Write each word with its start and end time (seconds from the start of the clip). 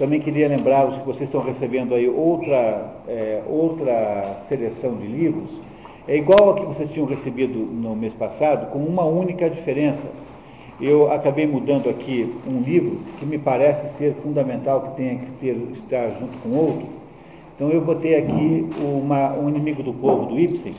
Também 0.00 0.18
queria 0.18 0.48
lembrá-los 0.48 0.96
que 0.96 1.06
vocês 1.06 1.28
estão 1.28 1.42
recebendo 1.42 1.94
aí 1.94 2.08
outra, 2.08 2.90
é, 3.06 3.42
outra 3.46 4.40
seleção 4.48 4.96
de 4.96 5.06
livros, 5.06 5.50
é 6.08 6.16
igual 6.16 6.48
ao 6.48 6.54
que 6.54 6.64
vocês 6.64 6.90
tinham 6.90 7.06
recebido 7.06 7.58
no 7.58 7.94
mês 7.94 8.14
passado, 8.14 8.70
com 8.72 8.78
uma 8.78 9.04
única 9.04 9.50
diferença. 9.50 10.08
Eu 10.80 11.12
acabei 11.12 11.46
mudando 11.46 11.90
aqui 11.90 12.34
um 12.48 12.62
livro 12.62 12.98
que 13.18 13.26
me 13.26 13.36
parece 13.36 13.98
ser 13.98 14.14
fundamental 14.22 14.80
que 14.80 14.96
tenha 14.96 15.16
que 15.16 15.30
ter, 15.32 15.54
estar 15.74 16.08
junto 16.18 16.38
com 16.38 16.48
outro. 16.48 16.86
Então 17.54 17.68
eu 17.68 17.82
botei 17.82 18.14
aqui 18.14 18.66
uma, 18.80 19.34
um 19.34 19.50
inimigo 19.50 19.82
do 19.82 19.92
povo 19.92 20.24
do 20.30 20.40
Ibsen, 20.40 20.74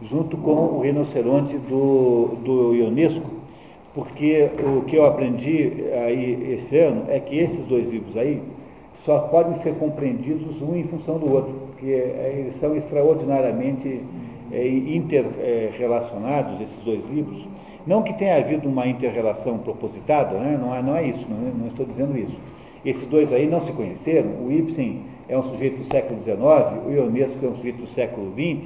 junto 0.00 0.38
com 0.38 0.52
o 0.52 0.80
rinoceronte 0.80 1.54
do, 1.58 2.30
do 2.42 2.74
Ionesco, 2.74 3.26
porque 3.98 4.48
o 4.64 4.82
que 4.82 4.94
eu 4.94 5.04
aprendi 5.04 5.72
aí 5.92 6.54
esse 6.54 6.78
ano 6.78 7.06
é 7.08 7.18
que 7.18 7.36
esses 7.36 7.64
dois 7.64 7.88
livros 7.90 8.16
aí 8.16 8.40
só 9.04 9.18
podem 9.22 9.60
ser 9.60 9.74
compreendidos 9.74 10.62
um 10.62 10.76
em 10.76 10.84
função 10.84 11.18
do 11.18 11.28
outro, 11.28 11.52
porque 11.66 11.86
eles 11.86 12.54
são 12.54 12.76
extraordinariamente 12.76 14.00
é, 14.52 14.68
interrelacionados, 14.68 16.60
esses 16.60 16.80
dois 16.84 17.00
livros. 17.10 17.44
Não 17.84 18.04
que 18.04 18.12
tenha 18.12 18.36
havido 18.36 18.68
uma 18.68 18.86
interrelação 18.86 19.58
propositada, 19.58 20.38
né? 20.38 20.56
não, 20.56 20.72
é, 20.72 20.80
não 20.80 20.94
é 20.94 21.04
isso, 21.04 21.26
não, 21.28 21.48
é, 21.48 21.52
não 21.58 21.66
estou 21.66 21.84
dizendo 21.84 22.16
isso. 22.16 22.38
Esses 22.84 23.04
dois 23.08 23.32
aí 23.32 23.48
não 23.48 23.60
se 23.62 23.72
conheceram, 23.72 24.30
o 24.46 24.52
Ibsen 24.52 25.00
é 25.28 25.36
um 25.36 25.42
sujeito 25.42 25.78
do 25.78 25.84
século 25.86 26.22
XIX, 26.22 26.38
o 26.86 26.92
Ionesco 26.92 27.44
é 27.44 27.48
um 27.48 27.56
sujeito 27.56 27.78
do 27.78 27.88
século 27.88 28.32
XX, 28.32 28.62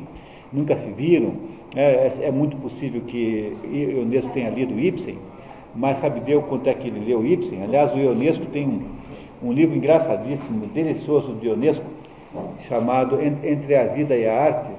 nunca 0.53 0.77
se 0.77 0.91
viram, 0.91 1.33
é, 1.75 1.83
é, 1.83 2.19
é 2.25 2.31
muito 2.31 2.57
possível 2.57 3.01
que 3.03 3.57
Ionesco 3.65 4.31
tenha 4.31 4.51
lido 4.51 4.79
Ibsen, 4.79 5.19
mas 5.75 5.99
sabe 5.99 6.21
Deus 6.21 6.45
quanto 6.45 6.69
é 6.69 6.75
que 6.75 6.89
ele 6.89 7.01
leu 7.05 7.25
Ibsen? 7.25 7.63
Aliás, 7.63 7.93
o 7.95 7.99
Ionesco 7.99 8.45
tem 8.47 8.67
um, 8.67 8.83
um 9.43 9.53
livro 9.53 9.75
engraçadíssimo, 9.77 10.67
delicioso 10.67 11.33
de 11.35 11.49
Ionesco, 11.49 11.85
chamado 12.69 13.19
Entre 13.23 13.75
a 13.75 13.85
Vida 13.85 14.17
e 14.17 14.29
a 14.29 14.43
Arte, 14.43 14.71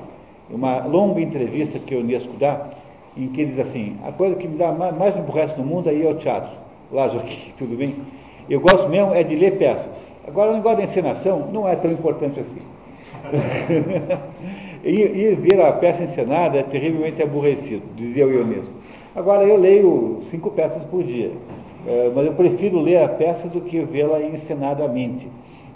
uma 0.50 0.86
longa 0.86 1.20
entrevista 1.20 1.80
que 1.80 1.96
o 1.96 2.00
Ionesco 2.00 2.34
dá, 2.40 2.68
em 3.18 3.28
que 3.28 3.42
ele 3.42 3.52
diz 3.52 3.60
assim, 3.60 3.98
a 4.06 4.12
coisa 4.12 4.36
que 4.36 4.48
me 4.48 4.58
dá 4.58 4.72
mais, 4.72 4.96
mais 4.96 5.58
no 5.58 5.64
mundo 5.64 5.90
aí 5.90 6.06
é 6.06 6.10
o 6.10 6.16
teatro. 6.16 6.52
Lá, 6.92 7.10
Joaquim, 7.10 7.54
tudo 7.58 7.76
bem? 7.76 7.96
Eu 8.50 8.60
gosto 8.60 8.88
mesmo 8.90 9.14
é 9.14 9.24
de 9.24 9.36
ler 9.36 9.58
peças. 9.58 10.14
Agora, 10.28 10.52
o 10.52 10.56
negócio 10.56 10.78
da 10.78 10.84
encenação 10.84 11.50
não 11.52 11.68
é 11.68 11.76
tão 11.76 11.92
importante 11.92 12.40
assim. 12.40 12.62
e, 14.84 15.02
e 15.02 15.36
ver 15.36 15.62
a 15.62 15.72
peça 15.72 16.04
encenada 16.04 16.58
é 16.58 16.64
terrivelmente 16.64 17.22
aborrecido, 17.22 17.84
dizia 17.96 18.24
eu 18.24 18.46
mesmo. 18.46 18.70
Agora, 19.16 19.44
eu 19.44 19.58
leio 19.58 20.22
cinco 20.30 20.50
peças 20.52 20.84
por 20.84 21.04
dia, 21.04 21.32
é, 21.88 22.12
mas 22.14 22.26
eu 22.26 22.34
prefiro 22.34 22.80
ler 22.80 23.04
a 23.04 23.08
peça 23.08 23.48
do 23.48 23.62
que 23.62 23.80
vê-la 23.82 24.22
encenadamente, 24.22 25.28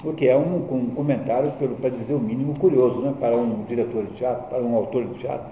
o 0.03 0.11
que 0.13 0.28
é 0.28 0.35
um, 0.35 0.58
um 0.72 0.91
comentário, 0.95 1.52
para 1.80 1.89
dizer 1.89 2.13
o 2.13 2.19
mínimo, 2.19 2.53
curioso, 2.59 3.00
né, 3.00 3.13
para 3.19 3.35
um 3.35 3.63
diretor 3.67 4.05
de 4.05 4.13
teatro, 4.13 4.47
para 4.50 4.61
um 4.61 4.75
autor 4.75 5.05
de 5.05 5.19
teatro. 5.19 5.47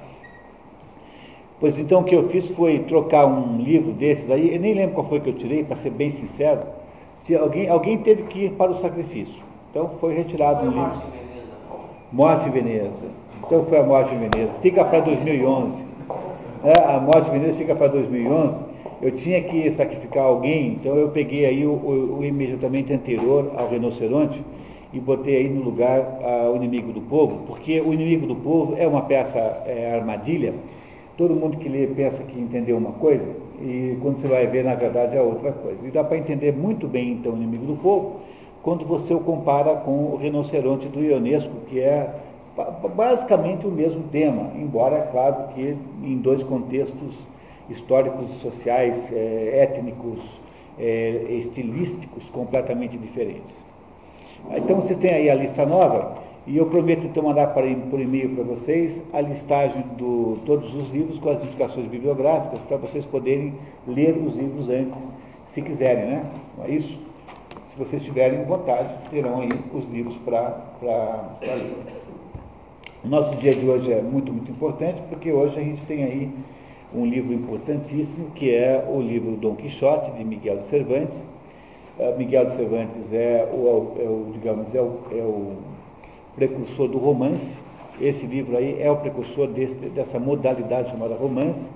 Pois 1.59 1.79
então 1.79 2.01
o 2.01 2.03
que 2.03 2.15
eu 2.15 2.27
fiz 2.29 2.49
foi 2.49 2.79
trocar 2.79 3.25
um 3.25 3.61
livro 3.61 3.93
desses 3.93 4.29
aí, 4.29 4.53
eu 4.53 4.59
nem 4.59 4.73
lembro 4.73 4.95
qual 4.95 5.07
foi 5.07 5.19
que 5.19 5.29
eu 5.29 5.33
tirei, 5.33 5.63
para 5.63 5.77
ser 5.77 5.91
bem 5.91 6.11
sincero, 6.11 6.61
alguém, 7.39 7.69
alguém 7.69 7.97
teve 7.99 8.23
que 8.23 8.45
ir 8.45 8.51
para 8.51 8.71
o 8.71 8.79
sacrifício. 8.79 9.41
Então 9.71 9.91
foi 9.99 10.13
retirado 10.13 10.65
um 10.65 10.71
livro. 10.71 11.01
Morte 12.11 12.47
em 12.47 12.51
Veneza. 12.51 13.24
Então 13.45 13.63
foi 13.65 13.77
a 13.77 13.83
Morte 13.83 14.15
em 14.15 14.17
Veneza. 14.17 14.51
Fica 14.61 14.83
para 14.83 15.01
2011. 15.01 15.83
É, 16.63 16.95
a 16.95 16.99
Morte 16.99 17.29
em 17.29 17.39
Veneza 17.39 17.57
fica 17.57 17.75
para 17.75 17.87
2011. 17.87 18.57
Eu 19.01 19.11
tinha 19.11 19.39
que 19.41 19.71
sacrificar 19.71 20.23
alguém, 20.23 20.79
então 20.79 20.95
eu 20.95 21.09
peguei 21.09 21.45
aí 21.45 21.65
o, 21.65 21.73
o, 21.73 22.17
o 22.19 22.25
imediatamente 22.25 22.91
anterior 22.91 23.51
ao 23.55 23.69
rinoceronte 23.69 24.43
e 24.91 24.99
botei 24.99 25.37
aí 25.37 25.49
no 25.49 25.61
lugar 25.61 26.19
a, 26.23 26.49
o 26.49 26.55
inimigo 26.55 26.91
do 26.91 27.01
povo, 27.01 27.43
porque 27.45 27.79
o 27.81 27.93
inimigo 27.93 28.25
do 28.25 28.35
povo 28.35 28.75
é 28.77 28.87
uma 28.87 29.03
peça 29.03 29.37
é, 29.67 29.93
armadilha. 29.93 30.53
Todo 31.15 31.35
mundo 31.35 31.57
que 31.57 31.69
lê 31.69 31.85
pensa 31.85 32.23
que 32.23 32.39
entendeu 32.39 32.77
uma 32.77 32.93
coisa 32.93 33.27
e 33.61 33.95
quando 34.01 34.21
você 34.21 34.27
vai 34.27 34.47
ver, 34.47 34.63
na 34.63 34.73
verdade, 34.73 35.15
é 35.15 35.21
outra 35.21 35.51
coisa. 35.51 35.77
E 35.85 35.91
dá 35.91 36.03
para 36.03 36.17
entender 36.17 36.51
muito 36.51 36.87
bem, 36.87 37.11
então, 37.11 37.33
o 37.33 37.35
inimigo 37.35 37.65
do 37.65 37.75
povo 37.75 38.21
quando 38.65 38.83
você 38.83 39.13
o 39.13 39.19
compara 39.19 39.75
com 39.75 39.91
o 39.91 40.15
rinoceronte 40.15 40.87
do 40.87 40.99
Ionesco, 40.99 41.53
que 41.67 41.79
é 41.79 42.09
basicamente 42.95 43.67
o 43.67 43.71
mesmo 43.71 44.03
tema, 44.11 44.51
embora, 44.55 44.97
é 44.97 45.01
claro, 45.11 45.53
que 45.53 45.75
em 46.03 46.17
dois 46.17 46.41
contextos 46.43 47.13
históricos, 47.69 48.31
sociais, 48.41 48.95
é, 49.11 49.59
étnicos, 49.63 50.19
é, 50.79 51.25
estilísticos 51.29 52.29
completamente 52.29 52.97
diferentes. 52.97 53.55
Então 54.55 54.77
vocês 54.77 54.97
têm 54.99 55.11
aí 55.11 55.29
a 55.29 55.35
lista 55.35 55.65
nova, 55.65 56.23
e 56.47 56.57
eu 56.57 56.67
prometo 56.67 57.05
então 57.07 57.23
mandar 57.23 57.47
para, 57.47 57.67
por 57.89 57.99
e-mail 57.99 58.35
para 58.35 58.43
vocês 58.43 59.01
a 59.11 59.19
listagem 59.19 59.81
de 59.81 60.39
todos 60.45 60.73
os 60.75 60.89
livros 60.91 61.17
com 61.19 61.29
as 61.29 61.43
indicações 61.43 61.87
bibliográficas 61.87 62.59
para 62.67 62.77
vocês 62.77 63.03
poderem 63.05 63.55
ler 63.87 64.15
os 64.15 64.35
livros 64.35 64.69
antes, 64.69 64.97
se 65.47 65.61
quiserem, 65.61 66.05
né? 66.05 66.23
Não 66.57 66.65
é 66.65 66.69
isso? 66.69 67.05
se 67.75 67.83
vocês 67.83 68.03
tiverem 68.03 68.45
vontade, 68.45 68.89
terão 69.11 69.41
aí 69.41 69.49
os 69.73 69.83
livros 69.91 70.15
para 70.23 70.61
ler. 71.41 72.04
O 73.05 73.07
nosso 73.07 73.35
dia 73.35 73.53
de 73.53 73.63
hoje 73.69 73.91
é 73.93 74.01
muito, 74.01 74.33
muito 74.33 74.49
importante, 74.49 74.99
porque 75.09 75.31
hoje 75.31 75.59
a 75.59 75.61
gente 75.61 75.85
tem 75.85 76.03
aí 76.03 76.31
um 76.91 77.05
livro 77.05 77.31
importantíssimo, 77.33 78.31
que 78.31 78.51
é 78.51 78.83
o 78.89 78.99
livro 78.99 79.35
Dom 79.35 79.55
Quixote, 79.55 80.09
de 80.13 80.23
Miguel 80.23 80.57
de 80.57 80.65
Cervantes. 80.65 81.23
Uh, 81.99 82.17
Miguel 82.17 82.47
de 82.47 82.55
Cervantes 82.55 83.13
é 83.13 83.47
o, 83.53 83.93
é 83.99 84.09
o 84.09 84.31
digamos, 84.33 84.73
é 84.73 84.81
o, 84.81 84.97
é 85.11 85.21
o, 85.21 85.51
precursor 86.35 86.87
do 86.87 86.97
romance. 86.97 87.47
Esse 88.01 88.25
livro 88.25 88.57
aí 88.57 88.81
é 88.81 88.89
o 88.89 88.97
precursor 88.97 89.49
desse, 89.49 89.85
dessa 89.89 90.17
modalidade 90.17 90.89
chamada 90.89 91.13
romance 91.13 91.69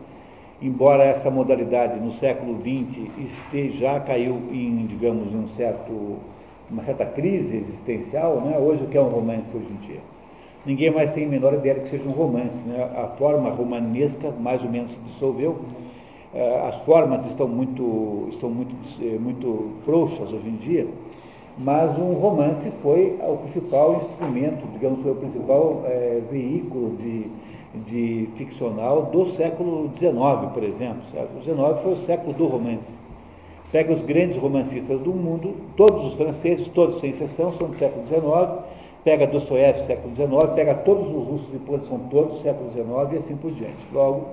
embora 0.60 1.04
essa 1.04 1.30
modalidade 1.30 2.00
no 2.00 2.12
século 2.12 2.60
XX 2.60 3.08
esteja, 3.18 3.78
já 3.78 4.00
caiu 4.00 4.42
em, 4.52 4.88
digamos, 4.88 5.34
um 5.34 5.48
certo, 5.50 6.18
uma 6.70 6.84
certa 6.84 7.06
crise 7.06 7.56
existencial, 7.56 8.42
né? 8.42 8.58
hoje 8.58 8.84
o 8.84 8.88
que 8.88 8.98
é 8.98 9.02
um 9.02 9.10
romance 9.10 9.56
hoje 9.56 9.70
em 9.72 9.88
dia? 9.88 10.19
Ninguém 10.66 10.92
mais 10.92 11.14
tem 11.14 11.26
a 11.26 11.30
menor 11.30 11.54
ideia 11.54 11.76
de 11.76 11.82
que 11.82 11.90
seja 11.90 12.08
um 12.08 12.12
romance. 12.12 12.64
Né? 12.68 12.84
A 12.98 13.08
forma 13.18 13.50
romanesca 13.50 14.32
mais 14.32 14.62
ou 14.62 14.70
menos 14.70 14.92
se 14.92 15.00
dissolveu. 15.00 15.60
Eh, 16.34 16.64
as 16.68 16.76
formas 16.78 17.26
estão 17.26 17.48
muito, 17.48 18.28
estão 18.30 18.50
muito, 18.50 18.76
eh, 19.02 19.18
muito 19.20 19.72
frouxas 19.84 20.32
hoje 20.32 20.48
em 20.48 20.58
dia, 20.58 20.88
mas 21.58 21.98
um 21.98 22.14
romance 22.14 22.72
foi 22.84 23.18
o 23.20 23.38
principal 23.38 24.10
instrumento, 24.12 24.68
digamos, 24.72 25.02
foi 25.02 25.12
o 25.12 25.16
principal 25.16 25.84
é, 25.86 26.22
veículo 26.30 26.96
de, 26.98 27.26
de 27.86 28.30
ficcional 28.36 29.08
do 29.08 29.26
século 29.32 29.90
XIX, 29.98 30.52
por 30.54 30.64
exemplo. 30.64 31.02
O 31.08 31.12
século 31.12 31.44
XIX 31.44 31.84
foi 31.84 31.94
o 31.94 31.98
século 31.98 32.34
do 32.34 32.46
romance. 32.46 32.94
Pega 33.72 33.92
os 33.92 34.02
grandes 34.04 34.38
romancistas 34.38 35.00
do 35.00 35.12
mundo, 35.12 35.56
todos 35.76 36.06
os 36.06 36.14
franceses, 36.14 36.68
todos 36.68 37.00
sem 37.02 37.10
exceção, 37.10 37.54
são 37.54 37.70
do 37.70 37.78
século 37.78 38.06
XIX, 38.08 38.69
pega 39.04 39.28
Dostoiévski, 39.28 39.88
século 39.88 40.16
XIX, 40.16 40.54
pega 40.56 40.76
todos 40.76 41.08
os 41.10 41.28
russos 41.28 41.48
depois, 41.52 41.86
são 41.88 42.00
todos 42.10 42.34
do 42.34 42.40
século 42.40 42.72
XIX 42.72 43.14
e 43.14 43.18
assim 43.18 43.36
por 43.36 43.52
diante. 43.52 43.78
Logo, 43.94 44.28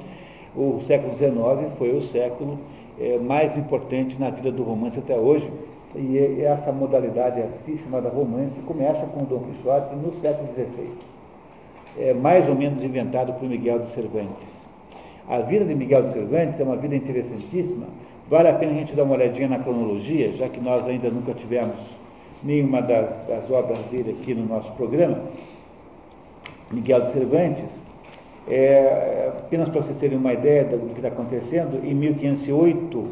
o 0.55 0.81
século 0.81 1.17
XIX 1.17 1.73
foi 1.79 1.97
o 1.97 2.03
século 2.03 2.59
é, 2.99 3.19
mais 3.19 3.57
importante 3.57 4.19
na 4.19 4.31
vida 4.31 4.51
do 4.51 4.63
romance 4.63 4.99
até 4.99 5.17
hoje, 5.17 5.51
e 5.95 6.43
essa 6.43 6.73
modalidade 6.73 7.41
artística 7.41 7.85
chamada 7.85 8.09
romance 8.09 8.61
começa 8.67 9.07
com 9.07 9.25
Dom 9.25 9.45
Quixote 9.45 9.97
no 9.97 10.13
século 10.21 10.53
XVI 10.53 11.17
é, 11.99 12.13
mais 12.13 12.49
ou 12.49 12.55
menos 12.55 12.83
inventado 12.85 13.33
por 13.35 13.49
Miguel 13.49 13.81
de 13.81 13.91
Cervantes. 13.91 14.67
A 15.29 15.41
vida 15.41 15.65
de 15.65 15.75
Miguel 15.75 16.05
de 16.05 16.13
Cervantes 16.13 16.61
é 16.61 16.63
uma 16.63 16.77
vida 16.77 16.95
interessantíssima. 16.95 17.87
Vale 18.29 18.49
a 18.49 18.55
pena 18.55 18.73
a 18.73 18.75
gente 18.75 18.95
dar 18.95 19.05
uma 19.05 19.15
olhadinha 19.15 19.49
na 19.49 19.59
cronologia, 19.59 20.33
já 20.33 20.49
que 20.49 20.61
nós 20.61 20.87
ainda 20.87 21.11
nunca 21.11 21.33
tivemos 21.33 21.77
nenhuma 22.43 22.81
das, 22.83 23.27
das 23.27 23.51
obras 23.51 23.79
dele 23.91 24.17
aqui 24.21 24.35
no 24.35 24.47
nosso 24.47 24.71
programa. 24.73 25.21
Miguel 26.71 27.03
de 27.03 27.13
Cervantes, 27.13 27.71
é, 28.49 29.31
apenas 29.39 29.69
para 29.69 29.83
vocês 29.83 29.99
terem 29.99 30.19
uma 30.19 30.33
ideia 30.33 30.65
do 30.65 30.79
que 30.93 30.99
está 30.99 31.09
acontecendo, 31.09 31.85
em 31.85 31.95
1508 31.95 33.07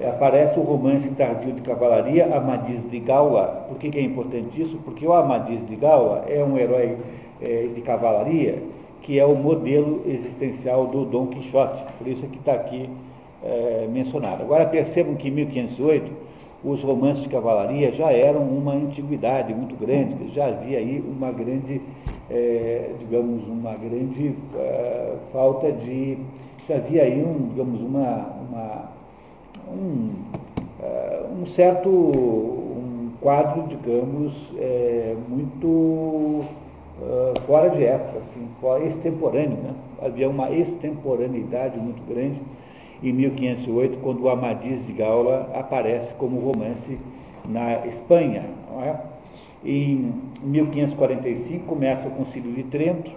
é, 0.00 0.08
aparece 0.08 0.58
o 0.58 0.62
romance 0.62 1.08
tardio 1.10 1.52
de 1.52 1.60
cavalaria 1.60 2.34
Amadis 2.34 2.88
de 2.90 3.00
Gaula. 3.00 3.66
Por 3.68 3.78
que, 3.78 3.90
que 3.90 3.98
é 3.98 4.02
importante 4.02 4.60
isso? 4.60 4.78
Porque 4.84 5.06
o 5.06 5.12
Amadis 5.12 5.66
de 5.66 5.76
Gaula 5.76 6.24
é 6.28 6.42
um 6.42 6.56
herói 6.56 6.96
é, 7.40 7.68
de 7.74 7.80
cavalaria, 7.82 8.62
que 9.02 9.18
é 9.18 9.24
o 9.24 9.34
modelo 9.34 10.02
existencial 10.06 10.86
do 10.86 11.04
Dom 11.04 11.26
Quixote, 11.26 11.84
por 11.98 12.06
isso 12.06 12.24
é 12.24 12.28
que 12.28 12.38
está 12.38 12.54
aqui 12.54 12.88
é, 13.42 13.86
mencionado. 13.90 14.42
Agora 14.42 14.64
percebam 14.66 15.14
que 15.16 15.28
em 15.28 15.32
1508 15.32 16.12
os 16.62 16.82
romances 16.82 17.22
de 17.22 17.28
cavalaria 17.28 17.90
já 17.92 18.12
eram 18.12 18.42
uma 18.42 18.72
antiguidade 18.72 19.54
muito 19.54 19.74
grande, 19.76 20.32
já 20.32 20.46
havia 20.46 20.78
aí 20.78 21.02
uma 21.06 21.32
grande, 21.32 21.80
é, 22.30 22.90
digamos, 22.98 23.46
uma 23.48 23.74
grande 23.74 24.34
é, 24.56 25.14
falta 25.32 25.72
de, 25.72 26.18
já 26.68 26.76
havia 26.76 27.02
aí 27.02 27.22
um, 27.24 27.48
digamos, 27.48 27.80
uma, 27.80 28.26
uma 28.48 28.90
um, 29.72 30.10
é, 30.82 31.22
um 31.40 31.46
certo, 31.46 31.88
um, 31.88 33.10
quadro, 33.20 33.66
digamos, 33.68 34.32
muito 35.28 35.66
uh, 37.00 37.40
fora 37.46 37.68
de 37.68 37.84
época, 37.84 38.20
assim, 38.20 38.48
fora 38.60 38.82
extemporâneo. 38.84 39.58
Né? 39.58 39.74
Havia 40.00 40.28
uma 40.28 40.50
extemporaneidade 40.50 41.78
muito 41.78 42.02
grande 42.08 42.40
em 43.02 43.12
1508, 43.12 43.98
quando 43.98 44.22
o 44.22 44.28
Amadis 44.28 44.86
de 44.86 44.92
Gaula 44.92 45.50
aparece 45.54 46.12
como 46.14 46.40
romance 46.40 46.98
na 47.48 47.86
Espanha. 47.86 48.44
É? 48.82 48.96
Em 49.64 50.14
1545 50.42 51.66
começa 51.66 52.08
o 52.08 52.10
Concílio 52.12 52.52
de 52.52 52.62
Trento, 52.64 53.10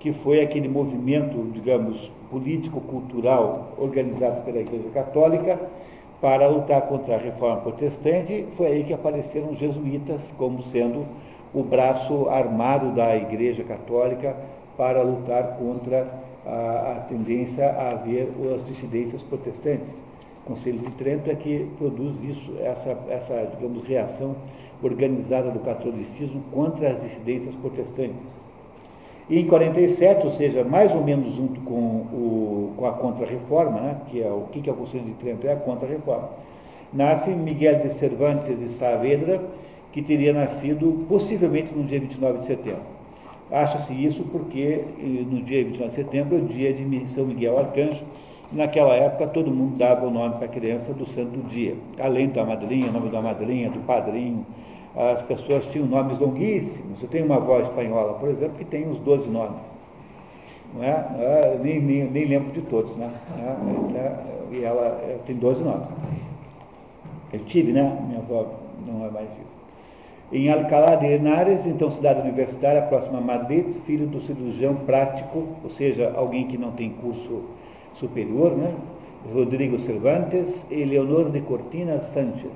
que 0.00 0.12
foi 0.12 0.40
aquele 0.40 0.68
movimento, 0.68 1.50
digamos, 1.52 2.10
político-cultural 2.30 3.72
organizado 3.78 4.42
pela 4.42 4.60
Igreja 4.60 4.88
Católica 4.92 5.58
para 6.20 6.46
lutar 6.48 6.82
contra 6.82 7.14
a 7.14 7.18
reforma 7.18 7.56
protestante. 7.62 8.46
Foi 8.56 8.66
aí 8.66 8.84
que 8.84 8.92
apareceram 8.92 9.50
os 9.50 9.58
jesuítas 9.58 10.32
como 10.36 10.62
sendo 10.64 11.06
o 11.52 11.62
braço 11.62 12.28
armado 12.28 12.92
da 12.92 13.14
Igreja 13.16 13.62
Católica 13.62 14.36
para 14.76 15.02
lutar 15.02 15.56
contra 15.58 16.06
a, 16.46 16.96
a 16.96 17.00
tendência 17.08 17.66
a 17.66 17.90
haver 17.92 18.28
as 18.54 18.66
dissidências 18.66 19.22
protestantes. 19.22 19.92
O 20.44 20.48
Conselho 20.48 20.78
de 20.78 20.90
Trento 20.92 21.30
é 21.30 21.34
que 21.34 21.66
produz 21.78 22.16
isso, 22.22 22.52
essa, 22.60 22.96
essa 23.08 23.48
digamos, 23.54 23.82
reação 23.84 24.36
organizada 24.82 25.50
do 25.50 25.60
catolicismo 25.60 26.42
contra 26.52 26.90
as 26.90 27.02
dissidências 27.02 27.54
protestantes. 27.56 28.44
E 29.28 29.40
em 29.40 29.46
47, 29.46 30.26
ou 30.26 30.32
seja, 30.32 30.62
mais 30.64 30.94
ou 30.94 31.02
menos 31.02 31.34
junto 31.34 31.58
com, 31.62 31.74
o, 31.74 32.74
com 32.76 32.86
a 32.86 32.92
Contra-Reforma, 32.92 33.80
né, 33.80 33.96
que 34.10 34.22
é 34.22 34.30
o 34.30 34.42
que 34.52 34.68
é 34.68 34.72
o 34.72 34.76
Conselho 34.76 35.04
de 35.04 35.14
Trento? 35.14 35.46
É 35.46 35.52
a 35.52 35.56
Contra-Reforma. 35.56 36.28
Nasce 36.92 37.30
Miguel 37.30 37.80
de 37.80 37.94
Cervantes 37.94 38.58
de 38.58 38.68
Saavedra, 38.68 39.40
que 39.92 40.02
teria 40.02 40.32
nascido 40.34 41.06
possivelmente 41.08 41.72
no 41.74 41.84
dia 41.84 41.98
29 42.00 42.40
de 42.40 42.46
setembro. 42.46 42.93
Acha-se 43.50 43.92
isso 43.92 44.24
porque 44.24 44.84
no 45.30 45.42
dia 45.42 45.64
29 45.64 45.90
de 45.90 45.96
setembro 45.96 46.36
é 46.36 46.40
o 46.40 46.44
dia 46.46 46.72
de 46.72 47.08
São 47.12 47.26
Miguel 47.26 47.58
Arcanjo. 47.58 48.02
Naquela 48.52 48.94
época, 48.94 49.26
todo 49.28 49.50
mundo 49.50 49.76
dava 49.76 50.06
o 50.06 50.10
nome 50.10 50.36
para 50.36 50.46
a 50.46 50.48
criança 50.48 50.92
do 50.94 51.06
santo 51.06 51.38
dia. 51.48 51.74
Além 51.98 52.28
da 52.28 52.44
madrinha, 52.44 52.88
o 52.88 52.92
nome 52.92 53.10
da 53.10 53.20
madrinha, 53.20 53.68
do 53.70 53.80
padrinho. 53.80 54.46
As 54.96 55.22
pessoas 55.22 55.66
tinham 55.66 55.86
nomes 55.86 56.18
longuíssimos. 56.18 57.02
Eu 57.02 57.08
tenho 57.08 57.26
uma 57.26 57.36
avó 57.36 57.60
espanhola, 57.60 58.14
por 58.14 58.28
exemplo, 58.28 58.56
que 58.56 58.64
tem 58.64 58.88
uns 58.88 58.98
12 58.98 59.28
nomes. 59.28 59.60
Não 60.72 60.82
é? 60.82 60.90
é 61.18 61.60
nem, 61.62 61.80
nem, 61.80 62.04
nem, 62.10 62.24
lembro 62.26 62.52
de 62.52 62.62
todos, 62.62 62.96
né? 62.96 63.10
É, 63.38 64.54
e 64.54 64.64
ela, 64.64 65.00
ela 65.04 65.20
tem 65.26 65.36
12 65.36 65.62
nomes. 65.62 65.88
Eu 67.32 67.40
tive, 67.40 67.72
né? 67.72 67.98
Minha 68.06 68.20
avó 68.20 68.46
não 68.86 69.04
é 69.04 69.10
mais. 69.10 69.28
Em 70.34 70.50
Alcalá 70.50 70.96
de 70.96 71.06
Henares, 71.06 71.64
então 71.64 71.92
cidade 71.92 72.22
universitária, 72.22 72.82
próxima 72.82 73.18
a 73.18 73.20
Madrid, 73.20 73.66
filho 73.86 74.04
do 74.08 74.20
cirurgião 74.20 74.74
prático, 74.74 75.46
ou 75.62 75.70
seja, 75.70 76.12
alguém 76.16 76.48
que 76.48 76.58
não 76.58 76.72
tem 76.72 76.90
curso 76.90 77.42
superior, 77.94 78.50
né? 78.56 78.74
Rodrigo 79.32 79.78
Cervantes 79.86 80.66
e 80.72 80.84
Leonor 80.84 81.30
de 81.30 81.40
Cortina 81.40 82.00
Sánchez. 82.12 82.50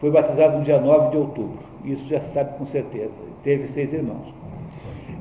Foi 0.00 0.10
batizado 0.10 0.58
no 0.58 0.64
dia 0.64 0.80
9 0.80 1.12
de 1.12 1.16
outubro, 1.18 1.60
isso 1.84 2.08
já 2.08 2.20
se 2.20 2.34
sabe 2.34 2.58
com 2.58 2.66
certeza. 2.66 3.12
Teve 3.44 3.68
seis 3.68 3.92
irmãos. 3.92 4.34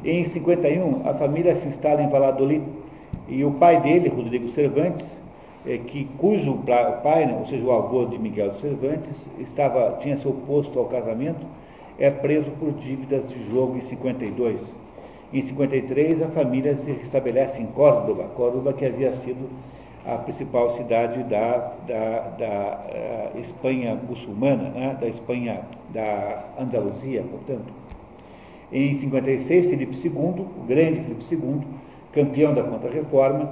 Em 0.04 0.25
51, 0.25 1.07
a 1.07 1.13
família 1.13 1.56
se 1.57 1.68
instala 1.68 2.01
em 2.01 2.10
Valladolid 2.10 2.63
e 3.28 3.46
o 3.46 3.51
pai 3.51 3.80
dele, 3.81 4.10
Rodrigo 4.10 4.50
Cervantes, 4.54 5.16
é, 5.63 5.78
que, 5.78 6.06
cujo 6.18 6.57
pai, 7.04 7.28
né, 7.28 7.38
ou 7.39 7.46
seja, 7.46 7.63
o 7.63 7.72
avô 7.72 8.06
de 8.06 8.18
Miguel 8.18 8.56
Cervantes, 8.56 9.30
estava, 9.38 10.00
tinha 10.01 10.18
se 10.18 10.28
oposto 10.28 10.80
ao 10.80 10.86
casamento, 10.86 11.46
é 12.00 12.10
preso 12.10 12.51
por 12.51 12.72
dívidas 12.74 13.28
de 13.28 13.50
jogo 13.50 13.78
em 13.78 13.81
52. 13.81 14.74
Em 15.34 15.42
53, 15.42 16.22
a 16.22 16.28
família 16.28 16.75
se 16.75 16.92
estabelece 16.92 17.60
em 17.60 17.66
Córdoba, 17.68 18.25
Córdoba 18.36 18.74
que 18.74 18.86
havia 18.86 19.13
sido 19.13 19.50
a 20.06 20.18
principal 20.18 20.75
cidade 20.75 21.24
da, 21.24 21.72
da, 21.88 22.19
da 22.38 23.34
uh, 23.36 23.40
Espanha 23.40 23.95
muçulmana, 24.07 24.69
né? 24.69 24.98
da 25.00 25.07
Espanha, 25.07 25.62
da 25.94 26.45
Andaluzia, 26.60 27.24
portanto. 27.24 27.74
Em 28.72 29.00
56, 29.00 29.68
Felipe 29.68 29.96
II, 29.96 30.12
o 30.12 30.66
grande 30.68 31.01
Felipe 31.01 31.24
II, 31.31 31.62
campeão 32.12 32.54
da 32.54 32.63
Contra-Reforma, 32.63 33.51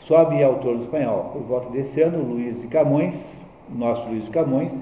sobe 0.00 0.42
ao 0.42 0.56
trono 0.56 0.82
espanhol. 0.82 1.30
Por 1.32 1.42
volta 1.42 1.70
desse 1.70 2.00
ano, 2.00 2.22
Luís 2.22 2.60
de 2.60 2.66
Camões, 2.66 3.16
nosso 3.70 4.08
Luís 4.08 4.24
de 4.24 4.30
Camões, 4.30 4.72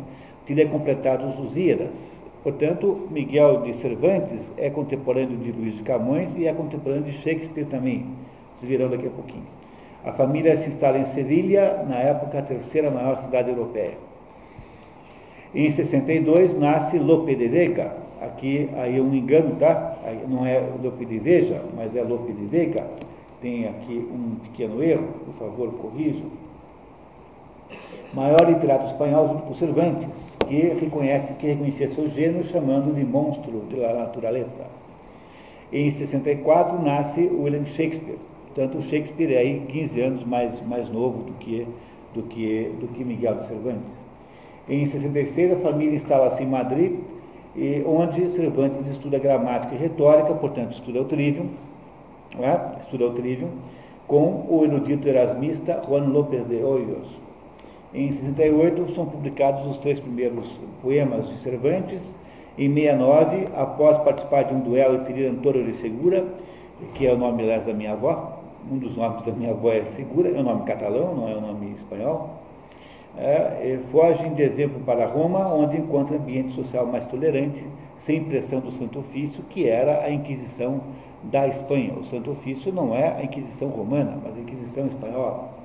teria 0.46 0.68
completado 0.68 1.26
os 1.28 1.38
Lusíadas, 1.38 2.19
Portanto, 2.42 3.06
Miguel 3.10 3.62
de 3.62 3.75
Cervantes 3.75 4.40
é 4.56 4.70
contemporâneo 4.70 5.37
de 5.37 5.52
Luís 5.52 5.76
de 5.76 5.82
Camões 5.82 6.34
e 6.37 6.46
é 6.46 6.52
contemporâneo 6.52 7.04
de 7.04 7.12
Shakespeare 7.12 7.66
também, 7.66 8.06
se 8.58 8.66
virão 8.66 8.88
daqui 8.88 9.06
a 9.06 9.10
pouquinho. 9.10 9.44
A 10.02 10.12
família 10.12 10.56
se 10.56 10.69
instala 10.69 10.98
em 10.98 11.04
Sevilha, 11.04 11.84
na 11.87 11.96
época 11.96 12.38
a 12.38 12.42
terceira 12.42 12.90
maior 12.90 13.20
cidade 13.20 13.50
europeia. 13.50 13.98
Em 15.54 15.70
62 15.70 16.58
nasce 16.58 16.98
Lope 16.98 17.34
de 17.34 17.48
Vega, 17.48 17.94
aqui 18.22 18.70
aí 18.76 18.98
um 18.98 19.14
engano, 19.14 19.56
tá? 19.56 19.98
Não 20.26 20.46
é 20.46 20.62
Lope 20.82 21.04
de 21.04 21.19
Veja, 21.19 21.62
mas 21.76 21.94
é 21.94 22.02
Lope 22.02 22.32
de 22.32 22.46
Vega. 22.46 22.87
Tem 23.42 23.66
aqui 23.66 24.08
um 24.10 24.37
pequeno 24.37 24.82
erro, 24.82 25.08
por 25.26 25.34
favor, 25.34 25.72
corrijam 25.72 26.31
maior 28.12 28.48
literato 28.48 28.86
espanhol 28.86 29.28
junto 29.28 29.42
com 29.42 29.54
Cervantes, 29.54 30.32
que 30.48 30.60
reconhece 30.80 31.34
que 31.34 31.46
reconhecia 31.46 31.88
seu 31.90 32.08
gênero 32.10 32.44
chamando 32.48 32.94
de 32.94 33.04
monstro 33.04 33.64
de 33.68 33.76
la 33.76 33.94
natureza. 33.94 34.66
Em 35.72 35.92
64 35.92 36.82
nasce 36.82 37.20
William 37.20 37.64
Shakespeare. 37.66 38.18
Portanto, 38.46 38.82
Shakespeare 38.82 39.32
é 39.32 39.38
aí 39.38 39.66
15 39.68 40.00
anos 40.00 40.24
mais, 40.26 40.60
mais 40.66 40.90
novo 40.90 41.22
do 41.22 41.32
que, 41.34 41.66
do, 42.12 42.22
que, 42.24 42.72
do 42.80 42.88
que 42.88 43.04
Miguel 43.04 43.36
de 43.36 43.46
Cervantes. 43.46 44.00
Em 44.68 44.86
66, 44.86 45.52
a 45.52 45.56
família 45.58 45.94
instala-se 45.94 46.42
em 46.42 46.46
Madrid, 46.46 46.98
onde 47.86 48.30
Cervantes 48.30 48.86
estuda 48.88 49.18
gramática 49.18 49.74
e 49.74 49.78
retórica, 49.78 50.34
portanto, 50.34 50.72
estuda 50.72 51.00
o 51.00 51.04
trivium, 51.04 51.46
é? 52.40 52.80
estuda 52.80 53.06
o 53.06 53.10
trivium, 53.12 53.50
com 54.08 54.46
o 54.48 54.64
erudito 54.64 55.06
erasmista 55.06 55.80
Juan 55.86 56.06
López 56.08 56.46
de 56.48 56.56
Hoyos. 56.62 57.19
Em 57.92 58.12
68 58.12 58.94
são 58.94 59.04
publicados 59.06 59.66
os 59.66 59.78
três 59.78 59.98
primeiros 59.98 60.48
poemas 60.81 61.28
de 61.28 61.38
Cervantes. 61.38 62.14
Em 62.56 62.72
69, 62.72 63.48
após 63.56 63.98
participar 63.98 64.44
de 64.44 64.54
um 64.54 64.61
duelo 64.61 65.02
e 65.02 65.04
ferir 65.06 65.28
Antônio 65.28 65.64
de 65.64 65.75
Segura, 65.75 66.25
que 66.94 67.06
é 67.06 67.12
o 67.12 67.18
nome, 67.18 67.42
aliás, 67.42 67.66
da 67.66 67.73
minha 67.73 67.92
avó, 67.92 68.40
um 68.70 68.78
dos 68.78 68.97
nomes 68.97 69.25
da 69.25 69.32
minha 69.32 69.50
avó 69.50 69.73
é 69.73 69.85
Segura, 69.85 70.28
é 70.28 70.38
um 70.38 70.44
nome 70.44 70.64
catalão, 70.64 71.14
não 71.16 71.28
é 71.28 71.37
um 71.37 71.40
nome 71.40 71.75
espanhol, 71.76 72.30
é, 73.18 73.78
foge 73.90 74.25
em 74.25 74.35
dezembro 74.35 74.80
para 74.80 75.06
Roma, 75.06 75.52
onde 75.52 75.76
encontra 75.76 76.16
ambiente 76.16 76.54
social 76.54 76.87
mais 76.87 77.06
tolerante, 77.06 77.64
sem 77.99 78.23
pressão 78.23 78.61
do 78.61 78.70
Santo 78.73 79.00
Ofício, 79.00 79.42
que 79.50 79.68
era 79.68 80.04
a 80.04 80.11
Inquisição 80.12 80.80
da 81.25 81.49
Espanha. 81.49 81.94
O 81.94 82.04
Santo 82.04 82.30
Ofício 82.30 82.73
não 82.73 82.94
é 82.94 83.16
a 83.16 83.25
Inquisição 83.25 83.68
romana, 83.68 84.16
mas 84.23 84.37
a 84.37 84.40
Inquisição 84.40 84.87
espanhola. 84.87 85.60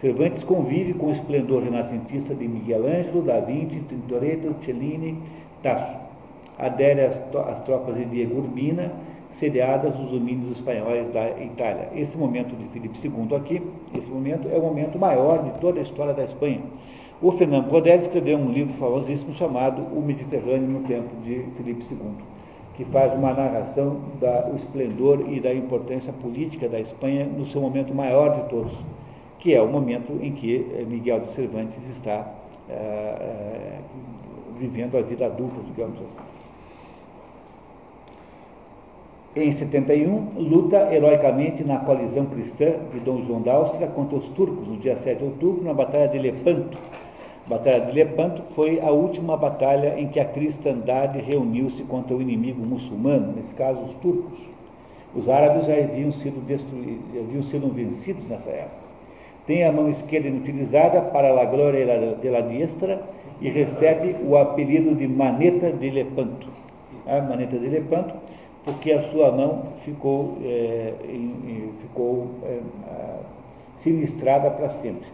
Cervantes 0.00 0.44
convive 0.44 0.92
com 0.92 1.06
o 1.06 1.10
esplendor 1.10 1.62
renascentista 1.62 2.34
de 2.34 2.46
Miguel 2.46 2.86
Ângelo, 2.86 3.22
Da 3.22 3.40
Vinci, 3.40 3.80
Tintoretto, 3.88 4.54
Cellini, 4.62 5.18
Tasso. 5.62 5.96
Adere 6.58 7.00
às, 7.00 7.16
às 7.34 7.60
tropas 7.60 7.94
de 7.96 8.04
Diego 8.04 8.40
Urbina, 8.40 8.92
sediadas 9.30 9.94
dos 9.94 10.10
domínios 10.10 10.58
espanhóis 10.58 11.10
da 11.14 11.30
Itália. 11.40 11.88
Esse 11.94 12.16
momento 12.16 12.54
de 12.54 12.68
Filipe 12.68 12.98
II 13.02 13.36
aqui, 13.36 13.62
esse 13.94 14.08
momento 14.08 14.48
é 14.52 14.58
o 14.58 14.62
momento 14.62 14.98
maior 14.98 15.42
de 15.42 15.58
toda 15.60 15.78
a 15.78 15.82
história 15.82 16.12
da 16.12 16.24
Espanha. 16.24 16.60
O 17.22 17.32
Fernando 17.32 17.70
Godet 17.70 18.02
escreveu 18.02 18.36
um 18.36 18.50
livro 18.50 18.74
famosíssimo 18.74 19.32
chamado 19.32 19.80
O 19.96 20.02
Mediterrâneo 20.02 20.68
no 20.68 20.80
Tempo 20.80 21.16
de 21.24 21.42
Filipe 21.56 21.82
II, 21.90 22.12
que 22.74 22.84
faz 22.84 23.14
uma 23.14 23.32
narração 23.32 24.00
do 24.20 24.56
esplendor 24.56 25.24
e 25.30 25.40
da 25.40 25.54
importância 25.54 26.12
política 26.12 26.68
da 26.68 26.78
Espanha 26.78 27.24
no 27.24 27.46
seu 27.46 27.62
momento 27.62 27.94
maior 27.94 28.42
de 28.42 28.50
todos 28.50 28.74
que 29.46 29.54
é 29.54 29.62
o 29.62 29.68
momento 29.68 30.18
em 30.20 30.32
que 30.32 30.66
eh, 30.76 30.84
Miguel 30.84 31.20
de 31.20 31.30
Cervantes 31.30 31.78
está 31.88 32.34
é, 32.68 33.78
vivendo 34.58 34.98
a 34.98 35.02
vida 35.02 35.26
adulta, 35.26 35.60
digamos 35.64 36.00
assim. 36.00 36.20
Em 39.36 39.52
71, 39.52 40.32
luta 40.36 40.92
heroicamente 40.92 41.62
na 41.62 41.78
coalizão 41.78 42.26
cristã 42.26 42.74
de 42.92 42.98
Dom 42.98 43.22
João 43.22 43.40
da 43.40 43.52
Áustria 43.52 43.86
contra 43.86 44.18
os 44.18 44.26
turcos, 44.30 44.66
no 44.66 44.78
dia 44.78 44.96
7 44.96 45.18
de 45.18 45.24
outubro, 45.24 45.62
na 45.62 45.72
Batalha 45.72 46.08
de 46.08 46.18
Lepanto. 46.18 46.76
A 47.46 47.48
Batalha 47.48 47.82
de 47.82 47.92
Lepanto 47.92 48.42
foi 48.56 48.80
a 48.80 48.90
última 48.90 49.36
batalha 49.36 49.96
em 49.96 50.08
que 50.08 50.18
a 50.18 50.24
cristandade 50.24 51.20
reuniu-se 51.20 51.84
contra 51.84 52.16
o 52.16 52.20
inimigo 52.20 52.66
muçulmano, 52.66 53.32
nesse 53.36 53.54
caso 53.54 53.80
os 53.82 53.94
turcos. 53.94 54.40
Os 55.14 55.28
árabes 55.28 55.66
já 55.66 55.74
haviam 55.74 56.10
sido, 56.10 56.42
haviam 56.42 57.42
sido 57.44 57.72
vencidos 57.72 58.28
nessa 58.28 58.50
época 58.50 58.85
tem 59.46 59.64
a 59.64 59.72
mão 59.72 59.88
esquerda 59.88 60.28
inutilizada 60.28 61.00
para 61.00 61.40
a 61.40 61.44
glória 61.44 61.86
de 62.20 62.28
la 62.28 62.40
diestra 62.40 63.00
e 63.40 63.48
recebe 63.48 64.16
o 64.24 64.36
apelido 64.36 64.94
de 64.94 65.06
Maneta 65.06 65.70
de 65.70 65.90
Lepanto. 65.90 66.48
A 67.06 67.20
Maneta 67.20 67.56
de 67.56 67.68
Lepanto, 67.68 68.14
porque 68.64 68.92
a 68.92 69.08
sua 69.10 69.30
mão 69.30 69.66
ficou, 69.84 70.38
é, 70.44 70.92
ficou 71.80 72.30
é, 72.44 72.58
sinistrada 73.76 74.50
para 74.50 74.70
sempre. 74.70 75.06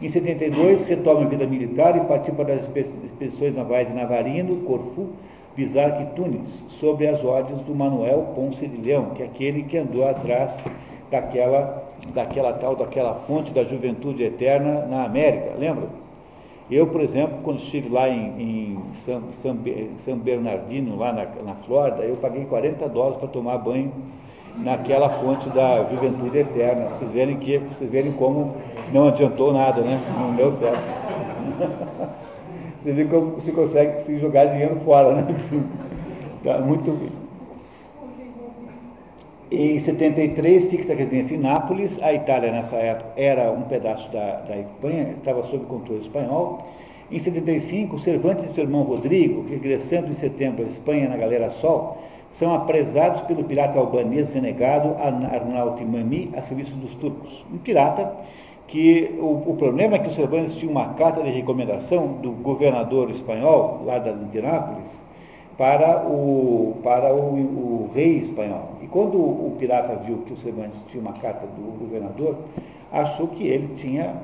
Em 0.00 0.08
72, 0.08 0.84
retoma 0.84 1.22
a 1.22 1.24
vida 1.24 1.46
militar 1.46 1.96
e 1.96 2.00
participa 2.00 2.44
das 2.44 2.60
expedições 2.62 3.54
navais 3.54 3.88
de 3.88 3.94
Navarino, 3.94 4.56
Corfu, 4.64 5.08
Bizarque 5.56 6.02
e 6.02 6.06
Tunis, 6.16 6.50
sobre 6.68 7.06
as 7.06 7.24
ordens 7.24 7.60
do 7.62 7.74
Manuel 7.74 8.32
Ponce 8.34 8.66
de 8.66 8.76
Leão, 8.76 9.10
que 9.10 9.22
é 9.22 9.26
aquele 9.26 9.62
que 9.62 9.78
andou 9.78 10.06
atrás 10.06 10.56
daquela, 11.10 11.84
daquela 12.14 12.52
tal, 12.54 12.76
daquela 12.76 13.14
fonte 13.26 13.52
da 13.52 13.64
juventude 13.64 14.22
eterna 14.22 14.86
na 14.86 15.04
América, 15.04 15.52
lembra? 15.58 15.88
Eu, 16.70 16.86
por 16.86 17.00
exemplo, 17.02 17.38
quando 17.42 17.58
estive 17.58 17.90
lá 17.90 18.08
em, 18.08 18.78
em 20.08 20.16
Bernardino, 20.16 20.96
lá 20.96 21.12
na, 21.12 21.26
na 21.44 21.54
Flórida, 21.66 22.02
eu 22.02 22.16
paguei 22.16 22.46
40 22.46 22.88
dólares 22.88 23.18
para 23.18 23.28
tomar 23.28 23.58
banho 23.58 23.92
naquela 24.56 25.10
fonte 25.10 25.48
da 25.50 25.84
juventude 25.90 26.38
eterna. 26.38 26.86
Vocês 26.90 27.10
verem 27.10 27.36
que 27.36 27.58
vocês 27.58 27.90
verem 27.90 28.12
como 28.12 28.54
não 28.92 29.08
adiantou 29.08 29.52
nada, 29.52 29.82
né? 29.82 30.00
Não 30.18 30.34
deu 30.34 30.52
certo. 30.54 30.82
Você 32.82 32.92
vê 32.92 33.06
como 33.06 33.36
você 33.36 33.50
consegue 33.50 34.04
se 34.04 34.18
jogar 34.18 34.44
dinheiro 34.44 34.78
fora, 34.84 35.14
né? 35.14 35.26
Tá 36.44 36.58
muito 36.58 36.92
bem. 36.92 37.23
Em 39.56 39.78
73, 39.78 40.66
fixa 40.66 40.94
residência 40.94 41.36
em 41.36 41.38
Nápoles. 41.38 41.92
A 42.02 42.12
Itália, 42.12 42.50
nessa 42.50 42.74
época, 42.74 43.12
era 43.16 43.52
um 43.52 43.62
pedaço 43.62 44.10
da, 44.10 44.40
da 44.40 44.56
Espanha, 44.58 45.14
estava 45.16 45.44
sob 45.44 45.64
controle 45.66 46.02
espanhol. 46.02 46.66
Em 47.08 47.20
75, 47.20 47.96
Cervantes 48.00 48.50
e 48.50 48.52
seu 48.52 48.64
irmão 48.64 48.82
Rodrigo, 48.82 49.44
regressando 49.48 50.10
em 50.10 50.14
setembro 50.16 50.64
à 50.64 50.68
Espanha 50.68 51.08
na 51.08 51.16
Galera 51.16 51.52
Sol, 51.52 51.98
são 52.32 52.52
apresados 52.52 53.22
pelo 53.22 53.44
pirata 53.44 53.78
albanês 53.78 54.28
renegado 54.30 54.96
Arnaut 54.98 55.84
Mami 55.84 56.32
a 56.36 56.42
serviço 56.42 56.74
dos 56.74 56.92
turcos. 56.96 57.44
Um 57.52 57.58
pirata 57.58 58.12
que 58.66 59.14
o, 59.20 59.50
o, 59.50 59.56
problema 59.56 59.94
é 59.94 59.98
que 60.00 60.08
o 60.08 60.14
Cervantes 60.14 60.56
tinha 60.56 60.68
uma 60.68 60.94
carta 60.94 61.22
de 61.22 61.30
recomendação 61.30 62.14
do 62.14 62.32
governador 62.32 63.08
espanhol, 63.10 63.82
lá 63.86 64.00
de 64.00 64.42
Nápoles, 64.42 64.98
para 65.56 66.04
o, 66.06 66.76
para 66.82 67.14
o, 67.14 67.34
o, 67.34 67.90
rei 67.94 68.18
espanhol. 68.18 68.72
E 68.82 68.86
quando 68.86 69.16
o 69.18 69.56
pirata 69.58 69.94
viu 69.96 70.18
que 70.18 70.32
o 70.32 70.36
Cervantes 70.36 70.82
tinha 70.88 71.00
uma 71.00 71.12
carta 71.12 71.46
do 71.46 71.78
governador, 71.78 72.36
achou 72.92 73.28
que 73.28 73.46
ele 73.46 73.74
tinha 73.76 74.14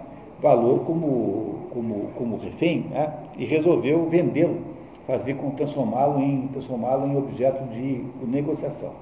valor 0.41 0.81
como, 0.81 1.69
como, 1.73 2.09
como 2.17 2.37
refém 2.39 2.87
né? 2.91 3.13
e 3.37 3.45
resolveu 3.45 4.09
vendê-lo, 4.09 4.59
fazer 5.07 5.35
com 5.35 5.51
transformá-lo 5.51 6.21
em, 6.21 6.49
transformá 6.49 6.95
em 7.07 7.17
objeto 7.17 7.63
de 7.65 8.05
negociação. 8.27 8.93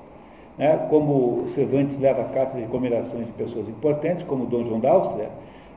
Né? 0.59 0.77
Como 0.91 1.49
Cervantes 1.55 1.99
leva 1.99 2.25
cartas 2.25 2.57
de 2.57 2.63
recomendações 2.63 3.27
de 3.27 3.33
pessoas 3.33 3.69
importantes, 3.69 4.25
como 4.25 4.47
Dom 4.47 4.65
João 4.65 4.81
da 4.81 4.91
Áustria, 4.91 5.31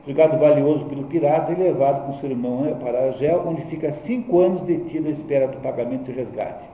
julgado 0.06 0.38
valioso 0.38 0.86
pelo 0.86 1.04
pirata 1.04 1.52
e 1.52 1.54
levado 1.54 2.06
com 2.06 2.18
seu 2.18 2.30
irmão 2.30 2.76
para 2.80 3.06
Argel, 3.06 3.44
onde 3.46 3.62
fica 3.62 3.92
cinco 3.92 4.40
anos 4.40 4.62
detido 4.62 5.08
à 5.08 5.12
espera 5.12 5.46
do 5.46 5.58
pagamento 5.58 6.04
de 6.04 6.12
resgate, 6.12 6.64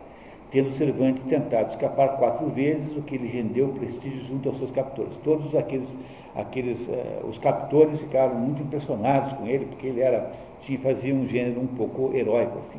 tendo 0.50 0.72
Cervantes 0.72 1.22
tentado 1.24 1.70
escapar 1.70 2.16
quatro 2.16 2.48
vezes, 2.48 2.96
o 2.96 3.02
que 3.02 3.18
lhe 3.18 3.28
rendeu 3.28 3.68
prestígio 3.68 4.24
junto 4.24 4.48
aos 4.48 4.58
seus 4.58 4.70
captores. 4.70 5.12
Todos 5.22 5.54
aqueles, 5.54 5.88
aqueles 6.34 6.88
eh, 6.88 7.20
os 7.28 7.36
captores 7.36 8.00
ficaram 8.00 8.34
muito 8.34 8.62
impressionados 8.62 9.34
com 9.34 9.46
ele, 9.46 9.66
porque 9.66 9.88
ele 9.88 10.00
era, 10.00 10.32
tinha, 10.62 10.78
fazia 10.78 11.14
um 11.14 11.26
gênero 11.26 11.60
um 11.60 11.66
pouco 11.66 12.16
heróico 12.16 12.58
assim. 12.60 12.78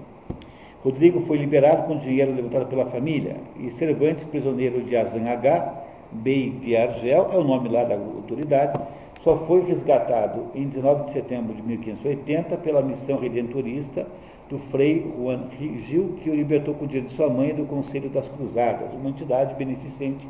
Rodrigo 0.84 1.22
foi 1.22 1.38
liberado 1.38 1.84
com 1.84 1.98
dinheiro 1.98 2.34
levantado 2.34 2.65
pela 2.68 2.86
família, 2.86 3.36
e 3.60 3.70
Cervantes, 3.70 4.24
prisioneiro 4.24 4.82
de 4.82 4.96
Azanagá, 4.96 5.74
Bey 6.12 6.50
de 6.50 6.75
Argel, 6.75 7.29
é 7.32 7.38
o 7.38 7.44
nome 7.44 7.70
lá 7.70 7.84
da 7.84 7.94
autoridade, 7.94 8.79
só 9.23 9.38
foi 9.45 9.65
resgatado 9.65 10.47
em 10.55 10.67
19 10.67 11.05
de 11.05 11.11
setembro 11.11 11.53
de 11.53 11.61
1580 11.61 12.57
pela 12.57 12.81
missão 12.81 13.19
redentorista 13.19 14.07
do 14.49 14.57
Frei 14.57 15.11
Juan 15.15 15.49
Gil, 15.88 16.17
que 16.23 16.29
o 16.29 16.35
libertou 16.35 16.73
com 16.73 16.85
o 16.85 16.88
dinheiro 16.88 17.09
de 17.09 17.15
sua 17.15 17.29
mãe 17.29 17.53
do 17.53 17.65
Conselho 17.65 18.09
das 18.09 18.27
Cruzadas, 18.27 18.93
uma 18.93 19.09
entidade 19.09 19.53
beneficente 19.55 20.27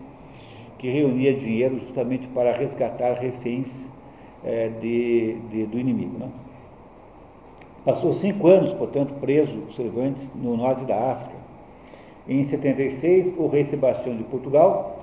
que 0.77 0.89
reunia 0.89 1.33
dinheiro 1.33 1.77
justamente 1.77 2.27
para 2.29 2.53
resgatar 2.53 3.13
reféns 3.13 3.87
é, 4.43 4.69
de, 4.81 5.35
de, 5.51 5.65
do 5.65 5.79
inimigo. 5.79 6.17
Né? 6.17 6.29
Passou 7.85 8.13
cinco 8.13 8.47
anos, 8.47 8.73
portanto, 8.73 9.13
preso, 9.21 9.71
Cervantes, 9.75 10.27
no 10.35 10.57
norte 10.57 10.83
da 10.85 11.11
África. 11.11 11.37
Em 12.27 12.43
76, 12.45 13.33
o 13.37 13.47
rei 13.47 13.65
Sebastião 13.65 14.15
de 14.15 14.23
Portugal 14.23 14.98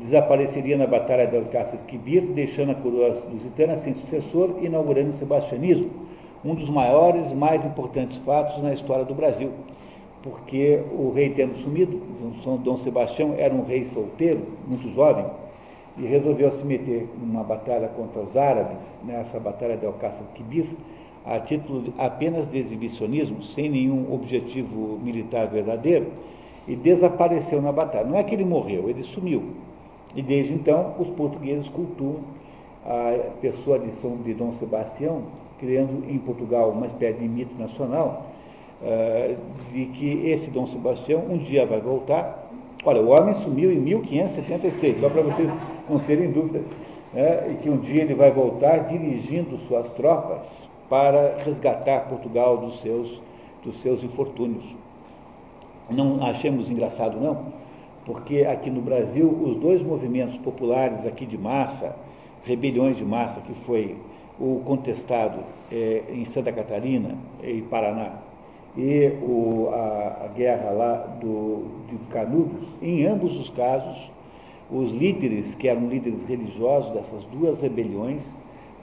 desapareceria 0.00 0.76
na 0.76 0.86
Batalha 0.86 1.26
de 1.26 1.36
Alcácer 1.36 1.78
Quibir, 1.86 2.22
deixando 2.22 2.72
a 2.72 2.74
coroa 2.74 3.22
lusitana 3.32 3.76
sem 3.76 3.94
sucessor 3.94 4.56
e 4.60 4.66
inaugurando 4.66 5.10
o 5.10 5.16
sebastianismo, 5.16 5.90
um 6.44 6.54
dos 6.54 6.68
maiores, 6.68 7.32
mais 7.32 7.64
importantes 7.64 8.18
fatos 8.18 8.62
na 8.62 8.72
história 8.72 9.04
do 9.04 9.14
Brasil, 9.14 9.50
porque 10.22 10.82
o 10.92 11.12
rei 11.12 11.30
tendo 11.30 11.56
sumido, 11.56 12.00
Dom 12.62 12.78
Sebastião 12.78 13.34
era 13.36 13.54
um 13.54 13.64
rei 13.64 13.84
solteiro, 13.86 14.40
muito 14.66 14.92
jovem, 14.94 15.24
e 15.98 16.06
resolveu 16.06 16.50
se 16.52 16.64
meter 16.64 17.08
numa 17.20 17.44
batalha 17.44 17.88
contra 17.88 18.22
os 18.22 18.36
árabes, 18.36 18.82
nessa 19.04 19.38
batalha 19.38 19.76
de 19.76 19.84
Alcácer 19.84 20.24
Quibir, 20.34 20.66
a 21.24 21.38
título 21.38 21.92
apenas 21.98 22.50
de 22.50 22.58
exibicionismo, 22.58 23.42
sem 23.54 23.68
nenhum 23.68 24.12
objetivo 24.12 24.98
militar 25.02 25.46
verdadeiro, 25.48 26.06
e 26.66 26.74
desapareceu 26.74 27.60
na 27.60 27.72
batalha. 27.72 28.06
Não 28.06 28.16
é 28.16 28.22
que 28.22 28.34
ele 28.34 28.44
morreu, 28.44 28.88
ele 28.88 29.02
sumiu. 29.02 29.42
E 30.14 30.22
desde 30.22 30.52
então, 30.52 30.94
os 30.98 31.08
portugueses 31.08 31.68
cultuam 31.68 32.20
a 32.84 33.30
pessoa 33.40 33.78
de 33.78 34.34
Dom 34.34 34.52
Sebastião, 34.54 35.22
criando 35.58 36.04
em 36.10 36.18
Portugal 36.18 36.70
uma 36.70 36.86
espécie 36.86 37.20
de 37.20 37.28
mito 37.28 37.54
nacional, 37.58 38.26
uh, 38.82 39.36
de 39.72 39.86
que 39.86 40.28
esse 40.28 40.50
Dom 40.50 40.66
Sebastião 40.66 41.24
um 41.28 41.38
dia 41.38 41.64
vai 41.64 41.80
voltar. 41.80 42.50
Olha, 42.84 43.00
o 43.00 43.10
homem 43.10 43.34
sumiu 43.36 43.72
em 43.72 43.78
1576, 43.78 45.00
só 45.00 45.08
para 45.08 45.22
vocês 45.22 45.48
não 45.88 46.00
terem 46.00 46.32
dúvida, 46.32 46.62
né, 47.12 47.52
e 47.52 47.62
que 47.62 47.70
um 47.70 47.76
dia 47.76 48.02
ele 48.02 48.14
vai 48.14 48.32
voltar 48.32 48.88
dirigindo 48.88 49.56
suas 49.68 49.88
tropas 49.90 50.48
para 50.88 51.36
resgatar 51.44 52.08
Portugal 52.08 52.56
dos 52.56 52.80
seus, 52.80 53.20
dos 53.64 53.76
seus 53.76 54.02
infortúnios. 54.02 54.64
Não 55.88 56.24
achemos 56.24 56.68
engraçado, 56.68 57.20
não, 57.20 57.52
porque 58.04 58.44
aqui 58.44 58.70
no 58.70 58.80
Brasil 58.80 59.28
os 59.28 59.56
dois 59.56 59.82
movimentos 59.82 60.36
populares 60.38 61.06
aqui 61.06 61.24
de 61.24 61.38
massa, 61.38 61.94
rebeliões 62.44 62.96
de 62.96 63.04
massa, 63.04 63.40
que 63.40 63.54
foi 63.64 63.96
o 64.40 64.60
contestado 64.64 65.40
é, 65.70 66.02
em 66.10 66.24
Santa 66.26 66.52
Catarina 66.52 67.16
e 67.42 67.62
Paraná, 67.62 68.14
e 68.76 69.12
o, 69.22 69.68
a, 69.72 70.24
a, 70.24 70.28
guerra 70.34 70.70
lá 70.70 70.94
do, 71.20 71.66
de 71.88 71.96
Canudos, 72.10 72.66
em 72.80 73.04
ambos 73.04 73.36
os 73.38 73.50
casos, 73.50 74.10
os 74.70 74.90
líderes, 74.90 75.54
que 75.54 75.68
eram 75.68 75.88
líderes 75.88 76.24
religiosos 76.24 76.92
dessas 76.94 77.24
duas 77.26 77.60
rebeliões, 77.60 78.22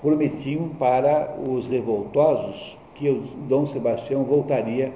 prometiam 0.01 0.69
para 0.79 1.35
os 1.45 1.67
revoltosos 1.67 2.77
que 2.95 3.09
o 3.09 3.23
Dom 3.47 3.65
Sebastião 3.65 4.23
voltaria 4.23 4.93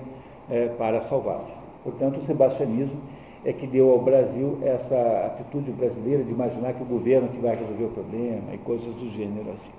é, 0.49 0.67
para 0.67 1.01
salvá-los. 1.01 1.51
Portanto, 1.83 2.19
o 2.19 2.25
sebastianismo 2.25 2.97
é 3.45 3.51
que 3.51 3.67
deu 3.67 3.91
ao 3.91 3.99
Brasil 3.99 4.57
essa 4.63 5.25
atitude 5.25 5.71
brasileira 5.71 6.23
de 6.23 6.31
imaginar 6.31 6.73
que 6.73 6.81
o 6.81 6.85
governo 6.85 7.27
que 7.27 7.39
vai 7.39 7.55
resolver 7.55 7.85
o 7.85 7.89
problema 7.89 8.53
e 8.53 8.57
coisas 8.59 8.93
do 8.95 9.09
gênero 9.11 9.51
assim. 9.51 9.71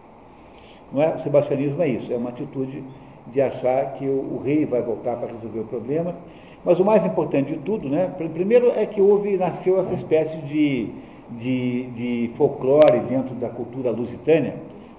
Não 0.93 1.03
é? 1.03 1.15
O 1.15 1.19
sebastianismo 1.19 1.83
é 1.83 1.89
isso, 1.89 2.13
é 2.13 2.17
uma 2.17 2.31
atitude 2.31 2.85
de 3.33 3.41
achar 3.41 3.95
que 3.95 4.07
o, 4.07 4.41
rei 4.45 4.67
vai 4.67 4.83
voltar 4.83 5.17
para 5.17 5.29
resolver 5.33 5.61
o 5.61 5.65
problema. 5.65 6.15
Mas 6.65 6.79
o 6.79 6.85
mais 6.85 7.05
importante 7.05 7.53
de 7.53 7.59
tudo, 7.59 7.89
né, 7.89 8.11
primeiro 8.33 8.71
é 8.71 8.87
que 8.87 9.01
houve, 9.01 9.37
nasceu 9.37 9.81
essa 9.81 9.95
espécie 9.95 10.39
de, 10.39 10.91
de, 11.31 11.87
de 11.91 12.31
folclore 12.37 13.01
dentro 13.01 13.35
da 13.35 13.49
cultura 13.49 13.91
lusitânia, 13.91 14.55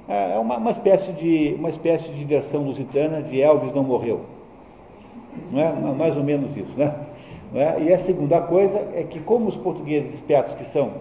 é, 0.08 0.36
é 0.36 0.40
uma, 0.40 0.58
uma, 0.58 0.72
espécie 0.72 1.12
de, 1.14 1.56
uma 1.58 1.70
espécie 1.70 2.12
de 2.12 2.24
versão 2.24 2.64
lusitana 2.64 3.22
de 3.22 3.42
Elvis 3.42 3.74
não 3.74 3.84
morreu. 3.84 4.22
Não 5.52 5.60
é? 5.60 5.94
Mais 5.94 6.16
ou 6.16 6.24
menos 6.24 6.56
isso. 6.56 6.72
Né? 6.78 6.94
É? 7.54 7.84
E 7.84 7.94
a 7.94 8.00
segunda 8.00 8.42
coisa 8.42 8.78
é 8.96 9.04
que, 9.04 9.20
como 9.20 9.48
os 9.48 9.56
portugueses 9.56 10.14
espertos 10.16 10.56
que 10.56 10.66
são, 10.72 10.94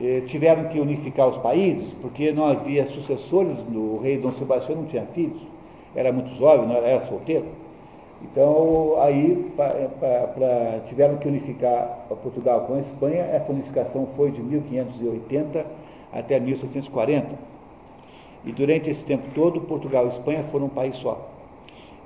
eh, 0.00 0.22
tiveram 0.26 0.64
que 0.64 0.80
unificar 0.80 1.28
os 1.28 1.36
países, 1.38 1.92
porque 2.00 2.32
não 2.32 2.46
havia 2.46 2.86
sucessores 2.86 3.62
do 3.62 3.98
rei 3.98 4.18
Dom 4.18 4.32
Sebastião, 4.32 4.78
não 4.78 4.86
tinha 4.86 5.04
filhos, 5.06 5.40
era 5.94 6.12
muito 6.12 6.30
jovem, 6.34 6.66
não 6.66 6.76
era, 6.76 7.06
solteiro. 7.06 7.46
Então, 8.22 9.00
aí 9.00 9.50
pra, 9.56 9.70
pra, 9.98 10.26
pra, 10.28 10.80
tiveram 10.88 11.16
que 11.16 11.28
unificar 11.28 12.06
Portugal 12.22 12.62
com 12.62 12.74
a 12.74 12.80
Espanha, 12.80 13.22
essa 13.22 13.50
unificação 13.50 14.08
foi 14.16 14.30
de 14.30 14.42
1580 14.42 15.64
até 16.12 16.38
1640 16.38 17.50
e 18.44 18.52
durante 18.52 18.88
esse 18.88 19.04
tempo 19.04 19.24
todo, 19.34 19.60
Portugal 19.60 20.06
e 20.06 20.08
Espanha 20.08 20.44
foram 20.50 20.66
um 20.66 20.70
país 20.70 20.96
só. 20.96 21.29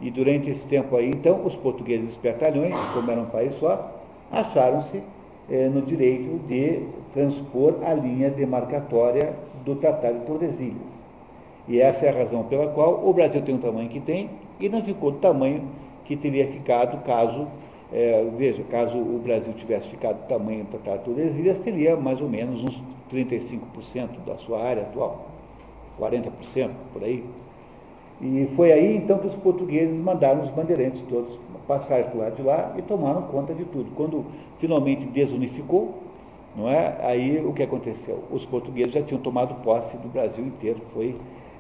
E 0.05 0.11
durante 0.11 0.51
esse 0.51 0.69
tempo 0.69 0.95
aí, 0.97 1.09
então, 1.09 1.47
os 1.47 1.57
portugueses 1.57 2.11
espertalhões, 2.11 2.75
como 2.93 3.11
era 3.11 3.23
um 3.23 3.31
país 3.31 3.55
só, 3.55 3.91
acharam-se 4.31 5.03
eh, 5.51 5.71
no 5.71 5.81
direito 5.81 6.47
de 6.47 6.83
transpor 7.15 7.77
a 7.83 7.95
linha 7.95 8.29
demarcatória 8.29 9.33
do 9.65 9.75
Tratado 9.77 10.19
de 10.19 10.27
Tordesilhas. 10.27 10.93
E 11.67 11.81
essa 11.81 12.05
é 12.05 12.11
a 12.11 12.19
razão 12.19 12.45
pela 12.45 12.67
qual 12.67 13.03
o 13.03 13.15
Brasil 13.15 13.41
tem 13.41 13.55
o 13.55 13.59
tamanho 13.59 13.89
que 13.89 13.99
tem 13.99 14.29
e 14.61 14.69
não 14.69 14.83
ficou 14.83 15.11
do 15.11 15.21
tamanho 15.21 15.63
que 16.05 16.15
teria 16.17 16.49
ficado 16.49 17.03
caso, 17.03 17.49
é, 17.91 18.29
veja, 18.37 18.63
caso 18.65 18.99
o 18.99 19.19
Brasil 19.25 19.55
tivesse 19.55 19.89
ficado 19.89 20.21
do 20.21 20.29
tamanho 20.29 20.65
do 20.65 20.79
Tratado 20.79 20.99
de 20.99 21.05
Tordesilhas, 21.05 21.59
teria 21.61 21.97
mais 21.97 22.21
ou 22.21 22.29
menos 22.29 22.63
uns 22.63 22.79
35% 23.11 24.23
da 24.27 24.37
sua 24.37 24.63
área 24.63 24.83
atual, 24.83 25.31
40% 25.99 26.71
por 26.93 27.03
aí. 27.03 27.25
E 28.21 28.49
foi 28.57 28.73
aí 28.73 28.97
então 28.97 29.19
que 29.19 29.27
os 29.27 29.35
portugueses 29.35 29.99
mandaram 29.99 30.43
os 30.43 30.51
bandeirantes 30.51 31.03
todos 31.09 31.39
passar 31.67 32.05
para 32.05 32.19
lado 32.19 32.37
de 32.37 32.43
lá 32.43 32.75
e 32.77 32.83
tomaram 32.83 33.23
conta 33.23 33.55
de 33.55 33.65
tudo. 33.65 33.91
Quando 33.97 34.25
finalmente 34.59 35.05
desunificou, 35.07 35.95
não 36.57 36.69
é? 36.69 36.97
Aí 37.03 37.45
o 37.45 37.53
que 37.53 37.63
aconteceu? 37.63 38.23
Os 38.31 38.45
portugueses 38.45 38.93
já 38.93 39.03
tinham 39.03 39.21
tomado 39.21 39.55
posse 39.63 39.97
do 39.99 40.09
Brasil 40.09 40.45
inteiro. 40.45 40.81
Foi 40.93 41.17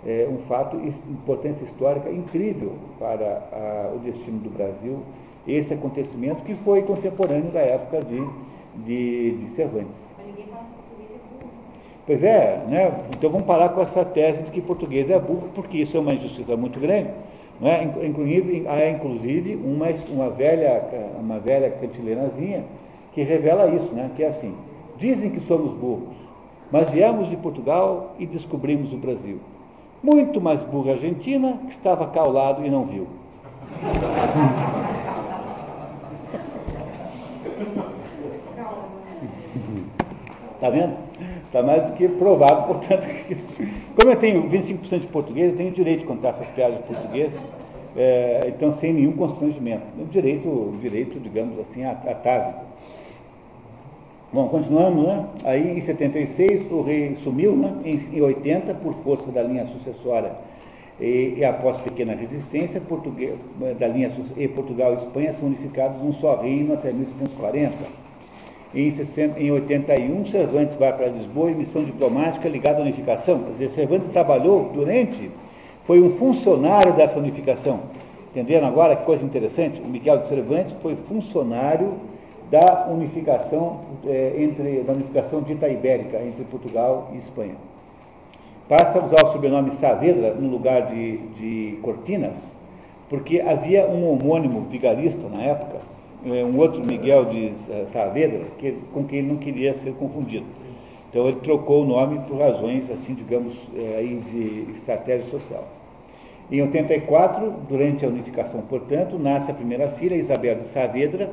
é, 0.06 0.28
um 0.30 0.46
fato 0.46 0.76
de 0.76 0.88
importância 1.10 1.64
histórica 1.64 2.10
incrível 2.10 2.72
para 2.98 3.42
a, 3.52 3.94
o 3.94 3.98
destino 3.98 4.38
do 4.38 4.50
Brasil, 4.50 4.98
esse 5.46 5.72
acontecimento 5.72 6.42
que 6.44 6.54
foi 6.54 6.82
contemporâneo 6.82 7.50
da 7.50 7.60
época 7.60 8.02
de, 8.02 8.22
de, 8.84 9.32
de 9.38 9.48
Cervantes. 9.54 10.13
Pois 12.06 12.22
é, 12.22 12.62
né? 12.68 12.92
então 13.16 13.30
vamos 13.30 13.46
parar 13.46 13.70
com 13.70 13.80
essa 13.80 14.04
tese 14.04 14.42
de 14.42 14.50
que 14.50 14.60
português 14.60 15.08
é 15.08 15.18
burro, 15.18 15.48
porque 15.54 15.78
isso 15.78 15.96
é 15.96 16.00
uma 16.00 16.12
injustiça 16.12 16.54
muito 16.54 16.78
grande. 16.78 17.08
Não 17.58 17.68
é? 17.68 17.82
Inclusive, 17.82 18.66
há 18.68 18.90
inclusive 18.90 19.54
uma, 19.54 19.86
uma, 20.10 20.28
velha, 20.28 20.82
uma 21.18 21.38
velha 21.38 21.70
cantilenazinha 21.70 22.64
que 23.14 23.22
revela 23.22 23.70
isso, 23.70 23.90
né? 23.94 24.10
que 24.14 24.22
é 24.22 24.28
assim, 24.28 24.54
dizem 24.98 25.30
que 25.30 25.40
somos 25.40 25.72
burros, 25.78 26.14
mas 26.70 26.90
viemos 26.90 27.30
de 27.30 27.36
Portugal 27.36 28.14
e 28.18 28.26
descobrimos 28.26 28.92
o 28.92 28.98
Brasil. 28.98 29.40
Muito 30.02 30.42
mais 30.42 30.62
burra 30.62 30.90
a 30.90 30.94
Argentina, 30.94 31.58
que 31.64 31.72
estava 31.72 32.06
cá 32.08 32.20
ao 32.20 32.30
lado 32.30 32.66
e 32.66 32.68
não 32.68 32.84
viu. 32.84 33.06
Está 40.56 40.68
vendo? 40.68 41.03
Está 41.54 41.62
mais 41.62 41.84
do 41.84 41.92
que 41.92 42.08
provado, 42.08 42.66
portanto, 42.74 43.06
como 43.94 44.10
eu 44.10 44.16
tenho 44.16 44.42
25% 44.50 44.98
de 45.02 45.06
português, 45.06 45.52
eu 45.52 45.56
tenho 45.56 45.70
direito 45.70 46.00
de 46.00 46.06
contar 46.06 46.30
essas 46.30 46.48
piadas 46.48 46.78
de 46.78 46.82
português, 46.82 47.32
é, 47.96 48.46
então 48.48 48.76
sem 48.78 48.92
nenhum 48.92 49.12
constrangimento. 49.12 49.84
O 49.96 50.04
direito, 50.06 50.76
direito, 50.80 51.20
digamos 51.20 51.56
assim, 51.60 51.84
atávico. 51.84 52.64
Bom, 54.32 54.48
continuamos, 54.48 55.06
né? 55.06 55.26
Aí 55.44 55.78
em 55.78 55.80
76 55.80 56.72
o 56.72 56.82
rei 56.82 57.16
sumiu, 57.22 57.54
né? 57.54 57.72
Em, 57.84 58.20
80, 58.20 58.74
por 58.74 58.92
força 59.04 59.30
da 59.30 59.40
linha 59.40 59.64
sucessória 59.66 60.32
e, 61.00 61.34
e 61.36 61.44
após 61.44 61.76
pequena 61.82 62.16
resistência, 62.16 62.80
Português, 62.80 63.38
da 63.78 63.86
linha 63.86 64.10
e 64.36 64.48
Portugal 64.48 64.94
e 64.94 64.96
Espanha 64.96 65.34
são 65.34 65.46
unificados 65.46 66.02
num 66.02 66.12
só 66.14 66.34
reino 66.34 66.74
até 66.74 66.92
1740. 66.92 68.03
Em, 68.74 68.90
60, 68.92 69.38
em 69.38 69.52
81, 69.52 70.26
Cervantes 70.26 70.74
vai 70.76 70.92
para 70.92 71.06
Lisboa 71.06 71.50
em 71.50 71.54
missão 71.54 71.84
diplomática 71.84 72.48
ligada 72.48 72.78
à 72.78 72.82
unificação. 72.82 73.38
Quer 73.38 73.52
dizer, 73.52 73.70
Cervantes 73.70 74.10
trabalhou 74.10 74.70
durante, 74.74 75.30
foi 75.84 76.00
um 76.00 76.16
funcionário 76.16 76.92
dessa 76.94 77.16
unificação. 77.16 77.80
Entenderam 78.32 78.66
agora 78.66 78.96
que 78.96 79.04
coisa 79.04 79.24
interessante? 79.24 79.80
O 79.80 79.86
Miguel 79.86 80.18
de 80.18 80.28
Cervantes 80.28 80.74
foi 80.82 80.96
funcionário 81.08 81.94
da 82.50 82.88
unificação, 82.90 83.80
é, 84.06 84.34
entre, 84.38 84.82
da 84.82 84.92
unificação 84.92 85.40
dita 85.40 85.68
ibérica 85.68 86.20
entre 86.20 86.42
Portugal 86.44 87.10
e 87.14 87.18
Espanha. 87.18 87.54
Passa 88.68 88.98
a 88.98 89.04
usar 89.04 89.24
o 89.24 89.32
sobrenome 89.32 89.70
Saavedra 89.70 90.34
no 90.34 90.48
lugar 90.48 90.86
de, 90.86 91.18
de 91.38 91.78
Cortinas, 91.80 92.50
porque 93.08 93.40
havia 93.40 93.86
um 93.86 94.10
homônimo 94.10 94.66
vigarista 94.70 95.28
na 95.28 95.42
época, 95.42 95.78
um 96.24 96.58
outro 96.58 96.84
Miguel 96.84 97.26
de 97.26 97.52
é, 97.70 97.86
Saavedra, 97.92 98.42
que, 98.58 98.72
com 98.92 99.04
quem 99.04 99.20
ele 99.20 99.28
não 99.28 99.36
queria 99.36 99.74
ser 99.74 99.92
confundido. 99.94 100.46
Então 101.10 101.28
ele 101.28 101.38
trocou 101.40 101.82
o 101.82 101.86
nome 101.86 102.18
por 102.26 102.38
razões, 102.38 102.90
assim, 102.90 103.14
digamos, 103.14 103.68
é, 103.76 103.98
aí 103.98 104.20
de 104.32 104.76
estratégia 104.78 105.28
social. 105.30 105.66
Em 106.50 106.60
84, 106.60 107.52
durante 107.68 108.04
a 108.04 108.08
unificação, 108.08 108.62
portanto, 108.62 109.18
nasce 109.18 109.50
a 109.50 109.54
primeira 109.54 109.88
filha, 109.90 110.14
Isabel 110.14 110.56
de 110.56 110.68
Saavedra, 110.68 111.32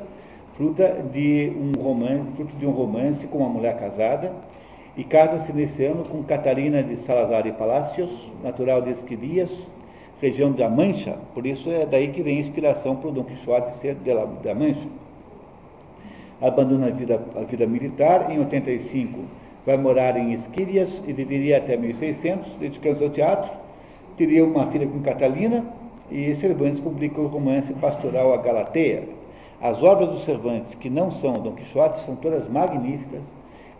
fruta 0.54 1.04
de 1.12 1.52
um 1.56 1.82
romance, 1.82 2.30
fruto 2.36 2.56
de 2.56 2.66
um 2.66 2.70
romance 2.70 3.26
com 3.26 3.38
uma 3.38 3.48
mulher 3.48 3.78
casada, 3.78 4.32
e 4.96 5.04
casa-se 5.04 5.52
nesse 5.52 5.84
ano 5.84 6.04
com 6.04 6.22
Catarina 6.22 6.82
de 6.82 6.96
Salazar 6.96 7.46
e 7.46 7.52
Palácios, 7.52 8.10
natural 8.42 8.82
de 8.82 8.90
Esquivias, 8.90 9.50
região 10.22 10.52
da 10.52 10.70
Mancha, 10.70 11.18
por 11.34 11.44
isso 11.44 11.68
é 11.68 11.84
daí 11.84 12.08
que 12.08 12.22
vem 12.22 12.38
a 12.38 12.40
inspiração 12.40 12.94
para 12.94 13.08
o 13.08 13.12
Dom 13.12 13.24
Quixote 13.24 13.78
ser 13.78 13.96
de 13.96 14.12
la, 14.12 14.24
da 14.24 14.54
Mancha. 14.54 14.86
Abandona 16.40 16.86
a 16.86 16.90
vida, 16.90 17.20
a 17.36 17.40
vida 17.40 17.66
militar, 17.66 18.30
em 18.30 18.38
85 18.38 19.42
vai 19.66 19.76
morar 19.76 20.16
em 20.16 20.32
Esquírias 20.32 20.90
e 21.06 21.12
viveria 21.12 21.58
até 21.58 21.76
1600, 21.76 22.52
dedicando-se 22.54 23.04
ao 23.04 23.10
teatro, 23.10 23.50
teria 24.16 24.44
uma 24.44 24.66
filha 24.66 24.86
com 24.86 25.00
Catalina, 25.00 25.64
e 26.10 26.34
Cervantes 26.36 26.80
publicou 26.80 27.24
o 27.24 27.28
romance 27.28 27.72
pastoral 27.74 28.34
A 28.34 28.36
Galateia, 28.36 29.04
as 29.60 29.82
obras 29.82 30.10
do 30.10 30.20
Cervantes, 30.20 30.74
que 30.74 30.90
não 30.90 31.10
são 31.12 31.34
Dom 31.34 31.52
Quixote, 31.52 32.00
são 32.00 32.16
todas 32.16 32.48
magníficas, 32.48 33.22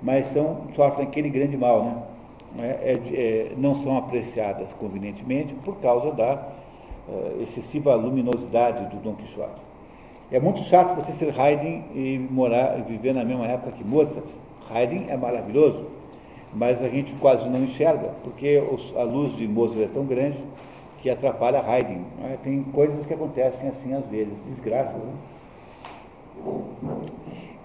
mas 0.00 0.26
são, 0.28 0.62
sofrem 0.74 1.06
aquele 1.06 1.28
grande 1.28 1.56
mal, 1.56 1.84
né? 1.84 1.96
É, 2.58 2.62
é, 2.62 2.92
é 2.92 3.52
não 3.56 3.82
são 3.82 3.96
apreciadas 3.96 4.68
convenientemente 4.78 5.54
por 5.64 5.76
causa 5.76 6.12
da 6.12 6.48
uh, 7.08 7.42
excessiva 7.42 7.94
luminosidade 7.94 8.94
do 8.94 9.02
Dom 9.02 9.14
Quixote. 9.14 9.60
É 10.30 10.40
muito 10.40 10.62
chato 10.64 10.96
você 10.96 11.12
ser 11.12 11.38
Haydn 11.38 11.82
e 11.94 12.26
morar 12.30 12.78
e 12.78 12.82
viver 12.82 13.12
na 13.12 13.24
mesma 13.24 13.46
época 13.46 13.72
que 13.72 13.84
Mozart. 13.84 14.24
Haydn 14.70 15.10
é 15.10 15.16
maravilhoso, 15.16 15.86
mas 16.54 16.82
a 16.82 16.88
gente 16.88 17.12
quase 17.20 17.46
não 17.50 17.62
enxerga, 17.64 18.14
porque 18.24 18.58
os, 18.58 18.96
a 18.96 19.02
luz 19.02 19.36
de 19.36 19.46
Mozart 19.46 19.82
é 19.82 19.88
tão 19.92 20.06
grande 20.06 20.38
que 21.02 21.10
atrapalha 21.10 21.60
Haydn. 21.60 22.00
Né? 22.18 22.38
Tem 22.42 22.62
coisas 22.62 23.04
que 23.04 23.12
acontecem 23.12 23.68
assim 23.68 23.92
às 23.92 24.06
vezes, 24.06 24.32
desgraças. 24.48 25.02
Né? 25.02 25.12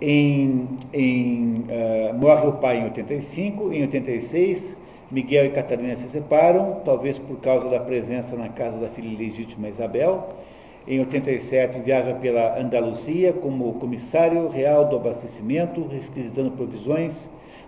Em, 0.01 0.67
em, 0.93 1.65
uh, 1.69 2.13
morre 2.19 2.47
o 2.47 2.53
pai 2.53 2.79
em 2.79 2.83
85, 2.83 3.71
em 3.71 3.81
86, 3.83 4.75
Miguel 5.09 5.45
e 5.45 5.49
Catarina 5.51 5.95
se 5.95 6.09
separam, 6.09 6.81
talvez 6.83 7.17
por 7.17 7.37
causa 7.37 7.69
da 7.69 7.79
presença 7.79 8.35
na 8.35 8.49
casa 8.49 8.77
da 8.77 8.89
filha 8.89 9.17
legítima 9.17 9.69
Isabel. 9.69 10.33
Em 10.85 10.99
87, 10.99 11.79
viaja 11.79 12.13
pela 12.15 12.59
Andaluzia 12.59 13.31
como 13.31 13.73
comissário 13.75 14.49
real 14.49 14.85
do 14.89 14.97
abastecimento, 14.97 15.87
requisitando 15.87 16.51
provisões 16.51 17.13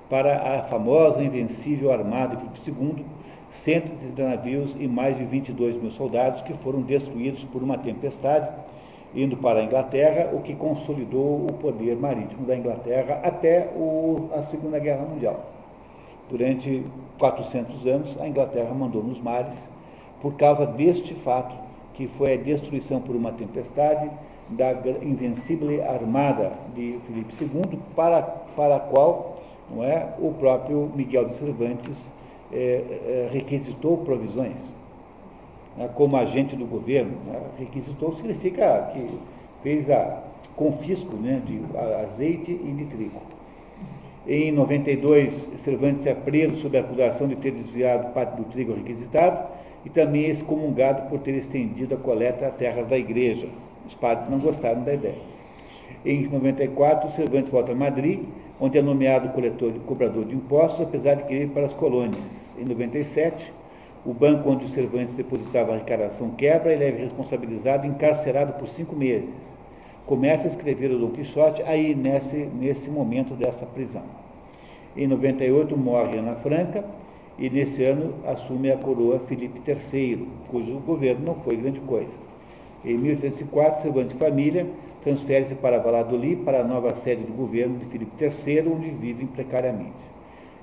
para 0.09 0.35
a 0.35 0.63
famosa 0.63 1.23
invencível 1.23 1.93
armada 1.93 2.35
Filipe 2.35 2.59
II, 2.67 3.05
130 3.53 4.21
navios 4.21 4.75
e 4.77 4.85
mais 4.85 5.17
de 5.17 5.23
22 5.23 5.81
mil 5.81 5.91
soldados 5.91 6.41
que 6.41 6.53
foram 6.55 6.81
destruídos 6.81 7.45
por 7.45 7.63
uma 7.63 7.77
tempestade 7.77 8.49
indo 9.15 9.37
para 9.37 9.59
a 9.59 9.63
Inglaterra, 9.63 10.29
o 10.33 10.41
que 10.41 10.53
consolidou 10.53 11.45
o 11.45 11.53
poder 11.53 11.95
marítimo 11.95 12.45
da 12.45 12.55
Inglaterra 12.55 13.21
até 13.23 13.69
o, 13.75 14.29
a 14.35 14.43
Segunda 14.43 14.77
Guerra 14.77 15.05
Mundial. 15.05 15.58
Durante 16.29 16.83
400 17.17 17.85
anos, 17.87 18.21
a 18.21 18.27
Inglaterra 18.27 18.73
mandou 18.73 19.03
nos 19.03 19.19
mares 19.19 19.57
por 20.21 20.35
causa 20.35 20.65
deste 20.65 21.13
fato, 21.15 21.55
que 21.93 22.07
foi 22.07 22.33
a 22.33 22.37
destruição 22.37 23.01
por 23.01 23.15
uma 23.15 23.31
tempestade 23.31 24.09
da 24.49 24.71
invencível 25.01 25.83
armada 25.89 26.53
de 26.75 26.99
Filipe 27.05 27.33
II, 27.41 27.79
para, 27.95 28.21
para 28.21 28.77
a 28.77 28.79
qual 28.79 29.35
não 29.69 29.83
é, 29.83 30.13
o 30.19 30.31
próprio 30.33 30.91
Miguel 30.95 31.29
de 31.29 31.35
Cervantes 31.35 32.11
é, 32.51 32.57
é, 32.57 33.29
requisitou 33.31 33.97
provisões 33.97 34.57
né, 35.77 35.89
como 35.95 36.17
agente 36.17 36.55
do 36.55 36.65
governo, 36.65 37.17
né, 37.27 37.39
requisitou 37.59 38.15
significa 38.15 38.89
que 38.93 39.19
fez 39.61 39.89
a 39.89 40.23
confisco 40.55 41.15
né, 41.15 41.41
de 41.45 41.61
azeite 42.03 42.51
e 42.51 42.73
de 42.75 42.85
trigo. 42.85 43.21
Em 44.31 44.51
92, 44.51 45.47
Cervantes 45.63 46.05
é 46.05 46.13
preso 46.13 46.57
sob 46.57 46.77
a 46.77 46.81
acusação 46.81 47.27
de 47.27 47.35
ter 47.37 47.49
desviado 47.49 48.13
parte 48.13 48.37
do 48.37 48.43
trigo 48.43 48.75
requisitado 48.75 49.47
e 49.83 49.89
também 49.89 50.25
é 50.25 50.29
excomungado 50.29 51.09
por 51.09 51.17
ter 51.21 51.31
estendido 51.31 51.95
a 51.95 51.97
coleta 51.97 52.45
a 52.45 52.51
terras 52.51 52.87
da 52.87 52.95
igreja. 52.95 53.47
Os 53.87 53.95
padres 53.95 54.29
não 54.29 54.37
gostaram 54.37 54.83
da 54.83 54.93
ideia. 54.93 55.17
Em 56.05 56.27
94, 56.27 57.11
Cervantes 57.15 57.51
volta 57.51 57.71
a 57.71 57.75
Madrid, 57.75 58.19
onde 58.61 58.77
é 58.77 58.83
nomeado 58.83 59.29
coletor, 59.29 59.73
cobrador 59.87 60.25
de 60.25 60.35
impostos, 60.35 60.81
apesar 60.81 61.15
de 61.15 61.23
querer 61.23 61.45
ir 61.45 61.49
para 61.49 61.65
as 61.65 61.73
colônias. 61.73 62.21
Em 62.55 62.65
97, 62.65 63.51
o 64.05 64.13
banco 64.13 64.47
onde 64.47 64.65
o 64.65 64.69
Cervantes 64.69 65.15
depositava 65.15 65.71
a 65.71 65.75
arrecadação 65.77 66.29
quebra, 66.37 66.71
ele 66.71 66.83
é 66.83 66.91
responsabilizado 66.91 67.87
e 67.87 67.89
encarcerado 67.89 68.53
por 68.59 68.69
cinco 68.69 68.95
meses. 68.95 69.33
Começa 70.05 70.43
a 70.43 70.51
escrever 70.51 70.91
o 70.91 70.99
Dom 70.99 71.09
Quixote 71.09 71.63
aí 71.63 71.95
nesse, 71.95 72.35
nesse 72.35 72.91
momento 72.91 73.33
dessa 73.33 73.65
prisão. 73.65 74.18
Em 74.99 75.07
98 75.07 75.77
morre 75.77 76.17
Ana 76.17 76.35
Franca 76.35 76.83
e 77.37 77.49
nesse 77.49 77.81
ano 77.85 78.15
assume 78.27 78.69
a 78.69 78.75
coroa 78.75 79.17
Felipe 79.29 79.61
III, 79.65 80.27
cujo 80.49 80.73
governo 80.79 81.25
não 81.25 81.35
foi 81.35 81.55
grande 81.55 81.79
coisa. 81.79 82.11
Em 82.83 82.97
1804, 82.97 83.83
Cervantes 83.83 84.17
Família 84.17 84.67
transfere-se 85.01 85.55
para 85.55 85.79
Valladolid, 85.79 86.43
para 86.43 86.59
a 86.59 86.63
nova 86.65 86.93
sede 86.95 87.23
do 87.23 87.31
governo 87.31 87.77
de 87.77 87.85
Felipe 87.85 88.11
III, 88.21 88.67
onde 88.67 88.89
vivem 88.89 89.25
precariamente. 89.25 89.93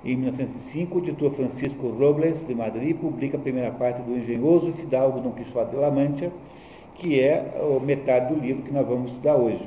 Em 0.05 0.14
1905, 0.16 0.99
o 0.99 1.03
editor 1.03 1.31
Francisco 1.33 1.88
Robles, 1.88 2.46
de 2.46 2.55
Madrid, 2.55 2.94
publica 2.94 3.38
a 3.38 3.40
primeira 3.40 3.70
parte 3.70 4.03
do 4.03 4.18
engenhoso 4.18 4.70
fidalgo 4.75 5.18
Dom 5.20 5.33
Quixote 5.33 5.70
de 5.70 5.77
La 5.77 5.90
Mancha, 5.90 6.31
que 6.96 7.18
é 7.18 7.55
metade 7.83 8.35
do 8.35 8.38
livro 8.38 8.64
que 8.64 8.70
nós 8.75 8.87
vamos 8.87 9.12
estudar 9.12 9.37
hoje. 9.37 9.66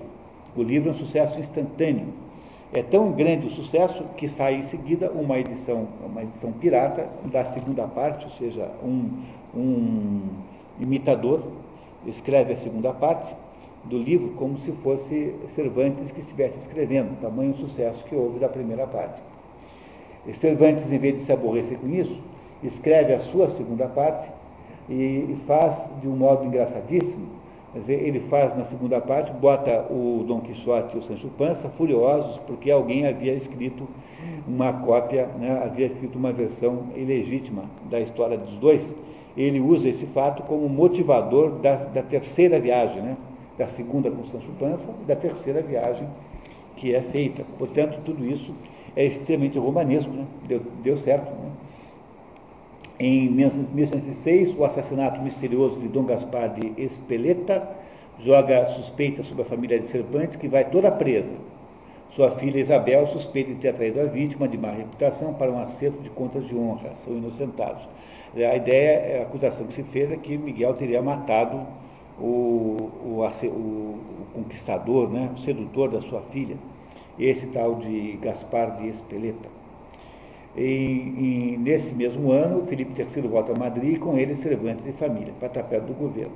O 0.55 0.61
livro 0.61 0.89
é 0.89 0.91
um 0.91 0.95
sucesso 0.95 1.39
instantâneo. 1.39 2.28
É 2.71 2.83
tão 2.83 3.11
grande 3.13 3.47
o 3.47 3.51
sucesso 3.51 4.03
que 4.15 4.29
sai 4.29 4.55
em 4.55 4.63
seguida 4.63 5.11
uma 5.11 5.39
edição, 5.39 5.87
uma 6.05 6.21
edição 6.21 6.51
pirata 6.51 7.09
da 7.25 7.43
segunda 7.43 7.87
parte, 7.87 8.25
ou 8.25 8.31
seja, 8.31 8.69
um, 8.83 9.09
um 9.55 10.21
imitador 10.79 11.41
escreve 12.05 12.53
a 12.53 12.57
segunda 12.57 12.93
parte 12.93 13.33
do 13.85 13.97
livro 13.97 14.29
como 14.35 14.59
se 14.59 14.71
fosse 14.83 15.33
Cervantes 15.55 16.11
que 16.11 16.19
estivesse 16.19 16.59
escrevendo, 16.59 17.19
tamanho 17.19 17.55
sucesso 17.55 18.03
que 18.03 18.15
houve 18.15 18.37
da 18.37 18.47
primeira 18.47 18.85
parte. 18.85 19.19
Cervantes, 20.39 20.91
em 20.91 20.99
vez 20.99 21.17
de 21.17 21.23
se 21.23 21.31
aborrecer 21.31 21.79
com 21.79 21.87
isso, 21.89 22.21
escreve 22.61 23.13
a 23.13 23.19
sua 23.19 23.49
segunda 23.49 23.87
parte 23.87 24.29
e 24.87 25.37
faz 25.47 25.75
de 26.01 26.07
um 26.07 26.15
modo 26.15 26.45
engraçadíssimo. 26.45 27.38
Quer 27.71 27.79
dizer, 27.79 28.03
ele 28.03 28.19
faz 28.21 28.55
na 28.57 28.65
segunda 28.65 28.99
parte, 28.99 29.31
bota 29.31 29.85
o 29.91 30.23
Dom 30.27 30.41
Quixote 30.41 30.95
e 30.95 30.99
o 30.99 31.03
Sancho 31.03 31.27
Panza 31.37 31.69
furiosos 31.69 32.37
porque 32.47 32.71
alguém 32.71 33.05
havia 33.05 33.33
escrito 33.33 33.87
uma 34.47 34.73
cópia, 34.73 35.27
né, 35.39 35.61
havia 35.63 35.85
escrito 35.85 36.17
uma 36.17 36.31
versão 36.31 36.85
ilegítima 36.95 37.65
da 37.89 37.99
história 37.99 38.37
dos 38.37 38.55
dois. 38.55 38.83
Ele 39.37 39.59
usa 39.59 39.87
esse 39.87 40.07
fato 40.07 40.41
como 40.43 40.67
motivador 40.67 41.51
da, 41.59 41.75
da 41.75 42.01
terceira 42.01 42.59
viagem, 42.59 43.01
né, 43.03 43.15
da 43.57 43.67
segunda 43.67 44.09
com 44.09 44.25
Sancho 44.25 44.51
Panza 44.59 44.85
e 45.01 45.05
da 45.05 45.15
terceira 45.15 45.61
viagem 45.61 46.07
que 46.75 46.95
é 46.95 47.01
feita. 47.01 47.45
Portanto, 47.57 47.99
tudo 48.03 48.25
isso 48.25 48.53
é 48.95 49.05
extremamente 49.05 49.59
romanesco, 49.59 50.11
né? 50.11 50.25
deu, 50.47 50.61
deu 50.81 50.97
certo. 50.97 51.29
Né? 51.29 51.48
Em 52.99 53.29
1906, 53.29 54.57
o 54.57 54.65
assassinato 54.65 55.21
misterioso 55.21 55.79
de 55.79 55.87
Dom 55.87 56.03
Gaspar 56.03 56.49
de 56.49 56.73
Espeleta 56.81 57.65
joga 58.19 58.65
suspeita 58.71 59.23
sobre 59.23 59.43
a 59.43 59.45
família 59.45 59.79
de 59.79 59.87
Cervantes, 59.87 60.35
que 60.35 60.49
vai 60.49 60.69
toda 60.69 60.91
presa. 60.91 61.33
Sua 62.13 62.31
filha 62.31 62.59
Isabel 62.59 63.07
suspeita 63.07 63.53
de 63.53 63.59
ter 63.61 63.69
atraído 63.69 64.01
a 64.01 64.03
vítima 64.03 64.49
de 64.49 64.57
má 64.57 64.71
reputação 64.71 65.33
para 65.33 65.49
um 65.49 65.61
acerto 65.61 66.01
de 66.01 66.09
contas 66.09 66.45
de 66.45 66.53
honra. 66.53 66.91
São 67.05 67.15
inocentados. 67.15 67.87
A 68.35 68.55
ideia, 68.57 69.19
a 69.19 69.23
acusação 69.23 69.65
que 69.67 69.75
se 69.75 69.83
fez 69.83 70.11
é 70.11 70.17
que 70.17 70.37
Miguel 70.37 70.73
teria 70.73 71.01
matado 71.01 71.65
o, 72.19 72.89
o, 73.05 73.21
o, 73.21 73.47
o 73.47 74.25
conquistador, 74.33 75.09
né, 75.09 75.29
o 75.37 75.39
sedutor 75.39 75.89
da 75.89 76.01
sua 76.01 76.21
filha 76.33 76.57
esse 77.19 77.47
tal 77.47 77.75
de 77.75 78.17
Gaspar 78.21 78.77
de 78.77 78.87
Espeleta. 78.87 79.58
E, 80.55 80.61
e, 80.61 81.57
nesse 81.59 81.93
mesmo 81.93 82.31
ano, 82.31 82.65
Felipe 82.65 82.99
III 82.99 83.27
volta 83.27 83.53
a 83.53 83.57
Madrid 83.57 83.95
e 83.95 83.99
com 83.99 84.17
ele 84.17 84.35
Cervantes 84.35 84.85
e 84.85 84.91
família, 84.93 85.33
para 85.39 85.49
tapete 85.49 85.85
do 85.85 85.93
governo. 85.93 86.33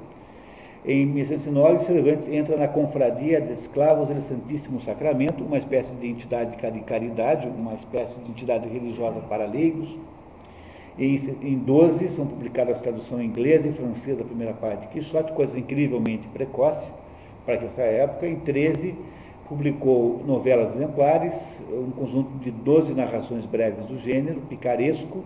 Em 0.86 1.06
1609, 1.06 1.86
Cervantes 1.86 2.28
entra 2.28 2.58
na 2.58 2.68
confraria 2.68 3.40
de 3.40 3.54
escravos 3.54 4.08
do 4.08 4.28
Santíssimo 4.28 4.82
Sacramento, 4.82 5.44
uma 5.44 5.58
espécie 5.58 5.92
de 5.94 6.08
entidade 6.08 6.52
de 6.52 6.82
caridade, 6.84 7.48
uma 7.48 7.74
espécie 7.76 8.14
de 8.20 8.30
entidade 8.30 8.68
religiosa 8.68 9.20
para 9.22 9.46
leigos. 9.46 9.98
Em, 11.00 11.16
em 11.42 11.58
12 11.58 12.10
são 12.12 12.28
publicadas 12.28 12.82
tradução 12.82 13.24
inglesa 13.24 13.68
e 13.68 13.74
francesa 13.74 14.18
da 14.18 14.26
primeira 14.26 14.54
parte 14.54 14.82
de 14.82 14.88
Quixote, 14.88 15.32
coisa 15.32 15.58
incrivelmente 15.58 16.28
precoce 16.28 16.86
para 17.46 17.56
essa 17.56 17.82
época. 17.82 18.28
Em 18.28 18.36
13 18.36 18.94
publicou 19.54 20.24
novelas 20.26 20.76
exemplares, 20.76 21.36
um 21.70 21.92
conjunto 21.92 22.40
de 22.40 22.50
12 22.50 22.92
narrações 22.94 23.46
breves 23.46 23.86
do 23.86 24.00
gênero, 24.00 24.42
picaresco, 24.50 25.24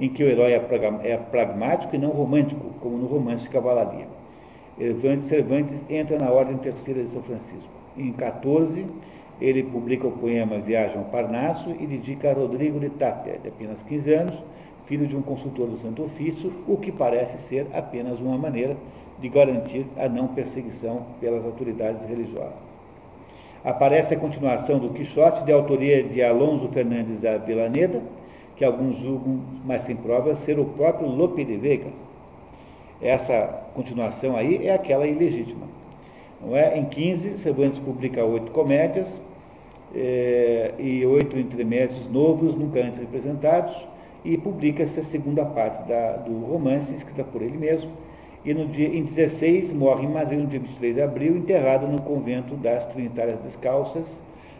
em 0.00 0.08
que 0.08 0.24
o 0.24 0.26
herói 0.26 0.52
é, 0.52 1.10
é 1.12 1.16
pragmático 1.18 1.94
e 1.94 1.98
não 1.98 2.10
romântico, 2.10 2.70
como 2.80 2.96
no 2.96 3.06
romance 3.06 3.42
de 3.42 3.50
Cavalaria. 3.50 4.08
Cervantes, 4.78 5.28
Cervantes 5.28 5.80
entra 5.90 6.18
na 6.18 6.30
Ordem 6.30 6.56
Terceira 6.56 7.04
de 7.04 7.10
São 7.10 7.22
Francisco. 7.22 7.68
Em 7.96 8.10
14, 8.12 8.86
ele 9.38 9.64
publica 9.64 10.06
o 10.06 10.12
poema 10.12 10.58
Viagem 10.58 10.96
ao 10.96 11.04
Parnaso 11.04 11.76
e 11.78 11.86
dedica 11.86 12.30
a 12.30 12.34
Rodrigo 12.34 12.80
de 12.80 12.88
Tapia, 12.88 13.38
de 13.42 13.48
apenas 13.48 13.82
15 13.82 14.14
anos, 14.14 14.34
filho 14.86 15.06
de 15.06 15.14
um 15.14 15.20
consultor 15.20 15.68
do 15.68 15.78
Santo 15.82 16.02
Ofício, 16.04 16.50
o 16.66 16.78
que 16.78 16.90
parece 16.90 17.38
ser 17.48 17.66
apenas 17.74 18.18
uma 18.18 18.38
maneira 18.38 18.78
de 19.20 19.28
garantir 19.28 19.86
a 19.98 20.08
não 20.08 20.28
perseguição 20.28 21.02
pelas 21.20 21.44
autoridades 21.44 22.08
religiosas 22.08 22.71
aparece 23.64 24.14
a 24.14 24.18
continuação 24.18 24.78
do 24.78 24.90
Quixote, 24.90 25.44
de 25.44 25.52
autoria 25.52 26.02
de 26.02 26.22
Alonso 26.22 26.68
Fernandes 26.68 27.20
da 27.20 27.38
Villaneda, 27.38 28.02
que 28.56 28.64
alguns 28.64 28.96
julgam, 28.96 29.40
mas 29.64 29.84
sem 29.84 29.96
provas, 29.96 30.38
ser 30.40 30.58
o 30.58 30.64
próprio 30.64 31.08
Lope 31.08 31.44
de 31.44 31.56
Vega. 31.56 31.88
Essa 33.00 33.62
continuação 33.74 34.36
aí 34.36 34.66
é 34.66 34.74
aquela 34.74 35.06
ilegítima. 35.06 35.66
Não 36.40 36.56
é? 36.56 36.76
Em 36.78 36.84
15, 36.84 37.38
Cervantes 37.38 37.78
publica 37.78 38.24
oito 38.24 38.50
comédias 38.50 39.06
é, 39.94 40.74
e 40.78 41.04
oito 41.06 41.38
entremédios 41.38 42.10
novos, 42.10 42.54
nunca 42.54 42.80
antes 42.80 42.98
representados, 42.98 43.76
e 44.24 44.36
publica-se 44.36 45.00
a 45.00 45.04
segunda 45.04 45.44
parte 45.44 45.86
da, 45.88 46.16
do 46.16 46.46
romance, 46.46 46.94
escrita 46.94 47.24
por 47.24 47.42
ele 47.42 47.56
mesmo, 47.56 47.90
e 48.44 48.52
no 48.52 48.66
dia, 48.66 48.88
em 48.88 49.04
16 49.04 49.72
morre 49.72 50.04
em 50.04 50.08
Madrid, 50.08 50.40
no 50.40 50.46
dia 50.46 50.58
23 50.58 50.94
de 50.94 51.02
abril, 51.02 51.36
enterrado 51.36 51.86
no 51.86 52.02
convento 52.02 52.54
das 52.56 52.86
Trinitárias 52.86 53.38
Descalças. 53.40 54.06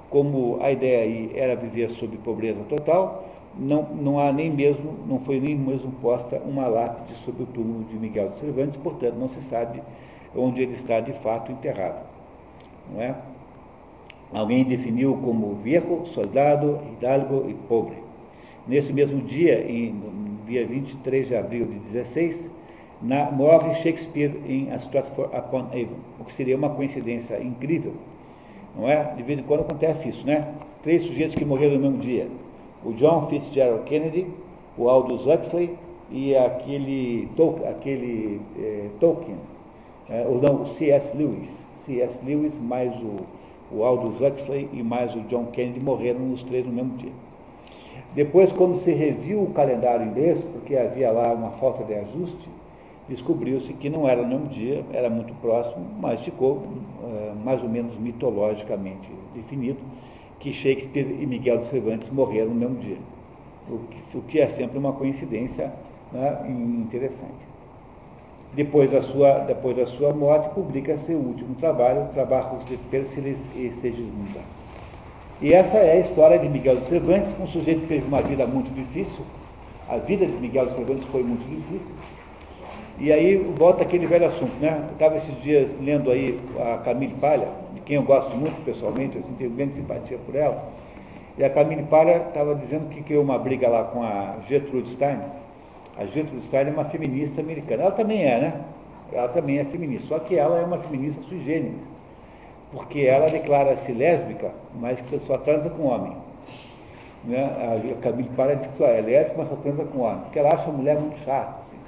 Como 0.09 0.59
a 0.61 0.71
ideia 0.71 1.03
aí 1.03 1.33
era 1.35 1.57
viver 1.57 1.91
sob 1.91 2.17
pobreza 2.19 2.63
total, 2.69 3.25
não, 3.59 3.83
não 3.83 4.19
há 4.19 4.31
nem 4.31 4.51
mesmo, 4.51 4.95
não 5.07 5.21
foi 5.21 5.41
nem 5.41 5.57
mesmo 5.57 5.91
posta 6.03 6.39
uma 6.45 6.67
lápide 6.67 7.15
sobre 7.21 7.45
o 7.45 7.47
túmulo 7.47 7.85
de 7.85 7.97
Miguel 7.97 8.31
de 8.31 8.41
Cervantes, 8.41 8.81
portanto 8.83 9.15
não 9.15 9.29
se 9.31 9.43
sabe 9.49 9.83
onde 10.37 10.63
ele 10.63 10.75
está 10.75 11.01
de 11.01 11.13
fato 11.15 11.51
enterrado. 11.51 12.07
Não 12.93 13.01
é? 13.01 13.15
Alguém 14.33 14.65
definiu 14.65 15.19
como 15.23 15.57
viejo, 15.57 16.07
soldado, 16.07 16.81
hidalgo 16.93 17.49
e 17.49 17.55
pobre. 17.55 17.97
Nesse 18.67 18.93
mesmo 18.93 19.21
dia, 19.23 19.61
em, 19.69 19.95
dia 20.47 20.67
23 20.67 21.29
de 21.29 21.37
abril 21.37 21.67
de 21.67 21.79
16, 21.91 22.51
na, 23.03 23.31
morre 23.31 23.75
Shakespeare 23.77 24.33
em 24.47 24.71
A 24.71 24.77
Stratford 24.77 25.37
upon 25.37 25.67
Avon, 25.73 25.99
o 26.21 26.25
que 26.25 26.35
seria 26.35 26.57
uma 26.57 26.71
coincidência 26.71 27.43
incrível, 27.43 27.95
não 28.77 28.89
é? 28.89 29.13
De 29.17 29.23
vez 29.23 29.39
em 29.39 29.43
quando 29.43 29.61
acontece 29.61 30.09
isso, 30.09 30.25
né? 30.25 30.55
Três 30.83 31.05
sujeitos 31.05 31.35
que 31.35 31.45
morreram 31.45 31.75
no 31.75 31.81
mesmo 31.81 31.99
dia. 31.99 32.29
O 32.85 32.93
John 32.93 33.27
Fitzgerald 33.29 33.85
Kennedy, 33.85 34.27
o 34.79 34.89
Aldous 34.89 35.27
Huxley 35.27 35.77
e 36.11 36.37
aquele, 36.37 37.29
aquele 37.69 38.41
é, 38.59 38.89
Tolkien, 39.01 39.37
é, 40.09 40.27
ou 40.29 40.41
não, 40.41 40.67
C.S. 40.67 41.17
Lewis. 41.17 41.51
C.S. 41.87 42.19
Lewis 42.25 42.55
mais 42.61 42.95
o, 42.97 43.27
o 43.75 43.85
Aldous 43.85 44.21
Huxley 44.21 44.69
e 44.73 44.83
mais 44.83 45.15
o 45.15 45.21
John 45.23 45.47
Kennedy 45.47 45.81
morreram 45.81 46.33
os 46.33 46.43
três 46.43 46.65
no 46.67 46.73
mesmo 46.73 46.97
dia. 46.97 47.13
Depois, 48.15 48.53
quando 48.53 48.81
se 48.81 48.93
reviu 48.93 49.43
o 49.43 49.51
calendário 49.53 50.07
inglês, 50.07 50.43
porque 50.53 50.77
havia 50.77 51.11
lá 51.11 51.33
uma 51.33 51.53
falta 51.53 51.83
de 51.85 51.95
ajuste, 51.95 52.49
descobriu-se 53.09 53.73
que 53.75 53.91
não 53.91 54.09
era 54.09 54.23
no 54.23 54.29
mesmo 54.29 54.49
dia, 54.49 54.85
era 54.93 55.11
muito 55.11 55.35
próximo, 55.41 55.85
mas 56.01 56.21
ficou 56.21 56.63
é, 57.05 57.33
mais 57.45 57.63
ou 57.63 57.69
menos 57.69 57.97
mitologicamente 57.99 59.09
definido 59.35 59.79
que 60.39 60.53
Shakespeare 60.53 61.19
e 61.21 61.27
Miguel 61.27 61.59
de 61.59 61.67
Cervantes 61.67 62.09
morreram 62.11 62.49
no 62.49 62.55
mesmo 62.55 62.77
dia, 62.77 62.99
o 63.69 63.79
que, 63.79 64.19
o 64.19 64.23
que 64.23 64.41
é 64.41 64.49
sempre 64.49 64.79
uma 64.79 64.93
coincidência 64.93 65.73
né, 66.13 66.45
interessante. 66.49 67.53
Depois 68.55 68.91
da 68.91 69.03
sua, 69.03 69.39
depois 69.39 69.77
da 69.77 69.87
sua 69.87 70.13
morte, 70.13 70.53
publica 70.55 70.99
seu 70.99 71.17
último 71.17 71.55
trabalho, 71.55 72.09
Trabalhos 72.13 72.67
de 72.67 72.77
Pérsiles 72.77 73.39
e 73.57 73.73
Segismunda. 73.81 74.41
E 75.41 75.53
essa 75.53 75.77
é 75.77 75.93
a 75.93 76.01
história 76.01 76.39
de 76.39 76.49
Miguel 76.49 76.77
de 76.77 76.87
Cervantes, 76.87 77.35
um 77.41 77.47
sujeito 77.47 77.81
que 77.83 77.87
teve 77.87 78.07
uma 78.07 78.21
vida 78.21 78.47
muito 78.47 78.73
difícil. 78.75 79.25
A 79.89 79.97
vida 79.97 80.27
de 80.27 80.33
Miguel 80.33 80.67
de 80.67 80.75
Cervantes 80.75 81.05
foi 81.07 81.23
muito 81.23 81.49
difícil 81.49 81.95
e 83.03 83.13
aí 83.13 83.37
volta 83.59 83.83
aquele 83.83 84.07
velho 84.07 84.29
assunto, 84.29 84.53
né? 84.61 84.81
Eu 84.87 84.93
estava 84.93 85.17
esses 85.17 85.43
dias 85.43 85.69
lendo 85.81 86.09
aí 86.09 86.39
a 86.61 86.79
Camille 86.85 87.15
Palha, 87.15 87.49
de 87.75 87.81
quem 87.81 87.97
eu 87.97 88.05
gosto 88.05 88.31
muito 88.37 88.65
pessoalmente, 88.65 89.19
assim, 89.19 89.35
tenho 89.35 89.51
grande 89.51 89.75
simpatia 89.75 90.17
por 90.19 90.37
ela. 90.37 90.71
E 91.37 91.43
a 91.43 91.51
Camille 91.51 91.83
Palha 91.83 92.19
estava 92.29 92.55
dizendo 92.55 92.89
que 92.91 93.03
criou 93.03 93.25
uma 93.25 93.37
briga 93.37 93.69
lá 93.69 93.83
com 93.83 94.05
a 94.05 94.37
Gertrude 94.49 94.89
Stein, 94.91 95.19
A 95.99 96.05
Gertrude 96.07 96.47
Stein 96.47 96.69
é 96.69 96.71
uma 96.71 96.85
feminista 96.85 97.41
americana. 97.41 97.83
Ela 97.83 97.91
também 97.91 98.23
é, 98.23 98.39
né? 98.39 98.61
Ela 99.13 99.27
também 99.29 99.59
é 99.59 99.65
feminista, 99.65 100.07
só 100.07 100.21
que 100.21 100.37
ela 100.37 100.61
é 100.61 100.65
uma 100.65 100.79
feminista 100.79 101.21
sui 101.29 101.43
generis, 101.45 101.75
porque 102.71 103.01
ela 103.01 103.29
declara-se 103.29 103.91
lésbica, 103.91 104.53
mas 104.81 105.01
que 105.01 105.19
só 105.27 105.39
transa 105.39 105.69
com 105.71 105.87
homem. 105.87 106.17
Né? 107.25 107.45
A 107.45 108.01
Camille 108.01 108.31
Parra 108.37 108.55
diz 108.55 108.69
que 108.69 108.77
só 108.77 108.87
é 108.87 109.01
lésbica, 109.01 109.35
mas 109.39 109.49
só 109.49 109.57
transa 109.57 109.85
com 109.87 110.03
homem, 110.03 110.21
porque 110.21 110.39
ela 110.39 110.55
acha 110.55 110.71
a 110.71 110.73
mulher 110.73 110.97
muito 111.01 111.19
chata. 111.25 111.59
Assim. 111.59 111.83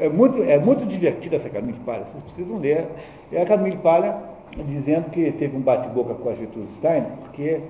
É, 0.00 0.08
muito, 0.08 0.42
é 0.42 0.58
muito 0.58 0.84
divertida 0.86 1.36
essa 1.36 1.48
Camille 1.48 1.78
Parra, 1.84 2.04
vocês 2.04 2.22
precisam 2.22 2.58
ler. 2.58 2.86
É 3.32 3.42
a 3.42 3.46
Camille 3.46 3.76
Parra 3.78 4.22
dizendo 4.66 5.10
que 5.10 5.30
teve 5.32 5.56
um 5.56 5.60
bate-boca 5.60 6.14
com 6.14 6.28
a 6.28 6.34
Gertrude 6.34 6.72
Stein, 6.74 7.04
porque 7.20 7.60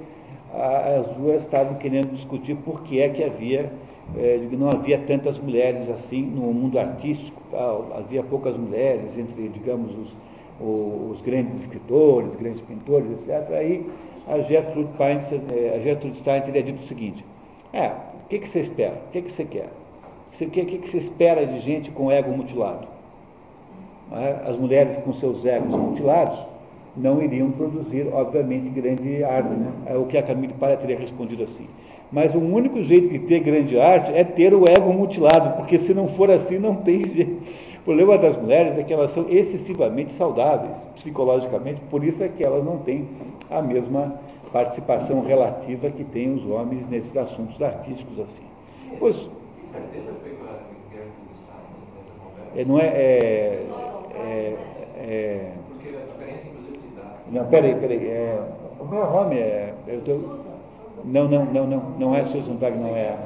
as 0.52 1.06
duas 1.16 1.42
estavam 1.42 1.74
querendo 1.74 2.14
discutir 2.14 2.56
por 2.56 2.82
que 2.82 3.00
é 3.00 3.08
que 3.08 3.22
havia, 3.22 3.70
é, 4.16 4.40
não 4.52 4.70
havia 4.70 4.98
tantas 4.98 5.38
mulheres 5.38 5.88
assim 5.90 6.22
no 6.22 6.52
mundo 6.52 6.78
artístico, 6.78 7.40
tal. 7.50 7.92
havia 7.96 8.22
poucas 8.22 8.56
mulheres 8.56 9.16
entre, 9.18 9.48
digamos, 9.48 9.92
os, 9.96 10.16
os, 10.60 11.20
grandes 11.20 11.54
escritores, 11.60 12.34
grandes 12.34 12.62
pintores, 12.62 13.10
etc. 13.12 13.50
Aí 13.52 13.86
a 14.26 14.40
Gertrude, 14.40 14.90
Stein, 14.94 15.20
é, 15.52 15.76
a 15.76 15.80
Gertrude 15.80 16.18
Stein 16.18 16.42
teria 16.42 16.62
dito 16.62 16.82
o 16.82 16.86
seguinte, 16.86 17.24
é, 17.72 17.88
o 17.88 18.28
que, 18.28 18.38
que 18.38 18.48
você 18.48 18.60
espera? 18.60 18.94
O 19.08 19.12
que, 19.12 19.22
que 19.22 19.32
você 19.32 19.44
quer? 19.44 19.70
O 20.40 20.50
que, 20.50 20.64
que, 20.64 20.78
que 20.78 20.90
você 20.90 20.98
espera 20.98 21.44
de 21.44 21.58
gente 21.60 21.90
com 21.90 22.12
ego 22.12 22.30
mutilado? 22.30 22.86
É? 24.12 24.48
As 24.48 24.56
mulheres 24.56 24.96
com 24.98 25.12
seus 25.12 25.44
egos 25.44 25.74
mutilados 25.74 26.38
não 26.96 27.20
iriam 27.22 27.50
produzir, 27.50 28.08
obviamente, 28.12 28.68
grande 28.68 29.24
arte. 29.24 29.50
Né? 29.50 29.70
É 29.86 29.96
o 29.96 30.06
que 30.06 30.16
a 30.16 30.22
Camille 30.22 30.54
Parra 30.54 30.76
teria 30.76 30.98
respondido 30.98 31.42
assim. 31.42 31.66
Mas 32.10 32.34
o 32.34 32.38
único 32.38 32.82
jeito 32.82 33.08
de 33.08 33.18
ter 33.18 33.40
grande 33.40 33.78
arte 33.78 34.12
é 34.12 34.24
ter 34.24 34.54
o 34.54 34.64
ego 34.68 34.92
mutilado, 34.92 35.56
porque 35.56 35.78
se 35.78 35.92
não 35.92 36.08
for 36.14 36.30
assim, 36.30 36.58
não 36.58 36.76
tem 36.76 37.04
jeito. 37.12 37.42
O 37.80 37.82
problema 37.84 38.16
das 38.16 38.36
mulheres 38.36 38.78
é 38.78 38.82
que 38.82 38.92
elas 38.92 39.10
são 39.12 39.26
excessivamente 39.28 40.12
saudáveis, 40.14 40.76
psicologicamente, 40.96 41.80
por 41.90 42.04
isso 42.04 42.22
é 42.22 42.28
que 42.28 42.44
elas 42.44 42.64
não 42.64 42.78
têm 42.78 43.08
a 43.50 43.60
mesma 43.60 44.14
participação 44.52 45.22
relativa 45.22 45.90
que 45.90 46.04
têm 46.04 46.34
os 46.34 46.46
homens 46.48 46.88
nesses 46.88 47.16
assuntos 47.16 47.60
artísticos 47.60 48.20
assim. 48.20 48.98
Pois, 48.98 49.16
é, 52.56 52.64
não 52.64 52.78
é, 52.78 52.86
é, 52.86 53.64
é, 54.16 54.56
é 54.96 55.52
não, 57.30 57.44
peraí, 57.46 57.74
peraí. 57.74 58.06
É, 58.06 58.40
o 58.80 58.84
meu 58.86 59.10
nome 59.10 59.36
é. 59.36 59.74
Eu 59.86 60.00
tô, 60.00 60.12
não, 61.04 61.28
não, 61.28 61.44
não, 61.44 61.66
não. 61.66 61.82
Não 61.98 62.14
é 62.14 62.24
Susan 62.24 62.54
Berg, 62.54 62.78
não 62.78 62.96
é. 62.96 63.16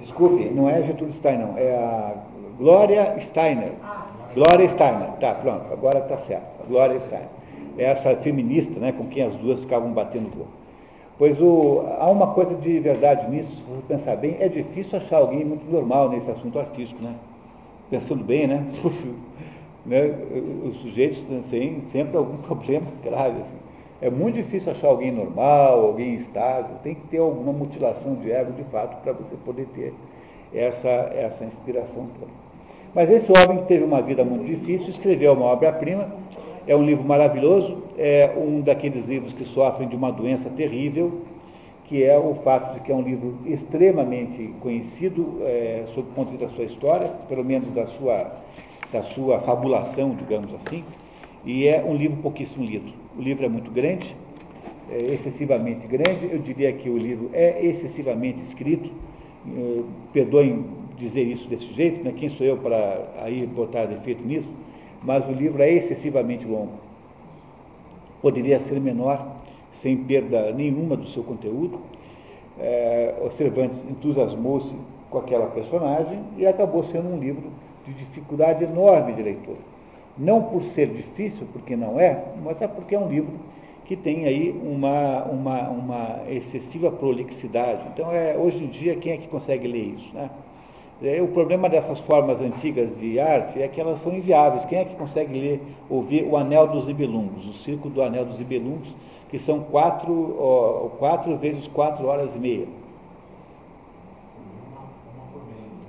Desculpe, 0.00 0.50
não 0.50 0.68
é 0.68 0.82
Getúlio 0.82 1.12
Stein, 1.14 1.38
não. 1.38 1.56
É 1.56 1.74
a 1.74 2.14
Glória 2.58 3.16
Steiner. 3.20 3.72
Glória 4.34 4.68
Steiner. 4.68 5.08
Tá, 5.20 5.34
pronto, 5.34 5.72
agora 5.72 6.00
está 6.00 6.18
certo. 6.18 6.66
Glória 6.68 7.00
Steiner. 7.00 7.28
É 7.78 7.84
essa 7.84 8.14
feminista, 8.16 8.78
né, 8.78 8.92
com 8.92 9.06
quem 9.06 9.22
as 9.22 9.34
duas 9.36 9.60
ficavam 9.60 9.92
batendo 9.92 10.28
boca. 10.36 10.50
Pois 11.18 11.40
o, 11.40 11.84
há 11.98 12.10
uma 12.10 12.28
coisa 12.28 12.54
de 12.54 12.80
verdade 12.80 13.30
nisso, 13.30 13.48
se 13.48 13.62
você 13.62 13.82
pensar 13.88 14.16
bem, 14.16 14.36
é 14.40 14.48
difícil 14.48 14.98
achar 14.98 15.18
alguém 15.18 15.44
muito 15.44 15.64
normal 15.70 16.10
nesse 16.10 16.30
assunto 16.30 16.58
artístico, 16.58 17.02
né? 17.02 17.14
Pensando 17.92 18.24
bem, 18.24 18.46
né? 18.46 18.64
né, 19.84 20.14
os 20.64 20.76
sujeitos 20.78 21.22
têm 21.50 21.82
sempre 21.92 22.16
algum 22.16 22.38
problema 22.48 22.86
grave. 23.04 23.42
Assim. 23.42 23.56
É 24.00 24.08
muito 24.08 24.36
difícil 24.36 24.72
achar 24.72 24.88
alguém 24.88 25.12
normal, 25.12 25.84
alguém 25.84 26.14
estável, 26.14 26.76
tem 26.82 26.94
que 26.94 27.06
ter 27.08 27.18
alguma 27.18 27.52
mutilação 27.52 28.14
de 28.14 28.32
ego 28.32 28.52
de 28.52 28.64
fato 28.64 29.02
para 29.02 29.12
você 29.12 29.36
poder 29.44 29.66
ter 29.74 29.92
essa, 30.54 30.88
essa 30.88 31.44
inspiração 31.44 32.06
toda. 32.18 32.32
Mas 32.94 33.10
esse 33.10 33.30
homem 33.30 33.58
que 33.58 33.68
teve 33.68 33.84
uma 33.84 34.00
vida 34.00 34.24
muito 34.24 34.46
difícil, 34.46 34.88
escreveu 34.88 35.34
uma 35.34 35.44
obra-prima, 35.44 36.16
é 36.66 36.74
um 36.74 36.82
livro 36.82 37.04
maravilhoso, 37.04 37.76
é 37.98 38.32
um 38.38 38.62
daqueles 38.62 39.04
livros 39.04 39.34
que 39.34 39.44
sofrem 39.44 39.86
de 39.86 39.96
uma 39.96 40.10
doença 40.10 40.48
terrível, 40.48 41.20
que 41.92 42.02
é 42.02 42.18
o 42.18 42.36
fato 42.36 42.72
de 42.72 42.80
que 42.80 42.90
é 42.90 42.94
um 42.94 43.02
livro 43.02 43.36
extremamente 43.44 44.54
conhecido 44.60 45.42
é, 45.42 45.84
sob 45.94 46.08
o 46.08 46.12
ponto 46.14 46.30
de 46.30 46.38
vista 46.38 46.46
da 46.46 46.54
sua 46.54 46.64
história, 46.64 47.08
pelo 47.28 47.44
menos 47.44 47.70
da 47.74 47.86
sua 47.86 48.32
da 48.90 49.02
sua 49.02 49.40
fabulação, 49.40 50.14
digamos 50.14 50.54
assim, 50.54 50.82
e 51.44 51.68
é 51.68 51.84
um 51.84 51.94
livro 51.94 52.16
pouquíssimo 52.22 52.64
lido. 52.64 52.90
O 53.18 53.20
livro 53.20 53.44
é 53.44 53.48
muito 53.48 53.70
grande, 53.70 54.16
é 54.90 55.12
excessivamente 55.12 55.86
grande, 55.86 56.30
eu 56.32 56.38
diria 56.38 56.72
que 56.72 56.88
o 56.88 56.96
livro 56.96 57.28
é 57.34 57.62
excessivamente 57.62 58.40
escrito, 58.40 58.90
eh, 59.46 59.82
perdoem 60.14 60.64
dizer 60.96 61.24
isso 61.24 61.46
desse 61.46 61.74
jeito, 61.74 62.02
né? 62.02 62.14
quem 62.16 62.30
sou 62.30 62.46
eu 62.46 62.56
para 62.56 63.06
aí 63.22 63.46
botar 63.46 63.84
defeito 63.84 64.26
nisso, 64.26 64.48
mas 65.02 65.28
o 65.28 65.32
livro 65.32 65.60
é 65.62 65.70
excessivamente 65.70 66.46
longo. 66.46 66.72
Poderia 68.22 68.60
ser 68.60 68.80
menor, 68.80 69.41
sem 69.72 69.96
perda 69.96 70.52
nenhuma 70.52 70.96
do 70.96 71.08
seu 71.08 71.22
conteúdo. 71.22 71.80
É, 72.58 73.14
o 73.24 73.30
Cervantes 73.30 73.78
entusiasmou-se 73.88 74.74
com 75.10 75.18
aquela 75.18 75.46
personagem 75.46 76.20
e 76.36 76.46
acabou 76.46 76.84
sendo 76.84 77.08
um 77.08 77.18
livro 77.18 77.50
de 77.86 77.92
dificuldade 77.94 78.64
enorme 78.64 79.12
de 79.12 79.22
leitura. 79.22 79.58
Não 80.16 80.42
por 80.42 80.62
ser 80.64 80.88
difícil, 80.88 81.46
porque 81.52 81.74
não 81.74 81.98
é, 81.98 82.22
mas 82.44 82.60
é 82.60 82.68
porque 82.68 82.94
é 82.94 82.98
um 82.98 83.08
livro 83.08 83.32
que 83.84 83.96
tem 83.96 84.24
aí 84.26 84.50
uma, 84.64 85.24
uma, 85.24 85.68
uma 85.70 86.20
excessiva 86.28 86.90
prolixidade. 86.90 87.84
Então, 87.92 88.12
é, 88.12 88.36
hoje 88.36 88.62
em 88.62 88.68
dia, 88.68 88.96
quem 88.96 89.12
é 89.12 89.16
que 89.16 89.28
consegue 89.28 89.66
ler 89.66 89.94
isso? 89.96 90.14
Né? 90.14 90.30
É, 91.02 91.20
o 91.20 91.28
problema 91.28 91.68
dessas 91.68 91.98
formas 92.00 92.40
antigas 92.40 92.88
de 93.00 93.18
arte 93.18 93.60
é 93.60 93.66
que 93.66 93.80
elas 93.80 94.00
são 94.00 94.14
inviáveis. 94.14 94.64
Quem 94.66 94.78
é 94.78 94.84
que 94.84 94.94
consegue 94.94 95.38
ler, 95.38 95.60
ouvir 95.90 96.24
o 96.24 96.36
Anel 96.36 96.68
dos 96.68 96.88
Ibelungos, 96.88 97.44
o 97.48 97.54
Círculo 97.54 97.92
do 97.92 98.02
Anel 98.02 98.24
dos 98.24 98.40
Ibelungos, 98.40 98.88
que 99.32 99.38
são 99.40 99.60
quatro, 99.60 100.36
ó, 100.38 100.90
quatro 100.98 101.36
vezes 101.36 101.66
quatro 101.66 102.06
horas 102.06 102.32
e 102.36 102.38
meia? 102.38 102.68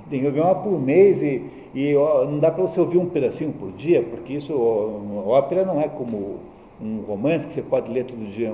Tem 0.09 0.19
que 0.19 0.25
ouvir 0.25 0.41
uma 0.41 0.55
por 0.55 0.81
mês 0.81 1.21
e 1.21 1.63
e 1.73 1.95
ó, 1.95 2.23
não 2.25 2.37
dá 2.37 2.51
para 2.51 2.61
você 2.61 2.79
ouvir 2.79 2.99
um 2.99 3.07
pedacinho 3.07 3.51
por 3.51 3.71
dia, 3.71 4.03
porque 4.03 4.33
isso, 4.33 4.53
ó, 4.53 5.29
ópera 5.31 5.65
não 5.65 5.81
é 5.81 5.87
como 5.87 6.37
um 6.79 7.01
romance 7.01 7.47
que 7.47 7.53
você 7.53 7.63
pode 7.63 7.91
ler 7.91 8.05
todo 8.05 8.31
dia 8.31 8.53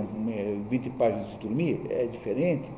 20 0.70 0.90
páginas 0.92 1.30
de 1.32 1.38
dormir, 1.38 1.82
é 1.90 2.06
diferente. 2.06 2.70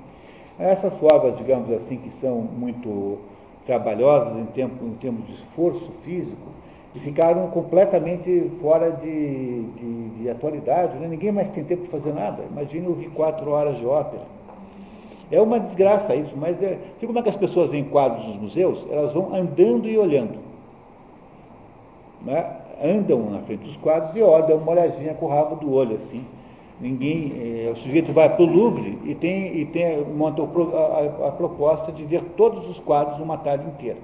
Essas 0.58 0.94
formas, 0.96 1.38
digamos 1.38 1.72
assim, 1.72 1.98
que 1.98 2.10
são 2.20 2.42
muito 2.42 3.20
trabalhosas 3.66 4.36
em, 4.38 4.46
tempo, 4.46 4.84
em 4.84 4.94
termos 4.96 5.28
de 5.28 5.34
esforço 5.34 5.92
físico, 6.04 6.48
e 6.94 7.00
ficaram 7.00 7.48
completamente 7.48 8.52
fora 8.62 8.92
de, 8.92 9.64
de, 9.64 10.10
de 10.10 10.30
atualidade. 10.30 10.98
Né? 10.98 11.08
Ninguém 11.08 11.32
mais 11.32 11.50
tem 11.50 11.64
tempo 11.64 11.84
de 11.84 11.90
fazer 11.90 12.14
nada. 12.14 12.44
Imagine 12.52 12.88
ouvir 12.88 13.10
quatro 13.10 13.50
horas 13.52 13.78
de 13.78 13.86
ópera. 13.86 14.24
É 15.32 15.40
uma 15.40 15.60
desgraça 15.60 16.14
isso, 16.14 16.36
mas 16.36 16.62
é, 16.62 16.78
como 17.00 17.18
é 17.18 17.22
que 17.22 17.30
as 17.30 17.38
pessoas 17.38 17.70
veem 17.70 17.86
quadros 17.86 18.28
nos 18.28 18.36
museus? 18.36 18.86
Elas 18.92 19.14
vão 19.14 19.34
andando 19.34 19.88
e 19.88 19.98
olhando. 19.98 20.38
Né? 22.22 22.58
Andam 22.84 23.30
na 23.30 23.40
frente 23.40 23.64
dos 23.64 23.78
quadros 23.78 24.14
e 24.16 24.22
olham, 24.22 24.48
dão 24.48 24.58
uma 24.58 24.72
olhadinha 24.72 25.14
com 25.14 25.28
o 25.28 25.30
rabo 25.30 25.56
do 25.56 25.74
olho, 25.74 25.96
assim. 25.96 26.26
Ninguém, 26.82 27.34
é, 27.38 27.72
o 27.72 27.76
sujeito 27.76 28.12
vai 28.12 28.28
para 28.28 28.42
o 28.42 28.46
Louvre 28.46 28.98
e 29.06 29.14
tem, 29.14 29.56
e 29.56 29.66
tem 29.68 30.04
monta 30.04 30.42
a, 30.42 30.46
a, 30.46 31.28
a, 31.28 31.32
proposta 31.32 31.92
de 31.92 32.04
ver 32.04 32.24
todos 32.36 32.68
os 32.68 32.80
quadros 32.80 33.20
numa 33.20 33.38
tarde 33.38 33.68
inteira. 33.68 34.00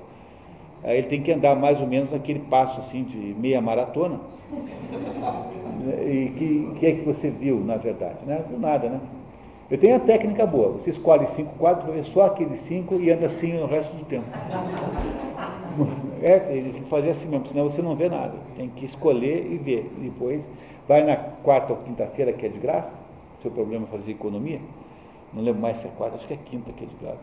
Aí 0.84 1.00
ele 1.00 1.08
tem 1.08 1.22
que 1.22 1.32
andar 1.32 1.56
mais 1.56 1.82
ou 1.82 1.88
menos 1.88 2.14
aquele 2.14 2.40
passo 2.40 2.80
assim 2.80 3.04
de 3.04 3.36
meia 3.40 3.60
maratona. 3.60 4.20
E 6.06 6.32
que, 6.38 6.72
que 6.80 6.86
é 6.86 6.92
que 6.94 7.02
você 7.02 7.30
viu, 7.30 7.60
na 7.60 7.78
verdade? 7.78 8.18
Né? 8.26 8.44
Do 8.50 8.60
nada, 8.60 8.90
né? 8.90 9.00
Eu 9.70 9.78
tenho 9.78 9.96
a 9.98 10.00
técnica 10.00 10.46
boa. 10.46 10.74
Você 10.74 10.92
escolhe 10.92 11.28
cinco 11.28 11.54
quadros, 11.58 11.94
ver 11.94 12.06
só 12.06 12.28
aqueles 12.28 12.62
cinco 12.62 12.96
e 12.96 13.12
anda 13.12 13.26
assim 13.28 13.58
o 13.58 13.66
resto 13.66 13.96
do 13.96 14.06
tempo. 14.06 14.26
É, 16.20 16.48
ele 16.50 16.72
tem 16.72 16.82
que 16.82 16.90
fazer 16.90 17.12
assim 17.12 17.28
mesmo, 17.28 17.46
senão 17.48 17.66
você 17.66 17.80
não 17.80 17.96
vê 17.96 18.10
nada. 18.10 18.34
Tem 18.56 18.68
que 18.70 18.86
escolher 18.86 19.46
e 19.52 19.58
ver. 19.60 19.88
Depois, 20.02 20.42
vai 20.88 21.04
na 21.04 21.16
quarta 21.16 21.74
ou 21.74 21.80
quinta-feira, 21.80 22.34
que 22.34 22.44
é 22.44 22.50
de 22.50 22.58
graça. 22.58 22.92
Seu 23.44 23.52
problema 23.52 23.86
é 23.86 23.96
fazer 23.96 24.12
economia. 24.12 24.60
Não 25.32 25.44
lembro 25.44 25.62
mais 25.62 25.78
se 25.78 25.86
é 25.86 25.92
quarta, 25.96 26.18
acho 26.18 26.28
que 26.28 26.34
é 26.34 26.38
quinta 26.38 26.72
que 26.72 26.84
é 26.84 26.88
de 26.88 26.96
graça. 26.96 27.20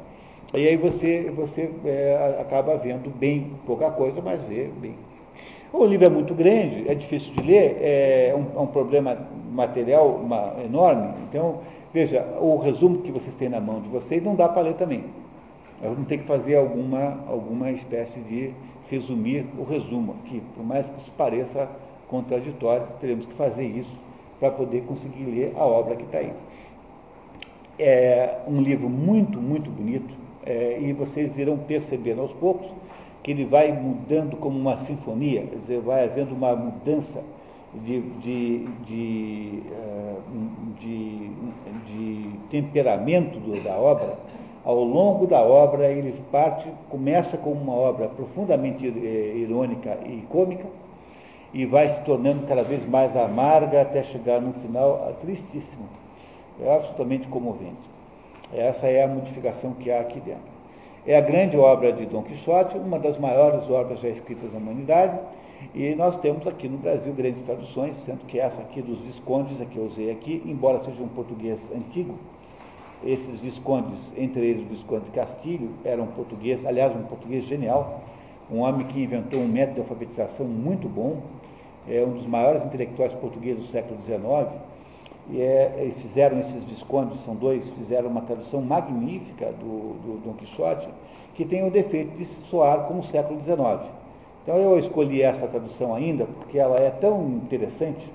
E 0.54 0.68
aí 0.68 0.76
você, 0.76 1.32
você 1.34 1.70
é, 1.84 2.38
acaba 2.40 2.76
vendo 2.76 3.10
bem, 3.10 3.52
pouca 3.66 3.90
coisa, 3.90 4.20
mas 4.22 4.40
vê 4.42 4.68
bem. 4.80 4.94
O 5.72 5.84
livro 5.84 6.06
é 6.06 6.10
muito 6.10 6.34
grande, 6.34 6.88
é 6.88 6.94
difícil 6.94 7.32
de 7.34 7.42
ler, 7.42 7.76
é 7.80 8.32
um, 8.36 8.58
é 8.58 8.62
um 8.62 8.66
problema 8.66 9.18
material 9.50 10.08
uma, 10.08 10.54
enorme. 10.64 11.14
Então, 11.28 11.60
Veja, 11.94 12.26
o 12.40 12.58
resumo 12.58 13.02
que 13.02 13.12
vocês 13.12 13.36
têm 13.36 13.48
na 13.48 13.60
mão 13.60 13.80
de 13.80 13.88
vocês 13.88 14.20
não 14.20 14.34
dá 14.34 14.48
para 14.48 14.62
ler 14.62 14.74
também. 14.74 15.04
Vamos 15.80 16.08
ter 16.08 16.18
que 16.18 16.24
fazer 16.24 16.56
alguma, 16.56 17.20
alguma 17.28 17.70
espécie 17.70 18.18
de 18.18 18.50
resumir 18.90 19.46
o 19.56 19.62
resumo 19.62 20.16
aqui, 20.24 20.42
por 20.56 20.66
mais 20.66 20.88
que 20.88 21.00
isso 21.00 21.12
pareça 21.16 21.68
contraditório, 22.08 22.84
teremos 23.00 23.26
que 23.26 23.34
fazer 23.34 23.64
isso 23.64 23.96
para 24.40 24.50
poder 24.50 24.82
conseguir 24.82 25.22
ler 25.22 25.52
a 25.56 25.64
obra 25.64 25.94
que 25.94 26.02
está 26.02 26.18
aí. 26.18 26.32
É 27.78 28.40
um 28.48 28.60
livro 28.60 28.88
muito, 28.88 29.40
muito 29.40 29.70
bonito, 29.70 30.12
é, 30.46 30.78
e 30.80 30.92
vocês 30.92 31.36
irão 31.38 31.56
perceber 31.58 32.18
aos 32.18 32.32
poucos 32.32 32.66
que 33.22 33.30
ele 33.30 33.46
vai 33.46 33.72
mudando 33.72 34.36
como 34.36 34.58
uma 34.58 34.80
sinfonia, 34.82 35.46
quer 35.46 35.56
dizer, 35.56 35.80
vai 35.80 36.04
havendo 36.04 36.34
uma 36.34 36.54
mudança 36.54 37.22
de, 37.82 38.00
de, 38.00 38.66
de, 38.86 39.62
eh, 39.72 40.16
de, 40.78 41.30
de 41.86 42.30
temperamento 42.50 43.38
da 43.62 43.74
obra. 43.76 44.18
Ao 44.62 44.82
longo 44.82 45.26
da 45.26 45.42
obra, 45.42 45.90
ele 45.90 46.14
parte, 46.30 46.68
começa 46.90 47.36
com 47.38 47.52
uma 47.52 47.72
obra 47.72 48.08
profundamente 48.08 48.86
eh, 48.86 49.36
irônica 49.36 49.98
e 50.04 50.22
cômica, 50.28 50.66
e 51.52 51.64
vai 51.64 51.88
se 51.88 52.00
tornando 52.00 52.46
cada 52.46 52.62
vez 52.62 52.86
mais 52.86 53.16
amarga 53.16 53.80
até 53.80 54.02
chegar 54.04 54.40
no 54.40 54.52
final 54.54 55.16
tristíssimo. 55.22 55.88
É 56.60 56.76
absolutamente 56.76 57.26
comovente. 57.28 57.93
Essa 58.54 58.86
é 58.86 59.02
a 59.02 59.08
modificação 59.08 59.72
que 59.72 59.90
há 59.90 60.00
aqui 60.00 60.20
dentro. 60.20 60.54
É 61.04 61.18
a 61.18 61.20
grande 61.20 61.56
obra 61.56 61.92
de 61.92 62.06
Dom 62.06 62.22
Quixote, 62.22 62.78
uma 62.78 63.00
das 63.00 63.18
maiores 63.18 63.68
obras 63.68 64.00
já 64.00 64.08
escritas 64.08 64.52
na 64.52 64.58
humanidade, 64.58 65.18
e 65.74 65.94
nós 65.96 66.18
temos 66.20 66.46
aqui 66.46 66.68
no 66.68 66.78
Brasil 66.78 67.12
grandes 67.12 67.42
traduções, 67.42 67.96
sendo 68.06 68.24
que 68.26 68.38
essa 68.38 68.62
aqui 68.62 68.80
dos 68.80 69.00
Viscondes, 69.00 69.60
a 69.60 69.64
que 69.64 69.76
eu 69.76 69.86
usei 69.86 70.10
aqui, 70.10 70.40
embora 70.46 70.82
seja 70.84 71.02
um 71.02 71.08
português 71.08 71.60
antigo, 71.74 72.14
esses 73.04 73.40
Viscondes, 73.40 73.98
entre 74.16 74.46
eles 74.46 74.62
o 74.62 74.68
Visconde 74.68 75.06
de 75.06 75.10
Castilho, 75.10 75.70
eram 75.84 76.06
português, 76.06 76.64
aliás, 76.64 76.94
um 76.94 77.02
português 77.02 77.44
genial, 77.44 78.02
um 78.50 78.60
homem 78.60 78.86
que 78.86 79.02
inventou 79.02 79.40
um 79.40 79.48
método 79.48 79.74
de 79.74 79.80
alfabetização 79.80 80.46
muito 80.46 80.88
bom, 80.88 81.22
é 81.88 82.02
um 82.02 82.12
dos 82.12 82.26
maiores 82.26 82.64
intelectuais 82.64 83.12
portugueses 83.14 83.64
do 83.64 83.70
século 83.70 83.98
XIX, 84.06 84.48
e, 85.30 85.40
é, 85.40 85.92
e 85.96 86.00
fizeram 86.02 86.40
esses 86.40 86.64
Viscondes, 86.64 87.20
são 87.24 87.34
dois, 87.34 87.66
fizeram 87.78 88.08
uma 88.08 88.22
tradução 88.22 88.60
magnífica 88.60 89.46
do, 89.52 90.20
do 90.22 90.34
Quixote, 90.36 90.88
que 91.34 91.44
tem 91.44 91.66
o 91.66 91.70
defeito 91.70 92.16
de 92.16 92.24
soar 92.24 92.86
como 92.86 93.00
o 93.00 93.06
século 93.06 93.40
XIX. 93.42 93.90
Então 94.42 94.56
eu 94.56 94.78
escolhi 94.78 95.22
essa 95.22 95.46
tradução 95.46 95.94
ainda 95.94 96.26
porque 96.26 96.58
ela 96.58 96.78
é 96.78 96.90
tão 96.90 97.22
interessante 97.28 98.06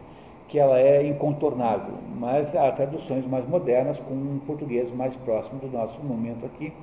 que 0.47 0.57
ela 0.57 0.79
é 0.79 1.05
incontornável, 1.05 1.93
mas 2.19 2.55
há 2.55 2.71
traduções 2.71 3.25
mais 3.27 3.47
modernas 3.47 3.97
com 3.99 4.13
um 4.13 4.39
português 4.45 4.91
mais 4.93 5.15
próximo 5.17 5.59
do 5.59 5.67
nosso 5.67 5.99
momento 6.01 6.45
aqui, 6.45 6.73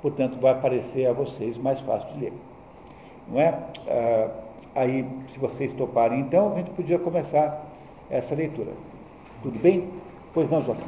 portanto 0.00 0.38
vai 0.40 0.58
parecer 0.58 1.06
a 1.06 1.12
vocês 1.12 1.56
mais 1.58 1.80
fácil 1.80 2.08
de 2.14 2.20
ler. 2.20 2.32
Não 3.28 3.40
é? 3.40 3.54
Ah, 3.88 4.30
aí, 4.74 5.06
se 5.32 5.38
vocês 5.38 5.72
toparem 5.74 6.20
então, 6.20 6.52
a 6.52 6.56
gente 6.56 6.70
podia 6.70 6.98
começar 6.98 7.66
essa 8.10 8.34
leitura. 8.34 8.72
Tudo 9.42 9.58
bem? 9.58 9.88
Pois 10.32 10.50
não, 10.50 10.62
Joaquim. 10.62 10.82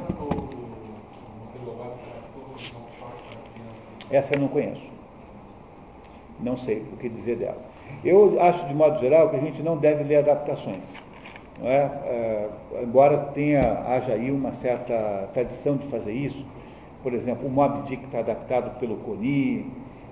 Essa 4.09 4.35
eu 4.35 4.39
não 4.39 4.47
conheço. 4.47 4.83
Não 6.39 6.57
sei 6.57 6.85
o 6.93 6.97
que 6.97 7.09
dizer 7.09 7.37
dela. 7.37 7.57
Eu 8.03 8.41
acho, 8.41 8.65
de 8.67 8.73
modo 8.73 8.99
geral, 8.99 9.29
que 9.29 9.35
a 9.35 9.39
gente 9.39 9.61
não 9.61 9.77
deve 9.77 10.03
ler 10.03 10.17
adaptações. 10.17 10.83
Não 11.59 11.67
é? 11.67 11.91
é 12.05 12.49
embora 12.83 13.17
tenha, 13.33 13.83
haja 13.87 14.13
aí 14.13 14.31
uma 14.31 14.53
certa 14.53 15.29
tradição 15.33 15.77
de 15.77 15.87
fazer 15.87 16.13
isso, 16.13 16.45
por 17.05 17.13
exemplo, 17.13 17.47
o 17.47 17.51
Mob 17.51 17.87
Dick 17.87 18.03
está 18.03 18.19
adaptado 18.19 18.79
pelo 18.79 18.97
Coni, 18.97 19.65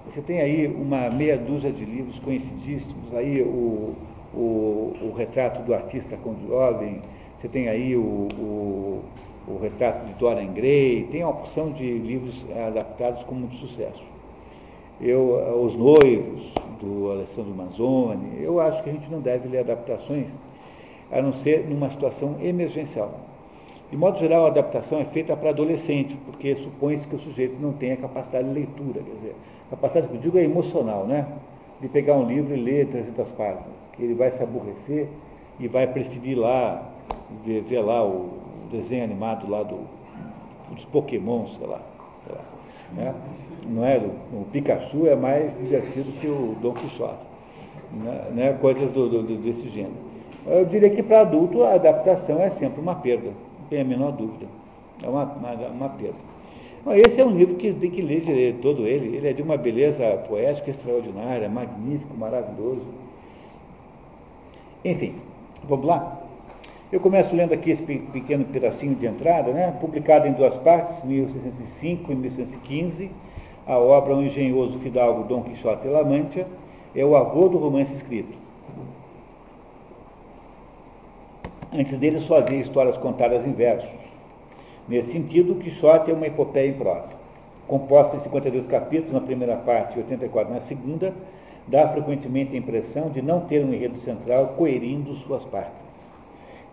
você 0.06 0.22
tem 0.22 0.42
aí 0.42 0.68
uma 0.68 1.10
meia 1.10 1.38
dúzia 1.38 1.72
de 1.72 1.84
livros 1.84 2.20
conhecidíssimos, 2.20 3.14
aí 3.16 3.42
o, 3.42 3.96
o, 4.34 4.96
o 5.02 5.14
retrato 5.18 5.64
do 5.64 5.74
artista 5.74 6.16
com 6.18 6.36
jovem, 6.48 7.02
você 7.44 7.50
tem 7.50 7.68
aí 7.68 7.94
o, 7.94 8.30
o, 8.40 9.04
o 9.50 9.60
retrato 9.62 10.06
de 10.06 10.14
Dorian 10.14 10.54
Gray, 10.54 11.10
tem 11.12 11.26
uma 11.26 11.32
opção 11.32 11.74
de 11.74 11.84
livros 11.84 12.46
adaptados 12.66 13.22
com 13.26 13.36
muito 13.36 13.56
sucesso. 13.56 14.02
Eu, 15.02 15.62
Os 15.62 15.76
Noivos, 15.76 16.54
do 16.80 17.12
Alessandro 17.12 17.54
Manzoni, 17.54 18.42
eu 18.42 18.62
acho 18.62 18.82
que 18.82 18.90
a 18.90 18.94
gente 18.94 19.12
não 19.12 19.20
deve 19.20 19.50
ler 19.50 19.60
adaptações, 19.60 20.30
a 21.12 21.22
não 21.22 21.34
ser 21.34 21.68
numa 21.68 21.90
situação 21.90 22.38
emergencial. 22.42 23.12
De 23.92 23.98
modo 23.98 24.18
geral, 24.20 24.46
a 24.46 24.48
adaptação 24.48 25.02
é 25.02 25.06
feita 25.06 25.36
para 25.36 25.50
adolescente, 25.50 26.18
porque 26.26 26.56
supõe-se 26.56 27.06
que 27.06 27.16
o 27.18 27.20
sujeito 27.20 27.58
não 27.60 27.74
tenha 27.74 27.98
capacidade 27.98 28.48
de 28.48 28.54
leitura, 28.54 29.02
quer 29.02 29.16
dizer, 29.16 29.36
capacidade, 29.70 30.08
que 30.08 30.16
eu 30.16 30.22
digo, 30.22 30.38
é 30.38 30.44
emocional, 30.46 31.06
né? 31.06 31.28
De 31.82 31.90
pegar 31.90 32.14
um 32.14 32.26
livro 32.26 32.56
e 32.56 32.58
ler 32.58 32.88
300 32.88 33.34
páginas, 33.34 33.76
que 33.98 34.02
ele 34.02 34.14
vai 34.14 34.32
se 34.32 34.42
aborrecer 34.42 35.10
e 35.60 35.68
vai 35.68 35.86
preferir 35.86 36.38
lá, 36.38 36.93
ver, 37.46 37.82
lá 37.82 38.06
o 38.06 38.39
desenho 38.72 39.04
animado 39.04 39.50
lá 39.50 39.63
do, 39.63 39.80
dos 40.72 40.86
pokémons, 40.86 41.56
sei 41.58 41.68
lá. 41.68 41.82
Sei 42.26 42.36
lá 42.36 42.54
né? 42.96 43.13
Não 43.66 43.86
é? 43.86 43.98
O 43.98 44.46
Pikachu 44.52 45.08
é 45.08 45.16
mais 45.16 45.58
divertido 45.58 46.12
que 46.20 46.28
o 46.28 46.56
Dom 46.62 46.74
Quixote. 46.74 47.18
Né? 47.92 48.32
né? 48.34 48.54
Coisas 48.54 48.92
do, 48.92 49.10
do, 49.10 49.38
desse 49.38 49.68
gênero. 49.70 50.13
Eu 50.46 50.66
diria 50.66 50.89
que 50.89 51.02
para 51.02 51.22
adulto 51.22 51.63
a 51.63 51.74
adaptação 51.74 52.39
é 52.39 52.50
sempre 52.50 52.82
uma 52.82 52.96
perda, 52.96 53.28
não 53.28 53.68
tem 53.70 53.82
a 53.82 53.86
menor 53.86 54.12
dúvida. 54.12 54.46
É 55.02 55.08
uma, 55.08 55.24
uma, 55.24 55.54
uma 55.54 55.89
perda. 55.89 56.18
esse 56.98 57.22
é 57.22 57.26
um 57.26 57.36
livro 57.36 57.56
que 57.56 57.72
tem 57.74 57.89
que 57.89 58.02
ler 58.02 58.60
todo 58.62 58.86
ele. 58.86 59.16
Ele 59.16 59.28
é 59.30 59.34
de 59.34 59.42
uma 59.42 59.56
beleza 59.56 60.06
poética 60.28 60.70
extraordinária, 60.70 61.48
magnífico, 61.48 62.16
maravilhoso. 62.18 62.84
Enfim, 64.84 65.16
vamos 65.63 65.86
lá? 65.86 66.23
Eu 66.94 67.00
começo 67.00 67.36
lendo 67.36 67.56
aqui 67.56 67.72
esse 67.72 67.82
pequeno 67.82 68.46
pedacinho 68.46 68.94
de 68.94 69.08
entrada, 69.08 69.52
né? 69.52 69.76
publicado 69.82 70.28
em 70.28 70.32
duas 70.32 70.56
partes, 70.58 71.04
1605 71.04 72.12
e 72.12 72.16
1615, 72.16 73.12
a 73.66 73.80
obra 73.80 74.16
O 74.16 74.22
Engenhoso 74.22 74.78
Fidalgo 74.78 75.24
Dom 75.24 75.42
Quixote 75.42 75.88
La 75.88 76.04
Mancha, 76.04 76.46
é 76.96 77.04
o 77.04 77.16
avô 77.16 77.50
do 77.50 77.58
romance 77.58 77.92
escrito. 77.96 78.38
Antes 81.74 81.98
dele 81.98 82.20
só 82.20 82.38
havia 82.38 82.60
histórias 82.60 82.96
contadas 82.96 83.44
em 83.44 83.54
versos. 83.54 83.90
Nesse 84.88 85.14
sentido, 85.14 85.56
Quixote 85.56 86.12
é 86.12 86.14
uma 86.14 86.28
epopeia 86.28 86.70
em 86.70 86.74
prosa. 86.74 87.10
Composta 87.68 88.18
em 88.18 88.20
52 88.20 88.68
capítulos 88.68 89.14
na 89.14 89.22
primeira 89.22 89.56
parte 89.56 89.98
e 89.98 90.04
84 90.04 90.54
na 90.54 90.62
segunda, 90.62 91.12
dá 91.68 91.88
frequentemente 91.88 92.56
a 92.56 92.60
impressão 92.60 93.10
de 93.10 93.20
não 93.20 93.40
ter 93.40 93.66
um 93.66 93.74
enredo 93.74 93.98
central 94.02 94.54
coerindo 94.56 95.16
suas 95.16 95.44
partes. 95.46 95.83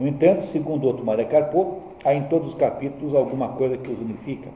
No 0.00 0.08
entanto, 0.08 0.46
segundo 0.46 0.86
outro 0.86 1.04
Carpo, 1.26 1.76
há 2.02 2.14
em 2.14 2.22
todos 2.22 2.48
os 2.48 2.54
capítulos 2.54 3.14
alguma 3.14 3.48
coisa 3.48 3.76
que 3.76 3.92
os 3.92 4.00
unifica. 4.00 4.48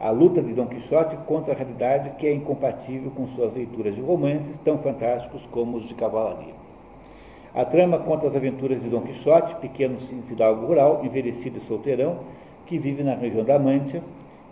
A 0.00 0.10
luta 0.10 0.42
de 0.42 0.52
Dom 0.52 0.66
Quixote 0.66 1.16
contra 1.28 1.54
a 1.54 1.56
realidade 1.56 2.10
que 2.18 2.26
é 2.26 2.32
incompatível 2.32 3.12
com 3.12 3.28
suas 3.28 3.54
leituras 3.54 3.94
de 3.94 4.00
romances 4.00 4.58
tão 4.64 4.78
fantásticos 4.78 5.42
como 5.52 5.76
os 5.76 5.86
de 5.86 5.94
cavalaria. 5.94 6.54
A 7.54 7.64
trama 7.64 7.98
conta 7.98 8.26
as 8.26 8.34
aventuras 8.34 8.82
de 8.82 8.88
Dom 8.88 9.02
Quixote, 9.02 9.54
pequeno 9.60 9.96
fidalgo 10.26 10.66
rural, 10.66 11.02
envelhecido 11.04 11.58
e 11.58 11.68
solteirão, 11.68 12.18
que 12.66 12.76
vive 12.76 13.04
na 13.04 13.14
região 13.14 13.44
da 13.44 13.60
Mancha, 13.60 14.02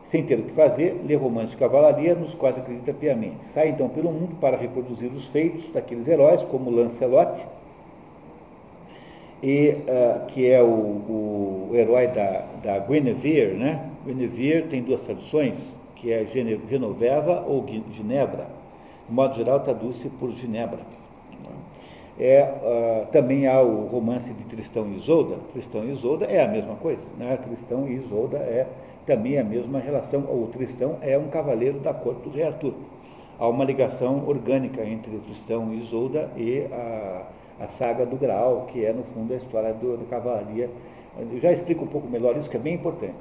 sem 0.07 0.23
ter 0.23 0.39
o 0.39 0.45
que 0.45 0.53
fazer, 0.53 1.03
lê 1.05 1.17
romances 1.17 1.51
de 1.51 1.57
cavalaria 1.57 2.15
nos 2.15 2.33
quais 2.35 2.57
acredita 2.57 2.95
piamente. 2.95 3.45
Sai 3.47 3.71
então 3.71 3.89
pelo 3.89 4.13
mundo 4.13 4.37
para 4.41 4.57
reproduzir 4.57 5.11
os 5.11 5.25
feitos 5.27 5.69
daqueles 5.73 6.07
heróis, 6.07 6.43
como 6.45 6.71
Lancelot, 6.71 7.45
e, 9.43 9.71
uh, 9.71 10.27
que 10.27 10.51
é 10.51 10.63
o, 10.63 10.67
o, 10.67 11.71
herói 11.75 12.09
da, 12.09 12.45
da 12.63 12.79
Guinevere, 12.79 13.55
né? 13.55 13.89
Guinevere 14.05 14.69
tem 14.69 14.83
duas 14.83 15.03
traduções, 15.03 15.55
que 15.97 16.13
é 16.13 16.27
Genoveva 16.69 17.45
ou 17.47 17.65
Ginebra. 17.93 18.47
De 19.09 19.15
modo 19.15 19.37
geral, 19.37 19.61
traduz-se 19.61 20.09
por 20.09 20.31
Ginebra. 20.33 20.81
É, 22.21 22.43
uh, 22.43 23.07
também 23.13 23.47
há 23.47 23.61
o 23.61 23.87
romance 23.87 24.33
de 24.33 24.45
Tristão 24.45 24.89
e 24.89 24.97
Isolda. 24.97 25.37
Tristão 25.53 25.85
e 25.85 25.93
Isolda 25.93 26.27
é 26.27 26.43
a 26.43 26.49
mesma 26.49 26.75
coisa. 26.75 27.09
Né? 27.17 27.37
Tristão 27.37 27.89
e 27.89 27.95
Isolda 27.95 28.39
é 28.39 28.67
também 29.07 29.39
a 29.39 29.45
mesma 29.45 29.79
relação. 29.79 30.23
O 30.23 30.49
Tristão 30.53 30.99
é 31.01 31.17
um 31.17 31.29
cavaleiro 31.29 31.79
da 31.79 31.95
corte 31.95 32.23
do 32.23 32.31
rei 32.31 32.45
Arthur. 32.45 32.75
Há 33.39 33.49
uma 33.49 33.65
ligação 33.65 34.25
orgânica 34.27 34.85
entre 34.85 35.17
Tristão 35.19 35.73
e 35.73 35.79
Isolda 35.79 36.29
e 36.37 36.67
a 36.73 37.23
a 37.61 37.69
saga 37.69 38.07
do 38.07 38.17
Graal, 38.17 38.69
que 38.73 38.85
é, 38.85 38.93
no 38.93 39.03
fundo, 39.15 39.33
a 39.33 39.37
história 39.37 39.73
do, 39.73 39.97
do 39.97 40.05
cavalaria. 40.07 40.71
Eu 41.19 41.41
já 41.41 41.53
explico 41.53 41.85
um 41.85 41.89
pouco 41.89 42.09
melhor 42.09 42.37
isso, 42.37 42.49
que 42.49 42.57
é 42.57 42.61
bem 42.61 42.75
importante. 42.75 43.17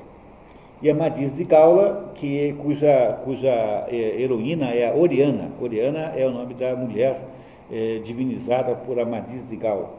E 0.81 0.89
a 0.89 0.93
Amadis 0.93 1.35
de 1.35 1.43
Gaula, 1.43 2.11
que, 2.15 2.53
cuja, 2.61 3.19
cuja 3.23 3.49
é, 3.87 4.21
heroína 4.21 4.67
é 4.67 4.89
a 4.89 4.95
Oriana. 4.95 5.49
Oriana 5.59 6.13
é 6.15 6.25
o 6.27 6.31
nome 6.31 6.53
da 6.53 6.75
mulher 6.75 7.19
é, 7.71 7.99
divinizada 8.05 8.75
por 8.75 8.99
Amadis 8.99 9.47
de 9.49 9.55
Gaula. 9.55 9.89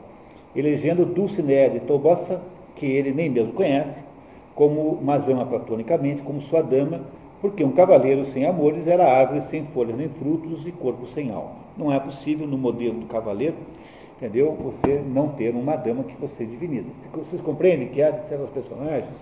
Elegendo 0.54 1.04
Dulcinea 1.04 1.68
de 1.68 1.80
Tobossa, 1.80 2.40
que 2.76 2.86
ele 2.86 3.12
nem 3.12 3.28
mesmo 3.28 3.52
conhece, 3.52 3.98
como, 4.54 4.98
mas 5.02 5.28
ama 5.28 5.44
platonicamente, 5.44 6.22
como 6.22 6.40
sua 6.42 6.62
dama, 6.62 7.00
porque 7.40 7.64
um 7.64 7.72
cavaleiro 7.72 8.26
sem 8.26 8.46
amores 8.46 8.86
era 8.86 9.04
árvore 9.04 9.42
sem 9.42 9.64
folhas 9.66 9.96
nem 9.96 10.08
frutos 10.08 10.66
e 10.66 10.72
corpo 10.72 11.06
sem 11.08 11.30
alma. 11.30 11.56
Não 11.76 11.92
é 11.92 11.98
possível, 11.98 12.46
no 12.46 12.58
modelo 12.58 13.00
do 13.00 13.06
cavaleiro, 13.06 13.54
entendeu? 14.18 14.56
Você 14.62 15.02
não 15.06 15.28
ter 15.28 15.54
uma 15.54 15.76
dama 15.76 16.02
que 16.02 16.14
você 16.20 16.44
diviniza. 16.44 16.88
Vocês 17.14 17.40
compreendem 17.40 17.88
que 17.88 18.02
há 18.02 18.12
certos 18.24 18.50
personagens 18.50 19.14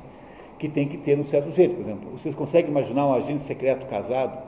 que 0.59 0.69
tem 0.69 0.89
que 0.89 0.97
ter 0.97 1.19
um 1.19 1.27
certo 1.27 1.55
jeito, 1.55 1.75
por 1.75 1.83
exemplo. 1.83 2.11
Vocês 2.13 2.35
conseguem 2.35 2.71
imaginar 2.71 3.07
um 3.07 3.13
agente 3.13 3.43
secreto 3.43 3.87
casado? 3.87 4.39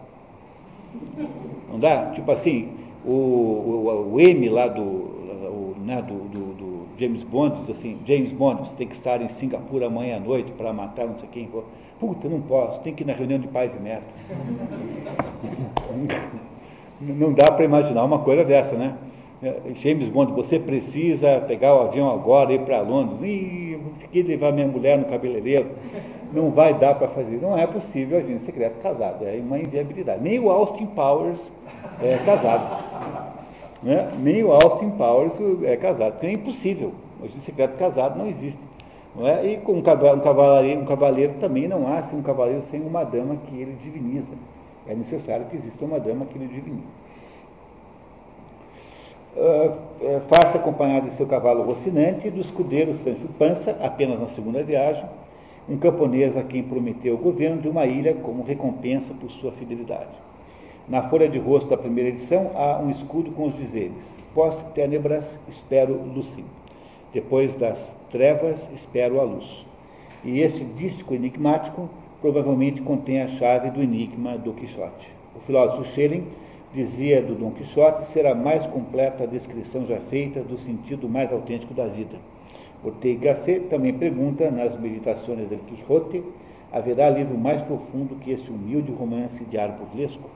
Não 1.70 1.78
dá? 1.78 2.12
Tipo 2.12 2.32
assim, 2.32 2.70
o, 3.04 3.10
o, 3.10 4.14
o 4.14 4.20
M 4.20 4.48
lá 4.48 4.68
do, 4.68 4.82
o, 4.82 5.76
né, 5.84 6.00
do, 6.00 6.14
do, 6.28 6.54
do, 6.54 6.78
James 6.98 7.22
Bond 7.22 7.66
diz 7.66 7.76
assim, 7.76 7.98
James 8.06 8.32
Bond, 8.32 8.62
você 8.62 8.74
tem 8.76 8.88
que 8.88 8.94
estar 8.94 9.20
em 9.20 9.28
Singapura 9.28 9.86
amanhã 9.86 10.16
à 10.16 10.20
noite 10.20 10.50
para 10.52 10.72
matar 10.72 11.06
não 11.06 11.18
sei 11.18 11.28
quem. 11.30 11.50
Puta, 12.00 12.26
não 12.28 12.40
posso, 12.40 12.80
tem 12.80 12.94
que 12.94 13.02
ir 13.02 13.06
na 13.06 13.12
reunião 13.12 13.38
de 13.38 13.48
pais 13.48 13.74
e 13.74 13.78
mestres. 13.78 14.16
não 17.00 17.34
dá 17.34 17.52
para 17.52 17.64
imaginar 17.64 18.04
uma 18.04 18.20
coisa 18.20 18.44
dessa, 18.44 18.76
né? 18.76 18.96
James 19.76 20.08
Bond, 20.08 20.32
você 20.32 20.58
precisa 20.58 21.40
pegar 21.46 21.74
o 21.74 21.82
avião 21.82 22.10
agora 22.10 22.52
e 22.52 22.56
ir 22.56 22.60
para 22.62 22.80
Londres. 22.80 23.20
Ih, 23.22 23.78
fiquei 24.00 24.22
levar 24.22 24.52
minha 24.52 24.66
mulher 24.66 24.98
no 24.98 25.04
cabeleireiro. 25.04 25.70
Não 26.32 26.50
vai 26.50 26.74
dar 26.74 26.96
para 26.96 27.06
fazer. 27.08 27.38
Não 27.40 27.56
é 27.56 27.66
possível 27.66 28.18
agente 28.18 28.44
secreto 28.44 28.82
casado. 28.82 29.24
É 29.24 29.40
uma 29.40 29.58
inviabilidade. 29.58 30.22
Nem 30.22 30.40
o 30.40 30.50
Austin 30.50 30.86
Powers 30.86 31.38
é 32.02 32.18
casado. 32.26 32.84
Né? 33.80 34.10
Nem 34.18 34.42
o 34.42 34.50
Austin 34.50 34.90
Powers 34.90 35.34
é 35.62 35.76
casado. 35.76 36.12
Porque 36.14 36.26
é 36.26 36.32
impossível. 36.32 36.92
O 37.20 37.24
agente 37.24 37.44
secreto 37.44 37.78
casado 37.78 38.18
não 38.18 38.26
existe. 38.26 38.60
Não 39.14 39.26
é? 39.26 39.52
E 39.52 39.56
com 39.58 39.74
um 39.74 39.82
cavaleiro, 39.82 40.80
um 40.80 40.84
cavaleiro 40.84 41.34
também 41.40 41.68
não 41.68 41.86
há 41.86 41.98
assim, 41.98 42.16
um 42.16 42.22
cavaleiro 42.22 42.62
sem 42.70 42.80
uma 42.80 43.04
dama 43.04 43.36
que 43.36 43.56
ele 43.56 43.76
diviniza. 43.82 44.34
É 44.86 44.94
necessário 44.94 45.46
que 45.46 45.56
exista 45.56 45.84
uma 45.84 46.00
dama 46.00 46.26
que 46.26 46.36
ele 46.36 46.48
diviniza. 46.48 47.07
Uh, 49.38 50.20
faça 50.28 50.58
acompanhado 50.58 51.08
de 51.08 51.14
seu 51.14 51.24
cavalo 51.24 51.62
rocinante 51.62 52.26
e 52.26 52.30
do 52.30 52.40
escudeiro 52.40 52.96
Sancho 52.96 53.28
Pança, 53.38 53.78
apenas 53.80 54.18
na 54.18 54.26
segunda 54.30 54.64
viagem, 54.64 55.04
um 55.68 55.78
camponês 55.78 56.36
a 56.36 56.42
quem 56.42 56.64
prometeu 56.64 57.14
o 57.14 57.18
governo 57.18 57.62
de 57.62 57.68
uma 57.68 57.86
ilha 57.86 58.14
como 58.14 58.42
recompensa 58.42 59.14
por 59.14 59.30
sua 59.30 59.52
fidelidade. 59.52 60.10
Na 60.88 61.08
folha 61.08 61.28
de 61.28 61.38
rosto 61.38 61.68
da 61.68 61.76
primeira 61.76 62.10
edição 62.10 62.50
há 62.56 62.80
um 62.80 62.90
escudo 62.90 63.30
com 63.30 63.46
os 63.46 63.56
dizeres: 63.56 64.02
Pós-tênebras 64.34 65.38
espero 65.48 65.94
lucim. 65.94 66.44
Depois 67.14 67.54
das 67.54 67.94
trevas 68.10 68.68
espero 68.74 69.20
a 69.20 69.22
luz. 69.22 69.64
E 70.24 70.40
este 70.40 70.64
dístico 70.64 71.14
enigmático 71.14 71.88
provavelmente 72.20 72.82
contém 72.82 73.22
a 73.22 73.28
chave 73.28 73.70
do 73.70 73.80
enigma 73.80 74.36
do 74.36 74.52
Quixote. 74.52 75.08
O 75.36 75.40
filósofo 75.46 75.84
Schelling 75.92 76.26
dizia 76.78 77.20
do 77.20 77.34
Dom 77.34 77.50
Quixote 77.50 78.06
ser 78.12 78.24
a 78.24 78.36
mais 78.36 78.64
completa 78.66 79.26
descrição 79.26 79.84
já 79.84 79.98
feita 80.08 80.40
do 80.40 80.56
sentido 80.58 81.08
mais 81.08 81.32
autêntico 81.32 81.74
da 81.74 81.86
vida. 81.86 82.16
Ortega 82.84 83.32
Gasset 83.32 83.66
também 83.68 83.92
pergunta 83.92 84.48
nas 84.48 84.78
Meditações 84.78 85.48
del 85.48 85.58
Quixote, 85.66 86.22
haverá 86.72 87.10
livro 87.10 87.36
mais 87.36 87.60
profundo 87.62 88.14
que 88.20 88.30
este 88.30 88.48
humilde 88.48 88.92
romance 88.92 89.44
de 89.44 89.58
ar 89.58 89.70
burlesco? 89.70 90.30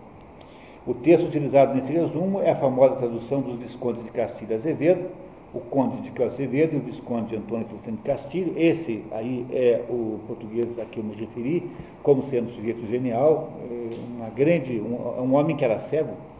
O 0.84 0.94
texto 0.94 1.28
utilizado 1.28 1.76
nesse 1.76 1.92
resumo 1.92 2.40
é 2.42 2.50
a 2.50 2.56
famosa 2.56 2.96
tradução 2.96 3.40
dos 3.40 3.56
Viscondes 3.60 4.02
de 4.02 4.10
Castilho 4.10 4.56
Azevedo, 4.56 5.06
o 5.54 5.60
Conde 5.60 6.10
de 6.10 6.22
Azevedo 6.24 6.74
e 6.74 6.76
o 6.78 6.80
Visconde 6.80 7.36
Antônio 7.36 7.66
Feliciano 7.66 7.98
de 7.98 8.02
Castilho. 8.02 8.52
Esse 8.56 9.04
aí 9.12 9.46
é 9.52 9.84
o 9.88 10.18
português 10.26 10.76
a 10.80 10.84
que 10.84 10.98
eu 10.98 11.04
me 11.04 11.14
referi, 11.14 11.70
como 12.02 12.24
sendo 12.24 12.48
um 12.48 12.52
sujeito 12.52 12.84
genial, 12.86 13.52
é, 13.70 13.90
uma 14.16 14.30
grande, 14.30 14.80
um, 14.80 15.22
um 15.22 15.34
homem 15.34 15.54
que 15.54 15.64
era 15.64 15.78
cego. 15.82 16.31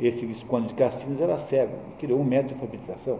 Esse 0.00 0.26
Visconde 0.26 0.68
de 0.68 0.74
Castilhos 0.74 1.20
era 1.20 1.38
cego, 1.38 1.72
criou 1.98 2.20
um 2.20 2.24
método 2.24 2.54
de 2.54 2.60
alfabetização, 2.60 3.18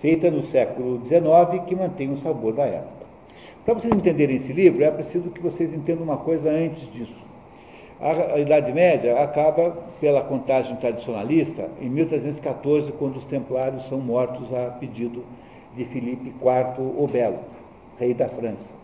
feita 0.00 0.30
no 0.30 0.42
século 0.42 1.00
XIX, 1.06 1.64
que 1.66 1.76
mantém 1.76 2.12
o 2.12 2.18
sabor 2.18 2.52
da 2.52 2.64
época. 2.64 3.06
Para 3.64 3.74
vocês 3.74 3.92
entenderem 3.92 4.36
esse 4.36 4.52
livro, 4.52 4.82
é 4.82 4.90
preciso 4.90 5.30
que 5.30 5.40
vocês 5.40 5.72
entendam 5.72 6.04
uma 6.04 6.16
coisa 6.16 6.50
antes 6.50 6.90
disso. 6.92 7.26
A 8.00 8.38
Idade 8.38 8.72
Média 8.72 9.22
acaba, 9.22 9.76
pela 10.00 10.20
contagem 10.20 10.76
tradicionalista, 10.76 11.70
em 11.80 11.88
1314, 11.88 12.92
quando 12.92 13.16
os 13.16 13.24
templários 13.24 13.88
são 13.88 13.98
mortos 13.98 14.52
a 14.52 14.70
pedido 14.70 15.24
de 15.74 15.84
Filipe 15.86 16.28
IV 16.28 16.78
o 16.78 17.08
Belo, 17.10 17.38
rei 17.98 18.12
da 18.12 18.28
França. 18.28 18.76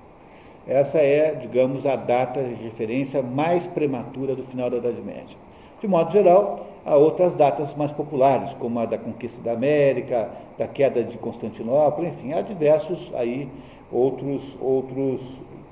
Essa 0.67 0.99
é, 0.99 1.35
digamos, 1.35 1.85
a 1.85 1.97
data 1.97 2.43
de 2.43 2.55
referência 2.55 3.23
mais 3.23 3.67
prematura 3.67 4.35
do 4.35 4.45
final 4.45 4.71
da 4.71 4.79
Idade 4.79 5.03
Média. 5.03 5.37
De 5.81 5.89
modo 5.89 6.11
geral, 6.13 6.67
há 6.85 6.97
outras 6.97 7.35
datas 7.35 7.75
mais 7.77 7.93
populares, 7.93 8.53
como 8.55 8.79
a 8.81 8.87
da 8.87 8.99
conquista 8.99 9.41
da 9.43 9.53
América, 9.53 10.29
da 10.59 10.67
queda 10.67 11.03
de 11.03 11.17
Constantinopla, 11.19 12.09
enfim, 12.09 12.33
há 12.33 12.41
diversos 12.41 13.11
aí 13.15 13.49
outros, 13.91 14.57
outros 14.61 15.21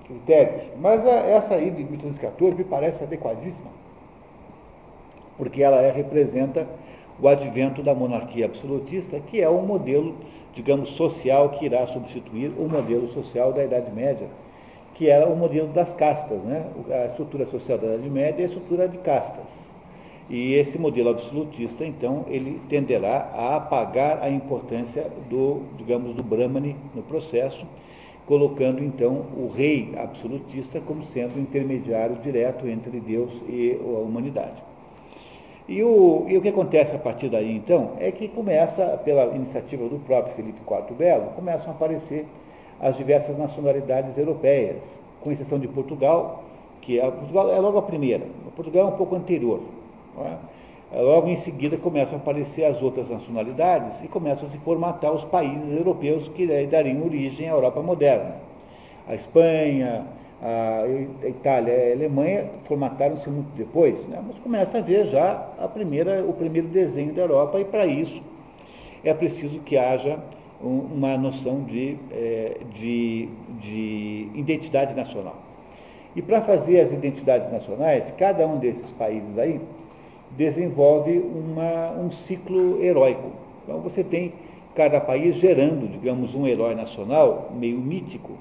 critérios. 0.07 0.63
Mas 0.81 1.07
a, 1.07 1.11
essa 1.11 1.55
aí 1.55 1.71
de 1.71 1.85
1814 1.85 2.57
me 2.57 2.65
parece 2.65 3.03
adequadíssima, 3.03 3.71
porque 5.37 5.63
ela 5.63 5.81
é, 5.81 5.91
representa 5.91 6.67
o 7.21 7.29
advento 7.29 7.83
da 7.83 7.95
monarquia 7.95 8.47
absolutista, 8.47 9.21
que 9.21 9.41
é 9.41 9.49
o 9.49 9.61
modelo, 9.63 10.17
digamos, 10.55 10.91
social 10.91 11.51
que 11.51 11.67
irá 11.67 11.87
substituir 11.87 12.53
o 12.59 12.69
modelo 12.69 13.09
social 13.09 13.53
da 13.53 13.65
Idade 13.65 13.91
Média, 13.93 14.29
que 14.95 15.09
era 15.09 15.29
o 15.29 15.37
modelo 15.37 15.69
das 15.69 15.93
castas. 15.95 16.43
Né? 16.43 16.65
A 16.91 17.07
estrutura 17.07 17.47
social 17.47 17.79
da 17.79 17.89
Idade 17.89 18.09
Média 18.11 18.43
é 18.43 18.47
a 18.47 18.49
estrutura 18.49 18.89
de 18.89 18.99
castas. 18.99 19.70
E 20.31 20.55
esse 20.55 20.79
modelo 20.79 21.11
absolutista, 21.11 21.85
então, 21.85 22.25
ele 22.29 22.61
tenderá 22.69 23.33
a 23.35 23.57
apagar 23.57 24.23
a 24.23 24.31
importância 24.31 25.11
do, 25.29 25.63
digamos, 25.77 26.15
do 26.15 26.23
Brahmani 26.23 26.77
no 26.95 27.03
processo, 27.03 27.67
colocando 28.27 28.81
então 28.81 29.27
o 29.37 29.51
rei 29.53 29.93
absolutista 29.97 30.81
como 30.81 31.03
sendo 31.03 31.37
o 31.37 31.41
intermediário 31.41 32.15
direto 32.23 32.69
entre 32.69 33.01
Deus 33.01 33.33
e 33.49 33.77
a 33.83 33.99
humanidade. 33.99 34.63
E 35.69 35.83
o, 35.83 36.27
e 36.29 36.37
o 36.39 36.41
que 36.41 36.49
acontece 36.49 36.95
a 36.95 36.99
partir 36.99 37.29
daí, 37.29 37.51
então, 37.51 37.95
é 37.99 38.13
que 38.13 38.29
começa, 38.29 38.87
pela 39.05 39.35
iniciativa 39.35 39.89
do 39.89 39.99
próprio 39.99 40.37
Felipe 40.37 40.61
IV 40.61 40.95
Belo, 40.97 41.33
começam 41.35 41.73
a 41.73 41.73
aparecer 41.73 42.25
as 42.79 42.97
diversas 42.97 43.37
nacionalidades 43.37 44.17
europeias, 44.17 44.81
com 45.21 45.33
exceção 45.33 45.59
de 45.59 45.67
Portugal, 45.67 46.45
que 46.81 47.01
é, 47.01 47.11
Portugal 47.11 47.53
é 47.53 47.59
logo 47.59 47.79
a 47.79 47.83
primeira. 47.83 48.25
Portugal 48.55 48.87
é 48.87 48.95
um 48.95 48.97
pouco 48.97 49.17
anterior. 49.17 49.61
É? 50.19 51.01
Logo 51.01 51.29
em 51.29 51.37
seguida 51.37 51.77
começam 51.77 52.15
a 52.15 52.17
aparecer 52.17 52.65
as 52.65 52.83
outras 52.83 53.09
nacionalidades 53.09 54.03
e 54.03 54.09
começam 54.09 54.49
a 54.49 54.51
se 54.51 54.59
formatar 54.59 55.13
os 55.13 55.23
países 55.25 55.73
europeus 55.73 56.29
que 56.29 56.47
dariam 56.67 57.05
origem 57.05 57.49
à 57.49 57.53
Europa 57.53 57.81
moderna. 57.81 58.35
A 59.07 59.15
Espanha, 59.15 60.05
a 60.43 61.29
Itália 61.29 61.73
e 61.73 61.93
a 61.93 61.95
Alemanha 61.95 62.51
formataram-se 62.65 63.31
muito 63.31 63.51
depois, 63.57 63.95
né? 64.09 64.21
mas 64.27 64.37
começa 64.39 64.79
a 64.79 64.81
ver 64.81 65.07
já 65.07 65.47
a 65.61 65.69
primeira, 65.69 66.25
o 66.25 66.33
primeiro 66.33 66.67
desenho 66.67 67.13
da 67.13 67.23
Europa 67.23 67.61
e 67.61 67.65
para 67.65 67.87
isso 67.87 68.21
é 69.05 69.15
preciso 69.15 69.61
que 69.61 69.77
haja 69.77 70.19
uma 70.61 71.17
noção 71.17 71.63
de, 71.63 71.97
é, 72.11 72.59
de, 72.75 73.29
de 73.61 74.29
identidade 74.35 74.93
nacional. 74.95 75.37
E 76.17 76.21
para 76.21 76.41
fazer 76.43 76.81
as 76.81 76.93
identidades 76.93 77.51
nacionais, 77.53 78.13
cada 78.19 78.47
um 78.47 78.59
desses 78.59 78.91
países 78.93 79.39
aí 79.39 79.61
desenvolve 80.37 81.19
uma, 81.19 81.91
um 81.93 82.11
ciclo 82.11 82.83
heróico. 82.83 83.31
Então 83.65 83.81
você 83.81 84.03
tem 84.03 84.33
cada 84.75 85.01
país 85.01 85.37
gerando, 85.37 85.89
digamos, 85.89 86.35
um 86.35 86.47
herói 86.47 86.75
nacional 86.75 87.51
meio 87.55 87.79
mítico, 87.79 88.33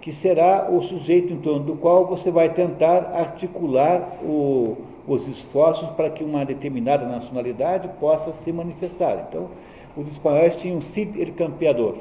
que 0.00 0.12
será 0.12 0.68
o 0.70 0.82
sujeito 0.82 1.32
em 1.32 1.38
torno 1.38 1.64
do 1.64 1.76
qual 1.76 2.06
você 2.06 2.30
vai 2.30 2.48
tentar 2.48 3.12
articular 3.14 4.18
o, 4.22 4.76
os 5.06 5.26
esforços 5.28 5.88
para 5.90 6.10
que 6.10 6.24
uma 6.24 6.44
determinada 6.44 7.06
nacionalidade 7.06 7.88
possa 8.00 8.32
se 8.32 8.52
manifestar. 8.52 9.26
Então, 9.28 9.48
os 9.96 10.06
espanhóis 10.08 10.56
tinham 10.56 10.80
Cid 10.80 11.20
el 11.20 11.32
Campeador. 11.34 11.96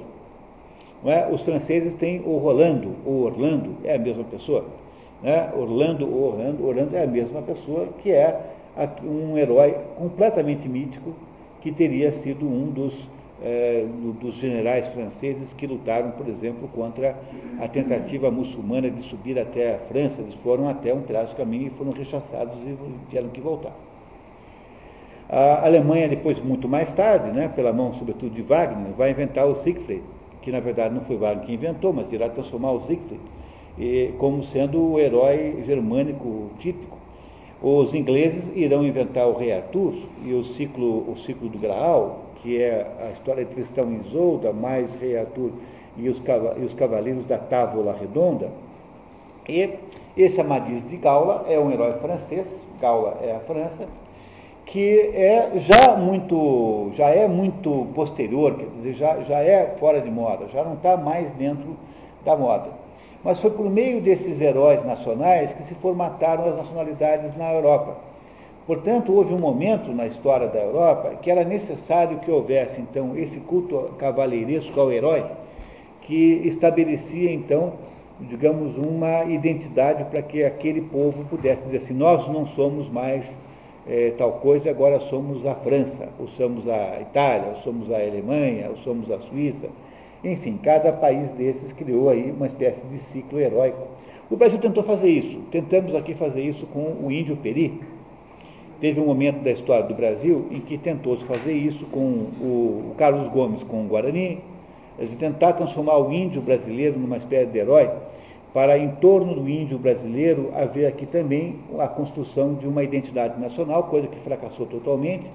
É? 1.05 1.27
Os 1.31 1.41
franceses 1.41 1.95
têm 1.95 2.21
o 2.25 2.37
Rolando, 2.37 2.95
ou 3.05 3.23
Orlando, 3.23 3.75
é 3.83 3.95
a 3.95 3.99
mesma 3.99 4.23
pessoa. 4.23 4.65
Né? 5.21 5.51
Orlando 5.55 6.07
ou 6.07 6.31
Orlando, 6.31 6.65
Orlando 6.65 6.95
é 6.95 7.03
a 7.03 7.07
mesma 7.07 7.41
pessoa 7.41 7.87
que 8.01 8.11
é 8.11 8.39
um 9.03 9.37
herói 9.37 9.75
completamente 9.97 10.67
mítico 10.67 11.13
que 11.61 11.71
teria 11.71 12.11
sido 12.11 12.45
um 12.45 12.69
dos, 12.69 13.07
eh, 13.43 13.85
dos 14.19 14.35
generais 14.35 14.87
franceses 14.87 15.53
que 15.53 15.67
lutaram, 15.67 16.11
por 16.11 16.27
exemplo, 16.27 16.67
contra 16.69 17.15
a 17.59 17.67
tentativa 17.67 18.31
muçulmana 18.31 18.89
de 18.89 19.03
subir 19.03 19.37
até 19.37 19.75
a 19.75 19.79
França. 19.79 20.21
Eles 20.21 20.35
foram 20.35 20.67
até 20.67 20.93
um 20.93 21.01
pedaço 21.01 21.29
de 21.29 21.35
caminho 21.35 21.67
e 21.67 21.69
foram 21.71 21.91
rechaçados 21.91 22.55
e 22.65 22.77
tiveram 23.09 23.29
que 23.29 23.41
voltar. 23.41 23.73
A 25.29 25.65
Alemanha, 25.65 26.09
depois, 26.09 26.39
muito 26.43 26.67
mais 26.67 26.93
tarde, 26.93 27.31
né, 27.31 27.47
pela 27.55 27.71
mão, 27.71 27.93
sobretudo, 27.93 28.33
de 28.33 28.41
Wagner, 28.41 28.91
vai 28.97 29.11
inventar 29.11 29.45
o 29.47 29.55
Siegfried, 29.55 30.03
que 30.41 30.51
na 30.51 30.59
verdade 30.59 30.93
não 30.93 31.01
foi 31.01 31.15
Wagner 31.15 31.45
que 31.45 31.53
inventou, 31.53 31.93
mas 31.93 32.11
irá 32.11 32.27
transformar 32.27 32.71
o 32.71 32.81
Siegfried 32.81 33.21
como 34.17 34.43
sendo 34.43 34.93
o 34.93 34.99
herói 34.99 35.63
germânico 35.65 36.51
típico 36.59 36.97
os 37.61 37.93
ingleses 37.93 38.43
irão 38.55 38.83
inventar 38.83 39.27
o 39.27 39.37
rei 39.37 39.51
Arthur 39.51 39.93
e 40.25 40.33
o 40.33 40.43
ciclo, 40.43 41.11
o 41.11 41.15
ciclo 41.17 41.47
do 41.47 41.59
Graal, 41.59 42.21
que 42.41 42.59
é 42.59 42.87
a 42.99 43.11
história 43.11 43.45
de 43.45 43.53
Tristão 43.53 43.91
e 43.91 44.07
Isolda, 44.07 44.51
mais 44.51 44.89
rei 44.99 45.17
Arthur 45.17 45.51
e 45.95 46.09
os, 46.09 46.19
e 46.57 46.65
os 46.65 46.73
cavaleiros 46.73 47.25
da 47.27 47.37
Távola 47.37 47.95
Redonda. 47.99 48.49
E 49.47 49.77
Esse 50.17 50.41
Amadis 50.41 50.87
de 50.89 50.97
Gaula 50.97 51.45
é 51.47 51.59
um 51.59 51.71
herói 51.71 51.93
francês, 51.93 52.47
Gaula 52.81 53.19
é 53.21 53.35
a 53.35 53.39
França, 53.39 53.87
que 54.65 54.99
é 55.13 55.51
já 55.57 55.95
muito, 55.95 56.91
já 56.95 57.09
é 57.09 57.27
muito 57.27 57.87
posterior, 57.93 58.55
quer 58.55 58.67
dizer, 58.77 58.93
já, 58.95 59.21
já 59.21 59.39
é 59.39 59.75
fora 59.79 60.01
de 60.01 60.09
moda, 60.09 60.47
já 60.51 60.63
não 60.63 60.73
está 60.73 60.97
mais 60.97 61.31
dentro 61.33 61.75
da 62.23 62.35
moda. 62.35 62.80
Mas 63.23 63.39
foi 63.39 63.51
por 63.51 63.69
meio 63.69 64.01
desses 64.01 64.41
heróis 64.41 64.83
nacionais 64.83 65.51
que 65.51 65.63
se 65.63 65.75
formataram 65.75 66.45
as 66.45 66.57
nacionalidades 66.57 67.37
na 67.37 67.53
Europa. 67.53 67.97
Portanto, 68.65 69.13
houve 69.13 69.33
um 69.33 69.39
momento 69.39 69.91
na 69.91 70.07
história 70.07 70.47
da 70.47 70.59
Europa 70.59 71.15
que 71.21 71.29
era 71.29 71.43
necessário 71.43 72.19
que 72.19 72.31
houvesse, 72.31 72.79
então, 72.79 73.17
esse 73.17 73.39
culto 73.39 73.91
cavaleiresco 73.97 74.79
ao 74.79 74.91
herói, 74.91 75.23
que 76.01 76.41
estabelecia, 76.45 77.31
então, 77.31 77.73
digamos, 78.19 78.77
uma 78.77 79.25
identidade 79.25 80.03
para 80.05 80.21
que 80.21 80.43
aquele 80.43 80.81
povo 80.81 81.25
pudesse 81.25 81.63
dizer 81.63 81.77
assim, 81.77 81.93
nós 81.93 82.27
não 82.27 82.45
somos 82.47 82.89
mais 82.89 83.25
é, 83.87 84.13
tal 84.17 84.33
coisa, 84.33 84.69
agora 84.69 84.99
somos 84.99 85.45
a 85.45 85.55
França, 85.55 86.09
ou 86.19 86.27
somos 86.27 86.67
a 86.67 86.99
Itália, 87.01 87.49
ou 87.49 87.55
somos 87.57 87.91
a 87.91 87.95
Alemanha, 87.95 88.69
ou 88.69 88.77
somos 88.77 89.11
a 89.11 89.19
Suíça. 89.19 89.67
Enfim, 90.23 90.59
cada 90.61 90.93
país 90.93 91.31
desses 91.31 91.73
criou 91.73 92.09
aí 92.09 92.31
uma 92.31 92.47
espécie 92.47 92.81
de 92.85 92.99
ciclo 92.99 93.39
heróico. 93.39 93.87
O 94.29 94.37
Brasil 94.37 94.59
tentou 94.59 94.83
fazer 94.83 95.09
isso. 95.09 95.39
Tentamos 95.51 95.95
aqui 95.95 96.13
fazer 96.13 96.41
isso 96.41 96.65
com 96.67 96.95
o 97.03 97.11
índio 97.11 97.35
Peri. 97.37 97.81
Teve 98.79 98.99
um 98.99 99.05
momento 99.05 99.43
da 99.43 99.51
história 99.51 99.83
do 99.83 99.93
Brasil 99.93 100.47
em 100.51 100.59
que 100.59 100.77
tentou 100.77 101.17
fazer 101.17 101.53
isso 101.53 101.85
com 101.85 102.01
o, 102.01 102.95
Carlos 102.97 103.27
Gomes 103.27 103.61
com 103.63 103.83
o 103.83 103.87
Guarani, 103.87 104.39
de 104.99 105.15
tentar 105.15 105.53
transformar 105.53 105.97
o 105.97 106.11
índio 106.11 106.41
brasileiro 106.41 106.99
numa 106.99 107.17
espécie 107.17 107.47
de 107.47 107.59
herói, 107.59 107.89
para 108.53 108.77
em 108.77 108.89
torno 108.89 109.35
do 109.35 109.49
índio 109.49 109.77
brasileiro 109.77 110.51
haver 110.55 110.85
aqui 110.85 111.05
também 111.05 111.57
a 111.79 111.87
construção 111.87 112.55
de 112.55 112.67
uma 112.67 112.83
identidade 112.83 113.39
nacional, 113.39 113.83
coisa 113.83 114.07
que 114.07 114.19
fracassou 114.19 114.65
totalmente, 114.65 115.25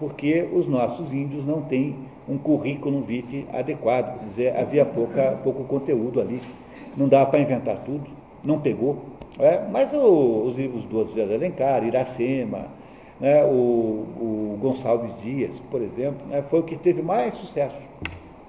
porque 0.00 0.48
os 0.50 0.66
nossos 0.66 1.12
índios 1.12 1.44
não 1.44 1.60
têm 1.60 1.94
um 2.26 2.38
currículo 2.38 3.02
vitae 3.02 3.46
adequado, 3.52 4.18
quer 4.18 4.26
dizer, 4.26 4.56
havia 4.56 4.84
pouca, 4.86 5.38
pouco 5.44 5.64
conteúdo 5.64 6.20
ali, 6.20 6.40
não 6.96 7.06
dava 7.06 7.26
para 7.26 7.40
inventar 7.40 7.76
tudo, 7.84 8.08
não 8.42 8.58
pegou. 8.58 8.96
É, 9.38 9.60
mas 9.70 9.92
o, 9.92 10.44
os 10.46 10.56
livros 10.56 10.84
do 10.84 11.06
José 11.06 11.26
de 11.26 11.34
Alencar, 11.34 11.84
Iracema, 11.84 12.66
né, 13.20 13.44
o, 13.44 14.06
o, 14.18 14.58
Gonçalves 14.60 15.12
Dias, 15.22 15.52
por 15.70 15.82
exemplo, 15.82 16.26
né, 16.28 16.42
foi 16.42 16.60
o 16.60 16.62
que 16.62 16.76
teve 16.76 17.02
mais 17.02 17.34
sucesso. 17.34 17.86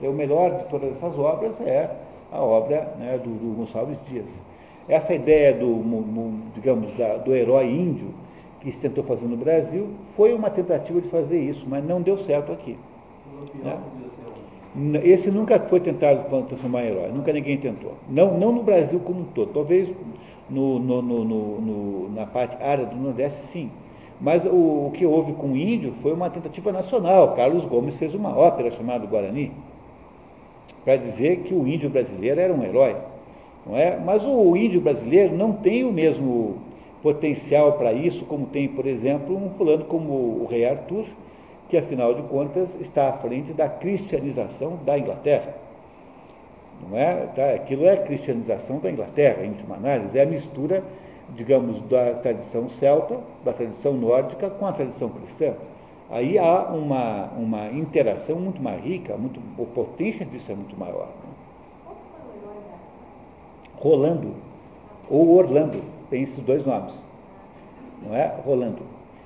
E 0.01 0.07
o 0.07 0.13
melhor 0.13 0.57
de 0.57 0.63
todas 0.69 0.91
essas 0.91 1.17
obras 1.19 1.59
é 1.61 1.89
a 2.31 2.41
obra 2.41 2.93
né, 2.97 3.19
do, 3.21 3.29
do, 3.29 3.55
Gonçalves 3.57 3.97
Dias. 4.09 4.27
Essa 4.87 5.13
ideia 5.13 5.53
do, 5.53 5.83
digamos, 6.55 6.95
da, 6.97 7.17
do 7.17 7.35
herói 7.35 7.67
índio 7.67 8.13
que 8.61 8.71
se 8.71 8.79
tentou 8.79 9.03
fazer 9.03 9.25
no 9.25 9.35
Brasil 9.35 9.89
foi 10.15 10.33
uma 10.33 10.49
tentativa 10.49 11.01
de 11.01 11.09
fazer 11.09 11.39
isso, 11.39 11.65
mas 11.67 11.83
não 11.83 12.01
deu 12.01 12.17
certo 12.19 12.51
aqui. 12.51 12.77
Né? 13.63 13.77
Esse 15.03 15.29
nunca 15.29 15.59
foi 15.59 15.79
tentado 15.79 16.23
transformar 16.45 16.83
em 16.83 16.87
herói, 16.87 17.11
nunca 17.11 17.33
ninguém 17.33 17.57
tentou. 17.57 17.95
Não, 18.07 18.37
não 18.37 18.53
no 18.53 18.63
Brasil 18.63 18.99
como 18.99 19.21
um 19.21 19.25
todo, 19.25 19.51
talvez 19.51 19.89
no, 20.49 20.79
no, 20.79 21.01
no, 21.01 22.09
na 22.09 22.25
parte 22.25 22.61
área 22.63 22.85
do 22.85 22.95
Nordeste, 22.95 23.41
sim. 23.47 23.71
Mas 24.19 24.45
o, 24.45 24.87
o, 24.87 24.91
que 24.93 25.05
houve 25.05 25.33
com 25.33 25.47
o 25.47 25.57
índio 25.57 25.93
foi 26.01 26.13
uma 26.13 26.29
tentativa 26.29 26.71
nacional. 26.71 27.35
Carlos 27.35 27.65
Gomes 27.65 27.95
fez 27.95 28.13
uma 28.13 28.37
ópera 28.37 28.71
chamada 28.71 29.05
Guarani, 29.07 29.51
para 30.85 30.95
dizer 30.95 31.37
que 31.39 31.53
o 31.53 31.67
índio 31.67 31.89
brasileiro 31.89 32.39
era 32.39 32.53
um 32.53 32.63
herói. 32.63 32.95
Não 33.65 33.75
é? 33.75 33.97
Mas 33.97 34.23
o 34.23 34.55
índio 34.55 34.79
brasileiro 34.79 35.35
não 35.35 35.53
tem 35.53 35.83
o 35.83 35.91
mesmo 35.91 36.57
potencial 37.01 37.73
para 37.73 37.91
isso, 37.93 38.25
como 38.25 38.45
tem, 38.45 38.67
por 38.67 38.85
exemplo, 38.85 39.35
um 39.35 39.49
fulano 39.51 39.85
como 39.85 40.13
o 40.13 40.47
rei 40.49 40.65
Arthur, 40.65 41.05
que 41.69 41.77
afinal 41.77 42.13
de 42.13 42.21
contas 42.23 42.69
está 42.79 43.09
à 43.09 43.13
frente 43.13 43.53
da 43.53 43.67
cristianização 43.67 44.79
da 44.85 44.97
Inglaterra. 44.97 45.55
Não 46.87 46.97
é? 46.97 47.27
Tá? 47.35 47.53
Aquilo 47.53 47.85
é 47.85 47.93
a 47.93 47.97
cristianização 47.97 48.79
da 48.79 48.91
Inglaterra, 48.91 49.43
em 49.43 49.49
última 49.49 49.75
análise, 49.75 50.17
é 50.17 50.23
a 50.23 50.25
mistura, 50.25 50.83
digamos, 51.35 51.79
da 51.83 52.13
tradição 52.15 52.69
celta, 52.69 53.17
da 53.43 53.53
tradição 53.53 53.93
nórdica 53.93 54.49
com 54.49 54.65
a 54.65 54.71
tradição 54.71 55.09
cristã. 55.09 55.53
Aí 56.09 56.37
há 56.37 56.63
uma, 56.63 57.29
uma 57.37 57.67
interação 57.71 58.35
muito 58.35 58.61
mais 58.61 58.83
rica, 58.83 59.15
muito, 59.15 59.39
a 59.57 59.65
potência 59.73 60.25
disso 60.25 60.51
é 60.51 60.55
muito 60.55 60.77
maior. 60.77 61.07
Né? 61.07 61.93
Rolando, 63.77 64.33
ou 65.09 65.37
Orlando, 65.37 65.81
tem 66.11 66.23
esses 66.23 66.43
dois 66.43 66.63
nomes. 66.63 66.93
Não 68.05 68.15
é? 68.15 68.35
Rolando. 68.45 68.79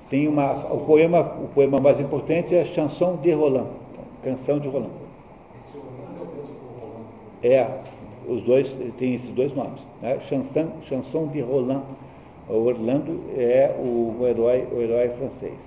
Tem 0.08 0.28
uma, 0.28 0.72
o, 0.72 0.78
poema, 0.86 1.20
o 1.20 1.48
poema 1.48 1.80
mais 1.80 1.98
importante 2.00 2.54
é 2.54 2.64
Chanson 2.64 3.16
de 3.16 3.32
Roland, 3.32 3.66
Canção 4.22 4.60
de 4.60 4.68
Roland. 4.68 4.90
Esse 5.60 5.76
Orlando 5.76 6.28
é 7.42 7.48
o 7.48 7.52
É, 7.52 7.80
os 8.28 8.42
dois 8.42 8.72
têm 8.98 9.16
esses 9.16 9.30
dois 9.32 9.54
nomes. 9.54 9.80
Né? 10.00 10.18
Chanson, 10.20 10.68
Chanson 10.82 11.26
de 11.26 11.40
Roland. 11.40 11.82
O 12.48 12.58
Orlando 12.58 13.20
é 13.36 13.74
o, 13.76 14.18
o, 14.20 14.26
herói, 14.26 14.64
o 14.72 14.80
herói 14.80 15.08
francês. 15.08 15.58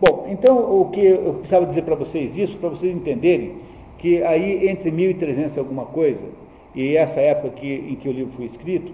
Bom, 0.00 0.26
então 0.30 0.80
o 0.80 0.88
que 0.90 1.04
eu 1.04 1.34
precisava 1.34 1.66
dizer 1.66 1.82
para 1.82 1.94
vocês 1.94 2.34
isso, 2.36 2.56
para 2.56 2.70
vocês 2.70 2.96
entenderem 2.96 3.56
que 3.98 4.22
aí 4.22 4.66
entre 4.68 4.90
1300 4.90 5.58
alguma 5.58 5.84
coisa 5.84 6.24
e 6.74 6.96
essa 6.96 7.20
época 7.20 7.50
que, 7.50 7.72
em 7.72 7.94
que 7.96 8.08
o 8.08 8.12
livro 8.12 8.32
foi 8.34 8.46
escrito, 8.46 8.92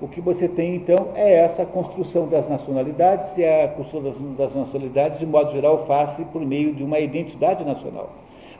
o 0.00 0.08
que 0.08 0.20
você 0.20 0.48
tem, 0.48 0.74
então, 0.74 1.08
é 1.14 1.34
essa 1.34 1.66
construção 1.66 2.26
das 2.26 2.48
nacionalidades, 2.48 3.36
e 3.36 3.44
a 3.44 3.68
construção 3.68 4.34
das 4.36 4.54
nacionalidades, 4.54 5.18
de 5.18 5.26
modo 5.26 5.52
geral, 5.52 5.86
faz-se 5.86 6.24
por 6.24 6.40
meio 6.40 6.72
de 6.72 6.82
uma 6.82 6.98
identidade 6.98 7.62
nacional. 7.64 8.10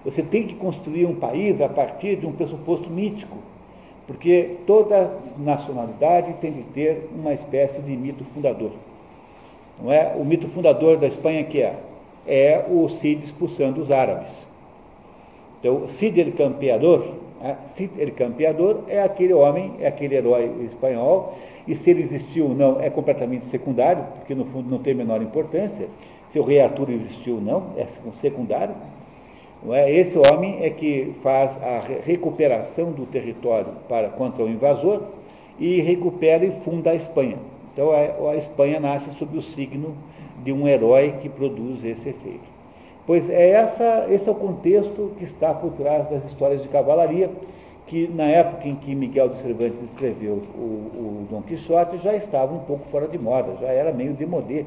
Você 0.05 0.23
tem 0.23 0.47
que 0.47 0.55
construir 0.55 1.07
um 1.07 1.15
país 1.15 1.61
a 1.61 1.69
partir 1.69 2.17
de 2.17 2.27
um 2.27 2.33
pressuposto 2.33 2.91
mítico, 2.91 3.39
porque 4.07 4.57
toda 4.67 5.13
nacionalidade 5.39 6.33
tem 6.41 6.53
que 6.53 6.63
ter 6.75 7.09
uma 7.15 7.33
espécie 7.33 7.81
de 7.81 7.97
mito 7.97 8.25
fundador. 8.25 8.73
Não 9.83 9.91
é? 9.91 10.13
O 10.17 10.25
mito 10.25 10.49
fundador 10.49 10.99
da 10.99 11.07
Espanha 11.07 11.45
que 11.45 11.63
é? 11.63 11.77
É 12.27 12.65
o 12.69 12.89
Cid 12.89 13.25
expulsando 13.25 13.81
os 13.81 13.91
árabes. 13.91 14.31
Então, 15.59 15.89
Cid 15.91 16.21
el 16.21 16.33
Campeador, 16.33 17.15
é, 17.43 17.57
Cid 17.75 18.01
el 18.01 18.13
Campeador 18.13 18.85
é 18.89 19.03
aquele 19.03 19.33
homem, 19.33 19.75
é 19.81 19.89
aquele 19.89 20.15
herói 20.15 20.51
espanhol, 20.71 21.39
e 21.67 21.77
se 21.77 21.91
ele 21.91 22.03
existiu 22.03 22.49
ou 22.49 22.55
não 22.55 22.81
é 22.81 22.91
completamente 22.91 23.47
secundário, 23.47 24.05
porque 24.17 24.35
no 24.35 24.45
fundo 24.47 24.71
não 24.71 24.79
tem 24.79 24.93
a 24.93 24.97
menor 24.97 25.23
importância. 25.23 25.89
Se 26.33 26.39
o 26.39 26.45
rei 26.45 26.61
Arthur 26.61 26.91
existiu 26.91 27.37
ou 27.37 27.41
não, 27.41 27.73
é 27.77 27.87
secundário. 28.21 28.75
É? 29.71 29.91
Esse 29.91 30.17
homem 30.17 30.63
é 30.63 30.71
que 30.71 31.13
faz 31.23 31.53
a 31.63 31.83
recuperação 32.05 32.93
do 32.93 33.05
território 33.07 33.73
para, 33.89 34.09
contra 34.09 34.43
o 34.43 34.49
invasor 34.49 35.03
e 35.59 35.81
recupera 35.81 36.45
e 36.45 36.51
funda 36.65 36.91
a 36.91 36.95
Espanha. 36.95 37.37
Então 37.73 37.91
a 37.93 38.37
Espanha 38.37 38.81
nasce 38.81 39.11
sob 39.19 39.37
o 39.37 39.43
signo 39.43 39.95
de 40.43 40.53
um 40.53 40.67
herói 40.67 41.15
que 41.21 41.29
produz 41.29 41.85
esse 41.85 42.09
efeito. 42.09 42.60
Pois 43.11 43.29
é 43.29 43.51
essa, 43.51 44.07
esse 44.09 44.29
é 44.29 44.31
o 44.31 44.37
contexto 44.37 45.11
que 45.19 45.25
está 45.25 45.53
por 45.53 45.73
trás 45.73 46.09
das 46.09 46.25
histórias 46.27 46.63
de 46.63 46.69
cavalaria, 46.69 47.29
que 47.89 48.07
na 48.07 48.23
época 48.23 48.69
em 48.69 48.77
que 48.77 48.95
Miguel 48.95 49.31
de 49.31 49.43
Cervantes 49.43 49.83
escreveu 49.83 50.41
o, 50.55 50.61
o 50.61 51.27
Dom 51.29 51.43
Quixote 51.43 51.99
já 51.99 52.15
estava 52.15 52.55
um 52.55 52.61
pouco 52.61 52.89
fora 52.89 53.09
de 53.09 53.19
moda, 53.19 53.57
já 53.61 53.67
era 53.67 53.93
meio 53.93 54.13
demodê. 54.13 54.65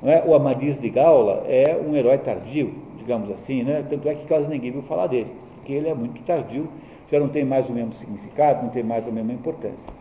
Não 0.00 0.08
é? 0.08 0.22
O 0.24 0.36
Amadis 0.36 0.80
de 0.80 0.88
Gaula 0.88 1.42
é 1.48 1.76
um 1.76 1.96
herói 1.96 2.16
tardio, 2.18 2.74
digamos 2.96 3.28
assim, 3.32 3.64
né? 3.64 3.84
tanto 3.90 4.08
é 4.08 4.14
que 4.14 4.24
quase 4.28 4.46
ninguém 4.46 4.70
viu 4.70 4.82
falar 4.82 5.08
dele, 5.08 5.32
porque 5.56 5.72
ele 5.72 5.88
é 5.88 5.94
muito 5.94 6.22
tardio, 6.22 6.68
já 7.10 7.18
não 7.18 7.26
tem 7.26 7.44
mais 7.44 7.68
o 7.68 7.72
mesmo 7.72 7.92
significado, 7.94 8.62
não 8.62 8.70
tem 8.70 8.84
mais 8.84 9.04
a 9.04 9.10
mesma 9.10 9.32
importância. 9.32 9.92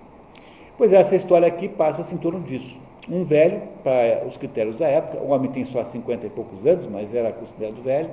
Pois 0.78 0.94
essa 0.94 1.16
história 1.16 1.48
aqui 1.48 1.68
passa-se 1.68 2.14
em 2.14 2.20
torno 2.20 2.42
disso 2.42 2.80
um 3.10 3.24
velho, 3.24 3.62
para 3.84 4.26
os 4.28 4.38
critérios 4.38 4.78
da 4.78 4.88
época, 4.88 5.24
o 5.24 5.32
homem 5.32 5.52
tem 5.52 5.66
só 5.66 5.84
50 5.84 6.28
e 6.28 6.30
poucos 6.30 6.66
anos, 6.66 6.88
mas 6.90 7.14
era 7.14 7.32
considerado 7.32 7.84
velho, 7.84 8.10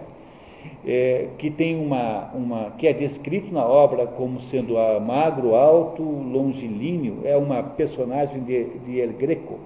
é, 0.87 1.29
que 1.39 1.51
tem 1.51 1.77
uma, 1.77 2.31
uma, 2.35 2.71
que 2.73 2.87
é 2.87 2.93
descrito 2.93 3.53
na 3.53 3.65
obra 3.65 4.07
como 4.07 4.41
sendo 4.41 4.79
a 4.79 5.01
magro, 5.01 5.55
alto, 5.55 6.03
longilíneo, 6.03 7.21
é 7.25 7.37
uma 7.37 7.63
personagem 7.63 8.43
de, 8.43 8.65
de 8.65 9.01
El 9.01 9.13
Greco. 9.13 9.59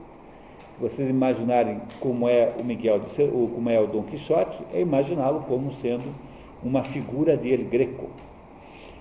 Vocês 0.81 1.09
imaginarem 1.09 1.81
como 2.01 2.29
é 2.29 2.53
o 2.59 2.65
Miguel, 2.65 3.01
de, 3.01 3.29
como 3.29 3.71
é 3.71 3.81
o 3.81 3.87
Dom 3.87 4.03
Quixote, 4.03 4.59
é 4.73 4.81
imaginá-lo 4.81 5.45
como 5.49 5.73
sendo 5.75 6.13
uma 6.63 6.83
figura 6.83 7.37
de 7.37 7.53
El 7.53 7.65
Greco. 7.65 8.09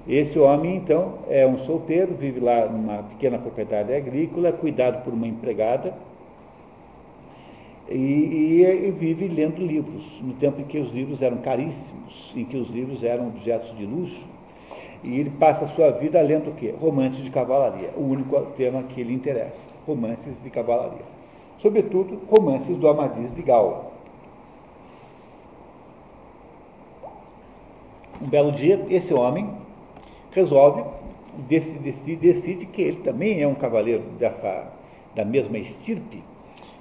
Esse 0.07 0.37
homem, 0.37 0.75
então, 0.75 1.19
é 1.29 1.47
um 1.47 1.57
solteiro, 1.59 2.13
vive 2.13 2.41
lá 2.41 2.65
numa 2.65 3.03
pequena 3.03 3.37
propriedade 3.37 3.93
agrícola, 3.93 4.51
cuidado 4.51 5.01
por 5.01 5.13
uma 5.13 5.25
empregada, 5.25 5.93
e, 7.89 7.95
e, 7.95 8.87
e, 8.87 8.91
vive 8.91 9.27
lendo 9.27 9.65
livros, 9.65 10.03
no 10.21 10.33
tempo 10.33 10.59
em 10.59 10.65
que 10.65 10.77
os 10.77 10.91
livros 10.91 11.21
eram 11.21 11.37
caríssimos, 11.37 12.33
em 12.35 12.43
que 12.43 12.57
os 12.57 12.69
livros 12.69 13.03
eram 13.03 13.27
objetos 13.27 13.75
de 13.77 13.85
luxo. 13.85 14.27
E 15.03 15.19
ele 15.19 15.29
passa 15.31 15.65
a 15.65 15.67
sua 15.69 15.91
vida 15.91 16.21
lendo 16.21 16.49
o 16.49 16.53
quê? 16.53 16.73
Romances 16.79 17.23
de 17.23 17.29
cavalaria, 17.29 17.91
o 17.95 18.01
único 18.01 18.39
tema 18.57 18.83
que 18.83 19.03
lhe 19.03 19.13
interessa, 19.13 19.67
romances 19.85 20.33
de 20.41 20.49
cavalaria. 20.49 21.05
Sobretudo, 21.61 22.19
romances 22.29 22.75
do 22.77 22.89
Amadis 22.89 23.33
de 23.35 23.41
Gaula. 23.41 23.91
Um 28.21 28.27
belo 28.27 28.51
dia, 28.53 28.85
esse 28.89 29.13
homem 29.13 29.62
resolve, 30.33 30.83
decide, 31.47 32.15
decide 32.15 32.65
que 32.65 32.81
ele 32.81 33.01
também 33.01 33.41
é 33.41 33.47
um 33.47 33.55
cavaleiro 33.55 34.03
dessa, 34.19 34.71
da 35.15 35.23
mesma 35.23 35.57
estirpe, 35.57 36.23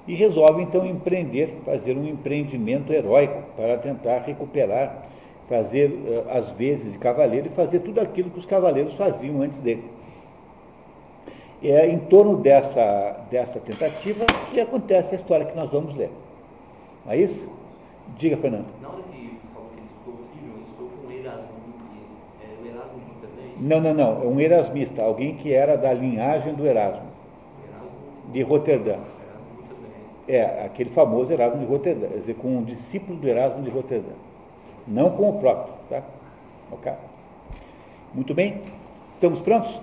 e 0.06 0.14
resolve 0.14 0.62
então 0.62 0.84
empreender, 0.84 1.60
fazer 1.64 1.96
um 1.96 2.06
empreendimento 2.06 2.92
heróico 2.92 3.42
para 3.56 3.78
tentar 3.78 4.18
recuperar 4.20 5.10
fazer 5.48 5.90
uh, 5.90 6.30
as 6.30 6.50
vezes 6.50 6.92
de 6.92 6.98
cavaleiro 6.98 7.48
e 7.48 7.50
fazer 7.50 7.80
tudo 7.80 8.00
aquilo 8.00 8.30
que 8.30 8.38
os 8.38 8.46
cavaleiros 8.46 8.94
faziam 8.94 9.42
antes 9.42 9.58
dele. 9.58 9.84
É 11.62 11.86
em 11.86 11.98
torno 11.98 12.38
dessa, 12.38 13.20
dessa 13.30 13.60
tentativa 13.60 14.24
que 14.50 14.60
acontece 14.60 15.14
a 15.14 15.18
história 15.18 15.46
que 15.46 15.54
nós 15.54 15.70
vamos 15.70 15.94
ler. 15.94 16.10
Não 17.04 17.12
é 17.12 17.18
isso? 17.18 17.48
Diga, 18.16 18.36
Fernando. 18.38 18.66
Na 18.80 18.88
hora 18.88 19.02
que 19.02 19.38
falou 19.54 19.68
que 19.70 19.78
ele 19.78 19.88
estudou 19.94 20.14
o 20.14 20.32
livro, 20.32 20.56
ele 20.56 20.64
estudou 20.64 20.88
com 20.88 21.06
o 21.06 21.12
Erasmo, 21.12 21.48
é, 22.40 22.62
o 22.62 22.66
Erasmo 22.66 23.00
também? 23.20 23.51
Não, 23.62 23.80
não, 23.80 23.94
não. 23.94 24.22
É 24.22 24.26
um 24.26 24.40
erasmista, 24.40 25.02
alguém 25.02 25.36
que 25.36 25.52
era 25.52 25.76
da 25.76 25.92
linhagem 25.92 26.54
do 26.54 26.66
Erasmo, 26.66 27.06
de 28.32 28.42
Roterdã. 28.42 28.96
É, 30.28 30.64
aquele 30.64 30.90
famoso 30.90 31.32
Erasmo 31.32 31.60
de 31.60 31.66
Roterdã, 31.66 32.08
quer 32.08 32.18
dizer, 32.18 32.34
com 32.34 32.58
um 32.58 32.64
discípulo 32.64 33.18
do 33.18 33.28
Erasmo 33.28 33.62
de 33.62 33.70
Roterdã 33.70 34.12
não 34.86 35.10
com 35.10 35.30
o 35.30 35.40
próprio. 35.40 35.74
Tá? 35.88 36.02
Ok? 36.70 36.92
Muito 38.14 38.34
bem? 38.34 38.62
Estamos 39.14 39.40
prontos? 39.40 39.80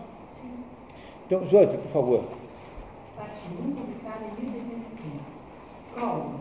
Então, 1.26 1.46
Josi, 1.46 1.78
por 1.78 1.92
favor. 1.92 2.24
Parte 3.16 3.40
1, 3.52 3.72
publicada 3.72 4.26
em 4.26 4.42
1605. 4.42 5.24
Prólogo. 5.94 6.40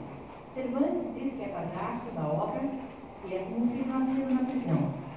Cervantes 0.55 1.15
diz 1.15 1.33
que 1.35 1.45
é 1.45 1.49
padrasto 1.49 2.11
da 2.15 2.27
obra 2.27 2.63
e 3.29 3.35
é 3.35 3.47
nasceu 3.87 4.31
na 4.31 4.45
prisão. 4.45 5.08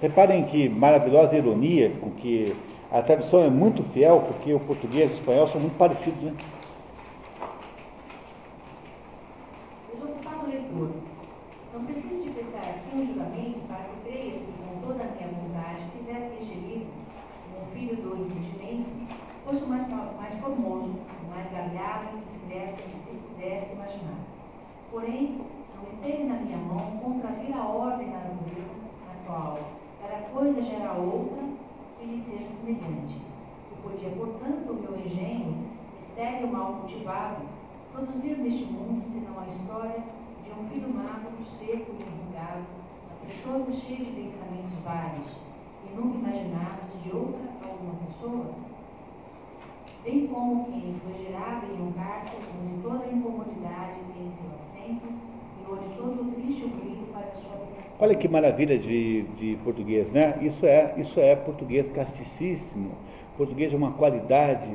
Reparem 0.00 0.44
que 0.44 0.68
maravilhosa 0.68 1.36
ironia 1.36 1.92
com 2.00 2.10
que 2.10 2.54
a 2.90 3.02
tradução 3.02 3.44
é 3.44 3.50
muito 3.50 3.82
fiel, 3.92 4.24
porque 4.26 4.54
o 4.54 4.60
português 4.60 5.10
e 5.10 5.14
o 5.14 5.16
espanhol 5.16 5.48
são 5.48 5.60
muito 5.60 5.76
parecidos, 5.76 6.22
né? 6.22 6.32
Porém, 24.90 25.40
não 25.76 25.84
esteve 25.84 26.24
na 26.24 26.34
minha 26.34 26.56
mão 26.56 26.98
contravir 27.02 27.54
a 27.54 27.62
ordem 27.62 28.10
da 28.10 28.18
natureza 28.18 28.74
na 29.06 29.26
qual 29.26 29.58
cada 30.08 30.28
coisa 30.30 30.60
gera 30.62 30.94
outra 30.94 31.44
que 31.98 32.06
lhe 32.06 32.24
seja 32.24 32.48
semelhante. 32.60 33.20
E 33.72 33.82
podia, 33.82 34.10
portanto, 34.10 34.70
o 34.70 34.74
meu 34.74 34.98
engenho, 34.98 35.68
estéreo 35.98 36.48
mal 36.48 36.78
cultivado, 36.78 37.42
produzir 37.92 38.38
neste 38.38 38.64
mundo 38.64 39.06
senão 39.06 39.38
a 39.40 39.46
história 39.46 40.18
um 40.58 40.68
filho 40.68 40.92
magro, 40.92 41.30
seco 41.56 41.92
e 41.92 42.02
enrugado, 42.02 42.66
caprichoso 43.08 43.70
cheio 43.70 44.06
de 44.06 44.10
pensamentos 44.10 44.72
vários 44.84 45.30
e 45.84 45.94
nunca 45.94 46.18
imaginados 46.18 47.00
de 47.02 47.16
outra 47.16 47.48
alguma 47.62 47.94
pessoa? 48.06 48.54
Bem 50.02 50.26
como 50.26 50.64
quem 50.64 50.98
foi 51.04 51.24
gerado 51.24 51.66
em 51.66 51.80
um 51.80 51.92
cárcere 51.92 52.42
onde 52.60 52.82
toda 52.82 53.04
a 53.04 53.12
incomodidade 53.12 54.00
tem 54.14 54.32
seu 54.32 54.50
assento 54.58 55.06
e 55.06 55.70
onde 55.70 55.96
todo 55.96 56.22
o 56.22 56.32
triste 56.32 56.62
ruído 56.66 57.12
faz 57.12 57.28
a 57.28 57.34
sua. 57.36 57.77
Olha 58.00 58.14
que 58.14 58.28
maravilha 58.28 58.78
de, 58.78 59.22
de 59.22 59.58
português, 59.64 60.12
né? 60.12 60.38
Isso 60.40 60.64
é, 60.64 60.94
isso 60.98 61.18
é 61.18 61.34
português 61.34 61.90
casticíssimo. 61.90 62.92
Português 63.36 63.70
de 63.70 63.76
uma 63.76 63.92
qualidade 63.92 64.70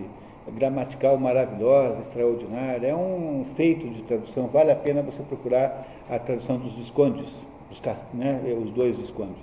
gramatical 0.51 1.17
maravilhosa, 1.17 2.01
extraordinária. 2.01 2.88
É 2.88 2.95
um 2.95 3.45
feito 3.55 3.88
de 3.89 4.01
tradução. 4.03 4.47
Vale 4.47 4.71
a 4.71 4.76
pena 4.76 5.01
você 5.01 5.24
procurar 5.24 5.88
a 6.09 6.19
tradução 6.19 6.57
dos 6.57 6.74
Viscondes, 6.74 7.30
os, 7.71 7.82
né, 8.13 8.41
os 8.61 8.69
dois 8.71 8.97
Viscondes. 8.97 9.41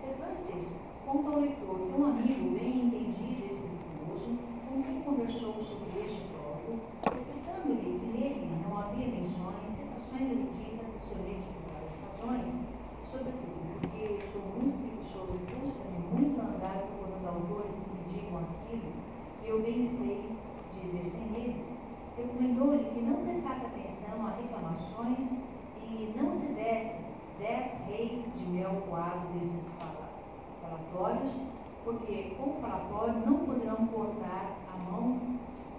Cervantes 0.00 0.76
conta 1.06 1.30
ao 1.30 1.40
leitor 1.40 1.78
que 1.78 2.00
um 2.00 2.04
amigo 2.04 2.50
bem 2.58 2.86
entendido 2.86 3.24
e 3.24 3.32
espirituoso 3.32 4.38
com 4.68 4.82
quem 4.82 5.00
conversou 5.00 5.54
sobre 5.64 6.04
este 6.04 6.20
tópico, 6.28 6.78
explicando-lhe 7.16 7.98
que 7.98 8.18
nele 8.18 8.48
não 8.68 8.78
havia 8.78 9.06
menções, 9.06 9.64
citações 9.74 10.30
eruditas 10.30 10.92
e 10.94 11.00
sonetos 11.08 11.46
por 11.56 11.72
várias 11.72 11.94
razões, 12.04 12.52
sobretudo 13.10 13.56
porque 13.80 14.18
sou 14.32 14.42
muito 14.60 14.76
preguiçoso 14.76 15.34
e 15.34 15.42
custa-me 15.50 15.98
muito 16.12 16.40
andar 16.40 16.84
procurando 16.84 17.26
autores 17.26 17.72
que 17.72 17.90
me 17.90 18.02
digam 18.12 18.38
aquilo 18.38 18.92
que 19.42 19.48
eu 19.48 19.62
bem 19.62 19.88
sei 19.98 20.36
dizer 20.82 21.10
sem 21.10 21.42
eles, 21.42 21.66
recomendou-lhe 22.66 22.84
que 22.92 23.00
não 23.00 23.16
prestasse 23.24 23.66
atenção 23.66 24.26
a 24.26 24.34
reclamações 24.40 25.28
e 25.82 26.12
não 26.16 26.30
se 26.32 26.46
desse 26.52 26.96
dez 27.38 27.66
reis 27.88 28.22
de 28.36 28.46
mel 28.46 28.82
coado 28.88 29.28
desses 29.32 29.62
falatórios, 30.60 31.32
porque 31.84 32.32
com 32.36 32.50
o 32.50 32.56
falatório 32.60 33.14
não 33.24 33.38
poderão 33.38 33.86
cortar 33.86 34.56
a 34.72 34.90
mão 34.90 35.18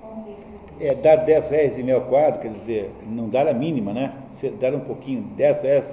com 0.02 0.24
que 0.24 0.32
escrever. 0.32 0.92
É, 0.92 0.96
dar 0.96 1.18
dez 1.18 1.50
réis 1.50 1.76
de 1.76 1.84
mel 1.84 2.02
coado, 2.02 2.40
quer 2.40 2.52
dizer, 2.52 2.92
não 3.06 3.28
dar 3.30 3.48
a 3.48 3.54
mínima, 3.54 3.94
né? 3.94 4.14
Dar 4.60 4.74
um 4.74 4.82
pouquinho, 4.82 5.24
dez 5.36 5.62
réis 5.62 5.86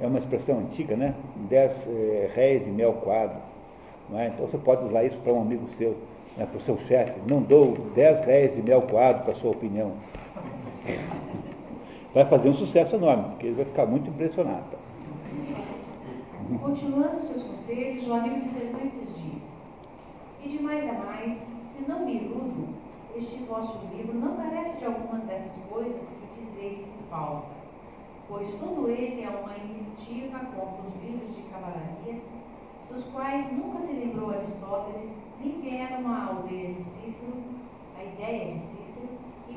é 0.00 0.06
uma 0.06 0.18
expressão 0.18 0.58
antiga, 0.58 0.96
né? 0.96 1.14
Dez 1.48 1.86
é, 1.86 2.30
réis 2.34 2.64
de 2.64 2.70
mel 2.70 2.94
coado. 2.94 3.50
É? 4.14 4.26
Então 4.26 4.46
você 4.46 4.58
pode 4.58 4.84
usar 4.86 5.04
isso 5.04 5.16
para 5.18 5.32
um 5.32 5.42
amigo 5.42 5.68
seu 5.78 5.96
né, 6.36 6.46
para 6.46 6.58
o 6.58 6.60
seu 6.60 6.78
chefe, 6.86 7.12
não 7.28 7.42
dou 7.42 7.76
10 7.94 8.24
réis 8.24 8.54
de 8.54 8.62
mel 8.62 8.82
coado 8.82 9.24
para 9.24 9.32
a 9.32 9.36
sua 9.36 9.50
opinião. 9.50 9.92
Vai 12.14 12.24
fazer 12.24 12.48
um 12.48 12.54
sucesso 12.54 12.96
enorme, 12.96 13.24
porque 13.30 13.46
ele 13.46 13.56
vai 13.56 13.64
ficar 13.64 13.86
muito 13.86 14.10
impressionado. 14.10 14.78
Continuando 16.60 17.20
seus 17.22 17.42
conselhos, 17.44 18.08
o 18.08 18.12
amigo 18.14 18.40
de 18.40 18.48
Cervantes 18.48 19.08
diz, 19.16 19.60
e 20.44 20.48
de 20.48 20.62
mais 20.62 20.88
a 20.88 20.92
mais, 20.92 21.34
se 21.34 21.88
não 21.88 22.04
me 22.04 22.16
iludo, 22.16 22.74
este 23.16 23.36
vosso 23.44 23.78
livro 23.94 24.14
não 24.14 24.36
carece 24.36 24.78
de 24.78 24.84
algumas 24.86 25.22
dessas 25.22 25.62
coisas 25.70 26.00
que 26.00 26.40
dizeis 26.40 26.78
que 26.78 27.04
falta, 27.08 27.46
pois 28.28 28.52
todo 28.54 28.88
ele 28.88 29.22
é 29.22 29.28
uma 29.28 29.56
inventiva 29.56 30.38
contra 30.38 30.82
os 30.88 31.02
livros 31.04 31.34
de 31.36 31.42
cavalarias, 31.42 32.22
dos 32.90 33.04
quais 33.12 33.52
nunca 33.52 33.80
se 33.80 33.92
lembrou 33.92 34.30
Aristóteles 34.30 35.12
nem 35.40 35.80
era 35.80 35.98
uma 35.98 36.26
aldeia 36.26 36.68
de 36.68 36.82
Cícero, 36.82 37.34
a 37.98 38.04
ideia 38.04 38.52
de 38.52 38.60
Cícero, 38.60 38.79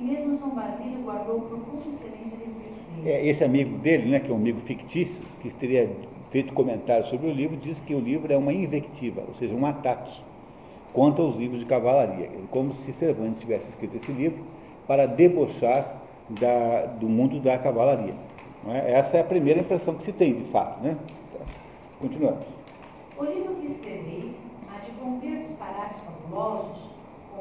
mesmo 0.04 0.34
São 0.36 0.50
Basílio 0.52 1.02
guardou 1.04 1.42
profundo 1.42 1.84
silêncio 1.92 2.36
a 2.36 2.46
respeito 2.46 2.84
dele. 2.96 3.10
É, 3.10 3.26
esse 3.28 3.44
amigo 3.44 3.78
dele, 3.80 4.10
né, 4.10 4.20
que 4.20 4.30
é 4.30 4.34
um 4.34 4.38
amigo 4.38 4.60
fictício, 4.62 5.20
que 5.42 5.50
teria 5.52 5.90
feito 6.32 6.54
comentário 6.54 7.06
sobre 7.08 7.28
o 7.28 7.34
livro, 7.34 7.58
diz 7.58 7.80
que 7.80 7.94
o 7.94 8.00
livro 8.00 8.32
é 8.32 8.38
uma 8.38 8.54
invectiva, 8.54 9.24
ou 9.28 9.34
seja, 9.36 9.54
um 9.54 9.66
ataque 9.66 10.20
contra 10.94 11.24
os 11.24 11.36
livros 11.36 11.60
de 11.60 11.66
cavalaria, 11.66 12.30
como 12.52 12.74
se 12.74 12.94
Cervantes 12.94 13.40
tivesse 13.40 13.70
escrito 13.70 13.98
esse 13.98 14.12
livro 14.12 14.44
para 14.88 15.06
debochar 15.06 16.02
da, 16.30 16.86
do 16.86 17.08
mundo 17.08 17.40
da 17.40 17.58
cavalaria. 17.58 18.14
É? 18.68 18.94
Essa 18.94 19.18
é 19.18 19.22
a 19.22 19.24
primeira 19.24 19.60
impressão 19.60 19.96
que 19.96 20.06
se 20.06 20.12
tem, 20.12 20.34
de 20.36 20.52
fato. 20.52 20.82
Né? 20.84 20.98
Continuamos. 22.00 22.46
O 23.18 23.26
livro 23.26 23.56
que 23.56 23.72
escreveis 23.72 24.34
romper 25.04 25.40
disparates 25.40 26.00
fabulosos 26.00 26.93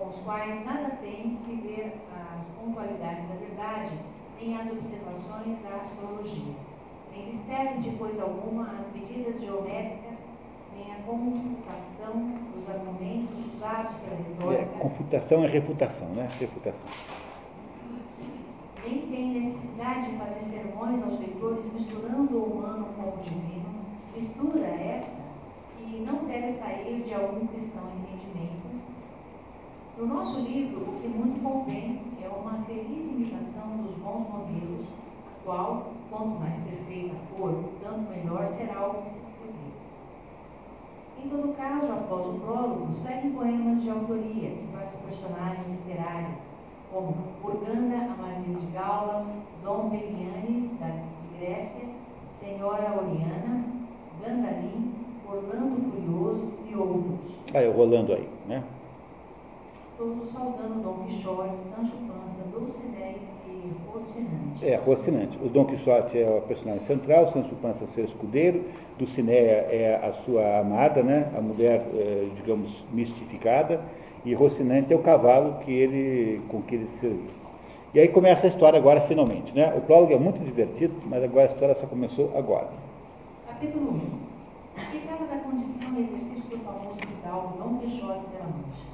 com 0.03 0.09
os 0.09 0.19
quais 0.19 0.65
nada 0.65 0.97
tem 1.01 1.39
que 1.45 1.55
ver 1.63 1.95
as 2.35 2.45
pontualidades 2.47 3.25
da 3.29 3.35
verdade, 3.37 3.97
nem 4.41 4.57
as 4.57 4.71
observações 4.71 5.63
da 5.63 5.77
astrologia. 5.77 6.55
Nem 7.13 7.27
lhe 7.27 7.39
servem 7.47 7.81
de 7.81 7.91
coisa 7.93 8.23
alguma 8.23 8.81
as 8.81 8.93
medidas 8.93 9.41
geométricas, 9.41 10.19
nem 10.75 10.93
a 10.93 10.97
confutação 11.07 12.13
dos 12.53 12.69
argumentos 12.69 13.55
usados 13.55 13.95
pela 13.97 14.17
retórica. 14.17 14.77
É, 14.77 14.79
confutação 14.81 15.45
é 15.45 15.47
refutação, 15.47 16.09
né? 16.09 16.29
Refutação. 16.41 16.87
Nem 18.85 19.07
tem 19.07 19.29
necessidade 19.35 20.11
de 20.11 20.17
fazer 20.17 20.41
sermões 20.51 21.03
aos 21.05 21.21
leitores 21.21 21.73
misturando 21.73 22.37
o 22.37 22.45
humano 22.45 22.87
com 22.97 23.21
o 23.21 23.23
divino. 23.23 23.85
Mistura 24.17 24.67
esta 24.67 25.23
que 25.79 26.01
não 26.01 26.25
deve 26.25 26.53
sair 26.55 27.03
de 27.05 27.15
algum 27.15 27.47
cristão 27.47 27.85
entendimento. 27.85 28.32
No 29.99 30.07
nosso 30.07 30.41
livro, 30.41 30.81
o 30.81 31.01
que 31.01 31.09
muito 31.09 31.43
convém 31.43 32.01
é 32.25 32.27
uma 32.27 32.65
feliz 32.65 32.89
imitação 32.89 33.77
dos 33.77 33.95
bons 33.97 34.27
modelos, 34.27 34.87
qual, 35.45 35.93
quanto 36.11 36.41
mais 36.41 36.57
perfeita 36.65 37.15
for, 37.37 37.63
tanto 37.83 38.11
melhor 38.11 38.47
será 38.57 38.89
o 38.89 38.95
que 38.95 39.11
se 39.11 39.19
escrever. 39.19 39.73
Em 41.23 41.29
todo 41.29 41.55
caso, 41.57 41.93
após 41.93 42.27
o 42.27 42.39
prólogo, 42.41 42.95
seguem 42.97 43.33
poemas 43.33 43.83
de 43.83 43.91
autoria 43.91 44.51
de 44.51 44.67
vários 44.73 44.95
personagens 44.95 45.69
literários, 45.69 46.39
como 46.91 47.15
Urganda 47.45 47.97
Amadis 47.97 48.61
de 48.63 48.67
Gaula, 48.69 49.27
Dom 49.63 49.91
Belianes, 49.91 50.71
da 50.81 50.87
de 50.89 51.39
Grécia, 51.39 51.87
Senhora 52.41 52.99
Oriana, 52.99 53.63
Gandalim, 54.23 54.95
Orlando 55.29 55.93
Curioso 55.93 56.51
e 56.67 56.75
outros. 56.75 57.21
Vai 57.53 57.71
rolando 57.71 58.15
aí, 58.15 58.29
né? 58.49 58.65
Todos 59.99 60.33
saudando 60.33 60.83
Dom 60.83 61.05
Quixote, 61.05 61.57
Sancho 61.75 61.93
Panza, 62.09 62.43
Dulcinea 62.51 63.15
e 63.47 63.73
Rocinante. 63.93 64.65
É, 64.65 64.77
Rocinante. 64.77 65.39
O 65.43 65.49
Dom 65.49 65.65
Quixote 65.67 66.19
é 66.19 66.29
o 66.29 66.41
personagem 66.43 66.85
central, 66.87 67.31
Sancho 67.33 67.55
Panza 67.57 67.85
é 67.85 67.87
seu 67.89 68.05
escudeiro, 68.05 68.65
Dulcinea 68.99 69.69
é 69.71 70.01
a 70.03 70.13
sua 70.25 70.61
amada, 70.61 71.03
né? 71.03 71.31
a 71.37 71.41
mulher, 71.41 71.87
eh, 71.95 72.29
digamos, 72.37 72.83
mistificada, 72.91 73.81
e 74.25 74.33
Rocinante 74.35 74.93
é 74.93 74.97
o 74.97 75.01
cavalo 75.01 75.59
que 75.65 75.71
ele, 75.71 76.41
com 76.49 76.63
que 76.63 76.75
ele 76.75 76.89
serviu. 76.99 77.43
E 77.95 78.01
aí 78.01 78.09
começa 78.09 78.47
a 78.47 78.49
história 78.49 78.79
agora, 78.79 79.03
finalmente. 79.03 79.53
Né? 79.53 79.75
O 79.77 79.83
prólogo 79.83 80.15
é 80.15 80.19
muito 80.19 80.43
divertido, 80.43 80.95
mas 81.05 81.23
agora 81.23 81.49
a 81.51 81.53
história 81.53 81.75
só 81.79 81.87
começou 81.87 82.33
agora. 82.35 82.69
Capítulo 83.47 83.93
1. 83.93 84.01
Ficava 84.91 85.27
da 85.27 85.37
condição 85.37 85.93
e 85.99 86.05
exercício 86.05 86.49
do 86.49 86.65
famoso 86.65 86.97
fidalgo 86.97 87.59
Dom 87.59 87.79
Quixote 87.79 88.27
de 88.31 88.39
la 88.39 88.45
Mancha. 88.47 88.92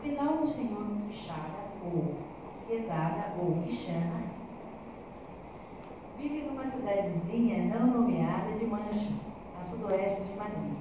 O 0.00 0.02
fidalgo 0.02 0.46
senhor 0.46 0.86
Quixada, 1.06 1.60
ou 1.84 2.14
Quesada, 2.66 3.34
ou 3.38 3.62
Quixana, 3.62 4.22
vive 6.16 6.46
numa 6.46 6.64
cidadezinha 6.70 7.66
não 7.66 7.86
nomeada 7.86 8.50
de 8.52 8.64
Mancha, 8.66 9.12
a 9.60 9.62
sudoeste 9.62 10.22
de 10.22 10.38
Madrid. 10.38 10.72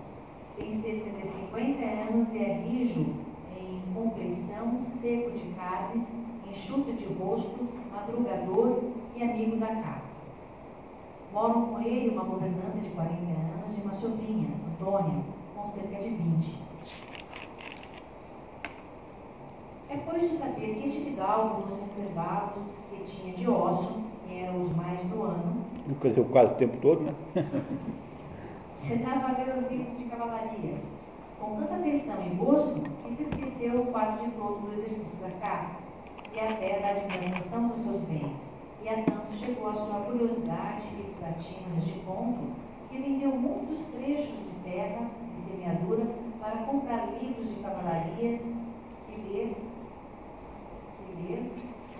Tem 0.55 0.81
cerca 0.81 1.09
de 1.09 1.33
50 1.33 1.85
anos 1.85 2.33
e 2.33 2.37
é 2.37 2.53
rijo 2.65 3.13
em 3.59 3.81
compleição, 3.93 4.81
seco 5.01 5.31
de 5.31 5.53
carnes, 5.53 6.07
enxuto 6.49 6.93
de 6.93 7.13
rosto, 7.15 7.67
madrugador 7.91 8.83
e 9.17 9.21
amigo 9.21 9.57
da 9.57 9.67
casa. 9.67 10.15
Moram 11.33 11.65
com 11.65 11.81
ele 11.81 12.11
uma 12.11 12.23
governanta 12.23 12.79
de 12.81 12.89
40 12.91 13.15
anos 13.17 13.77
e 13.77 13.81
uma 13.81 13.93
sobrinha, 13.93 14.47
Antônia, 14.71 15.25
com 15.53 15.67
cerca 15.67 15.97
de 15.97 16.07
20. 16.07 17.18
Depois 19.89 20.21
de 20.21 20.37
saber 20.37 20.75
que 20.75 20.87
este 20.87 21.01
fidalgo, 21.05 21.65
nos 21.67 21.79
intervalos 21.81 22.63
que 22.91 23.03
tinha 23.05 23.33
de 23.33 23.49
osso, 23.49 24.03
que 24.27 24.39
eram 24.39 24.63
os 24.63 24.75
mais 24.75 24.99
do 25.05 25.23
ano, 25.23 25.65
Quer 26.01 26.09
dizer, 26.09 26.23
quase 26.25 26.53
o 26.53 26.57
tempo 26.57 26.77
todo, 26.77 27.01
né? 27.01 27.13
sentava 28.87 29.27
a 29.29 29.33
ver 29.33 29.57
os 29.57 29.71
livros 29.71 29.97
de 29.97 30.03
cavalarias, 30.05 30.83
com 31.39 31.55
tanta 31.55 31.75
atenção 31.75 32.15
e 32.23 32.35
gosto 32.35 32.81
que 32.81 33.15
se 33.15 33.23
esqueceu 33.23 33.85
quase 33.91 34.23
de 34.23 34.31
todo 34.31 34.61
do 34.61 34.73
exercício 34.73 35.17
da 35.19 35.31
caça 35.39 35.77
e 36.33 36.39
até 36.39 36.79
da 36.79 36.89
administração 36.89 37.69
dos 37.69 37.81
seus 37.83 38.01
bens. 38.03 38.31
E 38.83 38.89
a 38.89 39.03
tanto 39.03 39.33
chegou 39.33 39.69
a 39.69 39.73
sua 39.73 39.99
curiosidade 40.01 40.83
e 40.93 41.13
desatina 41.15 41.73
neste 41.73 41.99
ponto 42.05 42.53
que 42.89 42.97
vendeu 42.99 43.31
muitos 43.31 43.79
trechos 43.87 44.37
de 44.37 44.71
terras 44.71 45.07
de 45.35 45.51
semeadura 45.51 46.05
para 46.39 46.57
comprar 46.63 47.07
livros 47.19 47.49
de 47.49 47.55
cavalarias 47.61 48.41
e 49.09 49.33
ler, 49.33 49.55
e 51.19 51.31
ler 51.31 51.43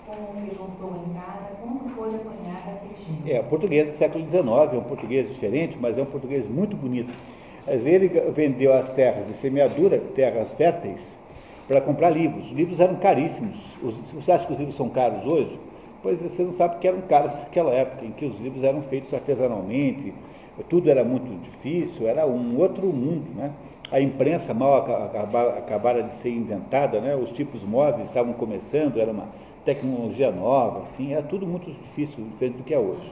com 0.06 0.14
o 0.14 0.42
que 0.42 0.56
juntou 0.56 1.04
em 1.06 1.14
casa 1.14 1.48
quando 1.62 1.96
foi 1.96 2.16
apanhar 2.16 2.58
aquele 2.58 2.96
gênero. 2.98 3.38
É, 3.38 3.44
português 3.44 3.92
do 3.92 3.98
século 3.98 4.26
XIX 4.26 4.74
é 4.74 4.78
um 4.78 4.84
português 4.84 5.28
diferente, 5.28 5.78
mas 5.80 5.98
é 5.98 6.02
um 6.02 6.06
português 6.06 6.48
muito 6.50 6.76
bonito. 6.76 7.14
Mas 7.66 7.86
ele 7.86 8.08
vendeu 8.32 8.74
as 8.74 8.90
terras 8.92 9.28
de 9.28 9.34
semeadura, 9.34 10.00
terras 10.16 10.52
férteis, 10.54 11.18
para 11.68 11.80
comprar 11.82 12.10
livros. 12.10 12.48
Os 12.48 12.52
livros 12.52 12.80
eram 12.80 12.96
caríssimos. 12.96 13.58
Os, 13.84 13.96
você 14.12 14.32
acha 14.32 14.46
que 14.46 14.54
os 14.54 14.60
livros 14.60 14.76
são 14.76 14.90
caros 14.90 15.26
hoje? 15.26 15.60
Pois 16.02 16.20
você 16.20 16.44
não 16.44 16.54
sabe 16.54 16.80
que 16.80 16.88
eram 16.88 17.02
caros 17.02 17.34
naquela 17.34 17.72
época, 17.72 18.06
em 18.06 18.12
que 18.12 18.26
os 18.26 18.40
livros 18.40 18.64
eram 18.64 18.82
feitos 18.84 19.14
artesanalmente, 19.14 20.14
tudo 20.70 20.90
era 20.90 21.04
muito 21.04 21.30
difícil, 21.44 22.08
era 22.08 22.26
um 22.26 22.58
outro 22.58 22.88
mundo. 22.88 23.30
Né? 23.36 23.52
A 23.92 24.00
imprensa 24.00 24.54
mal 24.54 24.78
acaba, 24.78 25.50
acabara 25.58 26.04
de 26.04 26.16
ser 26.22 26.30
inventada, 26.30 27.02
né? 27.02 27.16
os 27.16 27.32
tipos 27.32 27.64
móveis 27.64 28.08
estavam 28.08 28.34
começando, 28.34 29.00
era 29.00 29.12
uma 29.12 29.28
tecnologia 29.66 30.32
nova, 30.32 30.84
assim, 30.84 31.14
era 31.14 31.24
tudo 31.24 31.48
muito 31.48 31.72
difícil, 31.72 32.24
diferente 32.24 32.58
do 32.58 32.64
que 32.64 32.74
é 32.74 32.80
hoje. 32.80 33.12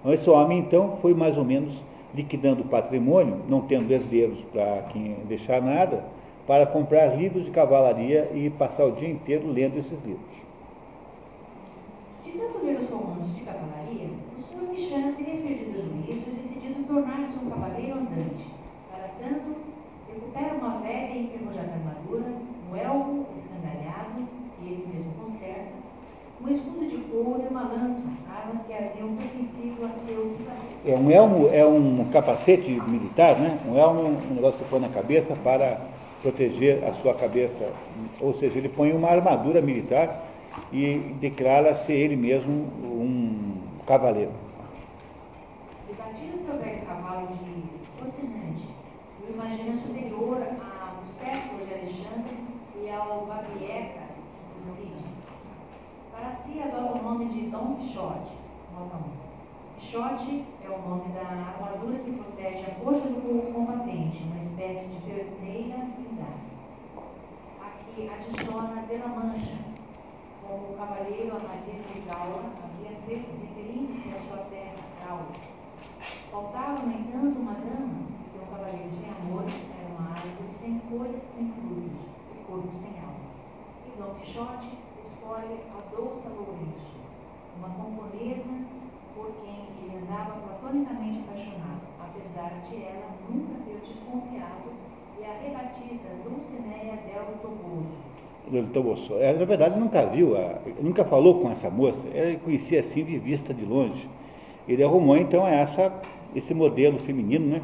Então, 0.00 0.12
esse 0.12 0.28
homem, 0.30 0.58
então, 0.58 0.98
foi 1.02 1.14
mais 1.14 1.36
ou 1.36 1.44
menos 1.44 1.74
liquidando 2.14 2.62
o 2.62 2.66
patrimônio, 2.66 3.40
não 3.48 3.62
tendo 3.62 3.90
herdeiros 3.90 4.38
para 4.52 4.82
quem 4.92 5.16
deixar 5.28 5.62
nada, 5.62 6.04
para 6.46 6.66
comprar 6.66 7.16
livros 7.16 7.44
de 7.44 7.50
cavalaria 7.50 8.30
e 8.34 8.50
passar 8.50 8.84
o 8.84 8.92
dia 8.92 9.08
inteiro 9.08 9.50
lendo 9.50 9.78
esses 9.78 9.98
livros. 10.04 10.42
De 12.24 12.32
tanto 12.32 12.64
ler 12.64 12.80
os 12.80 12.90
romances 12.90 13.34
de 13.34 13.42
cavalaria, 13.42 14.08
o 14.36 14.40
senhor 14.40 14.68
Michana 14.70 15.12
teria 15.12 15.40
perdido 15.40 15.70
o 15.70 15.82
juízo 15.82 16.24
e 16.28 16.42
decidido 16.42 16.84
tornar-se 16.86 17.38
um 17.38 17.48
cavaleiro 17.48 17.98
andante. 17.98 18.46
Para 18.90 19.08
tanto, 19.20 19.56
recupera 20.12 20.54
uma 20.54 20.78
velha 20.80 21.14
e 21.14 21.24
enferrujada 21.24 21.72
armadura, 21.72 22.32
um 22.70 22.76
elmo 22.76 23.26
escandalhado, 23.36 24.28
que 24.58 24.66
ele 24.66 24.86
mesmo 24.92 25.12
conserta, 25.22 25.72
um 26.44 26.48
escudo 27.22 27.38
de 27.38 27.38
couro 27.38 27.42
e 27.42 27.48
uma 27.48 27.62
lança, 27.62 28.02
armas 28.28 28.66
que 28.66 28.72
haviam 28.72 29.16
pertencido 29.16 29.84
a 29.84 29.88
seu 30.06 30.36
bisavô. 30.36 30.62
É 30.84 30.96
um 30.96 31.10
elmo, 31.10 31.48
é 31.52 31.64
um 31.64 32.08
capacete 32.12 32.70
militar, 32.70 33.38
né? 33.38 33.58
Um 33.66 33.78
elmo 33.78 34.00
é 34.00 34.32
um 34.32 34.34
negócio 34.34 34.58
que 34.58 34.64
põe 34.64 34.80
na 34.80 34.88
cabeça 34.88 35.36
para 35.42 35.80
proteger 36.20 36.84
a 36.84 36.92
sua 36.94 37.14
cabeça. 37.14 37.70
Ou 38.20 38.34
seja, 38.34 38.58
ele 38.58 38.68
põe 38.68 38.92
uma 38.92 39.08
armadura 39.08 39.60
militar 39.60 40.24
e 40.72 41.14
declara 41.20 41.74
ser 41.86 41.94
ele 41.94 42.16
mesmo 42.16 42.52
um 42.82 43.54
cavaleiro. 43.86 44.32
E 45.88 45.94
batida 45.94 46.36
seu 46.38 46.58
velho 46.58 46.82
cavalo 46.86 47.28
de 47.28 47.62
Rocinante, 48.00 48.68
o 49.20 49.32
imagina 49.32 49.74
superior 49.76 50.38
ao 50.42 51.02
século 51.18 51.66
de 51.66 51.74
Alexandre 51.74 52.36
e 52.82 52.90
ao 52.90 53.26
Babieca. 53.26 54.01
Para 56.22 56.36
si 56.36 56.62
adota 56.62 57.00
o 57.00 57.02
nome 57.02 57.24
de 57.30 57.50
Dom 57.50 57.74
Quixote. 57.74 58.30
Nota 58.72 58.96
1. 58.96 59.00
Quixote 59.76 60.44
é 60.64 60.70
o 60.70 60.88
nome 60.88 61.10
da 61.10 61.20
armadura 61.20 61.98
que 61.98 62.12
protege 62.12 62.64
a 62.64 62.74
coxa 62.76 63.08
do 63.08 63.52
combatente, 63.52 64.22
uma 64.22 64.38
espécie 64.38 64.86
de 64.86 65.00
perneira 65.00 65.78
blindada. 65.78 66.38
Aqui 67.60 68.08
adiciona 68.08 68.82
de 68.82 68.98
la 68.98 69.08
Mancha, 69.08 69.58
como 70.46 70.74
o 70.74 70.76
cavaleiro 70.78 71.36
Amadis 71.38 71.82
de 71.92 72.00
Gaula 72.02 72.52
havia 72.62 72.96
feito, 73.04 73.28
referindo-se 73.40 74.08
à 74.10 74.20
sua 74.20 74.44
terra, 74.44 74.76
Gaula. 75.04 75.32
Faltava, 76.30 76.86
no 76.86 76.92
entanto, 76.92 77.40
uma 77.40 77.54
dama, 77.54 77.98
porque 78.22 78.38
um 78.38 78.56
cavaleiro 78.56 78.90
sem 78.92 79.10
amor 79.10 79.42
era 79.42 79.88
uma 79.98 80.10
árvore 80.12 80.54
sem 80.60 80.80
folhas, 80.88 81.20
sem 81.34 81.50
frutos, 81.50 81.98
e 82.32 82.44
corpo 82.46 82.70
sem 82.80 82.94
alma. 83.00 83.26
E 83.88 83.98
Dom 83.98 84.14
Quixote 84.20 84.81
escolhe 85.32 85.56
a 85.72 85.96
Dolça 85.96 86.28
Lourenço, 86.28 86.92
uma 87.56 87.68
camponesa 87.68 88.52
por 89.16 89.32
quem 89.42 89.64
ele 89.82 90.04
andava 90.04 90.32
platonicamente 90.46 91.20
apaixonado, 91.20 91.80
apesar 91.98 92.60
de 92.68 92.76
ela 92.84 93.16
nunca 93.30 93.54
ter 93.64 93.80
desconfiado, 93.80 94.72
e 95.18 95.24
a 95.24 95.32
rebatiza 95.32 96.08
Dulcinea 96.22 96.98
del 97.06 97.38
Toboso. 97.40 98.68
Tomou 98.74 98.96
só. 98.98 99.16
É, 99.18 99.32
Na 99.32 99.44
verdade, 99.46 99.78
nunca 99.80 100.04
viu, 100.04 100.36
a- 100.36 100.58
nunca 100.82 101.04
falou 101.04 101.40
com 101.40 101.50
essa 101.50 101.70
moça, 101.70 102.00
ele 102.12 102.36
conhecia 102.38 102.80
assim 102.80 103.02
de 103.02 103.18
vista 103.18 103.54
de 103.54 103.64
longe. 103.64 104.06
Ele 104.68 104.84
arrumou 104.84 105.16
então 105.16 105.46
essa, 105.48 105.92
esse 106.34 106.52
modelo 106.52 106.98
feminino, 106.98 107.46
né, 107.46 107.62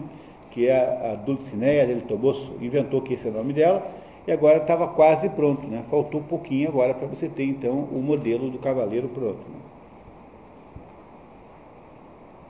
que 0.51 0.67
é 0.69 1.13
a 1.13 1.15
Dulcinea 1.17 1.87
del 1.87 2.01
Toboso, 2.03 2.55
inventou 2.63 3.03
que 3.03 3.13
esse 3.15 3.27
é 3.27 3.31
o 3.31 3.35
nome 3.35 3.53
dela, 3.53 3.87
e 4.27 4.33
agora 4.33 4.59
estava 4.59 4.89
quase 4.89 5.29
pronto, 5.29 5.67
né? 5.67 5.85
faltou 5.91 6.21
um 6.21 6.25
pouquinho 6.25 6.69
agora 6.69 6.95
para 6.95 7.07
você 7.07 7.29
ter 7.29 7.45
então 7.45 7.73
o 7.73 8.03
modelo 8.03 8.51
do 8.51 8.59
cavaleiro 8.59 9.09
pronto. 9.09 9.39
né? 9.39 9.59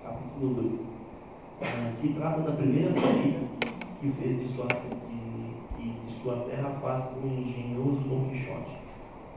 capítulo 0.03 0.55
2, 0.55 0.73
eh, 1.63 1.93
que 2.01 2.15
trata 2.15 2.41
da 2.41 2.53
primeira 2.53 2.95
saída 2.95 3.41
que 4.01 4.09
fez 4.13 4.41
de 4.41 4.55
sua, 4.55 4.67
de, 4.67 5.83
de, 5.83 6.23
sua 6.23 6.37
terra 6.49 6.71
face 6.81 7.09
com 7.15 7.27
o 7.27 7.31
engenhoso 7.31 8.01
Dom 8.09 8.29
Quixote. 8.31 8.73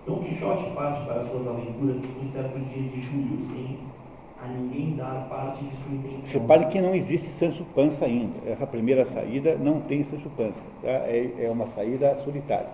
Dom 0.05 0.23
Quixote 0.23 0.69
parte 0.71 1.05
para 1.05 1.25
suas 1.25 1.47
aventuras 1.47 1.97
em 1.97 2.27
certo 2.27 2.59
dia 2.59 2.89
de 2.89 3.01
julho, 3.01 3.38
sem 3.49 3.79
a 4.44 4.48
ninguém 4.48 4.96
dar 4.96 5.28
parte 5.30 5.64
de 5.64 5.76
sua 5.78 5.94
intenção. 5.94 6.42
Repare 6.42 6.66
que 6.66 6.82
não 6.82 6.96
existe 6.96 7.28
Sancho 7.30 7.64
Panza 7.76 8.06
ainda. 8.06 8.39
Essa 8.50 8.66
primeira 8.66 9.06
saída 9.06 9.56
não 9.56 9.82
tem 9.82 10.04
Sancho 10.04 10.30
Panza. 10.32 10.62
tá? 10.82 10.89
É, 10.89 11.32
é 11.39 11.50
uma 11.50 11.68
saída 11.68 12.18
solitária. 12.24 12.70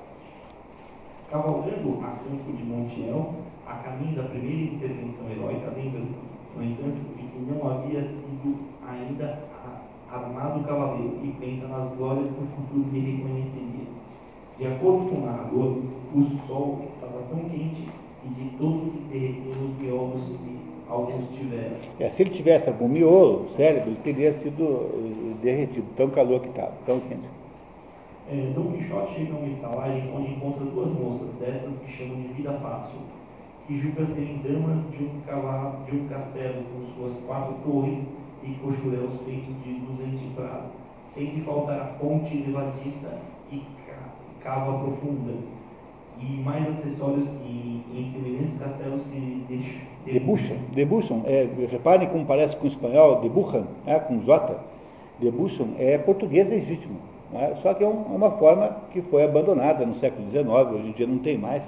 Cavalgando 1.30 1.99
a 2.05 2.11
campo 2.11 2.53
de 2.55 2.63
Montiel, 2.63 3.34
a 3.68 3.74
caminho 3.76 4.15
da 4.15 4.24
primeira 4.24 4.76
intervenção 4.76 5.30
heróica, 5.30 5.74
lembra-se, 5.76 6.15
no 6.55 6.63
entanto, 6.63 7.18
de 7.18 7.24
que 7.24 7.39
não 7.51 7.70
havia 7.70 8.01
sido 8.01 8.57
ainda 8.88 9.39
armado 10.09 10.63
cavaleiro, 10.63 11.20
e 11.22 11.36
pensa 11.38 11.68
nas 11.68 11.93
glórias 11.97 12.30
que 12.30 12.41
o 12.41 12.47
futuro 12.47 12.89
lhe 12.93 13.18
reconheceria. 13.18 13.88
De 14.57 14.68
acordo 14.68 15.09
com 15.09 15.15
o 15.18 15.26
narrador, 15.26 15.78
o 16.15 16.47
sol 16.47 16.80
estava 16.84 17.24
tão 17.30 17.39
quente 17.49 17.89
e 18.24 18.30
de 18.30 18.57
todo 18.57 18.91
que 18.91 18.99
derreteu 19.11 20.13
os 20.15 20.56
miolos 20.88 21.07
que 21.07 21.13
alguns 21.13 21.38
tiveram. 21.38 21.75
É, 21.99 22.09
se 22.09 22.21
ele 22.23 22.29
tivesse 22.31 22.69
algum 22.69 22.88
miolo, 22.88 23.45
o 23.45 23.55
cérebro, 23.55 23.89
ele 23.91 23.99
teria 24.03 24.33
sido 24.39 24.63
eh, 24.63 25.33
derretido, 25.43 25.85
tão 25.95 26.09
calor 26.09 26.41
que 26.41 26.49
estava, 26.49 26.73
tão 26.85 26.99
quente. 27.01 27.27
É, 28.29 28.51
Dom 28.53 28.73
Quixote 28.73 29.15
chega 29.15 29.33
a 29.33 29.38
uma 29.38 29.47
estalagem 29.47 30.11
onde 30.13 30.31
encontra 30.33 30.65
duas 30.65 30.89
moças 30.91 31.27
dessas 31.39 31.71
que 31.85 31.91
chamam 31.91 32.21
de 32.21 32.27
vida 32.33 32.51
fácil, 32.61 32.99
que 33.67 33.77
julga 33.79 34.05
serem 34.07 34.41
damas 34.43 34.83
de 34.91 35.03
um, 35.05 35.21
cavalo, 35.25 35.85
de 35.89 35.95
um 35.95 36.07
castelo 36.07 36.63
com 36.63 36.93
suas 37.01 37.13
quatro 37.25 37.55
torres 37.65 37.99
e 38.43 38.47
cochuréus 38.63 39.13
feitos 39.25 39.53
de 39.63 39.71
luzente 39.79 40.23
prado, 40.35 40.71
sem 41.13 41.25
lhe 41.25 41.41
faltar 41.41 41.79
a 41.79 41.85
ponte 41.99 42.35
levadiça 42.35 43.17
e 43.51 43.61
ca- 43.88 44.09
cava 44.43 44.77
profunda, 44.79 45.33
e 46.20 46.41
mais 46.43 46.63
acessórios 46.70 47.26
que 47.43 47.82
em 47.93 48.11
semelhantes 48.11 48.57
castelos 48.59 49.01
se 49.11 49.38
Debuxam, 50.05 50.57
debuxam, 50.74 51.22
é, 51.26 51.47
reparem 51.70 52.07
como 52.07 52.26
parece 52.26 52.55
com 52.55 52.65
o 52.65 52.68
espanhol, 52.70 53.20
debuxam, 53.22 53.68
né, 53.86 53.99
com 53.99 54.20
J, 54.22 54.55
debuxam 55.20 55.70
é 55.78 55.97
português 55.97 56.47
legítimo, 56.47 56.95
né, 57.32 57.57
só 57.61 57.74
que 57.74 57.84
é 57.84 57.88
um- 57.88 58.15
uma 58.15 58.32
forma 58.32 58.78
que 58.91 59.01
foi 59.01 59.24
abandonada 59.24 59.86
no 59.86 59.95
século 59.95 60.30
XIX, 60.32 60.76
hoje 60.76 60.88
em 60.89 60.91
dia 60.93 61.07
não 61.07 61.18
tem 61.18 61.38
mais, 61.38 61.63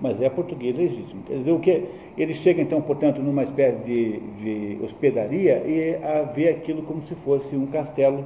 mas 0.00 0.20
é 0.22 0.30
português 0.30 0.76
legítimo. 0.76 1.22
Quer 1.26 1.38
dizer, 1.38 1.50
o 1.52 1.58
que 1.58 1.84
ele 2.16 2.34
chega 2.34 2.62
então, 2.62 2.80
portanto, 2.80 3.20
numa 3.20 3.42
espécie 3.42 3.78
de, 3.84 4.20
de 4.20 4.84
hospedaria 4.84 5.62
e 5.66 5.96
a 6.02 6.22
vê 6.22 6.48
aquilo 6.48 6.82
como 6.82 7.02
se 7.02 7.14
fosse 7.16 7.54
um 7.56 7.66
castelo 7.66 8.24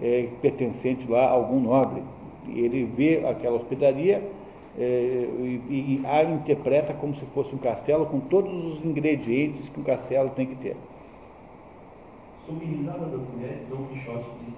é, 0.00 0.28
pertencente 0.40 1.10
lá 1.10 1.24
a 1.24 1.30
algum 1.30 1.58
nobre. 1.60 2.02
Ele 2.48 2.84
vê 2.96 3.22
aquela 3.26 3.56
hospedaria 3.56 4.22
é, 4.78 5.28
e, 5.68 6.00
e 6.00 6.06
a 6.06 6.22
interpreta 6.22 6.94
como 6.94 7.14
se 7.16 7.26
fosse 7.34 7.52
um 7.52 7.58
castelo 7.58 8.06
com 8.06 8.20
todos 8.20 8.52
os 8.52 8.84
ingredientes 8.84 9.68
que 9.68 9.80
um 9.80 9.82
castelo 9.82 10.30
tem 10.30 10.46
que 10.46 10.54
ter. 10.54 10.76
Sob 12.46 12.64
risada 12.64 13.06
das 13.06 13.20
mulheres, 13.28 13.66
Dom 13.68 13.86
Quixote 13.86 14.30
diz 14.46 14.54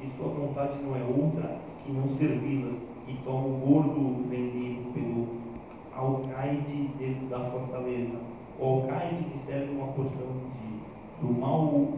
que 0.00 0.16
sua 0.16 0.28
vontade 0.28 0.80
não 0.82 0.94
é 0.94 1.02
outra 1.02 1.58
que 1.84 1.92
não 1.92 2.06
servi-las 2.16 2.78
e 3.08 3.14
toma 3.24 3.48
o 3.48 3.58
gordo 3.66 4.28
vendido 4.28 4.92
pelo 4.94 5.26
alcaide 5.92 6.88
dentro 6.98 7.26
da 7.26 7.40
fortaleza. 7.50 8.18
O 8.60 8.64
alcaide 8.64 9.24
que 9.24 9.38
serve 9.38 9.74
uma 9.74 9.88
porção 9.88 10.28
de, 10.54 11.26
do 11.26 11.40
mal 11.40 11.88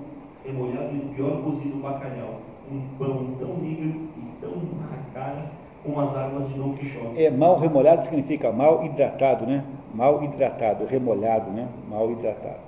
remolhado 0.43 0.97
e 0.97 1.15
pior 1.15 1.43
cozido 1.43 1.83
bacalhau. 1.83 2.41
Um 2.73 2.81
pão 2.99 3.37
tão 3.39 3.59
negro 3.59 4.09
e 4.17 4.41
tão 4.41 4.57
na 4.81 4.97
cara 5.13 5.64
como 5.85 6.01
as 6.01 6.17
armas 6.17 6.49
de 6.49 6.55
Dom 6.55 6.73
Quixote. 6.73 7.23
É, 7.23 7.31
mal 7.31 7.59
remolhado 7.59 8.05
significa 8.05 8.51
mal 8.51 8.85
hidratado, 8.85 9.47
né? 9.47 9.63
Mal 9.95 10.25
hidratado, 10.25 10.87
remolhado, 10.87 11.51
né? 11.51 11.69
Mal 11.89 12.11
hidratado. 12.11 12.65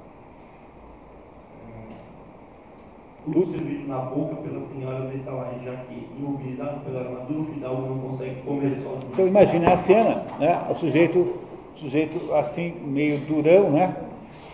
Tudo 3.25 3.51
servido 3.51 3.89
na 3.89 3.99
boca 3.99 4.37
pela 4.37 4.65
senhora 4.69 5.01
da 5.07 5.15
estalagem, 5.15 5.61
já 5.65 5.73
que, 5.73 6.07
imobilizado 6.17 6.81
pela 6.85 7.01
armadura, 7.01 7.41
o 7.41 7.47
fidalgo 7.47 7.83
não 7.83 7.99
consegue 7.99 8.41
comer 8.43 8.77
sozinho. 8.77 9.11
Então 9.13 9.27
imagine 9.27 9.67
a 9.67 9.77
cena, 9.79 10.23
né? 10.39 10.65
O 10.71 10.75
sujeito, 10.77 11.35
sujeito 11.75 12.33
assim, 12.35 12.73
meio 12.85 13.19
durão, 13.21 13.71
né? 13.71 13.97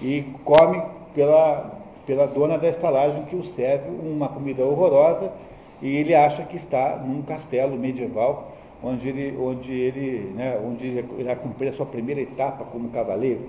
E 0.00 0.24
come 0.42 0.82
pela, 1.14 1.70
pela 2.06 2.26
dona 2.26 2.56
da 2.56 2.68
estalagem 2.68 3.24
que 3.24 3.36
o 3.36 3.44
serve 3.44 3.90
uma 3.90 4.28
comida 4.28 4.64
horrorosa 4.64 5.30
e 5.82 5.96
ele 5.96 6.14
acha 6.14 6.44
que 6.44 6.56
está 6.56 6.96
num 6.96 7.20
castelo 7.22 7.76
medieval 7.76 8.51
onde 8.82 9.08
ele, 9.08 9.36
onde 9.38 9.72
ele, 9.72 10.32
né, 10.34 10.58
onde 10.64 10.86
ele 10.86 11.08
irá 11.18 11.36
cumprir 11.36 11.68
a 11.68 11.72
sua 11.72 11.86
primeira 11.86 12.20
etapa 12.20 12.64
como 12.64 12.88
cavaleiro. 12.88 13.40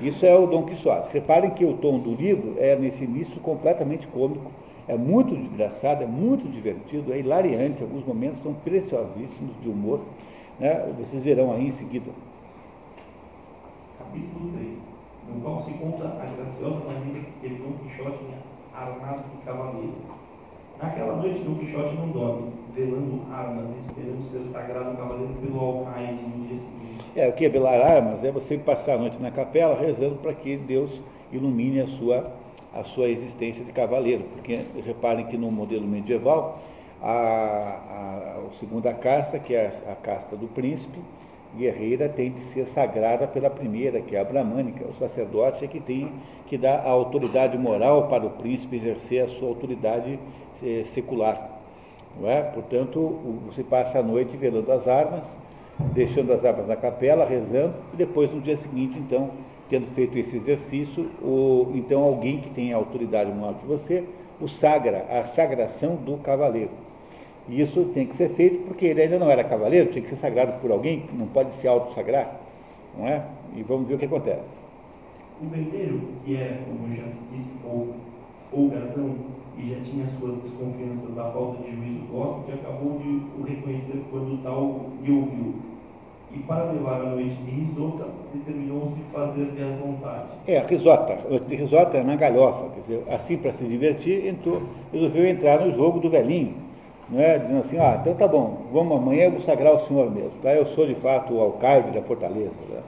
Isso 0.00 0.24
é 0.24 0.36
o 0.36 0.46
Dom 0.46 0.64
Quixote. 0.64 1.12
Reparem 1.12 1.50
que 1.50 1.64
o 1.64 1.74
tom 1.74 1.98
do 1.98 2.14
livro 2.14 2.54
é, 2.58 2.74
nesse 2.74 3.04
início, 3.04 3.38
completamente 3.40 4.06
cômico. 4.08 4.50
É 4.88 4.96
muito 4.96 5.32
engraçado, 5.32 6.02
é 6.02 6.06
muito 6.06 6.48
divertido, 6.50 7.12
é 7.12 7.18
hilariante. 7.18 7.82
Alguns 7.82 8.04
momentos 8.04 8.42
são 8.42 8.52
preciosíssimos 8.52 9.54
de 9.62 9.68
humor. 9.68 10.00
Né? 10.58 10.92
Vocês 10.98 11.22
verão 11.22 11.52
aí 11.52 11.68
em 11.68 11.72
seguida. 11.72 12.10
Capítulo 13.98 14.50
3, 14.56 14.78
no 15.28 15.40
qual 15.40 15.62
se 15.62 15.70
conta 15.72 16.04
a 16.04 16.26
graciosa 16.36 16.84
maneira 16.84 17.20
que 17.20 17.32
teve 17.40 17.54
Dom 17.56 17.72
Quixote 17.84 18.18
em 18.24 18.76
armar-se 18.76 19.36
cavaleiro. 19.44 19.94
Naquela 20.82 21.16
noite, 21.16 21.38
Dom 21.44 21.54
Quixote 21.54 21.94
não 21.94 22.08
dorme, 22.08 22.50
velando 22.74 23.22
armas, 23.30 23.76
esperando 23.86 24.30
ser 24.30 24.50
sagrado 24.50 24.96
cavaleiro 24.96 25.34
pelo 25.34 25.60
alcaide 25.60 26.22
no 26.22 26.46
dia 26.46 26.56
seguinte. 26.58 27.04
É, 27.14 27.28
o 27.28 27.32
que 27.32 27.44
é 27.44 27.48
velar 27.48 27.80
armas 27.80 28.24
é 28.24 28.30
você 28.30 28.56
passar 28.56 28.94
a 28.94 28.98
noite 28.98 29.16
na 29.20 29.30
capela 29.30 29.78
rezando 29.78 30.16
para 30.16 30.32
que 30.32 30.56
Deus 30.56 30.90
ilumine 31.30 31.80
a 31.80 31.86
sua, 31.86 32.32
a 32.74 32.82
sua 32.84 33.08
existência 33.08 33.64
de 33.64 33.72
cavaleiro. 33.72 34.24
Porque 34.32 34.60
reparem 34.84 35.26
que 35.26 35.36
no 35.36 35.50
modelo 35.50 35.86
medieval, 35.86 36.60
a, 37.02 37.10
a, 37.10 38.40
a 38.46 38.50
segunda 38.58 38.94
casta, 38.94 39.38
que 39.38 39.54
é 39.54 39.72
a, 39.86 39.92
a 39.92 39.94
casta 39.96 40.36
do 40.36 40.46
príncipe, 40.48 40.98
guerreira, 41.54 42.08
tem 42.08 42.30
de 42.30 42.40
ser 42.52 42.66
sagrada 42.68 43.26
pela 43.26 43.50
primeira, 43.50 44.00
que 44.00 44.16
é 44.16 44.20
a 44.20 44.24
bramânica. 44.24 44.86
O 44.86 44.94
sacerdote 44.94 45.64
é 45.64 45.68
que 45.68 45.80
tem 45.80 46.10
que 46.46 46.56
dar 46.56 46.80
a 46.86 46.88
autoridade 46.88 47.58
moral 47.58 48.08
para 48.08 48.24
o 48.24 48.30
príncipe 48.30 48.76
exercer 48.76 49.24
a 49.24 49.28
sua 49.28 49.48
autoridade 49.48 50.18
eh, 50.62 50.84
secular. 50.94 51.51
É? 52.24 52.42
Portanto, 52.42 53.00
você 53.46 53.62
passa 53.62 53.98
a 53.98 54.02
noite 54.02 54.36
velando 54.36 54.70
as 54.70 54.86
armas, 54.86 55.22
deixando 55.92 56.32
as 56.32 56.44
armas 56.44 56.68
na 56.68 56.76
capela, 56.76 57.24
rezando, 57.24 57.74
e 57.92 57.96
depois 57.96 58.30
no 58.32 58.40
dia 58.40 58.56
seguinte, 58.56 58.98
então, 58.98 59.30
tendo 59.68 59.86
feito 59.94 60.16
esse 60.18 60.36
exercício, 60.36 61.04
o, 61.22 61.72
então 61.74 62.02
alguém 62.02 62.40
que 62.40 62.50
tem 62.50 62.72
autoridade 62.72 63.32
maior 63.32 63.54
que 63.54 63.66
você, 63.66 64.04
o 64.40 64.46
sagra, 64.48 65.06
a 65.10 65.24
sagração 65.24 65.96
do 65.96 66.18
cavaleiro. 66.18 66.70
E 67.48 67.60
isso 67.60 67.90
tem 67.92 68.06
que 68.06 68.14
ser 68.14 68.28
feito 68.30 68.66
porque 68.66 68.86
ele 68.86 69.02
ainda 69.02 69.18
não 69.18 69.30
era 69.30 69.42
cavaleiro, 69.42 69.90
tinha 69.90 70.02
que 70.02 70.10
ser 70.10 70.16
sagrado 70.16 70.60
por 70.60 70.70
alguém, 70.70 71.04
não 71.12 71.26
pode 71.26 71.52
se 71.56 71.66
auto-sagrar, 71.66 72.40
não 72.96 73.08
é? 73.08 73.24
E 73.56 73.62
vamos 73.62 73.88
ver 73.88 73.94
o 73.94 73.98
que 73.98 74.04
acontece. 74.04 74.50
O 75.40 75.46
vendeiro, 75.46 76.00
que 76.24 76.36
era, 76.36 76.58
como 76.58 76.94
já 76.94 77.08
se 77.08 77.18
disse, 77.32 77.50
pouco, 77.62 77.94
folgazão 78.50 79.16
e 79.58 79.70
já 79.70 79.80
tinha 79.80 80.06
suas 80.18 80.36
desconfianças 80.42 81.14
da 81.14 81.24
falta 81.30 81.62
de 81.62 81.70
juízo 81.76 82.06
gosto, 82.10 82.52
acabou 82.52 82.98
de 82.98 83.08
o 83.38 83.44
reconhecer 83.44 84.02
quando 84.10 84.42
tal 84.42 84.86
lhe 85.02 85.12
ouviu. 85.12 85.54
E 86.34 86.38
para 86.40 86.72
levar 86.72 87.00
a 87.02 87.10
noite 87.10 87.34
de 87.34 87.50
risota, 87.50 88.06
determinou-se 88.32 89.00
fazer-lhe 89.12 89.62
a 89.62 89.76
vontade. 89.76 90.28
É, 90.46 90.58
risota. 90.60 91.18
Risota 91.48 91.98
é 91.98 92.02
na 92.02 92.16
galhofa, 92.16 92.70
quer 92.74 92.80
dizer, 92.80 93.04
assim 93.10 93.36
para 93.36 93.52
se 93.52 93.64
divertir, 93.64 94.26
entrou, 94.26 94.62
resolveu 94.90 95.26
entrar 95.26 95.60
no 95.60 95.74
jogo 95.74 96.00
do 96.00 96.08
velhinho, 96.08 96.54
não 97.10 97.20
é? 97.20 97.38
Dizendo 97.38 97.60
assim, 97.60 97.78
ah, 97.78 97.98
então 98.00 98.14
tá 98.14 98.26
bom, 98.26 98.62
vamos 98.72 98.96
amanhã 98.96 99.24
eu 99.24 99.32
vou 99.32 99.40
sagrar 99.42 99.74
o 99.74 99.80
senhor 99.80 100.10
mesmo. 100.10 100.32
Tá? 100.42 100.54
Eu 100.54 100.66
sou 100.68 100.86
de 100.86 100.94
fato 100.94 101.34
o 101.34 101.40
alcaide 101.40 101.90
da 101.90 102.00
fortaleza. 102.00 102.50
Né? 102.70 102.80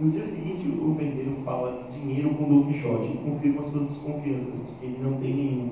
No 0.00 0.10
dia 0.12 0.24
seguinte, 0.24 0.66
o 0.66 0.94
vendeiro 0.94 1.36
fala 1.44 1.84
de 1.92 2.00
dinheiro 2.00 2.30
com 2.30 2.44
Dom 2.44 2.72
Quixote 2.72 3.04
e 3.04 3.18
confirma 3.18 3.62
suas 3.64 3.86
desconfianças 3.88 4.54
de 4.54 4.72
que 4.80 4.86
ele 4.86 4.98
não 5.02 5.12
tem 5.20 5.34
nenhum. 5.34 5.70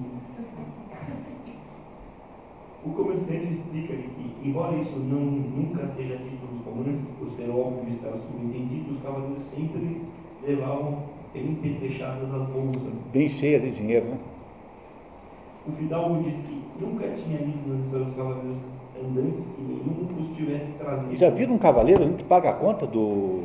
O 2.84 2.90
comerciante 2.90 3.46
explica-lhe 3.54 4.02
que, 4.02 4.48
embora 4.48 4.76
isso 4.76 4.98
não, 4.98 5.20
nunca 5.20 5.88
seja 5.96 6.18
dito 6.18 6.44
nos 6.44 6.62
romances, 6.62 7.08
por 7.18 7.30
ser 7.30 7.48
óbvio 7.48 7.88
estar 7.88 8.12
subentendido, 8.18 8.96
os 8.96 9.02
cavaleiros 9.02 9.44
sempre 9.44 10.02
levavam 10.46 11.04
empetrechadas 11.34 12.34
as 12.34 12.48
bolsas. 12.48 12.82
Bem 13.10 13.30
cheia 13.30 13.58
de 13.58 13.70
dinheiro, 13.70 14.08
né? 14.08 14.18
O 15.66 15.72
Fidalgo 15.72 16.22
diz 16.22 16.34
que 16.34 16.62
nunca 16.84 17.08
tinha 17.08 17.38
lido 17.38 17.66
nas 17.66 17.80
histórias 17.80 18.08
dos 18.08 18.16
cavaleiros 18.16 18.56
andantes 19.02 19.44
que 19.56 19.62
nenhum 19.62 20.06
os 20.20 20.36
tivesse 20.36 20.70
trazido. 20.72 21.16
Já 21.16 21.30
viram 21.30 21.54
um 21.54 21.58
cavaleiro 21.58 22.12
que 22.12 22.24
paga 22.24 22.50
a 22.50 22.54
conta 22.54 22.86
do, 22.86 23.44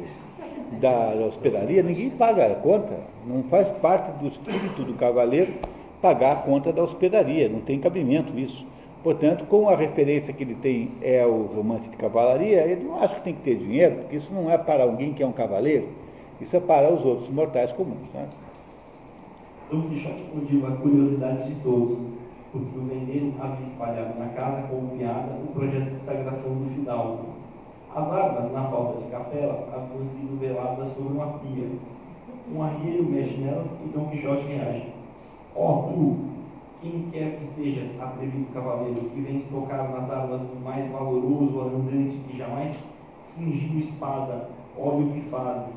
da, 0.80 1.13
da 1.13 1.26
hospedaria? 1.26 1.84
Ninguém 1.84 2.09
paga 2.09 2.45
a 2.45 2.55
conta. 2.55 2.97
Não 3.26 3.43
faz 3.43 3.69
parte 3.69 4.11
do 4.19 4.28
espírito 4.28 4.84
do 4.84 4.93
cavaleiro 4.93 5.53
pagar 6.01 6.34
a 6.34 6.36
conta 6.36 6.71
da 6.74 6.84
hospedaria. 6.84 7.47
Não 7.47 7.61
tem 7.61 7.80
cabimento 7.80 8.38
isso. 8.38 8.65
Portanto, 9.03 9.45
com 9.45 9.67
a 9.67 9.76
referência 9.76 10.34
que 10.34 10.43
ele 10.43 10.55
tem 10.55 10.91
é 11.01 11.26
o 11.26 11.43
romance 11.43 11.89
de 11.89 11.97
cavalaria, 11.97 12.61
ele 12.61 12.86
não 12.86 13.01
acha 13.01 13.15
que 13.15 13.21
tem 13.21 13.34
que 13.34 13.41
ter 13.41 13.57
dinheiro, 13.57 13.95
porque 13.97 14.15
isso 14.15 14.32
não 14.34 14.49
é 14.49 14.57
para 14.57 14.84
alguém 14.84 15.13
que 15.13 15.21
é 15.21 15.28
um 15.28 15.34
cavaleiro, 15.34 15.89
isso 16.39 16.55
é 16.55 16.59
para 16.61 16.89
os 16.89 17.03
outros 17.03 17.30
mortais 17.30 17.74
comuns. 17.74 18.07
Né? 18.13 18.30
Dom 19.69 19.89
Quixote 19.89 20.24
condiu 20.32 20.65
a 20.67 20.71
curiosidade 20.71 21.49
de 21.49 21.55
todos, 21.61 21.97
porque 22.53 22.80
o 22.80 22.84
vendeiro 22.84 23.34
havia 23.41 23.67
espalhado 23.67 24.17
na 24.17 24.28
casa 24.28 24.67
como 24.69 24.97
piada 24.97 25.34
o 25.43 25.47
projeto 25.47 25.89
de 25.89 26.05
sagração 26.05 26.53
do 26.53 26.74
fidalgo. 26.74 27.33
As 27.96 28.12
armas, 28.12 28.52
na 28.52 28.64
falta 28.64 29.04
de 29.04 29.12
capela, 29.12 29.70
haviam 29.72 30.08
sido 30.08 30.39
veladas 30.39 30.96
sobre 30.96 31.14
uma 31.14 31.28
pia. 31.38 31.70
Um 32.52 32.64
arrieiro 32.64 33.04
mexe 33.04 33.38
nelas 33.38 33.68
e 33.86 33.88
Dom 33.89 34.10
Quixote 34.10 34.48
reage. 34.48 34.88
Ó 35.56 35.84
tu, 35.84 36.18
quem 36.82 37.10
quer 37.12 37.38
que 37.38 37.46
seja 37.54 38.04
atrevido 38.04 38.52
cavaleiro 38.52 39.12
que 39.12 39.22
vem 39.22 39.41
tocar 39.41 39.89
nas 39.91 40.10
armas 40.10 40.41
do 40.41 40.60
mais 40.64 40.91
valoroso 40.91 41.62
andante 41.62 42.18
que 42.28 42.36
jamais 42.36 42.76
cingiu 43.36 43.82
espada, 43.82 44.50
olha 44.76 45.06
o 45.06 45.12
que 45.12 45.22
fazes, 45.30 45.76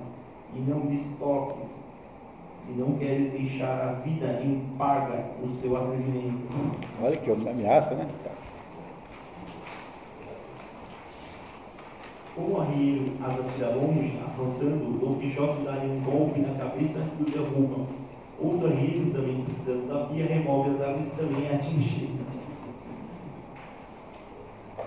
e 0.54 0.60
não 0.60 0.80
destoques, 0.86 1.68
se 2.64 2.72
não 2.72 2.92
queres 2.94 3.30
deixar 3.30 3.78
a 3.88 3.92
vida 4.00 4.40
em 4.42 4.60
paga 4.78 5.22
o 5.42 5.60
seu 5.60 5.76
atrevimento. 5.76 6.48
Olha 7.02 7.16
que 7.18 7.30
ameaça, 7.30 7.94
né? 7.94 8.08
Tá. 8.24 8.30
Como 12.36 12.52
o 12.52 12.60
arrieiro 12.60 13.12
as 13.22 13.40
atira 13.40 13.74
longe, 13.74 14.12
afrontando, 14.22 14.98
Dom 14.98 15.14
Quixote 15.18 15.62
dá-lhe 15.64 15.90
um 15.90 16.00
golpe 16.00 16.38
na 16.40 16.52
cabeça 16.52 17.10
e 17.18 17.22
o 17.22 17.24
derruba. 17.24 17.86
Outro 18.38 18.66
arrieiro, 18.66 19.10
também 19.10 19.42
precisando 19.42 19.88
da 19.88 20.04
pia, 20.04 20.26
remove 20.26 20.68
as 20.68 20.80
árvores 20.82 21.06
e 21.06 21.16
também 21.16 21.46
é 21.46 21.54
atingido. 21.54 22.26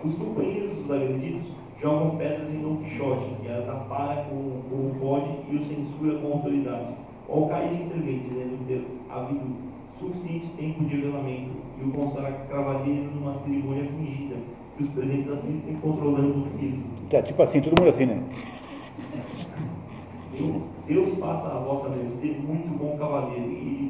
Os 0.03 0.13
companheiros 0.13 0.77
dos 0.77 0.91
agredidos 0.91 1.47
jogam 1.81 2.17
pedras 2.17 2.53
em 2.53 2.61
Dom 2.61 2.77
Quixote, 2.83 3.35
que 3.41 3.49
as 3.49 3.67
apara 3.67 4.25
como, 4.29 4.61
como 4.69 4.99
pode 4.99 5.31
e 5.49 5.55
o 5.55 5.63
censura 5.63 6.19
com 6.19 6.33
autoridade. 6.33 6.93
O 7.27 7.33
alcaide 7.33 7.81
intervém, 7.83 8.19
dizendo 8.29 8.67
ter 8.67 8.85
havido 9.09 9.55
suficiente 9.99 10.49
tempo 10.55 10.83
de 10.83 10.97
revelamento 10.97 11.49
e 11.79 11.83
o 11.83 11.91
consagra 11.91 12.31
cavaleiro 12.47 13.09
numa 13.15 13.33
cerimônia 13.33 13.85
fingida, 13.85 14.35
que 14.79 14.83
os 14.85 14.89
presentes 14.91 15.29
assistem 15.31 15.75
controlando 15.81 16.45
o 16.47 16.57
riso. 16.57 16.79
É, 17.11 17.21
tipo 17.21 17.43
assim, 17.43 17.59
todo 17.59 17.77
mundo 17.79 17.89
assim, 17.89 18.05
né? 18.05 18.23
Deus 20.87 21.13
faça 21.19 21.47
a 21.47 21.59
vossa 21.59 21.89
mercê 21.89 22.37
muito 22.39 22.77
bom 22.79 22.97
cavaleiro 22.97 23.43
e 23.45 23.89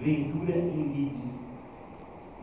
dê 0.00 0.04
ventura 0.04 0.56
em 0.56 0.92
lides. 0.94 1.30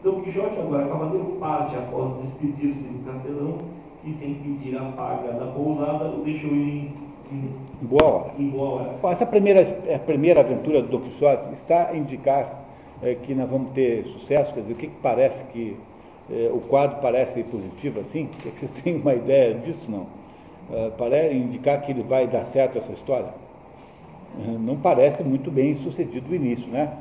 Dom 0.03 0.21
Quixote 0.21 0.57
agora, 0.59 0.87
cavaleiro, 0.87 1.25
parte 1.39 1.75
após 1.75 2.13
despedir-se 2.21 2.83
do 2.83 3.05
castelão 3.11 3.57
e 4.05 4.13
sem 4.13 4.35
pedir 4.35 4.77
a 4.77 4.83
paga 4.91 5.33
da 5.33 5.47
pousada, 5.47 6.05
o 6.11 6.23
deixou 6.23 6.51
ir 6.51 6.91
em, 7.31 7.49
Em 7.81 7.85
boa 7.85 8.03
hora. 8.05 8.31
em 8.37 8.49
boa 8.49 8.69
hora. 8.69 9.11
Essa 9.11 9.25
primeira, 9.25 9.61
a 9.93 9.99
primeira 9.99 10.39
aventura 10.41 10.81
do 10.81 10.87
Don 10.87 11.01
Quixote 11.01 11.55
está 11.55 11.89
a 11.89 11.97
indicar 11.97 12.63
eh, 13.03 13.15
que 13.15 13.33
nós 13.35 13.49
vamos 13.49 13.71
ter 13.71 14.05
sucesso, 14.05 14.53
quer 14.53 14.61
dizer, 14.61 14.73
o 14.73 14.77
que, 14.77 14.87
que 14.87 14.95
parece 15.01 15.43
que 15.51 15.75
eh, 16.31 16.49
o 16.53 16.59
quadro 16.59 16.97
parece 17.01 17.43
positivo 17.43 17.99
assim? 17.99 18.29
Que, 18.41 18.49
vocês 18.49 18.71
têm 18.71 18.95
uma 18.95 19.13
ideia 19.13 19.53
disso, 19.55 19.89
não? 19.89 20.07
Eh, 20.71 20.91
parece 20.97 21.35
indicar 21.35 21.81
que 21.81 21.91
ele 21.91 22.03
vai 22.03 22.27
dar 22.27 22.45
certo 22.45 22.77
essa 22.77 22.91
história? 22.91 23.33
Eh, 24.39 24.57
não 24.59 24.77
parece 24.77 25.23
muito 25.23 25.49
bem 25.49 25.75
sucedido 25.77 26.31
o 26.31 26.35
início, 26.35 26.67
né? 26.67 26.93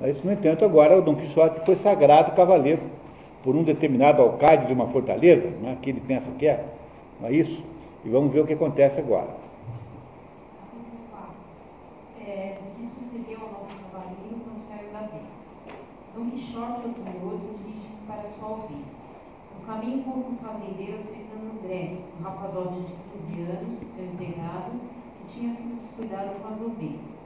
Mas, 0.00 0.22
no 0.22 0.30
entanto, 0.30 0.64
agora 0.64 0.96
o 0.96 1.02
Dom 1.02 1.14
Quixote 1.14 1.64
foi 1.64 1.76
sagrado 1.76 2.32
cavaleiro 2.32 2.82
por 3.42 3.56
um 3.56 3.62
determinado 3.62 4.20
alcaide 4.22 4.66
de 4.66 4.72
uma 4.72 4.88
fortaleza, 4.88 5.48
né, 5.62 5.78
que 5.80 5.90
ele 5.90 6.00
pensa 6.00 6.28
que 6.32 6.46
é, 6.46 6.64
não 7.20 7.28
é 7.28 7.32
isso? 7.32 7.62
E 8.04 8.08
vamos 8.08 8.32
ver 8.32 8.40
o 8.40 8.46
que 8.46 8.52
acontece 8.52 8.98
agora. 9.00 9.28
Capítulo 10.60 10.98
4. 11.12 12.28
É, 12.28 12.56
o 12.60 12.80
que 12.80 12.86
sucedeu 12.88 13.38
ao 13.40 13.52
nosso 13.52 13.72
da 13.92 15.00
vila. 15.00 15.20
Dom 16.14 16.30
Quixote, 16.30 16.88
orgulhoso, 16.88 17.55
No 18.46 19.66
caminho 19.66 19.98
encontra 19.98 20.30
um 20.30 20.36
fazendeiro 20.36 21.00
hospedando 21.00 21.58
André, 21.58 21.98
um 22.20 22.22
rapazote 22.22 22.78
de 22.78 23.34
15 23.34 23.42
anos, 23.50 23.78
seu 23.96 24.04
empregado, 24.04 24.70
que 25.18 25.34
tinha 25.34 25.52
sido 25.56 25.80
descuidado 25.80 26.40
com 26.40 26.54
as 26.54 26.60
ovelhas. 26.60 27.16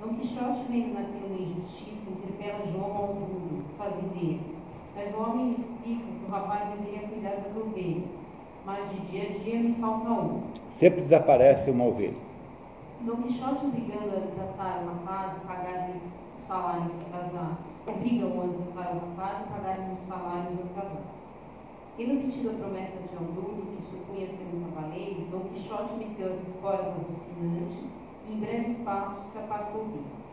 Dom 0.00 0.14
Quixote, 0.14 0.64
vendo 0.70 0.94
naquilo 0.94 1.26
uma 1.26 1.38
injustiça, 1.38 2.08
interpela 2.08 2.66
João 2.72 2.96
ao 2.96 3.06
burro, 3.08 3.62
fazendeiro. 3.76 4.40
Mas 4.96 5.14
o 5.14 5.18
homem 5.18 5.48
lhe 5.48 5.60
explica 5.60 6.02
que 6.02 6.24
o 6.26 6.30
rapaz 6.30 6.70
deveria 6.70 7.08
cuidar 7.08 7.36
das 7.42 7.54
ovelhas, 7.54 8.04
mas 8.64 8.88
de 8.88 9.00
dia 9.00 9.22
a 9.22 9.38
dia 9.44 9.60
me 9.60 9.74
falta 9.74 10.08
um. 10.08 10.44
Sempre 10.70 11.02
desaparece 11.02 11.70
uma 11.70 11.84
ovelha. 11.84 12.16
Dom 13.02 13.16
Quixote 13.16 13.66
obrigando 13.66 14.16
a 14.16 14.20
desatar 14.20 14.82
o 14.82 14.86
rapaz 14.86 15.36
e 15.36 15.46
pagar-lhe 15.46 15.98
os 15.98 16.23
salários 16.46 16.92
atrasados. 17.06 17.74
Obrigam 17.86 18.28
a 18.28 18.44
o 18.44 18.60
rapaz 18.74 19.40
e 19.40 19.52
pagar-lhe 19.52 19.94
os 19.94 20.06
salários 20.06 20.58
atrasados. 20.60 21.24
Tendo 21.96 22.24
obtido 22.24 22.50
a 22.50 22.52
promessa 22.54 22.98
de 23.08 23.16
Aldudo, 23.16 23.62
que 23.76 23.82
supunha 23.90 24.26
ser 24.26 24.46
um 24.52 24.64
cavaleiro, 24.74 25.26
Dom 25.30 25.40
Quixote 25.54 25.94
meteu 25.94 26.34
as 26.34 26.48
esporas 26.48 26.86
no 26.86 27.04
Rocinante 27.06 27.78
e 28.28 28.32
em 28.32 28.40
breve 28.40 28.72
espaço 28.72 29.30
se 29.32 29.38
apartou 29.38 29.84
deles. 29.84 30.24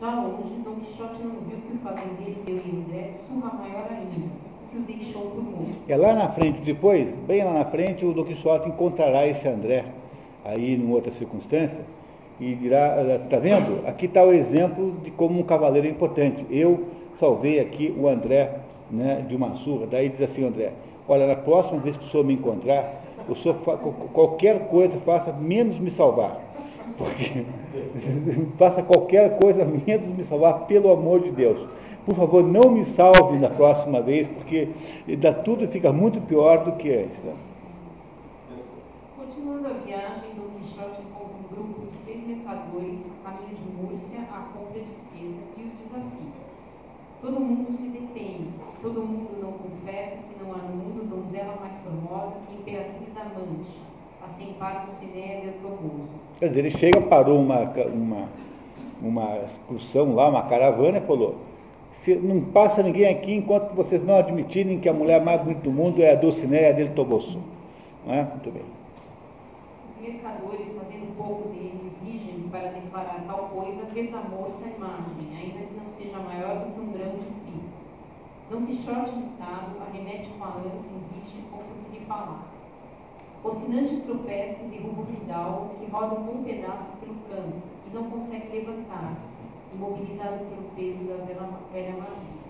Já 0.00 0.14
longe, 0.14 0.54
Dom 0.64 0.76
Quixote 0.76 1.22
não 1.22 1.40
viu 1.42 1.58
que 1.58 1.74
o 1.74 1.78
fazendeiro 1.80 2.42
deu 2.46 2.56
em 2.56 2.84
André 2.84 3.10
surra 3.28 3.52
maior 3.52 3.86
ainda, 3.90 4.30
que 4.70 4.78
o 4.78 4.80
deixou 4.80 5.30
por 5.30 5.42
morto. 5.42 5.76
É 5.86 5.96
lá 5.96 6.14
na 6.14 6.28
frente, 6.30 6.62
depois, 6.62 7.14
bem 7.26 7.44
lá 7.44 7.52
na 7.52 7.64
frente, 7.66 8.06
o 8.06 8.14
Don 8.14 8.24
Quixote 8.24 8.70
encontrará 8.70 9.26
esse 9.26 9.46
André, 9.46 9.84
aí 10.42 10.74
em 10.74 10.90
outra 10.90 11.12
circunstância, 11.12 11.84
e 12.40 12.54
dirá, 12.54 12.96
está 13.22 13.38
vendo? 13.38 13.86
Aqui 13.86 14.06
está 14.06 14.24
o 14.24 14.32
exemplo 14.32 14.92
de 15.04 15.10
como 15.10 15.38
um 15.38 15.42
cavaleiro 15.42 15.86
é 15.86 15.90
importante. 15.90 16.44
Eu 16.50 16.84
salvei 17.18 17.60
aqui 17.60 17.94
o 17.96 18.08
André 18.08 18.50
né, 18.90 19.24
de 19.28 19.36
uma 19.36 19.54
surra. 19.56 19.86
Daí 19.86 20.08
diz 20.08 20.22
assim, 20.22 20.46
André, 20.46 20.72
olha, 21.06 21.26
na 21.26 21.36
próxima 21.36 21.78
vez 21.80 21.96
que 21.96 22.04
o 22.04 22.08
senhor 22.08 22.24
me 22.24 22.34
encontrar, 22.34 23.02
o 23.28 23.36
senhor 23.36 23.54
fa- 23.56 23.76
qualquer 23.76 24.68
coisa 24.68 24.96
faça 25.04 25.32
menos 25.32 25.78
me 25.78 25.90
salvar. 25.90 26.40
Porque 26.96 27.44
faça 28.58 28.82
qualquer 28.82 29.38
coisa 29.38 29.64
menos 29.64 30.16
me 30.16 30.24
salvar, 30.24 30.66
pelo 30.66 30.90
amor 30.92 31.20
de 31.20 31.30
Deus. 31.30 31.68
Por 32.06 32.14
favor, 32.16 32.42
não 32.42 32.70
me 32.70 32.84
salve 32.86 33.38
na 33.38 33.50
próxima 33.50 34.00
vez, 34.00 34.26
porque 34.26 34.68
dá 35.18 35.32
tudo 35.34 35.68
fica 35.68 35.92
muito 35.92 36.18
pior 36.22 36.64
do 36.64 36.72
que 36.72 36.90
antes. 36.92 37.20
Continuando 39.16 39.68
a 39.68 39.72
viagem, 39.84 40.30
Dom 40.34 40.48
Quixote 40.58 41.02
encontra 41.02 41.36
um 41.36 41.54
grupo 41.54 41.86
de 41.92 41.96
seis 41.98 42.26
mercadores 42.26 42.98
a 43.24 43.30
caminho 43.30 43.54
de 43.54 43.82
Múrcia 43.82 44.20
à 44.32 44.40
compra 44.56 44.80
de 44.80 44.88
seda 45.12 45.40
e 45.58 45.62
os 45.62 45.72
desafia. 45.78 46.32
Todo 47.20 47.38
mundo 47.38 47.72
se 47.76 47.82
detém, 47.88 48.46
todo 48.80 49.02
mundo 49.02 49.38
não 49.42 49.52
confessa 49.52 50.16
que 50.16 50.42
não 50.42 50.52
há 50.54 50.58
no 50.58 50.76
mundo 50.76 51.04
donzela 51.08 51.54
mais 51.60 51.76
formosa 51.82 52.36
que 52.46 52.54
a 52.54 52.60
Imperatriz 52.60 53.14
da 53.14 53.24
Mancha, 53.24 53.78
assim 54.26 54.54
par 54.58 54.86
do 54.86 54.92
Cineia 54.92 55.42
del 55.42 55.52
Toboso. 55.60 56.08
Quer 56.38 56.48
dizer, 56.48 56.60
ele 56.60 56.70
chega, 56.70 57.00
parou 57.02 57.38
uma, 57.40 57.60
uma, 57.92 58.28
uma 59.02 59.36
excursão 59.44 60.14
lá, 60.14 60.28
uma 60.28 60.42
caravana, 60.44 60.96
e 60.96 61.02
falou, 61.02 61.36
"Se 62.04 62.14
não 62.14 62.40
passa 62.40 62.82
ninguém 62.82 63.06
aqui 63.08 63.34
enquanto 63.34 63.74
vocês 63.74 64.02
não 64.02 64.16
admitirem 64.16 64.80
que 64.80 64.88
a 64.88 64.94
mulher 64.94 65.22
mais 65.22 65.42
bonita 65.42 65.60
do 65.60 65.70
mundo 65.70 66.02
é 66.02 66.12
a 66.12 66.14
Dulcinea 66.14 66.72
del 66.72 66.94
Toboso. 66.94 67.38
Não 68.06 68.14
é? 68.14 68.22
Muito 68.22 68.50
bem. 68.50 68.62
Os 69.86 70.02
mercadores, 70.02 70.68
fazendo 70.68 71.14
pouco 71.18 71.50
dele, 71.50 71.92
exigem 71.92 72.48
para 72.50 72.68
declarar 72.70 73.22
tal 73.26 73.50
coisa 73.54 73.84
ver 73.92 74.10
na 74.10 74.22
moça 74.22 74.56
a 74.64 74.68
imagem, 74.68 75.36
ainda 75.36 75.58
que 75.66 75.74
não 75.74 75.88
seja 75.90 76.18
maior 76.18 76.64
do 76.64 76.72
que 76.72 76.80
um 76.80 76.92
grão 76.92 77.10
de 77.12 77.26
trigo. 77.44 77.68
Dom 78.50 78.66
Quixote, 78.66 79.12
irritado, 79.12 79.80
arremete 79.80 80.28
com 80.30 80.42
a 80.42 80.48
lança 80.48 80.90
em 80.90 81.14
vista 81.14 81.38
e 81.38 81.42
contra 81.52 81.68
o 81.70 81.84
que 81.84 82.00
lhe 82.00 82.04
falar. 82.04 82.48
Rocinante 83.44 84.02
tropeça 84.04 84.60
e 84.64 84.68
derruba 84.70 85.02
o 85.02 85.06
fidalgo, 85.06 85.74
que 85.78 85.88
roda 85.88 86.16
um 86.16 86.24
bom 86.24 86.42
pedaço 86.42 86.96
pelo 86.96 87.14
campo 87.30 87.62
e 87.86 87.94
não 87.94 88.10
consegue 88.10 88.48
levantar-se, 88.48 89.36
imobilizado 89.72 90.44
pelo 90.46 90.68
peso 90.74 90.98
da 91.04 91.24
velha, 91.72 91.92
magia. 91.92 92.40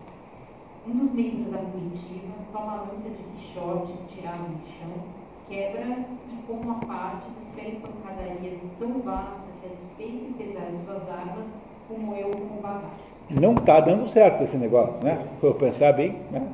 Um 0.89 1.01
dos 1.01 1.13
membros 1.13 1.53
da 1.53 1.59
comitiva 1.59 2.33
toma 2.51 2.73
a 2.73 2.81
lança 2.81 3.11
de 3.11 3.23
Quixote 3.37 3.93
estirado 3.93 4.45
no 4.45 4.67
chão, 4.67 5.05
quebra 5.51 6.07
e, 6.33 6.43
com 6.47 6.55
uma 6.55 6.77
parte, 6.77 7.29
desfere 7.39 7.77
pancadaria 7.77 8.59
tão 8.79 9.03
vasta 9.03 9.43
que, 9.61 9.67
a 9.67 9.69
despeito 9.69 10.31
e 10.31 10.35
pesar 10.39 10.71
de 10.71 10.83
suas 10.83 11.07
armas, 11.11 11.47
remoeu 11.91 12.31
como 12.31 12.63
bagaço. 12.63 13.20
Não 13.31 13.55
está 13.55 13.79
dando 13.79 14.09
certo 14.09 14.43
esse 14.43 14.57
negócio, 14.57 15.03
né? 15.05 15.25
For 15.41 15.55
pensar 15.55 15.93
bem, 15.93 16.17
né? 16.33 16.49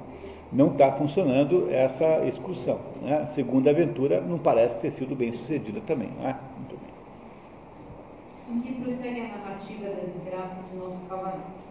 não 0.52 0.68
está 0.68 0.92
funcionando 0.92 1.68
essa 1.70 2.24
excursão. 2.26 2.78
Né? 3.02 3.18
A 3.22 3.26
segunda 3.26 3.70
aventura 3.70 4.20
não 4.20 4.38
parece 4.38 4.76
ter 4.78 4.90
sido 4.92 5.16
bem 5.16 5.32
sucedida 5.36 5.80
também. 5.86 6.10
Não 6.18 6.28
é? 6.28 6.36
Muito 6.56 6.76
bem. 6.76 8.56
Em 8.56 8.60
que 8.60 8.80
prossegue 8.80 9.20
a 9.20 9.28
narrativa 9.28 9.88
da 9.88 10.02
desgraça 10.02 10.56
de 10.70 10.76
nosso 10.76 11.00
cavaleiro. 11.08 11.66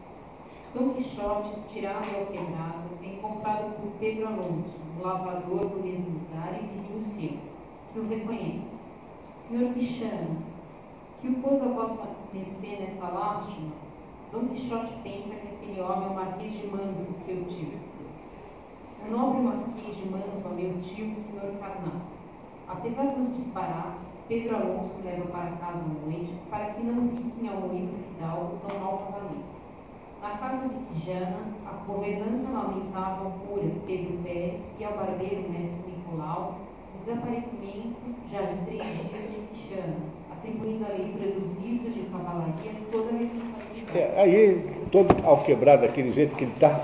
Dom 0.73 0.89
Quixote, 0.89 1.59
estirado 1.59 2.05
ao 2.17 2.25
quebrado, 2.25 2.89
é 3.01 3.07
encontrado 3.07 3.75
por 3.77 3.91
Pedro 3.97 4.27
Alonso, 4.27 4.75
um 4.99 5.03
lavrador 5.03 5.69
do 5.69 5.81
mesmo 5.81 6.19
lugar 6.19 6.53
e 6.61 6.67
vizinho 6.67 7.01
seu, 7.01 7.37
que 7.93 7.99
o 7.99 8.09
reconhece. 8.09 8.75
Senhor 9.47 9.71
Pichano, 9.73 10.37
que 11.21 11.29
o 11.29 11.35
pôs 11.35 11.61
a 11.61 11.67
vossa 11.67 12.09
mercê 12.33 12.75
nesta 12.81 13.07
lástima? 13.07 13.84
Dom 14.35 14.49
Quixote 14.49 14.91
pensa 15.01 15.33
que 15.33 15.47
aquele 15.47 15.79
homem 15.79 16.07
é 16.07 16.11
o 16.11 16.13
Marquês 16.13 16.51
de 16.51 16.67
Manto, 16.67 17.13
seu 17.23 17.45
tio. 17.45 17.79
O 19.01 19.09
nobre 19.09 19.39
Marquês 19.39 19.95
de 19.95 20.09
Manto, 20.09 20.49
meu 20.53 20.81
tio 20.81 21.05
e 21.05 21.15
senhor 21.15 21.53
carnal. 21.57 22.01
Apesar 22.67 23.15
dos 23.15 23.33
disparates, 23.33 24.03
Pedro 24.27 24.57
Alonso 24.57 24.91
o 24.91 25.05
leva 25.05 25.25
para 25.27 25.51
casa 25.51 25.79
à 25.79 26.05
noite 26.05 26.33
para 26.49 26.65
que 26.71 26.83
não 26.83 27.07
vissem 27.15 27.47
ao 27.47 27.61
moído 27.61 27.93
fidalgo 28.09 28.57
tão 28.67 28.77
mau 28.77 28.97
cavaleiro. 29.05 29.45
Na 30.21 30.31
casa 30.31 30.67
de 30.67 30.83
Quijana, 30.83 31.39
a 31.65 31.71
governanta 31.87 32.51
lamentava 32.51 33.23
ao 33.23 33.31
cura 33.31 33.71
Pedro 33.87 34.17
Pérez 34.21 34.61
e 34.77 34.83
ao 34.83 34.97
barbeiro 34.97 35.49
mestre 35.49 35.93
Nicolau 35.95 36.59
o 36.93 36.97
desaparecimento 36.99 37.95
já 38.29 38.41
de 38.41 38.65
três 38.65 38.83
dias 38.83 39.31
de 39.31 39.47
Quijana, 39.53 39.95
atribuindo 40.29 40.83
à 40.83 40.89
leitura 40.89 41.31
dos 41.31 41.57
livros 41.63 41.93
de 41.93 42.01
cavalaria 42.11 42.73
toda 42.91 43.11
a 43.11 43.17
responsabilidade. 43.17 43.64
É, 43.95 44.11
aí, 44.17 44.61
todo 44.91 45.15
ao 45.23 45.37
quebrado 45.37 45.83
daquele 45.83 46.11
jeito 46.11 46.35
que 46.35 46.43
ele 46.43 46.51
está, 46.51 46.81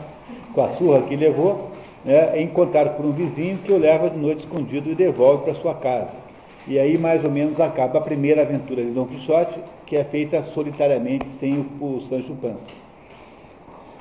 com 0.53 0.64
a 0.64 0.70
surra 0.76 1.01
que 1.01 1.16
levou, 1.18 1.70
né, 2.05 2.38
é 2.38 2.41
encontrado 2.41 2.95
por 2.95 3.05
um 3.05 3.12
vizinho 3.12 3.57
que 3.57 3.72
o 3.74 3.78
leva 3.78 4.09
de 4.09 4.18
noite 4.18 4.39
escondido 4.39 4.89
e 4.89 4.95
devolve 4.95 5.43
para 5.43 5.53
sua 5.55 5.74
casa. 5.74 6.14
E 6.66 6.80
aí, 6.80 6.97
mais 6.97 7.22
ou 7.26 7.30
menos, 7.30 7.59
acaba 7.59 7.99
a 7.99 8.01
primeira 8.01 8.43
aventura 8.43 8.82
de 8.82 8.91
Dom 8.91 9.05
Quixote, 9.07 9.59
que 9.86 9.97
é 9.97 10.05
feita 10.05 10.41
solitariamente, 10.41 11.28
sem 11.32 11.68
o, 11.82 11.86
o 11.86 12.01
Sancho 12.07 12.34
Panza. 12.41 12.59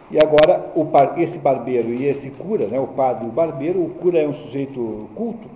E 0.09 0.19
agora, 0.19 0.71
esse 1.17 1.37
barbeiro 1.37 1.93
e 1.93 2.05
esse 2.07 2.31
cura, 2.31 2.67
né, 2.67 2.79
o 2.79 2.87
padre 2.87 3.25
e 3.25 3.29
o 3.29 3.33
barbeiro, 3.33 3.81
o 3.81 3.91
cura 3.91 4.21
é 4.21 4.29
um 4.29 4.35
sujeito 4.35 5.09
culto, 5.17 5.49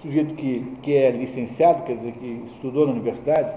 sujeito 0.00 0.34
que, 0.34 0.64
que 0.82 0.96
é 0.96 1.10
licenciado, 1.10 1.82
quer 1.82 1.96
dizer, 1.96 2.12
que 2.12 2.44
estudou 2.54 2.86
na 2.86 2.92
universidade, 2.92 3.50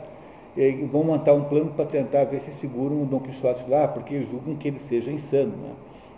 vão 0.92 1.04
montar 1.04 1.34
um 1.34 1.44
plano 1.46 1.72
para 1.72 1.86
tentar 1.86 2.26
ver 2.26 2.42
se 2.42 2.52
seguram 2.56 3.04
o 3.04 3.06
Dom 3.06 3.20
Quixote 3.20 3.70
lá, 3.70 3.88
porque 3.88 4.24
julgam 4.24 4.56
que 4.56 4.68
ele 4.68 4.80
seja 4.80 5.12
insano, 5.12 5.56
né? 5.56 5.74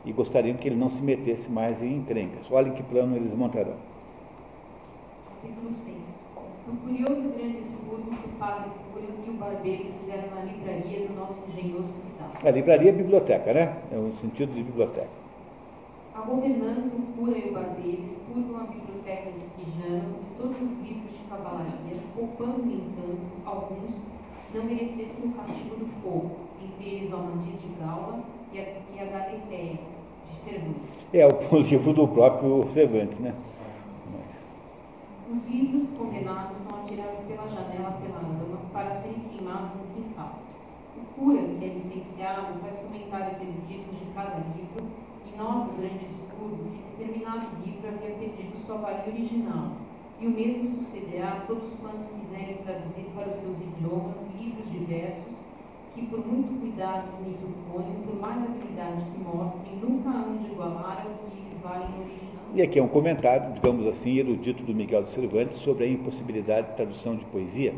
e 0.05 0.13
gostariam 0.13 0.55
que 0.57 0.67
ele 0.67 0.75
não 0.75 0.89
se 0.89 1.01
metesse 1.01 1.49
mais 1.49 1.81
em 1.83 1.97
encrencas. 1.97 2.49
Olhem 2.49 2.73
que 2.73 2.83
plano 2.83 3.15
eles 3.15 3.33
montarão. 3.35 3.75
Capítulo 5.41 5.71
6. 5.71 5.95
O 6.67 6.75
curioso 6.77 7.27
e 7.27 7.37
grande 7.37 7.63
subúrbio 7.63 8.17
que 8.17 8.27
o 8.27 8.31
padre 8.39 8.69
Cura 8.93 9.05
e 9.25 9.29
o 9.29 9.33
barbeiro 9.33 9.85
fizeram 9.99 10.35
na 10.35 10.41
livraria 10.41 11.07
do 11.07 11.15
nosso 11.15 11.43
engenhoso 11.49 11.89
hospital. 11.89 12.31
A 12.43 12.51
livraria 12.51 12.89
é 12.89 12.93
biblioteca, 12.93 13.53
né? 13.53 13.77
É 13.91 13.97
o 13.97 14.13
sentido 14.21 14.53
de 14.53 14.63
biblioteca. 14.63 15.19
A 16.15 16.21
governando 16.21 16.91
o 16.93 17.17
cura 17.17 17.37
e 17.37 17.49
o 17.49 17.53
barbeiro 17.53 18.03
expurgam 18.03 18.59
a 18.59 18.63
biblioteca 18.63 19.31
de 19.31 19.45
Quijano 19.55 20.15
de 20.19 20.37
todos 20.37 20.61
os 20.61 20.77
livros 20.79 21.11
de 21.11 21.23
cavalaria, 21.29 21.97
poupando, 22.15 22.59
no 22.59 22.73
entanto, 22.73 23.21
alguns 23.45 23.95
não 24.53 24.63
merecessem 24.63 25.25
o 25.25 25.31
castigo 25.33 25.75
do 25.75 25.87
fogo, 26.01 26.31
entre 26.63 26.89
eles 26.89 27.11
o 27.11 27.15
Amandiz 27.15 27.61
de 27.61 27.67
Gaula 27.79 28.23
e 28.51 28.59
a, 28.59 28.61
e 28.61 28.99
a 28.99 29.29
de 29.29 30.39
Cervantes. 30.43 30.89
É 31.13 31.25
o, 31.25 31.55
o 31.55 31.59
livro 31.59 31.93
do 31.93 32.07
próprio 32.07 32.67
Cervantes, 32.73 33.19
né? 33.19 33.33
Os 35.31 35.45
livros 35.45 35.89
condenados 35.95 36.57
são 36.57 36.79
atirados 36.81 37.19
pela 37.27 37.47
janela 37.47 37.99
pela 38.01 38.17
ama 38.17 38.57
para 38.73 38.95
serem 38.99 39.19
queimados 39.29 39.69
no 39.75 39.85
quintal. 39.93 40.39
O 40.97 41.13
cura, 41.13 41.43
que 41.43 41.65
é 41.65 41.67
licenciado, 41.67 42.59
faz 42.61 42.79
comentários 42.79 43.39
eruditos 43.39 43.99
de 43.99 44.05
cada 44.15 44.37
livro 44.37 44.87
e 45.31 45.37
nota 45.37 45.71
durante 45.75 46.03
o 46.03 46.09
estudo 46.09 46.71
que 46.73 46.97
determinado 46.97 47.45
livro 47.63 47.87
havia 47.87 48.15
perdido 48.15 48.65
sua 48.65 48.77
valia 48.77 49.13
original. 49.13 49.73
E 50.21 50.27
o 50.27 50.31
mesmo 50.31 50.83
sucederá 50.83 51.29
a 51.29 51.39
todos 51.47 51.69
quantos 51.79 52.07
quiserem 52.07 52.57
traduzir 52.65 53.05
para 53.15 53.29
os 53.29 53.37
seus 53.37 53.57
idiomas 53.57 54.17
livros 54.37 54.69
diversos 54.69 55.33
que, 55.95 56.05
por 56.07 56.27
muito 56.27 56.59
cuidado 56.59 57.07
que 57.15 57.29
nisso 57.29 57.47
ponham, 57.71 58.01
por 58.05 58.19
mais 58.19 58.43
habilidade 58.43 59.05
que 59.11 59.17
mostrem, 59.17 59.75
nunca 59.81 60.09
hão 60.09 60.37
de 60.37 60.47
igualar 60.47 61.05
ao 61.07 61.29
que 61.29 61.37
eles 61.37 61.61
valem 61.63 61.89
no 61.91 62.03
original. 62.03 62.43
E 62.53 62.61
aqui 62.61 62.79
é 62.79 62.83
um 62.83 62.89
comentário, 62.89 63.53
digamos 63.53 63.87
assim, 63.87 64.17
erudito 64.17 64.61
do 64.61 64.73
Miguel 64.73 65.03
de 65.03 65.11
Cervantes 65.11 65.59
sobre 65.59 65.85
a 65.85 65.87
impossibilidade 65.87 66.67
de 66.67 66.75
tradução 66.75 67.15
de 67.15 67.23
poesia, 67.25 67.73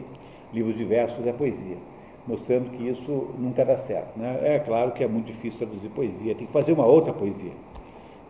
livros 0.52 0.76
diversos 0.76 1.28
é 1.28 1.32
poesia, 1.32 1.78
mostrando 2.26 2.72
que 2.72 2.88
isso 2.88 3.36
nunca 3.38 3.64
dá 3.64 3.78
certo. 3.78 4.18
Né? 4.18 4.40
É 4.42 4.58
claro 4.58 4.94
que 4.94 5.04
é 5.04 5.08
muito 5.08 5.28
difícil 5.28 5.60
traduzir 5.60 5.90
poesia, 5.90 6.34
tem 6.34 6.48
que 6.48 6.54
fazer 6.54 6.72
uma 6.72 6.86
outra 6.88 7.14
poesia. 7.14 7.52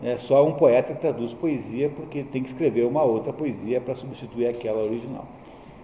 É 0.04 0.18
só 0.18 0.46
um 0.46 0.54
poeta 0.54 0.96
traduz 0.96 1.34
poesia 1.34 1.90
porque 1.90 2.24
tem 2.24 2.44
que 2.44 2.50
escrever 2.50 2.86
uma 2.86 3.04
outra 3.04 3.32
poesia 3.32 3.80
para 3.80 3.96
substituir 3.96 4.48
aquela 4.48 4.82
original. 4.82 5.26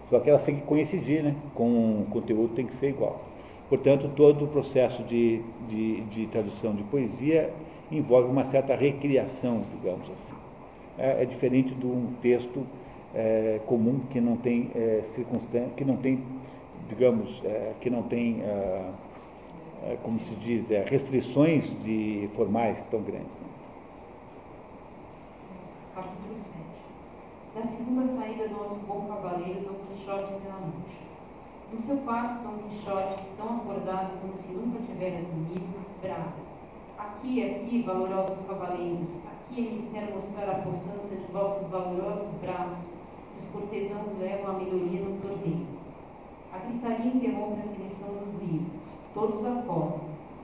Só 0.10 0.20
que 0.20 0.30
elas 0.30 0.44
têm 0.44 0.56
que 0.56 0.62
coincidir, 0.62 1.24
né? 1.24 1.36
com 1.54 2.02
o 2.02 2.08
conteúdo 2.10 2.56
tem 2.56 2.66
que 2.66 2.74
ser 2.76 2.90
igual. 2.90 3.22
Portanto, 3.70 4.10
todo 4.16 4.46
o 4.46 4.48
processo 4.48 5.04
de, 5.04 5.42
de, 5.68 6.02
de 6.02 6.28
tradução 6.28 6.74
de 6.74 6.84
poesia 6.84 7.54
envolve 7.92 8.30
uma 8.30 8.46
certa 8.46 8.76
recriação, 8.76 9.62
digamos 9.76 10.06
assim 10.10 10.38
é, 10.98 11.24
é 11.24 11.26
diferente 11.26 11.74
de 11.74 11.86
um 11.86 12.14
texto 12.22 12.66
é, 13.14 13.60
comum 13.66 14.02
que 14.10 14.20
não 14.20 14.36
tem 14.36 14.72
é, 14.76 15.04
circunstância, 15.16 15.70
que 15.76 15.86
não 15.86 15.98
tem, 15.98 16.24
digamos, 16.90 17.42
é, 17.46 17.74
que 17.80 17.90
não 17.90 18.04
tem, 18.04 18.42
é, 18.42 18.92
é, 19.84 19.98
como 20.04 20.20
se 20.20 20.34
diz, 20.36 20.68
restrições 20.88 21.66
de 21.84 22.30
formais 22.36 22.84
tão 22.90 23.02
grandes. 23.02 23.32
Né? 23.32 23.48
Capítulo 25.96 26.36
7. 26.36 26.48
Da 27.58 27.64
segunda 27.64 28.06
saída 28.16 28.50
nosso 28.50 28.76
bom 28.86 29.08
cavaleiro, 29.08 29.62
Dom 29.62 29.80
Quixote 29.90 30.42
de 30.42 30.48
la 30.48 30.60
Mancha. 30.60 31.02
No 31.74 31.80
seu 31.80 31.98
quarto, 32.06 32.44
Dom 32.44 32.70
Quixote, 32.70 33.24
tão 33.36 33.58
acordado 33.58 34.22
como 34.22 34.38
se 34.38 34.52
nunca 34.52 34.78
tivera 34.86 35.24
dormido, 35.24 35.80
bravo. 36.00 36.34
Aqui, 37.00 37.44
aqui, 37.44 37.82
valorosos 37.82 38.46
cavaleiros, 38.46 39.10
que 39.50 39.60
eles 39.60 39.92
querem 39.92 40.14
mostrar 40.14 40.52
a 40.52 40.62
possança 40.62 41.16
de 41.16 41.32
vossos 41.34 41.68
valorosos 41.70 42.30
braços, 42.42 42.78
que 43.34 43.40
os 43.40 43.52
cortesãos 43.52 44.20
levam 44.20 44.52
a 44.52 44.60
melhoria 44.60 45.02
no 45.02 45.20
torneio. 45.20 45.66
A 46.54 46.60
gritaria 46.60 47.12
interrompe 47.12 47.62
a 47.62 47.76
seleção 47.76 48.14
dos 48.20 48.40
livros. 48.40 48.84
Todos 49.16 49.44
acordam. 49.44 50.02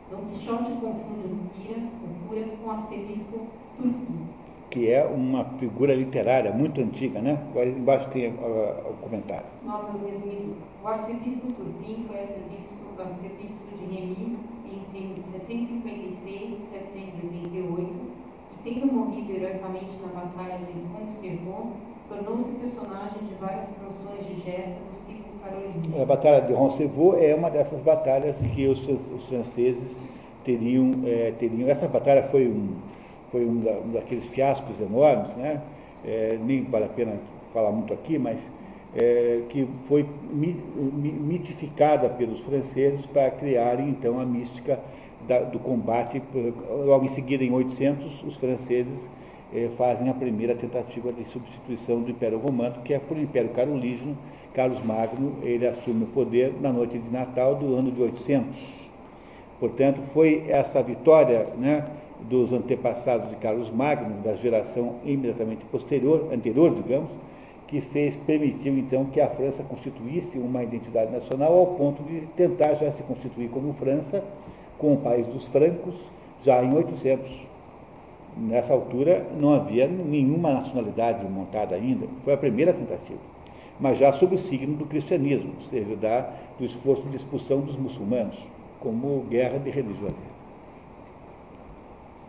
Dom 0.10 0.26
Quixote 0.32 0.72
confunde 0.82 1.28
o 1.28 1.50
Pira, 1.54 1.78
o 1.78 2.28
cura, 2.28 2.58
com 2.58 2.68
o 2.68 2.72
arcebispo 2.72 3.50
Turpin. 3.78 4.33
Que 4.74 4.92
é 4.92 5.06
uma 5.06 5.46
figura 5.60 5.94
literária 5.94 6.52
muito 6.52 6.82
antiga, 6.82 7.22
né? 7.22 7.40
Agora 7.52 7.70
embaixo 7.70 8.10
tem 8.10 8.30
uh, 8.30 8.90
o 8.90 8.94
comentário. 9.02 9.46
Nota 9.64 9.92
do 9.92 10.06
resumido. 10.06 10.56
O 10.84 10.88
arcebispo 10.88 11.48
Turpin 11.54 12.06
foi 12.08 12.20
arcebispo, 12.22 13.00
arcebispo 13.00 13.78
de 13.78 13.86
Remy 13.86 14.38
entre 14.96 15.24
756 15.24 16.26
e 16.26 16.68
788 16.72 18.14
tendo 18.64 18.92
morrido 18.92 19.34
heroicamente 19.34 19.92
na 20.02 20.22
batalha 20.22 20.58
de 20.58 20.74
Roncevaux, 20.94 21.74
tornou-se 22.08 22.50
personagem 22.52 23.28
de 23.28 23.34
várias 23.36 23.68
canções 23.68 24.26
de 24.26 24.36
gesta 24.42 24.78
no 24.90 24.96
ciclo 24.96 25.34
carolino. 25.44 26.02
A 26.02 26.06
batalha 26.06 26.42
de 26.42 26.54
Roncevaux 26.54 27.22
é 27.22 27.36
uma 27.36 27.50
dessas 27.50 27.80
batalhas 27.82 28.38
que 28.38 28.68
os, 28.68 28.80
os 28.88 29.26
franceses 29.28 29.98
teriam, 30.46 30.94
é, 31.04 31.34
teriam. 31.38 31.70
Essa 31.70 31.88
batalha 31.88 32.24
foi 32.24 32.48
um, 32.48 32.76
foi 33.34 33.44
um, 33.44 33.62
da, 33.62 33.72
um 33.72 33.92
daqueles 33.92 34.26
fiascos 34.26 34.80
enormes, 34.80 35.36
né? 35.36 35.60
É, 36.06 36.38
nem 36.46 36.64
vale 36.64 36.86
a 36.86 36.90
pena 36.90 37.14
falar 37.52 37.72
muito 37.72 37.92
aqui, 37.92 38.20
mas 38.20 38.40
é, 38.96 39.42
que 39.50 39.68
foi 39.90 40.06
mitificada 40.32 42.08
pelos 42.10 42.40
franceses 42.42 43.06
para 43.08 43.32
criarem 43.32 43.90
então 43.90 44.20
a 44.20 44.26
mística 44.26 44.80
da, 45.28 45.40
do 45.40 45.60
combate. 45.60 46.22
Logo 46.86 47.06
em 47.06 47.10
seguida, 47.10 47.44
em 47.44 47.52
800, 47.52 48.24
os 48.24 48.36
franceses 48.38 49.00
eh, 49.54 49.70
fazem 49.78 50.10
a 50.10 50.14
primeira 50.14 50.56
tentativa 50.56 51.12
de 51.12 51.26
substituição 51.32 52.02
do 52.02 52.12
Império 52.12 52.38
Romano, 52.38 52.82
que 52.84 52.94
é 52.94 53.00
por 53.00 53.18
Império 53.18 53.50
Carolígeno. 53.50 54.18
Carlos 54.54 54.84
Magno 54.84 55.38
ele 55.42 55.66
assume 55.66 56.04
o 56.04 56.08
poder 56.08 56.54
na 56.62 56.72
noite 56.72 57.00
de 57.00 57.10
Natal 57.10 57.56
do 57.56 57.76
ano 57.76 57.92
de 57.92 58.02
800. 58.02 58.84
Portanto, 59.60 60.02
foi 60.14 60.46
essa 60.50 60.84
vitória 60.84 61.48
né, 61.58 61.86
dos 62.22 62.54
antepassados 62.54 63.30
de 63.30 63.36
Carlos 63.38 63.70
Magno, 63.70 64.22
da 64.24 64.36
geração 64.36 64.96
imediatamente 65.04 65.66
posterior, 65.66 66.30
anterior, 66.32 66.74
digamos, 66.74 67.12
que 67.68 67.82
fez, 67.82 68.16
permitiu 68.28 68.78
então 68.78 69.06
que 69.06 69.20
a 69.20 69.28
França 69.28 69.64
constituísse 69.64 70.38
uma 70.38 70.64
identidade 70.64 71.12
nacional 71.12 71.58
ao 71.58 71.68
ponto 71.68 72.04
de 72.04 72.22
tentar 72.38 72.76
já 72.76 72.92
se 72.92 73.02
constituir 73.04 73.50
como 73.50 73.74
França 73.74 74.24
com 74.78 74.94
o 74.94 74.98
país 74.98 75.26
dos 75.28 75.46
francos, 75.46 75.96
já 76.44 76.64
em 76.64 76.74
800. 76.74 77.32
Nessa 78.38 78.74
altura 78.74 79.26
não 79.40 79.54
havia 79.54 79.88
nenhuma 79.88 80.54
nacionalidade 80.54 81.28
montada 81.28 81.76
ainda, 81.76 82.08
foi 82.24 82.34
a 82.34 82.38
primeira 82.38 82.74
tentativa, 82.74 83.20
mas 83.80 83.98
já 83.98 84.12
sob 84.14 84.36
o 84.36 84.40
signo 84.40 84.76
do 84.76 84.86
cristianismo, 84.86 85.54
ou 85.60 85.70
seja, 85.70 85.96
da, 85.96 86.30
do 86.58 86.66
esforço 86.66 87.04
de 87.10 87.18
expulsão 87.18 87.62
dos 87.62 87.76
muçulmanos, 87.76 88.38
como 88.80 89.26
guerra 89.30 89.60
de 89.60 89.70
religiões. 89.70 90.43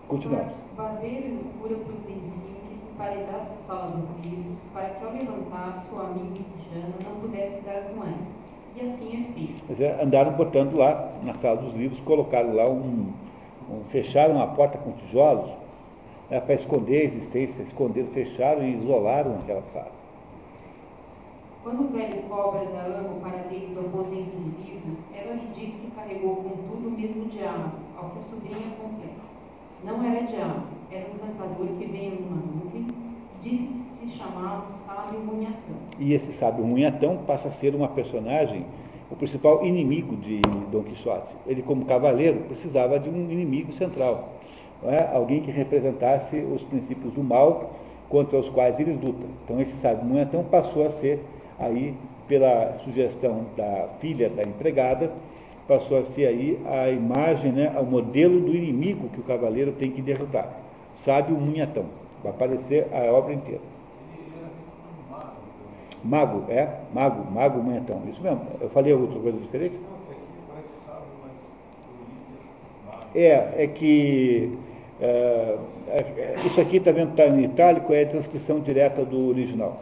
Continuamos. 0.08 0.52
Barbeiro 0.76 1.38
cura 1.60 1.76
providencial 1.76 2.54
que 2.68 2.74
se 2.74 2.84
emparedasse 2.92 3.52
a 3.52 3.66
sala 3.66 3.96
dos 3.96 4.24
livros, 4.24 4.58
para 4.72 4.88
que 4.90 5.04
ao 5.04 5.12
levantar 5.12 5.86
sua 5.88 6.04
amiga 6.04 6.44
Jana 6.72 6.94
não 7.04 7.20
pudesse 7.20 7.60
dar 7.62 7.82
com 7.94 8.02
ela 8.02 8.44
e 8.76 8.80
assim 8.80 9.08
é 9.12 9.32
feito. 9.32 9.82
É, 9.82 10.02
andaram 10.02 10.32
botando 10.32 10.74
lá, 10.74 11.12
na 11.22 11.34
sala 11.34 11.56
dos 11.56 11.74
livros, 11.74 12.00
colocaram 12.00 12.54
lá 12.54 12.68
um. 12.68 13.12
um 13.70 13.84
fecharam 13.88 14.42
a 14.42 14.46
porta 14.48 14.78
com 14.78 14.92
tijolos 14.92 15.50
né, 16.28 16.40
para 16.40 16.54
esconder 16.54 17.02
a 17.02 17.04
existência, 17.04 17.62
esconderam, 17.62 18.08
fecharam 18.08 18.62
e 18.62 18.76
isolaram 18.76 19.36
aquela 19.36 19.62
sala. 19.72 19.92
Quando 21.62 21.84
o 21.84 21.88
velho 21.96 22.22
cobra 22.28 22.66
da 22.66 22.82
ama 22.82 23.16
o 23.16 23.20
paradeiro 23.20 23.74
do 23.74 23.80
aposento 23.80 24.36
de 24.36 24.70
livros, 24.70 24.98
ela 25.14 25.34
lhe 25.34 25.46
disse 25.54 25.78
que 25.78 25.90
carregou 25.92 26.36
contudo 26.36 26.88
o 26.88 26.90
mesmo 26.90 27.24
diabo, 27.26 27.72
ao 27.96 28.10
que 28.10 28.18
a 28.18 28.22
sobrinha 28.22 28.76
completa. 28.76 29.13
Não 29.84 30.02
era 30.02 30.22
diabo, 30.22 30.62
era 30.90 31.04
um 31.12 31.18
cantador 31.18 31.66
que 31.78 31.84
veio 31.84 32.18
numa 32.18 32.36
nuvem 32.36 32.86
e 32.88 33.48
disse 33.48 33.64
que 33.64 34.10
se 34.10 34.16
chamava 34.16 34.66
o 34.66 34.70
sábio 34.86 35.20
Munhatão. 35.20 35.76
E 35.98 36.14
esse 36.14 36.32
sábio 36.32 36.64
Munhatão 36.64 37.18
passa 37.26 37.48
a 37.48 37.52
ser 37.52 37.74
uma 37.74 37.88
personagem, 37.88 38.64
o 39.10 39.16
principal 39.16 39.62
inimigo 39.62 40.16
de 40.16 40.40
Dom 40.72 40.84
Quixote. 40.84 41.34
Ele, 41.46 41.60
como 41.60 41.84
cavaleiro, 41.84 42.40
precisava 42.48 42.98
de 42.98 43.10
um 43.10 43.30
inimigo 43.30 43.74
central, 43.74 44.32
é? 44.84 45.14
alguém 45.14 45.42
que 45.42 45.50
representasse 45.50 46.36
os 46.38 46.62
princípios 46.62 47.12
do 47.12 47.22
mal 47.22 47.74
contra 48.08 48.38
os 48.38 48.48
quais 48.48 48.80
ele 48.80 48.92
luta. 48.92 49.26
Então, 49.44 49.60
esse 49.60 49.76
sábio 49.82 50.06
Munhatão 50.06 50.44
passou 50.44 50.86
a 50.86 50.90
ser, 50.92 51.22
aí, 51.58 51.94
pela 52.26 52.78
sugestão 52.78 53.44
da 53.54 53.88
filha 54.00 54.30
da 54.30 54.44
empregada, 54.44 55.12
passou 55.66 55.98
a 55.98 56.04
ser 56.04 56.26
aí 56.26 56.60
a 56.66 56.90
imagem, 56.90 57.52
né, 57.52 57.74
o 57.80 57.84
modelo 57.84 58.40
do 58.40 58.54
inimigo 58.54 59.08
que 59.08 59.20
o 59.20 59.24
cavaleiro 59.24 59.72
tem 59.72 59.90
que 59.90 60.02
derrotar. 60.02 60.48
Sábio 61.04 61.36
Munhatão. 61.36 61.86
Vai 62.22 62.32
aparecer 62.32 62.86
a 62.92 63.12
obra 63.12 63.34
inteira. 63.34 63.60
Mago, 66.02 66.44
é? 66.50 66.68
Mago, 66.92 67.30
mago 67.30 67.62
Munhatão. 67.62 68.02
Isso 68.10 68.20
mesmo. 68.20 68.42
Eu 68.60 68.68
falei 68.70 68.92
outra 68.92 69.18
coisa 69.18 69.38
diferente? 69.38 69.74
É, 73.14 73.64
é 73.64 73.66
que 73.66 74.58
é, 75.00 75.58
é, 75.88 76.36
isso 76.46 76.60
aqui 76.60 76.78
está 76.78 76.90
vendo 76.90 77.10
está 77.10 77.26
em 77.26 77.44
itálico, 77.44 77.92
é 77.92 78.02
a 78.02 78.06
transcrição 78.06 78.60
direta 78.60 79.04
do 79.04 79.28
original. 79.28 79.80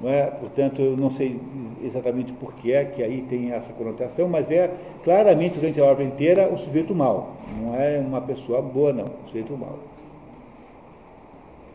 Não 0.00 0.10
é? 0.10 0.26
Portanto, 0.26 0.82
eu 0.82 0.96
não 0.96 1.10
sei 1.10 1.40
exatamente 1.82 2.32
por 2.32 2.52
que 2.54 2.72
é 2.72 2.84
que 2.84 3.02
aí 3.02 3.22
tem 3.28 3.52
essa 3.52 3.72
conotação, 3.72 4.28
mas 4.28 4.50
é 4.50 4.74
claramente 5.04 5.54
durante 5.54 5.80
a 5.80 5.84
obra 5.84 6.04
inteira 6.04 6.52
o 6.52 6.58
sujeito 6.58 6.94
mal. 6.94 7.36
Não 7.60 7.74
é 7.74 7.98
uma 7.98 8.20
pessoa 8.20 8.60
boa, 8.60 8.92
não, 8.92 9.06
o 9.06 9.28
sujeito 9.28 9.56
mal. 9.56 9.78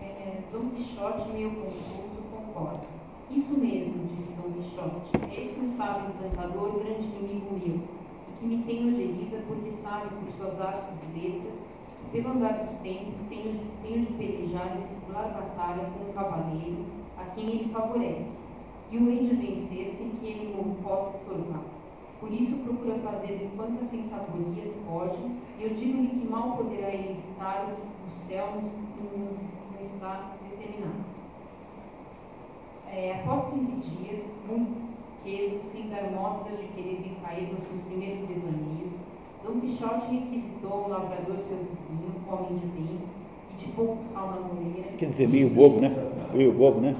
É, 0.02 0.40
Dom 0.52 0.70
Quixote, 0.76 1.30
meio 1.32 1.52
confuso, 1.52 2.22
concorda. 2.36 2.82
Isso 3.32 3.54
mesmo, 3.58 3.94
disse 4.16 4.34
Dom 4.34 4.52
Quixote. 4.52 5.42
Esse 5.42 5.60
é 5.60 5.64
um 5.64 5.72
sábio 5.78 6.10
encantador, 6.10 6.80
grande 6.80 7.08
inimigo 7.08 7.54
meu, 7.54 7.78
e 7.78 8.40
que 8.40 8.46
me 8.46 8.64
tem 8.64 8.86
ojeriza 8.86 9.44
porque 9.48 9.72
sabe 9.82 10.10
por 10.10 10.34
suas 10.38 10.60
artes 10.60 10.90
e 11.16 11.20
letras, 11.20 11.60
que 12.12 12.22
pelo 12.22 12.34
andar 12.34 12.64
dos 12.64 12.76
tempos 12.80 13.22
tenho, 13.30 13.60
tenho 13.82 14.06
de 14.06 14.14
pelejar 14.14 14.78
e 14.78 14.88
circular 14.88 15.30
batalha 15.30 15.90
com 15.94 16.10
um 16.10 16.14
cavaleiro 16.14 16.99
a 17.20 17.26
quem 17.36 17.50
ele 17.50 17.74
favorece, 17.74 18.40
e 18.92 18.98
o 18.98 19.10
hei 19.10 19.20
de 19.20 19.36
vencer 19.36 19.94
sem 19.98 20.10
que 20.10 20.26
ele 20.26 20.56
não 20.56 20.76
possa 20.76 21.18
estorvar. 21.18 21.62
Por 22.20 22.32
isso 22.32 22.58
procura 22.58 23.00
fazer 23.00 23.50
quantas 23.56 23.90
sensatorias 23.90 24.76
pode, 24.88 25.18
e 25.60 25.64
eu 25.64 25.70
digo-lhe 25.70 26.08
que 26.08 26.28
mal 26.28 26.58
poderá 26.58 26.90
ele 26.90 27.12
evitar 27.12 27.70
o 27.70 27.76
que 27.76 27.82
o 27.82 28.28
céu 28.28 28.48
nos, 28.56 28.72
nos, 29.12 29.32
nos 29.32 29.94
está 29.94 30.36
determinado. 30.50 31.06
É, 32.92 33.22
após 33.24 33.54
15 33.54 33.66
dias, 33.90 34.24
muito 34.48 34.90
quedo, 35.24 35.64
sem 35.64 35.90
dar 35.90 36.12
mostras 36.12 36.60
de 36.60 36.68
querer 36.70 37.02
decair 37.04 37.54
nos 37.54 37.64
seus 37.64 37.82
primeiros 37.84 38.22
devaneios, 38.22 38.94
Dom 39.44 39.60
Quixote 39.62 40.12
requisitou 40.12 40.86
um 40.86 40.90
lavrador 40.90 41.38
seu 41.38 41.58
vizinho, 41.58 42.12
homem 42.28 42.60
de 42.60 42.66
bem, 42.68 43.00
e 43.52 43.58
de 43.58 43.72
pouco 43.72 44.04
sal 44.04 44.32
na 44.32 44.40
moleira. 44.42 44.92
Quer 44.98 45.10
dizer, 45.10 45.30
meio 45.30 45.50
bobo, 45.50 45.80
né? 45.80 45.96
Meio 46.34 46.52
bobo, 46.52 46.82
né? 46.82 46.96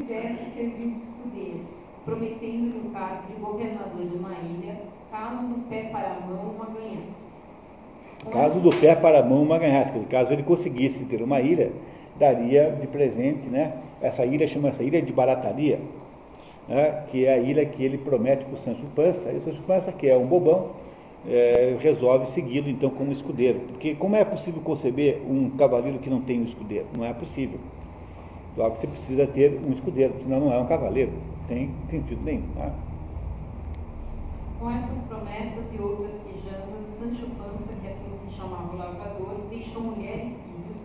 Desse 0.00 0.54
servir 0.54 0.92
de 0.92 1.00
escudeiro, 1.00 1.60
prometendo-lhe 2.04 2.82
o 2.86 2.90
cargo 2.90 3.22
de 3.28 3.40
governador 3.40 4.06
de 4.06 4.16
uma 4.16 4.32
ilha, 4.32 4.76
caso 5.10 5.46
do 5.46 5.68
pé 5.68 5.84
para 5.92 6.16
a 6.16 6.20
mão 6.26 6.54
uma 6.56 6.66
ganhasse. 6.66 7.22
Caso 8.32 8.60
do 8.60 8.70
pé 8.70 8.94
para 8.94 9.20
a 9.20 9.22
mão 9.22 9.42
uma 9.42 9.58
ganhasse, 9.58 9.98
caso 10.10 10.32
ele 10.32 10.42
conseguisse 10.42 11.04
ter 11.04 11.22
uma 11.22 11.40
ilha, 11.40 11.72
daria 12.18 12.70
de 12.80 12.86
presente, 12.86 13.48
né? 13.48 13.74
Essa 14.00 14.24
ilha 14.24 14.46
chama-se 14.46 14.82
Ilha 14.82 15.02
de 15.02 15.12
Barataria, 15.12 15.80
né? 16.68 17.04
que 17.10 17.24
é 17.24 17.34
a 17.34 17.38
ilha 17.38 17.64
que 17.64 17.82
ele 17.82 17.98
promete 17.98 18.44
para 18.44 18.54
o 18.54 18.58
Sancho 18.58 18.84
Pança, 18.94 19.30
e 19.30 19.36
o 19.36 19.42
Sancho 19.42 19.62
Pança, 19.62 19.92
que 19.92 20.08
é 20.08 20.16
um 20.16 20.26
bobão, 20.26 20.70
é, 21.28 21.76
resolve 21.80 22.30
segui-lo 22.30 22.68
então 22.68 22.90
como 22.90 23.12
escudeiro. 23.12 23.60
Porque 23.68 23.94
como 23.94 24.16
é 24.16 24.24
possível 24.24 24.60
conceber 24.62 25.20
um 25.28 25.50
cavaleiro 25.50 25.98
que 25.98 26.10
não 26.10 26.20
tem 26.20 26.40
um 26.40 26.44
escudeiro? 26.44 26.86
Não 26.96 27.04
é 27.04 27.12
possível. 27.12 27.58
Logo, 28.56 28.76
você 28.76 28.86
precisa 28.86 29.26
ter 29.26 29.58
um 29.66 29.72
escudeiro, 29.72 30.14
senão 30.22 30.40
não 30.40 30.52
é 30.52 30.58
um 30.58 30.66
cavaleiro. 30.66 31.12
Tem 31.48 31.70
sentido 31.88 32.22
nenhum. 32.22 32.46
Tá? 32.54 32.70
Com 34.60 34.70
estas 34.70 34.98
promessas 35.06 35.72
e 35.72 35.80
outras 35.80 36.12
quejandas, 36.22 36.84
Sancho 36.98 37.26
Panza, 37.38 37.72
que 37.80 37.88
assim 37.88 38.28
se 38.28 38.36
chamava 38.36 38.74
o 38.74 38.76
lavrador, 38.76 39.36
deixou 39.48 39.82
mulher 39.82 40.18
e 40.18 40.36
filhos 40.44 40.76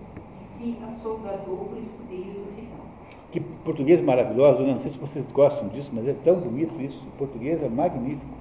e 0.59 0.75
se 0.77 0.83
assoldadou 0.85 1.57
por 1.69 1.77
escudeiro 1.77 2.39
do 2.39 2.55
final. 2.55 2.85
Que 3.31 3.41
português 3.41 4.01
maravilhoso, 4.01 4.63
né? 4.63 4.73
não 4.73 4.81
sei 4.81 4.91
se 4.91 4.97
vocês 4.97 5.25
gostam 5.33 5.67
disso, 5.67 5.89
mas 5.91 6.07
é 6.07 6.15
tão 6.23 6.39
bonito 6.39 6.81
isso. 6.81 7.05
O 7.05 7.17
português 7.17 7.61
é 7.61 7.67
magnífico. 7.67 8.37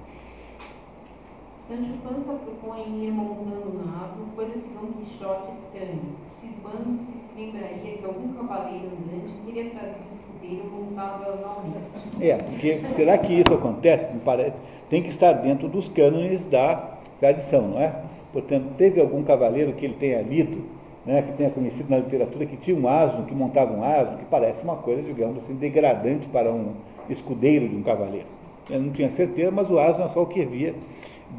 Sancho 1.67 1.97
Panza 2.01 2.33
propõe 2.33 3.03
ir 3.03 3.11
montando 3.11 3.73
no 3.73 4.03
asno, 4.03 4.25
coisa 4.33 4.53
que 4.53 4.69
Dom 4.69 4.87
Quixote 4.93 5.51
estranha. 5.51 5.99
Cismando 6.47 6.97
se 6.99 7.39
lembraria 7.39 7.97
que 7.97 8.05
algum 8.05 8.33
cavaleiro 8.33 8.85
andante 8.85 9.33
teria 9.45 9.69
trazido 9.71 9.97
o 10.09 10.13
escudeiro 10.13 10.71
montado 10.71 11.29
anualmente. 11.29 12.21
É, 12.21 12.35
porque 12.35 12.81
será 12.95 13.17
que 13.17 13.33
isso 13.33 13.53
acontece? 13.53 14.13
Me 14.13 14.19
parece, 14.21 14.55
tem 14.89 15.03
que 15.03 15.09
estar 15.09 15.33
dentro 15.33 15.67
dos 15.67 15.89
cânones 15.89 16.47
da 16.47 16.97
tradição, 17.19 17.67
não 17.67 17.81
é? 17.81 17.93
Portanto, 18.31 18.75
teve 18.77 19.01
algum 19.01 19.23
cavaleiro 19.23 19.73
que 19.73 19.85
ele 19.85 19.95
tenha 19.95 20.21
lido, 20.21 20.63
né, 21.05 21.21
que 21.21 21.33
tenha 21.33 21.49
conhecido 21.49 21.89
na 21.89 21.97
literatura, 21.97 22.45
que 22.45 22.57
tinha 22.57 22.77
um 22.77 22.87
asno, 22.87 23.25
que 23.25 23.33
montava 23.33 23.73
um 23.73 23.83
asno, 23.83 24.17
que 24.17 24.25
parece 24.25 24.61
uma 24.61 24.75
coisa, 24.75 25.01
digamos 25.01 25.43
assim, 25.43 25.55
degradante 25.55 26.27
para 26.27 26.51
um 26.51 26.73
escudeiro 27.09 27.67
de 27.67 27.75
um 27.75 27.83
cavaleiro. 27.83 28.27
Eu 28.69 28.81
não 28.81 28.91
tinha 28.91 29.09
certeza, 29.09 29.51
mas 29.51 29.69
o 29.69 29.79
asno 29.79 30.05
é 30.05 30.09
só 30.09 30.21
o 30.21 30.25
que 30.25 30.41
havia 30.41 30.75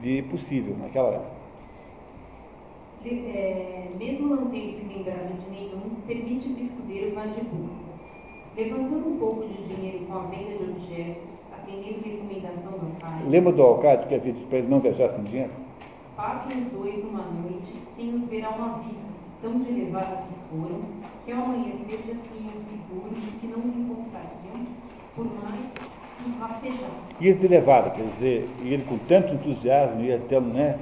de 0.03 0.23
possível 0.23 0.75
naquela 0.81 1.09
época. 1.09 1.38
De, 3.09 3.27
é, 3.27 3.91
mesmo 3.99 4.29
não 4.29 4.51
tendo 4.51 4.73
se 4.73 4.85
lembrado 4.85 5.33
de 5.43 5.51
nenhum, 5.51 5.81
permite 6.07 6.49
o 6.49 6.59
escudeiro 6.59 7.15
vá 7.15 7.25
de 7.27 7.41
burro. 7.41 7.71
Levantando 8.57 9.09
um 9.09 9.19
pouco 9.19 9.47
de 9.47 9.63
dinheiro 9.63 10.05
com 10.07 10.13
a 10.15 10.23
venda 10.25 10.59
de 10.59 10.71
objetos, 10.71 11.45
atendendo 11.53 12.01
recomendação 12.05 12.73
do 12.73 13.01
pai, 13.01 13.23
Lembra 13.27 13.53
do 13.53 13.63
Alcade 13.63 14.07
que 14.09 14.15
havia 14.15 14.33
dito 14.33 14.47
para 14.49 14.59
ele 14.59 14.69
não 14.69 14.81
viajar 14.81 15.09
sem 15.11 15.25
dinheiro? 15.25 15.53
partem 16.17 16.63
os 16.65 16.73
dois 16.73 17.05
numa 17.05 17.23
noite, 17.23 17.73
sem 17.95 18.13
os 18.13 18.27
ver 18.29 18.45
a 18.45 18.51
uma 18.51 18.79
vida, 18.79 18.99
tão 19.41 19.61
de 19.61 19.71
elevada 19.71 20.17
se 20.17 20.35
foram, 20.51 20.81
que 21.25 21.31
ao 21.31 21.45
amanhecer 21.45 22.01
já 22.09 22.15
se 22.15 22.29
iam 22.35 22.61
seguros 22.61 23.25
de 23.25 23.31
que 23.39 23.47
não 23.47 23.61
os 23.61 23.73
encontrariam, 23.77 24.67
por 25.15 25.27
mais 25.27 25.61
os 26.27 26.35
rastejassem. 26.35 26.89
Ir 27.21 27.35
de 27.37 27.47
levada, 27.47 27.91
quer 27.91 28.03
dizer, 28.03 28.49
ir 28.65 28.85
com 28.87 28.99
tanto 28.99 29.33
entusiasmo, 29.35 30.03
ir 30.03 30.15
até, 30.15 30.41
né, 30.41 30.77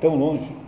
tão 0.00 0.14
longe. 0.16 0.61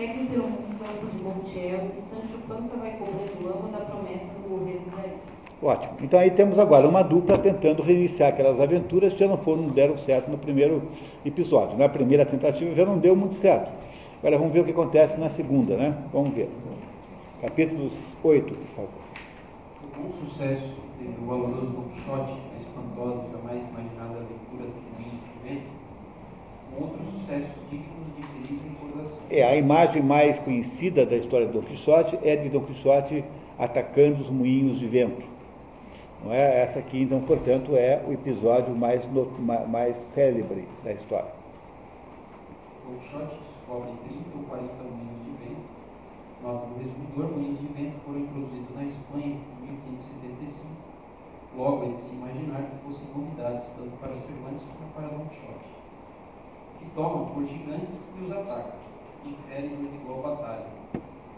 Seguem 0.00 0.24
pelo 0.28 0.44
campo 0.44 1.06
de 1.12 1.22
Montiel 1.22 1.90
e 1.94 2.00
Sancho 2.00 2.38
Panza 2.48 2.74
vai 2.76 2.92
cobrando 2.92 3.44
lama 3.44 3.68
da 3.68 3.84
promessa 3.84 4.24
do 4.24 4.48
governo 4.48 4.90
da 4.96 5.02
ilha. 5.02 5.18
Ótimo. 5.62 5.92
Então 6.00 6.18
aí 6.18 6.30
temos 6.30 6.58
agora 6.58 6.88
uma 6.88 7.02
dupla 7.02 7.36
tentando 7.36 7.82
reiniciar 7.82 8.30
aquelas 8.30 8.58
aventuras 8.58 9.12
que 9.12 9.18
já 9.18 9.28
não 9.28 9.36
foram, 9.36 9.64
não 9.64 9.68
deram 9.68 9.98
certo 9.98 10.30
no 10.30 10.38
primeiro 10.38 10.84
episódio. 11.22 11.76
Na 11.76 11.86
primeira 11.86 12.24
tentativa 12.24 12.74
já 12.74 12.86
não 12.86 12.96
deu 12.96 13.14
muito 13.14 13.34
certo. 13.34 13.70
Agora 14.20 14.38
vamos 14.38 14.54
ver 14.54 14.60
o 14.60 14.64
que 14.64 14.70
acontece 14.70 15.20
na 15.20 15.28
segunda, 15.28 15.76
né? 15.76 15.94
Vamos 16.14 16.32
ver. 16.32 16.48
Capítulo 17.42 17.90
8, 18.24 18.54
por 18.54 18.66
favor. 18.68 18.88
Com 19.94 20.08
o 20.08 20.12
sucesso 20.30 20.76
do 20.98 21.26
valoroso 21.26 21.66
Don 21.66 21.82
Quixote, 21.90 22.32
a 22.32 22.56
espantosa 22.56 23.28
jamais 23.32 23.62
imaginada 23.68 24.16
aventura 24.16 24.64
dos 24.64 24.82
moinhos 24.96 25.20
de 25.20 25.46
vento, 25.46 25.68
com 26.70 26.84
outros 26.84 27.06
sucessos 27.06 27.50
dignos 27.70 27.89
de 27.89 27.89
feliz 27.89 27.89
recordação. 27.89 27.89
É, 29.30 29.44
a 29.44 29.54
imagem 29.56 30.02
mais 30.02 30.38
conhecida 30.40 31.06
da 31.06 31.16
história 31.16 31.46
de 31.46 31.52
Dom 31.52 31.62
Quixote 31.62 32.18
é 32.22 32.34
de 32.36 32.48
Dom 32.48 32.62
Quixote 32.62 33.24
atacando 33.58 34.22
os 34.22 34.30
moinhos 34.30 34.78
de 34.78 34.86
vento. 34.88 35.22
Não 36.24 36.32
é? 36.32 36.62
Essa 36.62 36.80
aqui, 36.80 37.02
então, 37.02 37.20
portanto, 37.20 37.76
é 37.76 38.02
o 38.06 38.12
episódio 38.12 38.74
mais, 38.74 39.04
no- 39.12 39.30
ma- 39.38 39.60
mais 39.66 39.96
célebre 40.14 40.66
da 40.84 40.92
história. 40.92 41.30
Don 42.84 42.96
Quixote 42.98 43.36
descobre 43.54 43.92
30 44.08 44.36
ou 44.36 44.42
40 44.48 44.72
moinhos 44.82 45.22
de 45.24 45.30
vento. 45.46 45.62
Nota 46.42 46.66
do 46.66 46.74
resumidor, 46.82 47.38
moinhos 47.38 47.60
de 47.60 47.66
vento 47.68 47.96
foram 48.04 48.18
introduzidos 48.20 48.74
na 48.74 48.84
Espanha 48.84 49.36
em 49.36 49.66
1575. 49.70 50.66
Logo 51.56 51.92
de 51.92 52.00
se 52.00 52.10
imaginar 52.14 52.62
que 52.62 52.76
fossem 52.86 53.06
novidades 53.14 53.64
tanto 53.76 53.90
para 54.00 54.14
Cervantes 54.14 54.62
como 54.78 54.90
para 54.94 55.08
Don 55.16 55.24
Quixote, 55.26 55.70
que 56.78 56.86
tomam 56.94 57.26
por 57.26 57.44
gigantes 57.44 58.02
e 58.18 58.24
os 58.24 58.32
atacam, 58.32 58.89
inferem 59.28 59.76
desigual 59.76 60.22
batalha. 60.22 60.66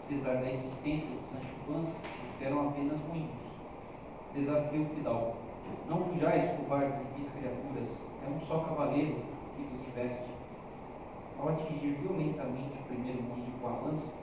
Apesar 0.05 0.35
da 0.35 0.51
insistência 0.51 1.09
de 1.09 1.23
Sancho 1.23 1.55
Panza, 1.67 1.95
eram 2.41 2.69
apenas 2.69 2.99
moinhos. 3.07 3.43
Desafio 4.35 4.85
final. 4.95 5.35
Não 5.89 6.05
fujais, 6.05 6.57
cobardes 6.57 6.99
e 6.99 7.19
vis 7.19 7.29
criaturas, 7.31 7.89
é 8.25 8.29
um 8.29 8.39
só 8.41 8.59
cavaleiro 8.59 9.15
que 9.55 9.63
vos 9.63 9.87
investe. 9.87 10.31
ao 11.39 11.49
atingir 11.49 11.97
violentamente 12.01 12.77
o 12.79 12.83
primeiro 12.87 13.23
moinho 13.23 13.51
com 13.61 13.67
a 13.67 13.71
lança, 13.71 14.13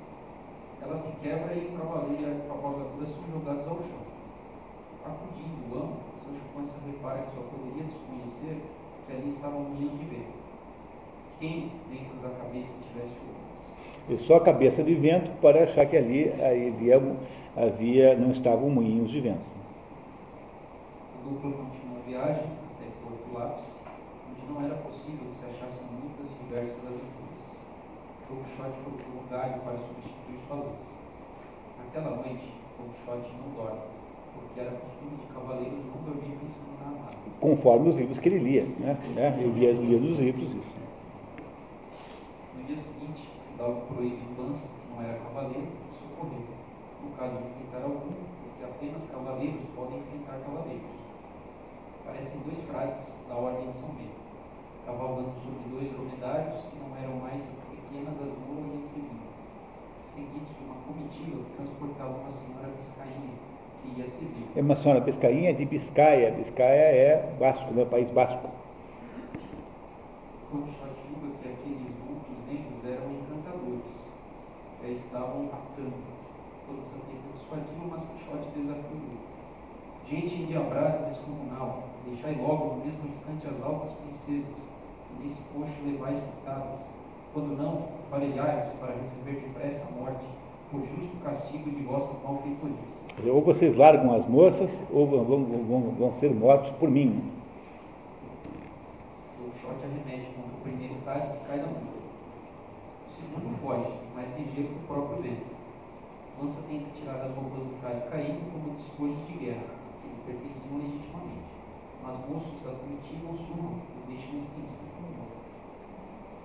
ela 0.82 0.96
se 0.96 1.16
quebra 1.20 1.54
e 1.54 1.66
o 1.66 1.78
cavaleiro 1.78 2.22
e 2.22 2.26
a 2.26 2.48
cavalgadura 2.48 3.06
são 3.06 3.24
jogados 3.32 3.66
ao 3.68 3.78
chão. 3.82 4.00
Acudindo 5.04 5.74
o 5.74 5.78
amo, 5.78 5.96
seu 6.22 6.34
Chupança 6.34 6.78
repara 6.86 7.22
que 7.22 7.34
só 7.34 7.42
poderia 7.42 7.84
desconhecer 7.84 8.62
que 9.06 9.12
ali 9.12 9.28
estavam 9.28 9.60
moinhos 9.60 9.98
de 9.98 10.04
vento. 10.06 10.40
Quem 11.38 11.72
dentro 11.90 12.16
da 12.22 12.30
cabeça 12.36 12.72
tivesse 12.88 13.14
E 14.10 14.18
só 14.26 14.36
a 14.36 14.40
cabeça 14.40 14.82
de 14.82 14.92
vento 14.92 15.30
para 15.40 15.62
achar 15.62 15.86
que 15.86 15.96
ali 15.96 16.32
havia, 16.42 17.00
havia 17.56 18.16
não 18.16 18.32
estavam 18.32 18.68
moinhos 18.68 19.08
de 19.08 19.20
vento. 19.20 19.38
A 21.14 21.28
dupla 21.28 21.52
continua 21.52 21.98
a 21.98 22.08
viagem 22.10 22.42
até 22.42 22.90
Porto 23.06 23.32
Lápis, 23.32 23.66
onde 24.26 24.52
não 24.52 24.66
era 24.66 24.74
possível 24.82 25.30
que 25.30 25.36
se 25.38 25.44
achassem 25.46 25.86
muitas 25.94 26.26
e 26.26 26.42
diversas 26.42 26.82
aventuras. 26.82 27.46
Don 28.26 28.42
Quixote 28.42 28.78
procurou 28.82 29.22
um 29.22 29.30
galho 29.30 29.60
para 29.62 29.78
substituir 29.78 30.38
sua 30.48 30.56
lança. 30.56 30.90
Naquela 31.78 32.16
noite, 32.16 32.50
Don 32.78 32.90
Quixote 32.90 33.30
não 33.38 33.54
dorme, 33.54 33.86
porque 34.34 34.58
era 34.58 34.70
costume 34.74 35.22
de 35.22 35.26
cavaleiros 35.32 35.86
não 35.86 36.02
dormir 36.02 36.34
pensando 36.34 36.74
na 36.82 36.98
amada. 36.98 37.16
Conforme 37.38 37.90
os 37.90 37.94
livros 37.94 38.18
que 38.18 38.28
ele 38.28 38.42
lia. 38.42 38.66
Né? 38.82 38.98
É, 39.16 39.38
Ele 39.38 39.54
lia, 39.54 39.70
lia 39.70 39.98
nos 40.00 40.18
livros 40.18 40.50
isso. 40.50 40.80
No 42.58 42.64
dia 42.64 42.76
seguinte, 42.76 43.29
o 43.60 43.76
fidalgo 43.76 43.94
proíbe 43.94 44.24
lança, 44.38 44.68
que 44.68 44.94
não 44.94 45.02
era 45.04 45.18
cavaleiro, 45.18 45.68
de 45.68 45.98
socorrer. 46.00 46.48
No 47.04 47.10
caso 47.16 47.36
de 47.36 47.44
enfrentar 47.44 47.84
algum, 47.84 48.16
porque 48.40 48.64
apenas 48.64 49.10
cavaleiros 49.10 49.60
podem 49.76 49.98
enfrentar 49.98 50.40
cavaleiros. 50.40 50.90
Parecem 52.04 52.40
dois 52.40 52.60
frades 52.64 53.16
da 53.28 53.34
ordem 53.36 53.68
de 53.68 53.74
São 53.76 53.90
Bento, 53.90 54.20
cavalgando 54.86 55.32
sobre 55.44 55.60
dois 55.68 55.92
dromedários 55.92 56.58
que 56.64 56.76
não 56.80 56.96
eram 56.96 57.20
mais 57.20 57.42
pequenas 57.68 58.16
as 58.16 58.32
mulas 58.48 58.72
em 58.72 58.88
que 58.88 59.00
vinham, 59.00 59.28
seguidos 60.02 60.48
de 60.56 60.64
uma 60.64 60.76
comitiva 60.88 61.44
que 61.44 61.56
transportava 61.56 62.16
uma 62.16 62.30
senhora 62.30 62.68
biscainha 62.76 63.36
que 63.82 64.00
ia 64.00 64.08
servir. 64.08 64.46
É 64.56 64.60
uma 64.60 64.76
senhora 64.76 65.00
pescainha 65.00 65.54
de 65.54 65.64
Biscaia. 65.64 66.30
Biscaia 66.32 66.96
é 66.96 67.36
Basco, 67.38 67.72
né? 67.72 67.84
País 67.84 68.10
Basco. 68.10 68.48
Don 70.52 70.62
Quixote 70.62 71.00
julga 71.08 71.30
que 71.40 71.48
aqueles 71.48 71.94
vultos 72.02 72.36
negros 72.50 72.84
eram 72.84 73.06
encantadores, 73.12 74.12
estavam 74.98 75.48
atando. 75.52 75.94
Toda 76.66 76.80
essa 76.80 76.98
tenta 77.06 77.28
dissuadiu, 77.34 77.90
mas 77.90 78.04
Quixote 78.04 78.48
desafiou. 78.56 79.30
Gente 80.08 80.42
endiabrada 80.42 81.06
descomunal, 81.08 81.84
deixai 82.04 82.34
logo 82.34 82.74
no 82.74 82.84
mesmo 82.84 83.08
instante 83.08 83.46
as 83.46 83.62
altas 83.62 83.92
princesas, 83.92 84.68
que 85.06 85.22
nesse 85.22 85.40
coxo 85.54 85.72
levais 85.86 86.18
pitadas. 86.18 86.80
Quando 87.32 87.56
não, 87.56 87.88
aparelhai-vos 88.08 88.72
para 88.80 88.94
receber 88.94 89.40
depressa 89.40 89.86
a 89.86 89.92
morte, 89.92 90.26
por 90.70 90.80
justo 90.80 91.16
castigo 91.24 91.70
de 91.70 91.82
vossas 91.82 92.16
malfeitorias. 92.24 93.00
Ou 93.24 93.42
vocês 93.42 93.76
largam 93.76 94.14
as 94.14 94.26
moças, 94.28 94.70
ou 94.90 95.06
vão, 95.06 95.24
vão, 95.24 95.44
vão, 95.44 95.80
vão 95.98 96.12
ser 96.18 96.34
mortos 96.34 96.70
por 96.72 96.90
mim. 96.90 97.22
O 99.40 99.58
shot 99.58 99.76
arremete 99.84 100.32
contra 100.34 100.56
o 100.56 100.60
primeiro 100.62 100.94
frade 101.04 101.26
que 101.38 101.46
cai 101.46 101.58
da 101.58 101.66
mão. 101.66 101.90
O 103.06 103.12
segundo 103.14 103.58
foge, 103.62 103.94
mas 104.20 104.36
ligeiro 104.36 104.68
que 104.68 104.84
o 104.84 104.86
próprio 104.86 105.22
vento. 105.22 105.48
Lança 106.36 106.60
tenta 106.68 106.92
tirar 106.92 107.24
as 107.24 107.32
roupas 107.32 107.64
do 107.64 107.80
frade 107.80 108.04
caído 108.12 108.44
como 108.52 108.76
despojos 108.76 109.24
de 109.24 109.32
guerra, 109.40 109.72
que 109.96 110.08
lhe 110.12 110.20
pertenciam 110.28 110.76
legitimamente. 110.76 111.48
Mas 112.04 112.20
moços 112.28 112.60
da 112.60 112.76
comitiva 112.76 113.32
o 113.32 113.36
surram 113.40 113.80
e 113.80 114.12
deixam 114.12 114.36
estendido 114.36 114.84
como 114.92 115.08
morto. 115.16 115.40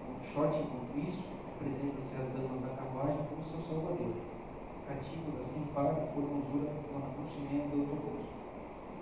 O 0.07 0.23
shot, 0.23 0.55
enquanto 0.55 0.95
isso, 1.03 1.23
apresenta-se 1.51 2.15
às 2.15 2.31
damas 2.31 2.63
da 2.63 2.71
carruagem 2.79 3.27
como 3.27 3.43
seu 3.43 3.59
salvador. 3.59 4.23
Cativo 4.87 5.35
da 5.35 5.43
sem 5.43 5.63
par 5.75 5.99
e 5.99 6.07
formosura 6.15 6.71
Dona 6.87 7.11
Dulcinea 7.11 7.67
do 7.75 7.91
Toboso. 7.91 8.31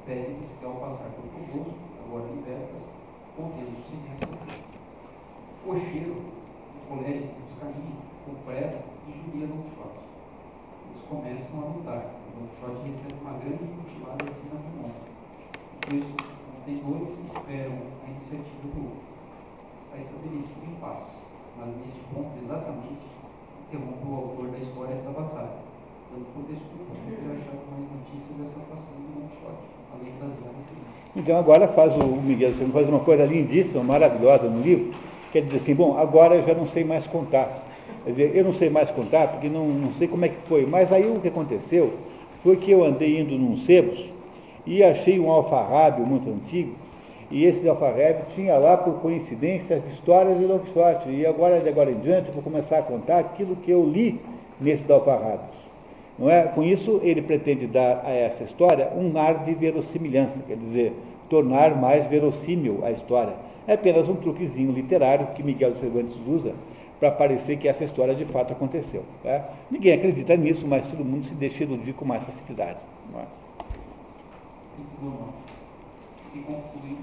Pede-lhes 0.06 0.50
que 0.58 0.66
ao 0.66 0.82
passar 0.82 1.14
por 1.14 1.30
Toboso, 1.30 1.78
agora 2.02 2.26
libertas, 2.26 2.90
contendo-se 3.38 3.94
nessa 4.10 4.26
O 5.66 5.78
cheiro, 5.78 6.18
o 6.18 6.88
colérico 6.88 7.42
descaminha, 7.42 8.13
com 8.26 8.34
pressa 8.46 8.84
e 9.08 9.12
judia 9.12 9.48
Don 9.48 9.62
Quixote. 9.64 10.00
Eles 10.90 11.04
começam 11.10 11.60
a 11.60 11.66
lutar. 11.76 12.04
Don 12.34 12.48
Quixote 12.48 12.88
recebe 12.88 13.16
uma 13.22 13.34
grande 13.40 13.64
mutilada 13.64 14.24
acima 14.26 14.56
do 14.58 14.70
monte. 14.82 15.04
Os 15.74 15.90
dois 15.92 16.06
contendores 16.08 17.12
esperam 17.28 17.76
a 18.02 18.10
iniciativa 18.10 18.66
do 18.72 18.80
outro. 18.84 19.04
Está 19.84 19.98
estabelecido 20.00 20.66
em 20.66 20.76
paz, 20.80 21.04
mas 21.60 21.70
neste 21.78 22.00
ponto 22.14 22.32
exatamente 22.42 23.06
interrompe 23.68 24.08
o 24.08 24.16
autor 24.16 24.48
da 24.48 24.58
história 24.58 24.94
esta 24.94 25.12
batalha, 25.12 25.60
dando 26.12 26.26
por 26.34 26.44
desculpa 26.48 26.94
não 26.94 27.12
ter 27.12 27.30
achado 27.36 27.64
mais 27.70 27.86
notícias 27.92 28.34
dessa 28.40 28.60
fação 28.72 28.96
do 28.98 29.20
Don 29.20 29.28
Quixote, 29.28 29.64
além 29.92 30.14
das 30.20 30.34
várias. 30.40 30.54
Então 31.16 31.38
agora 31.38 31.68
faz 31.68 31.96
o 31.96 32.08
Miguel 32.08 32.56
Silva 32.56 32.74
faz 32.74 32.90
uma 32.90 33.00
coisa 33.02 33.26
lindíssima, 33.26 33.84
maravilhosa 33.84 34.50
no 34.50 34.62
livro, 34.62 34.96
quer 35.32 35.44
dizer 35.44 35.58
assim, 35.58 35.76
bom, 35.76 35.96
agora 35.96 36.36
eu 36.36 36.44
já 36.44 36.56
não 36.56 36.68
sei 36.68 36.84
mais 36.84 37.06
contar. 37.06 37.63
Quer 38.04 38.12
dizer, 38.12 38.36
eu 38.36 38.44
não 38.44 38.54
sei 38.54 38.70
mais 38.70 38.90
contar 38.92 39.28
porque 39.28 39.48
não, 39.48 39.66
não 39.68 39.94
sei 39.94 40.08
como 40.08 40.26
é 40.26 40.30
que 40.30 40.42
foi, 40.48 40.66
mas 40.66 40.92
aí 40.92 41.10
o 41.10 41.20
que 41.20 41.30
aconteceu 41.30 41.94
foi 42.44 42.58
que 42.58 42.72
eu 42.72 42.84
andei 42.84 43.20
indo 43.20 43.36
num 43.38 43.58
sebos 43.60 44.06
e 44.66 44.84
achei 44.84 45.20
um 45.20 45.32
alfarrábio 45.32 46.06
muito 46.06 46.30
antigo, 46.30 46.76
e 47.32 47.46
esse 47.46 47.68
alfarrábio 47.68 48.26
tinha 48.36 48.56
lá, 48.58 48.78
por 48.78 48.96
coincidência, 48.96 49.76
as 49.76 49.86
histórias 49.88 50.38
de 50.38 50.46
Don 50.46 50.60
Quixote, 50.60 51.10
e 51.10 51.26
agora, 51.26 51.60
de 51.60 51.68
agora 51.68 51.92
em 51.92 52.00
diante, 52.00 52.32
vou 52.32 52.44
começar 52.44 52.80
a 52.80 52.84
contar 52.84 53.20
aquilo 53.20 53.56
que 53.56 53.72
eu 53.72 53.84
li 53.84 54.22
nesses 54.62 54.90
alfarrábios. 54.90 55.64
Não 56.18 56.30
é? 56.30 56.44
Com 56.44 56.62
isso, 56.62 57.02
ele 57.04 57.22
pretende 57.22 57.66
dar 57.66 58.04
a 58.06 58.12
essa 58.12 58.44
história 58.44 58.90
um 58.96 59.18
ar 59.18 59.44
de 59.44 59.54
verossimilhança, 59.54 60.42
quer 60.48 60.58
dizer, 60.58 60.94
tornar 61.30 61.76
mais 61.76 62.06
verossímil 62.08 62.82
a 62.84 62.92
história. 62.92 63.34
É 63.68 63.74
apenas 63.74 64.08
um 64.08 64.16
truquezinho 64.16 64.72
literário 64.72 65.28
que 65.36 65.42
Miguel 65.42 65.72
de 65.72 65.80
Cervantes 65.80 66.16
usa 66.28 66.54
para 67.04 67.12
parecer 67.12 67.58
que 67.58 67.68
essa 67.68 67.84
história 67.84 68.16
de 68.16 68.24
fato 68.24 68.54
aconteceu. 68.54 69.04
tá? 69.22 69.50
Ninguém 69.70 69.94
acredita 69.94 70.38
nisso, 70.38 70.66
mas 70.66 70.88
todo 70.88 71.04
mundo 71.04 71.26
se 71.28 71.34
deixa 71.34 71.64
iludir 71.66 71.92
com 71.92 72.06
mais 72.06 72.24
facilidade. 72.24 72.80
não 73.12 73.20
é? 73.20 73.26
Muito 74.78 75.02
bom, 75.02 75.34
E 76.34 76.40
conclui 76.40 76.98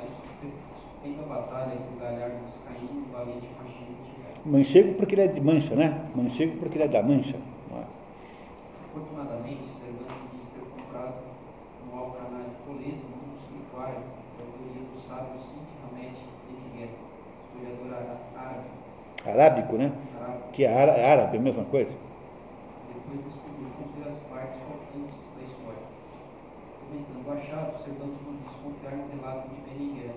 a 0.00 0.04
estupenda 0.04 1.22
batalha 1.26 1.72
entre 1.74 1.96
o 1.96 2.00
galhardo 2.00 2.36
Biscaíno 2.46 2.94
e 2.94 3.08
o 3.08 3.12
valente 3.12 3.48
Machinho 3.60 3.96
tiveram. 4.06 4.40
Manchego 4.52 4.94
porque 4.94 5.14
ele 5.16 5.22
é 5.22 5.26
de 5.26 5.40
mancha, 5.40 5.74
né? 5.74 6.00
Manchego 6.14 6.56
porque 6.58 6.76
ele 6.78 6.84
é 6.84 6.88
da 6.88 7.02
mancha. 7.02 7.36
não 7.72 7.78
é? 7.78 7.84
Afortunadamente, 8.86 9.66
Cervantes 9.82 10.30
diz 10.32 10.48
ter 10.50 10.62
comprado 10.70 11.14
no 11.90 11.98
Alcaná 11.98 12.38
de 12.38 12.54
Toledo 12.64 13.02
um 13.02 13.18
manuscrito 13.26 13.76
árabe, 13.76 14.06
da 14.38 14.44
autoria 14.46 14.82
do 14.94 15.00
sábio 15.00 15.40
Cinti 15.42 15.74
Hamed 15.82 16.14
de 16.14 16.54
Miguel, 16.54 16.94
historiador 17.50 17.98
árabe, 17.98 18.29
Arábico, 19.26 19.76
né? 19.76 19.92
Que 20.52 20.64
é 20.64 20.70
é 20.70 21.12
árabe, 21.12 21.36
a 21.36 21.40
mesma 21.40 21.64
coisa. 21.64 21.90
depois 21.90 23.20
descobriu 23.24 23.68
conter 23.76 24.08
as 24.08 24.18
partes 24.30 24.58
faltantes 24.64 25.18
da 25.36 25.42
história. 25.44 25.84
Comentando 26.88 27.28
o 27.28 27.32
achado, 27.32 27.78
Cervantes 27.84 28.18
não 28.24 28.36
diz 28.40 28.52
confiar 28.64 28.96
no 28.96 29.08
relato 29.12 29.48
de 29.48 29.60
Beniguel, 29.60 30.16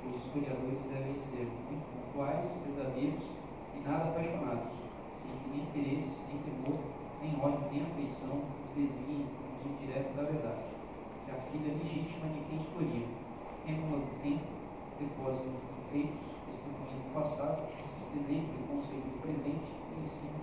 que 0.00 0.08
os 0.08 0.16
historiadores 0.16 0.82
devem 0.88 1.18
ser 1.18 1.46
muito 1.68 1.84
pontuais, 1.90 2.46
verdadeiros 2.66 3.24
e 3.76 3.88
nada 3.88 4.10
apaixonados, 4.10 4.78
sem 5.18 5.30
que 5.30 5.50
nem 5.50 5.66
interesse, 5.66 6.14
nem 6.30 6.38
temor, 6.46 6.78
nem 7.20 7.34
ódio, 7.42 7.66
nem 7.72 7.82
afeição 7.82 8.38
os 8.38 8.70
desviem 8.76 9.26
direto 9.80 10.14
da 10.14 10.22
verdade, 10.22 10.70
que 11.26 11.30
a 11.32 11.38
filha 11.50 11.74
legítima 11.74 12.28
de 12.30 12.40
quem 12.46 12.58
historia, 12.58 13.06
êmula 13.66 13.98
do 14.06 14.22
tempo, 14.22 14.46
depósito 14.98 15.50
de 15.50 15.82
feitos, 15.90 16.30
testemunha 16.46 16.94
do 16.94 17.14
passado, 17.14 17.66
exemplo 18.16 18.54
e 18.54 18.62
conselho 18.70 19.02
do 19.02 19.22
presente 19.22 19.70
e 19.70 20.02
ensino 20.02 20.38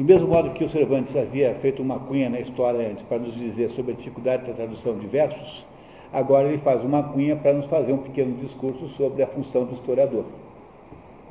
do 0.00 0.04
mesmo 0.04 0.28
modo 0.28 0.48
que 0.54 0.64
o 0.64 0.70
Cervantes 0.70 1.14
havia 1.14 1.54
feito 1.56 1.82
uma 1.82 1.98
cunha 1.98 2.30
na 2.30 2.40
história 2.40 2.88
antes 2.88 3.04
para 3.04 3.18
nos 3.18 3.34
dizer 3.34 3.68
sobre 3.68 3.92
a 3.92 3.94
dificuldade 3.94 4.46
da 4.46 4.54
tradução 4.54 4.98
de 4.98 5.06
versos, 5.06 5.62
agora 6.10 6.48
ele 6.48 6.56
faz 6.56 6.82
uma 6.82 7.02
cunha 7.02 7.36
para 7.36 7.52
nos 7.52 7.66
fazer 7.66 7.92
um 7.92 7.98
pequeno 7.98 8.34
discurso 8.38 8.88
sobre 8.96 9.22
a 9.22 9.26
função 9.26 9.66
do 9.66 9.74
historiador. 9.74 10.24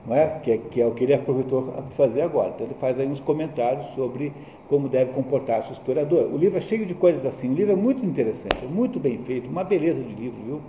Não 0.06 0.16
é? 0.16 0.40
Que, 0.44 0.52
é, 0.52 0.58
que 0.60 0.80
é 0.80 0.86
o 0.86 0.92
que 0.92 1.04
ele 1.04 1.16
aproveitou 1.16 1.74
a 1.80 1.82
fazer 1.96 2.22
agora. 2.22 2.52
Então 2.54 2.68
ele 2.68 2.76
faz 2.80 3.00
aí 3.00 3.08
uns 3.08 3.20
comentários 3.20 3.88
sobre 3.96 4.32
como 4.68 4.88
deve 4.88 5.14
comportar-se 5.14 5.72
o 5.72 5.74
historiador. 5.74 6.32
O 6.32 6.38
livro 6.38 6.60
é 6.60 6.62
cheio 6.62 6.86
de 6.86 6.94
coisas 6.94 7.26
assim. 7.26 7.50
O 7.50 7.56
livro 7.56 7.74
é 7.74 7.76
muito 7.76 8.06
interessante, 8.06 8.64
é 8.64 8.68
muito 8.68 9.00
bem 9.00 9.18
feito, 9.24 9.50
uma 9.50 9.64
beleza 9.64 10.04
de 10.04 10.14
livro, 10.14 10.40
viu? 10.46 10.62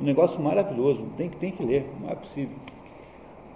Um 0.00 0.04
negócio 0.04 0.40
maravilhoso, 0.40 1.02
tem 1.16 1.28
que, 1.28 1.36
tem 1.38 1.50
que 1.50 1.64
ler, 1.64 1.84
não 2.00 2.10
é 2.10 2.14
possível. 2.14 2.54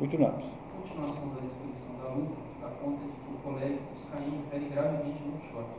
Continuamos. 0.01 0.45
continuação 0.83 1.29
da 1.29 1.41
descrição 1.43 1.95
da 2.03 2.09
luta, 2.09 2.35
dá 2.61 2.69
conta 2.83 2.99
de 3.05 3.24
que 3.45 3.51
o 3.51 3.53
colérico 3.53 3.93
Biscaíno 3.93 4.43
fere 4.51 4.69
gravemente 4.73 5.23
no 5.23 5.39
choque 5.53 5.77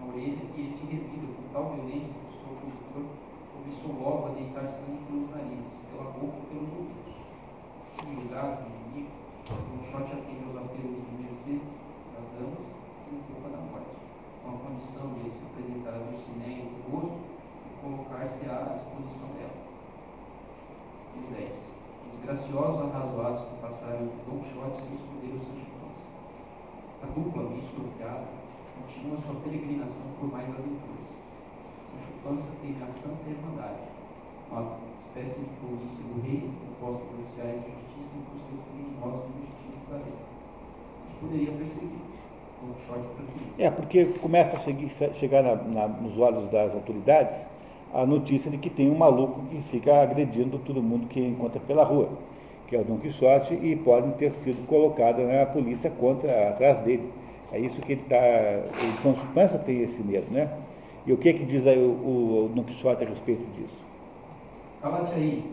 na 0.00 0.08
orelha 0.08 0.40
e 0.56 0.66
este 0.66 0.86
revida 0.86 1.28
com 1.36 1.52
tal 1.52 1.76
violência 1.76 2.08
que 2.08 2.24
o 2.24 2.40
seu 2.40 2.48
opositor 2.56 3.04
começou 3.52 3.92
logo 4.00 4.26
a 4.28 4.30
deitar 4.32 4.64
sangue 4.72 5.04
pelos 5.04 5.30
narizes, 5.30 5.84
pela 5.92 6.10
boca 6.16 6.38
e 6.40 6.46
pelos 6.48 6.72
ouvidos. 6.72 7.14
Subjugado, 8.00 8.64
inimigo, 8.64 9.12
Don 9.44 9.78
Quixote 9.84 10.12
atende 10.16 10.44
aos 10.48 10.56
apelos 10.56 10.96
de 11.04 11.12
mercê 11.20 11.60
das 12.16 12.26
damas 12.32 12.64
e 12.64 13.14
um 13.14 13.20
pouco 13.28 13.52
da 13.52 13.60
morte, 13.68 13.94
com 14.42 14.48
a 14.48 14.58
condição 14.64 15.12
de 15.12 15.20
ele 15.20 15.32
se 15.36 15.44
apresentar 15.44 15.94
a 15.94 16.08
Dulcinea 16.08 16.64
do 16.64 16.80
rosto 16.88 17.20
e 17.20 17.70
colocar-se 17.84 18.48
à 18.48 18.80
disposição 18.80 19.28
dela. 19.36 19.60
E 21.14 21.34
10. 21.36 21.84
Os 22.08 22.24
graciosos 22.24 22.80
arrazoados 22.80 23.44
que 23.44 23.60
passaram 23.60 24.08
entre 24.08 24.24
Don 24.24 24.40
Quixote 24.40 24.80
e 24.80 24.84
seu 24.88 24.96
escudeiro 24.96 25.38
Sancho 25.44 25.73
A 27.04 27.06
dupla, 27.12 27.42
bem 27.44 27.58
estropiada, 27.60 28.24
continua 28.80 29.18
sua 29.18 29.34
peregrinação 29.44 30.02
por 30.18 30.32
mais 30.32 30.48
aventuras. 30.48 31.04
Sancho 31.92 32.12
Panza 32.24 32.48
teve 32.62 32.80
a 32.82 32.88
santa 32.88 33.28
irmandade, 33.28 33.84
uma 34.50 34.78
espécie 35.04 35.40
de 35.40 35.50
polícia 35.60 36.02
do 36.02 36.22
rei, 36.22 36.48
composta 36.80 37.04
por 37.04 37.20
oficiais 37.20 37.60
de 37.60 37.70
justiça 37.76 38.16
e 38.16 38.40
por 38.48 38.58
criminosos 38.72 39.30
fugitivos 39.36 39.84
da 39.90 39.96
lei. 39.96 40.16
Os 41.04 41.12
poderia 41.20 41.52
perseguir. 41.52 42.00
Quixote 42.64 43.06
tranquilo. 43.16 43.52
É, 43.58 43.70
porque 43.70 44.04
começa 44.06 44.56
a 44.56 44.60
seguir- 44.60 44.90
chegar 45.20 45.42
na- 45.42 45.56
na- 45.56 45.88
nos 45.88 46.18
olhos 46.18 46.50
das 46.50 46.72
autoridades 46.72 47.36
a 47.92 48.06
notícia 48.06 48.50
de 48.50 48.56
que 48.56 48.70
tem 48.70 48.90
um 48.90 48.96
maluco 48.96 49.42
que 49.50 49.60
fica 49.70 50.00
agredindo 50.02 50.58
todo 50.60 50.82
mundo 50.82 51.06
que 51.06 51.20
encontra 51.20 51.60
pela 51.60 51.84
rua, 51.84 52.08
que 52.66 52.76
é 52.76 52.80
o 52.80 52.84
Dom 52.84 52.98
Quixote, 52.98 53.54
e 53.54 53.76
podem 53.76 54.12
ter 54.12 54.32
sido 54.32 54.66
colocados 54.66 55.26
na 55.26 55.46
polícia 55.46 55.90
contra, 55.90 56.50
atrás 56.50 56.80
dele. 56.80 57.10
É 57.52 57.58
isso 57.58 57.80
que 57.82 57.92
ele 57.92 58.02
está. 58.02 58.16
Então, 59.00 59.14
Pança 59.34 59.58
tem 59.58 59.82
esse 59.82 60.02
medo, 60.02 60.26
né? 60.30 60.50
E 61.06 61.12
o 61.12 61.16
que, 61.16 61.32
que 61.32 61.44
diz 61.44 61.66
aí 61.66 61.78
o, 61.78 61.90
o, 61.90 62.44
o 62.46 62.48
Dom 62.54 62.64
Quixote 62.64 63.04
a 63.04 63.08
respeito 63.08 63.44
disso? 63.54 63.84
Cala-te 64.82 65.12
aí, 65.14 65.44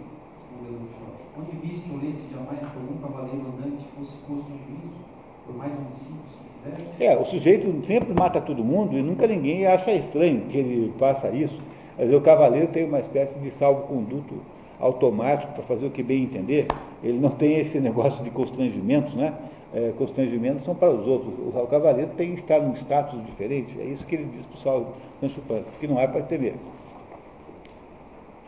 respondeu 0.50 0.80
Don 0.80 0.86
Quixote. 0.88 1.12
Onde 1.40 1.68
viste 1.68 1.92
ou 1.92 1.98
leste 1.98 2.22
jamais 2.34 2.60
que 2.60 2.78
algum 2.78 2.98
cavaleiro 3.02 3.46
andante 3.48 3.86
fosse 3.98 4.14
posto 4.28 4.52
em 4.52 4.60
juízo 4.68 5.00
por 5.46 5.56
mais 5.56 5.72
homicídios 5.74 6.36
que 6.36 6.70
fizesse? 6.70 7.04
É, 7.04 7.18
o 7.18 7.26
sujeito 7.26 7.86
sempre 7.86 8.14
mata 8.14 8.42
todo 8.42 8.64
mundo 8.64 8.98
e 8.98 9.02
nunca 9.02 9.28
ninguém 9.28 9.66
acha 9.66 9.92
estranho 9.94 10.42
que 10.48 10.58
ele 10.58 10.94
faça 10.98 11.30
isso. 11.30 11.60
Mas 11.98 12.14
o 12.14 12.22
cavaleiro 12.22 12.68
tem 12.68 12.86
uma 12.86 13.00
espécie 13.00 13.38
de 13.40 13.52
salvo-conduto 13.52 14.36
automático 14.82 15.54
para 15.54 15.64
fazer 15.64 15.86
o 15.86 15.92
que 15.92 16.04
bem 16.04 16.24
entender. 16.24 16.68
Ele 17.04 17.20
não 17.20 17.30
tem 17.30 17.60
esse 17.60 17.80
negócio 17.82 18.24
de 18.24 18.32
constrangimentos, 18.32 19.14
né? 19.14 19.34
É, 19.74 19.94
constrangimentos 19.98 20.66
são 20.66 20.76
para 20.76 20.92
os 20.92 21.08
outros. 21.08 21.34
O, 21.40 21.58
o 21.58 21.68
cavaleiro 21.68 22.12
tem 22.18 22.34
que 22.34 22.42
estar 22.42 22.60
num 22.60 22.76
status 22.76 23.24
diferente. 23.26 23.80
É 23.80 23.86
isso 23.86 24.06
que 24.06 24.16
ele 24.16 24.26
diz 24.26 24.46
para 24.46 24.58
o 24.58 24.62
Saulo 24.62 24.94
Sancho 25.22 25.40
Panza, 25.48 25.70
que 25.80 25.88
não 25.88 25.98
é 25.98 26.08
para 26.08 26.22
temer. 26.24 26.56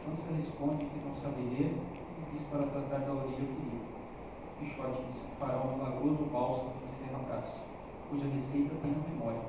Pança 0.06 0.34
responde 0.36 0.84
que 0.84 1.00
não 1.08 1.16
sabe 1.16 1.42
ler 1.56 1.72
e 1.72 2.34
diz 2.34 2.44
para 2.52 2.64
tratar 2.64 3.06
da 3.06 3.12
orelha 3.14 3.40
do 3.40 3.56
livro. 3.64 3.94
Quixote 4.60 5.02
diz 5.12 5.22
que 5.22 5.36
fará 5.40 5.62
um 5.64 5.78
milagroso 5.78 6.24
bálsamo 6.32 6.72
de 6.84 7.08
ferro-braço, 7.08 7.62
cuja 8.10 8.26
receita 8.36 8.76
tem 8.82 8.92
a 8.92 9.10
memória. 9.10 9.40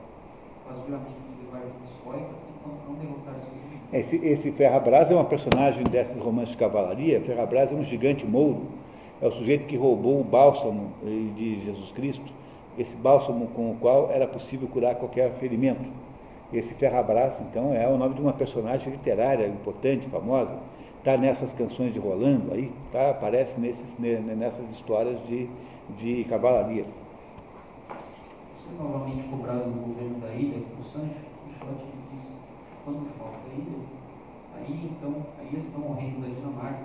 Faz 0.65 0.79
juramento 0.87 1.19
de 1.27 1.45
levar 1.45 1.67
vida 1.67 1.85
estoica 1.91 2.35
enquanto 2.55 2.87
não 2.87 2.95
derrotar 2.95 3.35
seu. 3.41 3.64
Esse, 3.95 4.17
esse 4.17 4.51
Ferrabras 4.51 5.09
é 5.09 5.15
uma 5.15 5.25
personagem 5.25 5.85
desses 5.85 6.21
romances 6.21 6.51
de 6.51 6.57
cavalaria. 6.57 7.21
Ferrabras 7.21 7.71
é 7.71 7.77
um 7.77 7.85
gigante 7.85 8.27
mouro. 8.27 8.63
É 9.23 9.29
o 9.29 9.31
sujeito 9.31 9.67
que 9.67 9.77
roubou 9.77 10.21
o 10.21 10.25
bálsamo 10.25 10.91
eh, 11.05 11.33
de 11.37 11.65
Jesus 11.65 11.93
Cristo. 11.93 12.33
Esse 12.77 12.97
bálsamo 12.97 13.47
com 13.55 13.71
o 13.71 13.77
qual 13.77 14.11
era 14.11 14.27
possível 14.27 14.67
curar 14.67 14.97
qualquer 14.97 15.31
ferimento. 15.35 15.89
Esse 16.53 16.75
Ferrabras, 16.75 17.35
então, 17.41 17.73
é 17.73 17.87
o 17.87 17.97
nome 17.97 18.17
de 18.17 18.21
uma 18.21 18.33
personagem 18.33 18.91
literária 18.91 19.47
importante, 19.47 20.09
famosa. 20.09 20.59
Está 20.99 21.17
nessas 21.17 21.53
canções 21.53 21.93
de 21.93 22.01
Rolando 22.01 22.53
aí, 22.53 22.73
tá? 22.91 23.11
aparece 23.11 23.61
nesses, 23.61 23.97
ne- 23.97 24.19
nessas 24.19 24.69
histórias 24.71 25.19
de, 25.29 25.49
de 25.99 26.25
cavalaria. 26.25 26.85
Sendo 28.65 28.83
novamente 28.83 29.23
cobrado 29.29 29.69
no 29.71 29.83
governo 29.83 30.19
da 30.19 30.33
ilha 30.35 30.59
por 30.77 30.85
Sancho, 30.85 31.21
lhe 31.47 31.87
diz 32.13 32.37
quando 32.85 33.07
falta 33.19 33.44
aí 34.57 34.91
então, 34.91 35.15
aí 35.39 35.57
estão 35.57 35.83
o 35.83 35.95
reino 35.95 36.21
da 36.21 36.29
Dinamarca, 36.29 36.85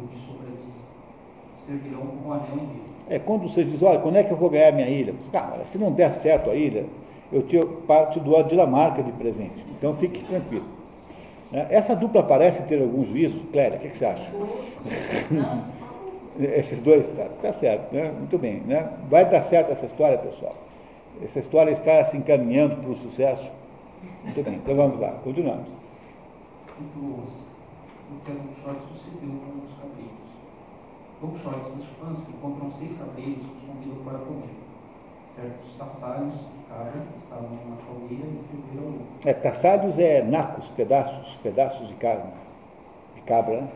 onde 0.00 0.16
sobra 0.26 0.48
diz, 0.50 1.64
servirão 1.66 2.06
como 2.06 2.32
anel 2.32 2.52
em 2.52 2.66
meio. 2.66 2.86
É, 3.08 3.18
quando 3.18 3.48
você 3.48 3.64
diz, 3.64 3.82
olha, 3.82 4.00
quando 4.00 4.16
é 4.16 4.24
que 4.24 4.32
eu 4.32 4.36
vou 4.36 4.50
ganhar 4.50 4.72
minha 4.72 4.88
ilha? 4.88 5.14
Cara, 5.30 5.64
se 5.70 5.78
não 5.78 5.92
der 5.92 6.14
certo 6.16 6.50
a 6.50 6.54
ilha, 6.54 6.86
eu 7.32 7.42
te, 7.42 7.58
te 7.58 8.20
dou 8.20 8.38
a 8.38 8.42
Dinamarca 8.42 9.02
de 9.02 9.12
presente. 9.12 9.64
Então 9.70 9.94
fique 9.96 10.26
tranquilo. 10.26 10.64
Né? 11.50 11.66
Essa 11.70 11.94
dupla 11.94 12.22
parece 12.22 12.62
ter 12.64 12.80
algum 12.80 13.04
juízo? 13.04 13.38
Clélia, 13.52 13.78
o 13.78 13.80
que, 13.80 13.90
que 13.90 13.98
você 13.98 14.04
acha? 14.06 14.32
Esses 16.38 16.78
dois, 16.80 17.06
tá, 17.16 17.28
tá 17.40 17.52
certo, 17.54 17.94
né? 17.94 18.12
Muito 18.18 18.36
bem, 18.36 18.60
né? 18.66 18.90
Vai 19.08 19.24
dar 19.24 19.42
certo 19.42 19.72
essa 19.72 19.86
história, 19.86 20.18
pessoal. 20.18 20.54
Essa 21.24 21.38
história 21.38 21.70
está 21.70 22.04
se 22.04 22.16
encaminhando 22.16 22.76
para 22.76 22.90
o 22.90 22.96
sucesso. 22.96 23.50
Muito 24.22 24.42
bem, 24.44 24.56
então 24.56 24.76
vamos 24.76 25.00
lá, 25.00 25.12
continuamos. 25.24 25.66
Muito 26.78 27.22
11. 27.22 27.30
No 28.10 28.20
que 28.20 28.30
a 28.30 28.34
Don 28.34 28.48
Quixote 28.48 28.80
sucedeu 28.92 29.30
com 29.30 29.50
um 29.50 29.60
dos 29.60 29.72
cabreiros. 29.80 30.26
Don 31.22 31.30
Quixote 31.30 31.60
e 31.60 31.64
Sancho 31.64 31.94
Panza 31.98 32.30
encontram 32.30 32.70
seis 32.72 32.98
cabreiros 32.98 33.46
que 33.46 33.56
os 33.56 33.62
convidam 33.62 34.04
para 34.04 34.18
comer. 34.18 34.54
Certos 35.26 35.74
tassalhos 35.78 36.34
de 36.34 36.68
cabra 36.68 37.00
que 37.00 37.18
estavam 37.18 37.48
numa 37.48 37.76
caldeira 37.78 38.26
e 38.28 38.44
ferveram 38.50 38.90
lume. 38.90 39.06
É, 39.24 39.32
caçados 39.32 39.98
é 39.98 40.22
nacos, 40.22 40.68
pedaços, 40.68 41.36
pedaços 41.36 41.88
de 41.88 41.94
carne, 41.94 42.30
de 43.14 43.22
cabra, 43.22 43.62
né? 43.62 43.68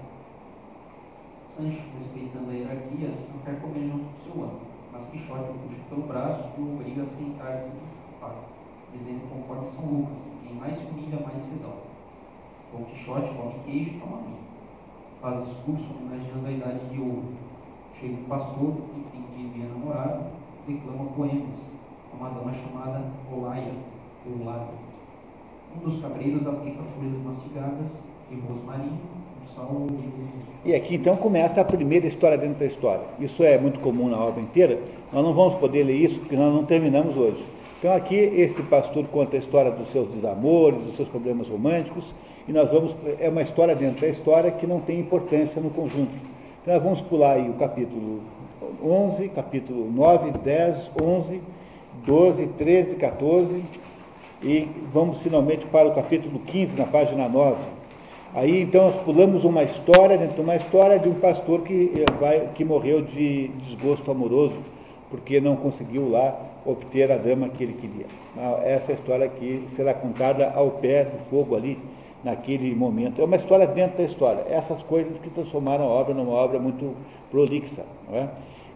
Sancho, 1.46 1.82
respeitando 1.98 2.50
a 2.50 2.54
hierarquia, 2.54 3.08
não 3.08 3.40
quer 3.44 3.60
comer 3.62 3.88
junto 3.88 4.04
com 4.04 4.32
seu 4.32 4.44
amo, 4.44 4.60
mas 4.92 5.08
Quixote 5.08 5.50
o 5.50 5.54
puxa 5.54 5.80
pelo 5.88 6.02
braço 6.02 6.48
e 6.56 6.60
o 6.60 6.74
obriga 6.74 7.02
a 7.02 7.06
sentar-se 7.06 7.68
no 7.68 8.20
pátio, 8.20 8.44
dizendo 8.92 9.28
conforme 9.30 9.68
São 9.68 9.84
Lucas, 9.86 10.18
quem 10.42 10.54
mais 10.54 10.76
humilha, 10.78 11.18
mais 11.20 11.40
se 11.42 11.54
exalta. 11.54 11.89
Dom 12.72 12.84
Quixote 12.84 13.30
come 13.34 13.54
queijo 13.64 13.90
e 13.90 14.00
toma 14.00 14.18
vinho. 14.18 14.38
Faz 15.20 15.48
discurso 15.48 15.84
homenageando 15.90 16.46
a 16.46 16.50
idade 16.50 16.84
de 16.90 17.00
ouro. 17.00 17.24
Chega 18.00 18.14
um 18.14 18.24
pastor 18.24 18.72
que 18.94 19.04
tem 19.10 19.22
de 19.36 19.58
bem 19.58 19.68
namorado, 19.68 20.24
declama 20.66 21.10
poemas 21.16 21.72
uma 22.18 22.30
dama 22.30 22.52
chamada 22.52 23.04
Olaia, 23.32 23.72
Eulalia. 24.26 24.90
Um 25.76 25.88
dos 25.88 26.00
cabreiros 26.00 26.46
aplica 26.46 26.82
folhas 26.82 27.22
mastigadas 27.24 28.08
de 28.30 28.40
rosmarinho, 28.40 28.98
e 30.64 30.70
E 30.70 30.74
aqui 30.74 30.94
então 30.94 31.16
começa 31.16 31.60
a 31.60 31.64
primeira 31.64 32.06
história 32.06 32.38
dentro 32.38 32.60
da 32.60 32.66
história. 32.66 33.02
Isso 33.18 33.42
é 33.42 33.58
muito 33.58 33.80
comum 33.80 34.08
na 34.08 34.18
obra 34.18 34.40
inteira. 34.40 34.78
Nós 35.12 35.24
não 35.24 35.34
vamos 35.34 35.58
poder 35.58 35.82
ler 35.82 35.96
isso 35.96 36.20
porque 36.20 36.36
nós 36.36 36.54
não 36.54 36.64
terminamos 36.64 37.16
hoje. 37.16 37.44
Então 37.78 37.94
aqui 37.94 38.14
esse 38.14 38.62
pastor 38.62 39.06
conta 39.06 39.36
a 39.36 39.38
história 39.38 39.70
dos 39.70 39.90
seus 39.90 40.08
desamores, 40.10 40.80
dos 40.82 40.96
seus 40.96 41.08
problemas 41.08 41.48
românticos, 41.48 42.14
e 42.48 42.52
nós 42.52 42.70
vamos 42.70 42.94
é 43.18 43.28
uma 43.28 43.42
história 43.42 43.74
dentro 43.74 44.00
da 44.00 44.08
história 44.08 44.50
que 44.50 44.66
não 44.66 44.80
tem 44.80 45.00
importância 45.00 45.60
no 45.60 45.70
conjunto. 45.70 46.12
Então 46.62 46.74
nós 46.74 46.82
vamos 46.82 47.00
pular 47.02 47.32
aí 47.32 47.48
o 47.48 47.54
capítulo 47.54 48.20
11, 48.82 49.28
capítulo 49.28 49.90
9, 49.90 50.32
10, 50.38 50.90
11, 51.00 51.40
12, 52.04 52.46
13, 52.58 52.96
14 52.96 53.62
e 54.42 54.68
vamos 54.92 55.18
finalmente 55.18 55.66
para 55.66 55.88
o 55.88 55.94
capítulo 55.94 56.38
15 56.40 56.76
na 56.76 56.86
página 56.86 57.28
9. 57.28 57.56
Aí 58.34 58.62
então 58.62 58.90
nós 58.90 59.02
pulamos 59.02 59.44
uma 59.44 59.62
história 59.64 60.16
dentro 60.16 60.36
de 60.36 60.40
uma 60.40 60.56
história 60.56 60.98
de 60.98 61.08
um 61.08 61.14
pastor 61.14 61.62
que, 61.62 61.92
eh, 61.96 62.12
vai, 62.20 62.48
que 62.54 62.64
morreu 62.64 63.02
de 63.02 63.48
desgosto 63.64 64.10
amoroso, 64.10 64.56
porque 65.10 65.40
não 65.40 65.56
conseguiu 65.56 66.08
lá 66.08 66.38
obter 66.64 67.10
a 67.10 67.16
dama 67.16 67.48
que 67.48 67.64
ele 67.64 67.72
queria. 67.72 68.06
Ah, 68.36 68.60
Essa 68.64 68.92
história 68.92 69.26
aqui 69.26 69.66
será 69.74 69.92
contada 69.92 70.52
ao 70.54 70.70
pé 70.70 71.04
do 71.04 71.18
fogo 71.28 71.56
ali, 71.56 71.78
naquele 72.24 72.74
momento. 72.74 73.20
É 73.20 73.24
uma 73.24 73.36
história 73.36 73.66
dentro 73.66 73.98
da 73.98 74.04
história. 74.04 74.44
Essas 74.48 74.82
coisas 74.82 75.18
que 75.18 75.30
transformaram 75.30 75.84
a 75.84 75.88
obra 75.88 76.14
numa 76.14 76.32
obra 76.32 76.58
muito 76.58 76.94
prolixa. 77.30 77.82
É? 78.12 78.28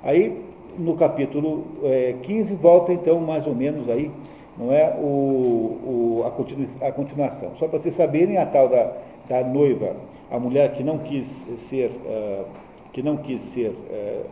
Aí, 0.03 0.43
no 0.79 0.97
capítulo 0.97 1.65
eh, 1.83 2.17
15, 2.23 2.55
volta 2.57 2.93
então 2.93 3.21
mais 3.21 3.47
ou 3.47 3.55
menos 3.55 3.89
aí, 3.89 4.11
não 4.57 4.73
é, 4.73 4.95
o, 4.99 6.21
o- 6.21 6.25
a, 6.27 6.31
continu- 6.31 6.69
a 6.81 6.93
continuação. 6.93 7.53
Só 7.59 7.67
para 7.69 7.79
vocês 7.81 7.95
saberem, 7.97 8.37
a 8.39 8.47
tal 8.47 8.69
da, 8.69 8.93
da 9.29 9.43
noiva, 9.45 9.97
a 10.31 10.39
mulher 10.39 10.73
que 10.75 10.83
não 10.83 10.99
quis 10.99 11.47
ser, 11.59 11.91
ah, 12.07 12.45
que 12.93 13.03
não 13.03 13.17
quis 13.17 13.41
ser, 13.41 13.75
eh, 13.91 14.23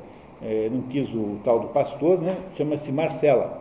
eh, 0.43 0.69
não 0.73 0.83
quis 0.83 1.09
o 1.15 1.39
tal 1.45 1.61
do 1.61 1.69
pastor, 1.69 2.21
né, 2.21 2.37
chama-se 2.57 2.91
Marcela. 2.93 3.61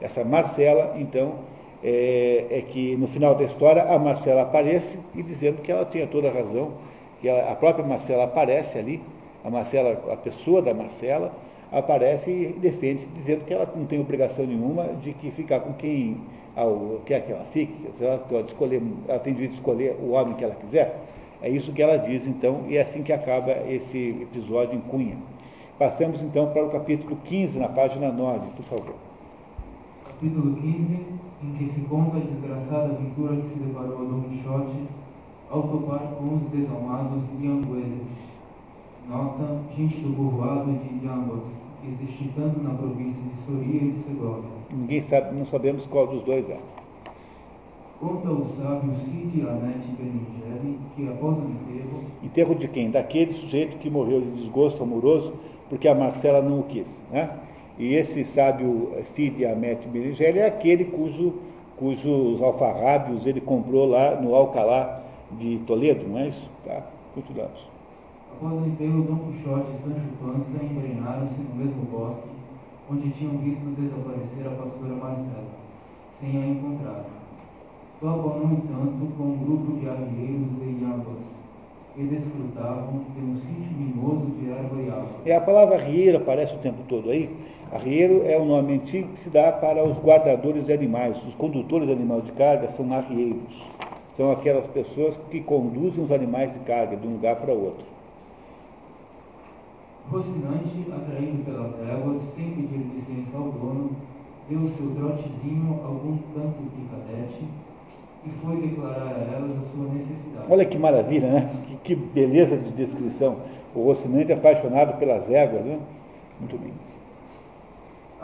Essa 0.00 0.24
Marcela, 0.24 0.94
então, 0.98 1.34
é, 1.82 2.46
é 2.50 2.62
que 2.62 2.96
no 2.96 3.08
final 3.08 3.34
da 3.34 3.44
história 3.44 3.82
a 3.82 3.98
Marcela 3.98 4.42
aparece 4.42 4.98
e 5.14 5.22
dizendo 5.22 5.62
que 5.62 5.70
ela 5.70 5.84
tinha 5.84 6.06
toda 6.06 6.28
a 6.28 6.32
razão, 6.32 6.72
que 7.20 7.28
ela- 7.28 7.50
a 7.50 7.54
própria 7.54 7.84
Marcela 7.84 8.24
aparece 8.24 8.78
ali, 8.78 9.00
a 9.44 9.50
Marcela, 9.50 10.00
a 10.12 10.16
pessoa 10.16 10.62
da 10.62 10.72
Marcela, 10.72 11.32
aparece 11.70 12.30
e 12.30 12.56
defende-se 12.60 13.06
dizendo 13.08 13.44
que 13.44 13.52
ela 13.52 13.68
não 13.74 13.86
tem 13.86 14.00
obrigação 14.00 14.46
nenhuma 14.46 14.84
de 15.02 15.12
que 15.14 15.30
ficar 15.30 15.60
com 15.60 15.72
quem 15.72 16.18
ao, 16.54 17.00
quer 17.06 17.24
que 17.24 17.32
ela 17.32 17.46
fique, 17.52 17.74
ela 18.00 18.18
pode 18.18 18.48
escolher, 18.48 18.82
ela 19.08 19.18
tem 19.18 19.32
direito 19.32 19.52
de 19.52 19.58
escolher 19.58 19.96
o 20.00 20.10
homem 20.10 20.34
que 20.34 20.44
ela 20.44 20.54
quiser. 20.54 20.98
É 21.40 21.48
isso 21.48 21.72
que 21.72 21.82
ela 21.82 21.96
diz, 21.96 22.26
então, 22.26 22.64
e 22.68 22.76
é 22.76 22.82
assim 22.82 23.02
que 23.02 23.12
acaba 23.12 23.50
esse 23.68 24.16
episódio 24.20 24.76
em 24.76 24.80
Cunha. 24.80 25.16
Passamos 25.78 26.22
então 26.22 26.50
para 26.52 26.64
o 26.64 26.70
capítulo 26.70 27.16
15, 27.24 27.58
na 27.58 27.68
página 27.68 28.12
9, 28.12 28.50
por 28.54 28.64
favor. 28.64 28.94
Capítulo 30.06 30.54
15, 30.54 30.98
em 31.42 31.52
que 31.54 31.66
se 31.72 31.80
conta 31.82 32.16
a 32.16 32.20
desgraçada 32.20 32.94
aventura 32.94 33.36
que 33.36 33.48
se 33.48 33.58
deparou 33.58 33.98
a 33.98 34.04
Dom 34.04 34.22
Quixote 34.22 34.88
ao 35.50 35.62
topar 35.62 36.14
com 36.18 36.36
os 36.36 36.42
desalmados 36.52 37.22
Iambueses. 37.40 38.22
Nota, 39.08 39.60
gente 39.76 40.00
do 40.00 40.14
povoado 40.14 40.72
de 40.72 41.04
Iambas, 41.04 41.44
que 41.80 41.88
existe 41.88 42.30
tanto 42.36 42.62
na 42.62 42.70
província 42.70 43.20
de 43.20 43.44
Soria 43.44 43.82
e 43.82 43.90
de 43.92 44.02
Segóvia. 44.04 44.50
Ninguém 44.70 45.02
sabe, 45.02 45.36
não 45.36 45.44
sabemos 45.44 45.86
qual 45.86 46.06
dos 46.06 46.22
dois 46.22 46.48
é. 46.48 46.58
Conta 48.00 48.30
o 48.30 48.46
sábio 48.56 48.94
Cid 49.04 49.42
Anete 49.42 49.88
Beningeli 49.98 50.78
que 50.96 51.08
após 51.08 51.36
o 51.36 51.42
enterro, 51.42 52.04
Enterro 52.22 52.54
de 52.54 52.68
quem? 52.68 52.90
Daquele 52.90 53.32
sujeito 53.32 53.78
que 53.78 53.90
morreu 53.90 54.20
de 54.20 54.30
desgosto 54.32 54.82
amoroso 54.82 55.34
porque 55.68 55.88
a 55.88 55.94
Marcela 55.94 56.40
não 56.40 56.60
o 56.60 56.62
quis. 56.64 56.88
Né? 57.10 57.30
E 57.78 57.94
esse 57.94 58.24
sábio 58.24 58.92
Cid 59.14 59.44
Amete 59.46 59.88
Beringelli 59.88 60.38
é 60.38 60.46
aquele 60.46 60.84
cujo, 60.84 61.34
cujos 61.76 62.40
alfarrábios 62.42 63.26
ele 63.26 63.40
comprou 63.40 63.86
lá 63.86 64.14
no 64.20 64.34
Alcalá 64.34 65.02
de 65.38 65.58
Toledo, 65.66 66.06
não 66.06 66.18
é 66.18 66.28
isso? 66.28 66.50
Tá, 66.64 66.82
continuamos. 67.14 67.58
após 68.42 68.52
o 68.52 68.66
enterro, 68.66 69.02
Dom 69.02 69.32
Quixote 69.32 69.70
e 69.72 69.82
Sancho 69.82 70.08
Panza 70.20 70.64
embrenaram-se 70.64 71.40
no 71.40 71.54
mesmo 71.54 71.82
bosque, 71.90 72.28
onde 72.90 73.10
tinham 73.10 73.38
visto 73.38 73.64
desaparecer 73.80 74.46
a 74.46 74.50
pastora 74.50 74.94
Marcela, 74.94 75.44
sem 76.20 76.42
a 76.42 76.46
encontrar. 76.46 77.04
Topam, 78.00 78.38
no 78.40 78.54
entanto, 78.54 79.12
com 79.16 79.22
um 79.22 79.38
grupo 79.38 79.78
de 79.78 79.88
arrieiros 79.88 80.48
de 80.58 80.82
Iambas, 80.82 81.22
e 81.96 82.02
desfrutavam 82.04 83.04
de 83.14 83.20
um 83.22 83.36
sítio 83.36 83.70
mimoso 83.76 84.26
de 84.40 84.50
erva 84.50 84.80
e 84.80 84.88
água. 84.88 85.08
É, 85.26 85.36
a 85.36 85.40
palavra 85.40 85.76
arrieiro 85.76 86.16
aparece 86.16 86.54
o 86.54 86.58
tempo 86.58 86.82
todo 86.88 87.10
aí. 87.10 87.30
Arrieiro 87.72 88.26
é 88.26 88.38
o 88.38 88.44
nome 88.44 88.74
antigo 88.74 89.08
que 89.14 89.20
se 89.20 89.30
dá 89.30 89.50
para 89.50 89.82
os 89.82 89.96
guardadores 89.96 90.66
de 90.66 90.74
animais. 90.74 91.16
Os 91.26 91.34
condutores 91.36 91.86
de 91.86 91.94
animais 91.94 92.22
de 92.22 92.32
carga 92.32 92.68
são 92.72 92.92
arrieiros. 92.92 93.64
São 94.14 94.30
aquelas 94.30 94.66
pessoas 94.66 95.16
que 95.30 95.40
conduzem 95.40 96.04
os 96.04 96.12
animais 96.12 96.52
de 96.52 96.58
carga 96.60 96.94
de 96.96 97.08
um 97.08 97.12
lugar 97.12 97.36
para 97.36 97.54
outro. 97.54 97.86
Rocinante, 100.10 100.84
atraído 100.92 101.44
pelas 101.46 101.72
éguas, 101.88 102.20
sem 102.36 102.50
pedir 102.50 102.76
licença 102.94 103.38
ao 103.38 103.44
dono, 103.44 103.92
deu 104.50 104.58
o 104.58 104.68
seu 104.76 104.94
trotezinho 104.94 105.80
algum 105.82 106.18
tanto 106.34 106.58
picadete 106.76 107.44
e 108.26 108.30
foi 108.44 108.68
declarar 108.68 109.16
a 109.16 109.34
elas 109.34 109.50
a 109.56 109.74
sua 109.74 109.86
necessidade. 109.94 110.46
Olha 110.50 110.66
que 110.66 110.76
maravilha, 110.76 111.28
né? 111.28 111.50
Que, 111.66 111.76
que 111.76 111.96
beleza 111.96 112.54
de 112.58 112.70
descrição. 112.72 113.36
O 113.74 113.84
Rocinante 113.84 114.30
é 114.30 114.34
apaixonado 114.34 114.98
pelas 114.98 115.30
éguas, 115.30 115.64
né? 115.64 115.78
Muito 116.38 116.58
bem. 116.58 116.91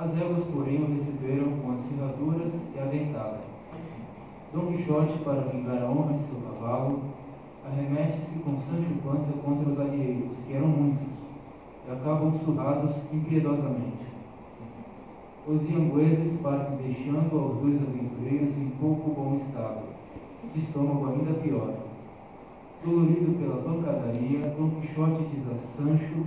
As 0.00 0.16
éguas, 0.16 0.44
porém, 0.54 0.80
o 0.80 0.94
receberam 0.94 1.58
com 1.58 1.72
as 1.72 1.80
ferraduras 1.86 2.52
e 2.72 2.78
a 2.78 2.84
dentada. 2.84 3.40
Dom 4.54 4.66
Quixote, 4.66 5.18
para 5.24 5.40
vingar 5.40 5.82
a 5.82 5.90
honra 5.90 6.18
de 6.18 6.22
seu 6.28 6.38
cavalo, 6.40 7.00
arremete-se 7.66 8.38
com 8.38 8.60
Sancho 8.60 8.94
Panza 9.02 9.32
contra 9.44 9.68
os 9.68 9.80
arrieiros, 9.80 10.38
que 10.46 10.54
eram 10.54 10.68
muitos, 10.68 11.08
e 11.84 11.90
acabam 11.90 12.32
surrados 12.44 12.94
impiedosamente. 13.12 14.06
Os 15.48 15.68
iambueses 15.68 16.40
partem 16.42 16.76
deixando 16.76 17.36
aos 17.36 17.60
dois 17.60 17.82
aventureiros 17.82 18.56
em 18.56 18.70
pouco 18.78 19.10
bom 19.10 19.34
estado, 19.34 19.82
de 20.54 20.60
estômago 20.60 21.08
ainda 21.08 21.40
pior. 21.40 21.74
Dolorido 22.84 23.36
pela 23.36 23.62
pancadaria, 23.64 24.54
Dom 24.56 24.80
Quixote 24.80 25.24
diz 25.24 25.44
a 25.48 25.76
Sancho 25.76 26.24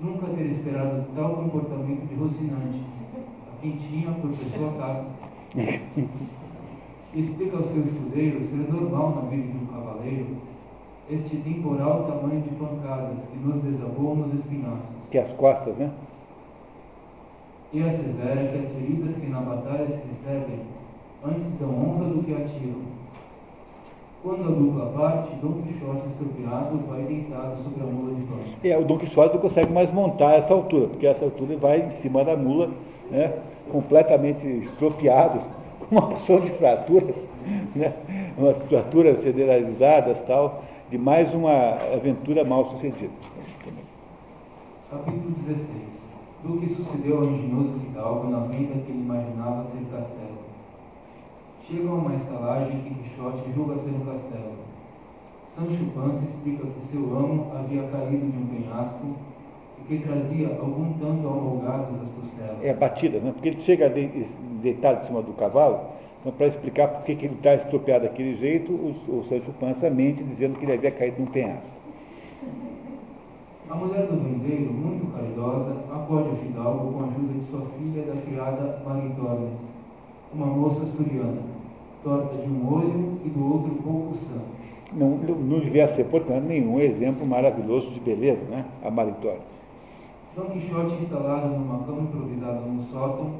nunca 0.00 0.26
ter 0.28 0.46
esperado 0.46 1.04
tal 1.14 1.36
comportamento 1.36 2.08
de 2.08 2.14
Rocinante, 2.14 2.91
a 3.62 3.66
quem 3.66 3.72
tinha 3.76 4.10
por 4.12 4.30
pessoa 4.30 4.72
casta. 4.72 5.06
Explica 7.14 7.56
ao 7.58 7.62
seu 7.64 7.82
escudeiro 7.82 8.40
ser 8.48 8.72
normal 8.72 9.22
na 9.22 9.30
vida 9.30 9.42
de 9.42 9.56
um 9.58 9.66
cavaleiro 9.66 10.26
este 11.10 11.36
temporal 11.36 12.04
tamanho 12.04 12.40
de 12.40 12.50
pancadas 12.50 13.18
que 13.30 13.38
nos 13.38 13.62
desabou 13.62 14.16
nos 14.16 14.34
espinhaços. 14.34 14.80
Que 15.10 15.18
as 15.18 15.30
costas, 15.32 15.76
né? 15.76 15.90
E 17.72 17.82
assevera 17.82 18.48
que 18.48 18.58
as 18.58 18.72
feridas 18.72 19.14
que 19.16 19.26
na 19.26 19.40
batalha 19.40 19.86
se 19.86 20.00
recebem 20.08 20.60
antes 21.24 21.58
dão 21.58 21.70
honra 21.70 22.04
do 22.08 22.22
que 22.24 22.32
atiram. 22.32 22.92
Quando 24.22 24.44
a 24.44 24.52
dupla 24.52 24.86
parte, 24.98 25.34
Dom 25.42 25.62
Quixote 25.62 26.06
estropiado 26.06 26.78
vai 26.88 27.02
deitado 27.02 27.62
sobre 27.64 27.82
a 27.82 27.86
mula 27.86 28.14
de 28.14 28.22
pano. 28.22 28.42
É, 28.62 28.78
o 28.78 28.84
Dom 28.84 28.98
Quixote 28.98 29.34
não 29.34 29.40
consegue 29.40 29.72
mais 29.72 29.92
montar 29.92 30.34
essa 30.34 30.54
altura, 30.54 30.88
porque 30.88 31.06
essa 31.06 31.24
altura 31.24 31.52
ele 31.52 31.60
vai 31.60 31.82
em 31.82 31.90
cima 31.90 32.24
da 32.24 32.36
mula, 32.36 32.70
né? 33.10 33.32
Completamente 33.72 34.46
estropiado, 34.46 35.40
com 35.80 35.96
uma 35.96 36.08
porção 36.08 36.40
de 36.40 36.50
fraturas, 36.50 37.16
né? 37.74 37.94
umas 38.36 38.58
fraturas 38.62 39.22
generalizadas 39.22 40.20
tal, 40.22 40.62
de 40.90 40.98
mais 40.98 41.32
uma 41.34 41.78
aventura 41.94 42.44
mal 42.44 42.66
sucedida. 42.70 43.10
Capítulo 44.90 45.34
16 45.46 45.66
Do 46.44 46.60
que 46.60 46.74
sucedeu 46.74 47.16
ao 47.16 47.24
engenhoso 47.24 47.80
fidalgo 47.80 48.28
na 48.28 48.40
venda 48.40 48.74
que 48.84 48.92
ele 48.92 49.00
imaginava 49.00 49.64
ser 49.72 49.84
castelo. 49.90 50.42
Chega 51.66 51.88
a 51.88 51.94
uma 51.94 52.14
estalagem 52.14 52.80
que 52.82 52.94
Quixote 52.94 53.52
julga 53.54 53.78
ser 53.78 53.90
um 53.90 54.04
castelo. 54.04 54.52
Sancho 55.54 55.84
Panza 55.94 56.24
explica 56.24 56.66
que 56.66 56.86
seu 56.90 57.00
amo 57.00 57.52
havia 57.54 57.82
caído 57.84 58.26
de 58.30 58.38
um 58.38 58.46
penhasco 58.46 59.16
e 59.90 59.96
que 59.96 60.04
trazia 60.04 60.48
algum 60.48 60.92
tanto 60.94 61.26
amalgadas 61.28 61.88
as 61.94 62.22
costelas. 62.22 62.64
É 62.64 62.72
batida, 62.74 63.18
né? 63.18 63.32
porque 63.32 63.48
ele 63.48 63.60
chega 63.62 63.88
de- 63.90 64.08
deitado 64.62 65.02
em 65.02 65.06
cima 65.06 65.22
do 65.22 65.32
cavalo, 65.32 65.80
então 66.20 66.32
para 66.32 66.46
explicar 66.46 66.88
por 66.88 67.04
que 67.04 67.12
ele 67.12 67.34
está 67.34 67.54
estropiado 67.54 68.04
daquele 68.04 68.36
jeito, 68.36 68.72
o, 68.72 68.94
o 69.08 69.24
Sancho 69.28 69.52
Panza 69.58 69.90
mente 69.90 70.22
dizendo 70.22 70.58
que 70.58 70.64
ele 70.64 70.72
havia 70.74 70.90
caído 70.90 71.20
num 71.20 71.26
penhasco. 71.26 71.72
A 73.70 73.74
mulher 73.74 74.06
do 74.06 74.16
vendeiro, 74.22 74.70
muito 74.72 75.10
caridosa, 75.16 75.76
acode 75.90 76.28
o 76.30 76.36
fidalgo 76.36 76.92
com 76.92 77.00
a 77.04 77.06
ajuda 77.06 77.32
de 77.32 77.50
sua 77.50 77.62
filha 77.78 78.02
da 78.02 78.20
criada 78.20 78.82
Maritornes, 78.84 79.58
uma 80.34 80.46
moça 80.46 80.82
asturiana, 80.82 81.40
torta 82.04 82.36
de 82.36 82.48
um 82.50 82.70
olho 82.72 83.18
e 83.24 83.28
do 83.30 83.52
outro 83.52 83.70
pouco 83.82 84.14
sã. 84.16 84.40
Não, 84.92 85.10
não 85.16 85.60
devia 85.60 85.88
ser, 85.88 86.04
portanto, 86.04 86.44
nenhum 86.44 86.78
exemplo 86.78 87.26
maravilhoso 87.26 87.88
de 87.92 88.00
beleza, 88.00 88.44
né? 88.50 88.66
A 88.84 88.90
Maritória. 88.90 89.40
Dom 90.34 90.46
Quixote 90.46 90.94
instalado 90.94 91.48
numa 91.48 91.84
cama 91.84 92.04
improvisada 92.04 92.60
no 92.60 92.82
sótão, 92.84 93.32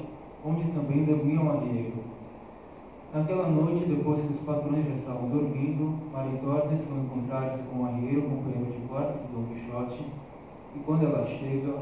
onde 0.45 0.71
também 0.73 1.05
dormia 1.05 1.41
um 1.41 1.51
arrieiro. 1.51 1.95
Naquela 3.15 3.49
noite, 3.49 3.87
depois 3.87 4.21
que 4.21 4.35
os 4.35 4.41
patrões 4.41 4.85
já 4.85 4.95
estavam 4.97 5.27
dormindo, 5.31 5.99
Maritornes 6.13 6.83
foi 6.87 6.99
encontrar-se 6.99 7.63
com 7.63 7.81
o 7.81 7.87
arrieiro, 7.87 8.29
companheiro 8.29 8.73
de 8.73 8.87
quarto 8.89 9.19
de 9.21 9.33
Dom 9.33 9.45
Quixote, 9.55 10.05
e 10.77 10.79
quando 10.81 11.07
ela 11.07 11.25
chega, 11.25 11.79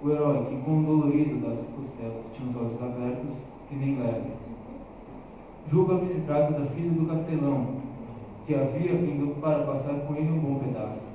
o 0.00 0.10
herói, 0.10 0.44
que 0.44 0.56
com 0.58 0.82
dolorido 0.84 1.44
das 1.44 1.58
costelas 1.74 2.24
tinha 2.34 2.48
os 2.50 2.56
olhos 2.56 2.80
abertos, 2.80 3.34
que 3.68 3.74
nem 3.74 3.98
leve, 3.98 4.34
julga 5.68 5.98
que 5.98 6.14
se 6.14 6.20
trata 6.20 6.52
da 6.52 6.66
filha 6.66 6.90
do 6.90 7.08
castelão, 7.08 7.66
que 8.46 8.54
havia 8.54 8.94
vindo 8.94 9.40
para 9.40 9.64
passar 9.64 9.94
com 10.06 10.14
ele 10.14 10.30
um 10.30 10.38
bom 10.38 10.60
pedaço. 10.60 11.13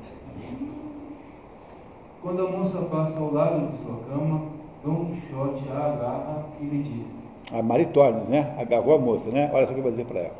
Quando 2.21 2.45
a 2.45 2.51
moça 2.51 2.79
passa 2.91 3.17
ao 3.17 3.33
lado 3.33 3.71
de 3.71 3.77
sua 3.81 3.95
cama, 4.09 4.41
Dom 4.83 5.05
Quixote 5.05 5.69
a 5.69 5.85
agarra 5.85 6.45
e 6.59 6.65
lhe 6.65 6.83
diz: 6.83 7.07
A 7.49 7.63
Maritornes, 7.63 8.27
né? 8.27 8.55
Agarrou 8.59 8.95
a 8.95 8.99
moça, 8.99 9.29
né? 9.29 9.49
Olha 9.53 9.65
só 9.65 9.71
o 9.71 9.73
que 9.73 9.79
eu 9.79 9.83
vou 9.83 9.91
dizer 9.91 10.05
para 10.05 10.19
ela. 10.19 10.35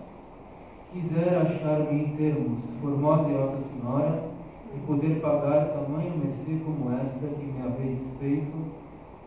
Quisera 0.92 1.42
achar-me 1.42 2.04
em 2.04 2.08
termos, 2.18 2.60
formosa 2.82 3.30
e 3.30 3.38
alta 3.38 3.62
senhora, 3.62 4.24
e 4.76 4.80
poder 4.86 5.22
pagar 5.22 5.70
tamanho 5.70 6.18
mercê 6.18 6.60
como 6.66 6.92
esta 7.00 7.28
que 7.28 7.46
me 7.46 7.62
haveis 7.66 8.00
feito, 8.20 8.58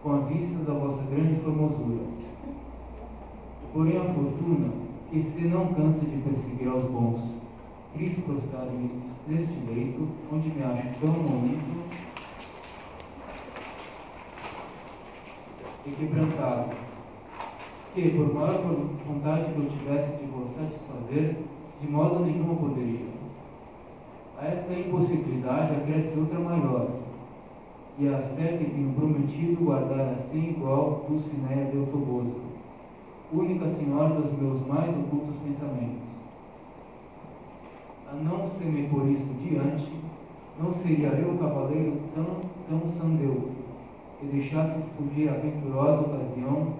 com 0.03 0.13
a 0.13 0.19
vista 0.19 0.63
da 0.65 0.75
vossa 0.75 1.03
grande 1.11 1.41
formosura. 1.41 2.05
Porém 3.73 3.97
a 3.97 4.05
fortuna, 4.05 4.73
que 5.11 5.23
se 5.23 5.41
não 5.47 5.69
cansa 5.69 6.05
de 6.05 6.17
perseguir 6.19 6.69
aos 6.69 6.85
bons, 6.85 7.21
quis 7.97 8.15
prostrar-me 8.19 8.91
neste 9.27 9.55
leito, 9.67 10.07
onde 10.31 10.51
me 10.51 10.63
acho 10.63 11.01
tão 11.01 11.13
bonito 11.13 11.83
e 15.85 15.91
quebrantado, 16.07 16.75
que, 17.95 18.11
por 18.11 18.35
maior 18.35 18.61
vontade 19.07 19.53
que 19.53 19.59
eu 19.59 19.69
tivesse 19.69 20.17
de 20.19 20.27
vos 20.27 20.49
satisfazer, 20.55 21.37
de 21.81 21.89
modo 21.89 22.25
nenhum 22.25 22.51
eu 22.51 22.57
poderia. 22.57 23.13
A 24.41 24.47
esta 24.47 24.73
impossibilidade 24.73 25.77
acresce 25.77 26.19
outra 26.19 26.41
maior, 26.41 26.89
e 27.99 28.09
as 28.09 28.25
até 28.25 28.57
que 28.57 28.65
tenho 28.65 28.95
prometido 28.95 29.65
guardar 29.65 30.15
assim 30.15 30.51
igual 30.57 31.05
Dulcinea 31.09 31.67
del 31.67 31.87
Toboso, 31.87 32.41
única 33.33 33.69
senhora 33.69 34.15
dos 34.15 34.33
meus 34.39 34.67
mais 34.67 34.91
ocultos 34.91 35.37
pensamentos. 35.45 36.03
A 38.11 38.15
não 38.15 38.47
se 38.51 38.65
me 38.65 38.89
por 38.89 39.07
isso 39.07 39.27
diante, 39.43 39.93
não 40.61 40.73
seria 40.73 41.09
eu 41.09 41.39
cavaleiro 41.39 41.99
tão, 42.15 42.41
tão 42.69 42.91
sandeu, 42.91 43.52
e 44.23 44.37
deixasse 44.37 44.79
fugir 44.97 45.29
a 45.29 45.33
venturosa 45.33 46.01
ocasião 46.01 46.75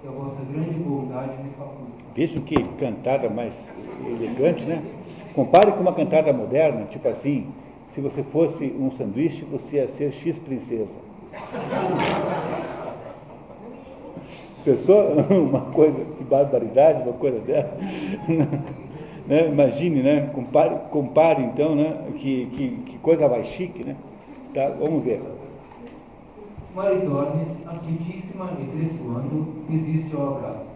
que 0.00 0.08
a 0.08 0.10
vossa 0.10 0.42
grande 0.52 0.74
bondade 0.74 1.42
me 1.42 1.50
faculta. 1.50 1.92
Vejam 2.14 2.42
que 2.42 2.62
cantada 2.78 3.28
mais 3.28 3.72
elegante, 4.06 4.64
né? 4.64 4.82
Compare 5.34 5.72
com 5.72 5.80
uma 5.80 5.92
cantada 5.92 6.32
moderna, 6.32 6.86
tipo 6.86 7.08
assim, 7.08 7.46
se 7.94 8.00
você 8.00 8.22
fosse 8.22 8.74
um 8.78 8.90
sanduíche, 8.92 9.44
você 9.44 9.76
ia 9.76 9.88
ser 9.88 10.12
X 10.12 10.38
princesa. 10.38 10.88
Pensou 14.64 15.12
uma 15.30 15.60
coisa, 15.60 16.04
que 16.16 16.24
barbaridade, 16.24 17.02
uma 17.02 17.12
coisa 17.12 17.38
dessa? 17.40 17.76
né? 19.26 19.48
Imagine, 19.48 20.02
né? 20.02 20.30
Compare, 20.34 20.76
compare 20.90 21.42
então, 21.42 21.74
né? 21.74 21.96
Que, 22.18 22.46
que, 22.46 22.68
que 22.86 22.98
coisa 22.98 23.28
mais 23.28 23.46
chique, 23.48 23.84
né? 23.84 23.96
Tá? 24.54 24.68
Vamos 24.78 25.04
ver. 25.04 25.20
Maritornes, 26.78 27.48
aflitíssima 27.66 28.52
e 28.52 28.64
tresuando, 28.66 29.64
resiste 29.68 30.14
ao 30.14 30.36
abraço. 30.36 30.68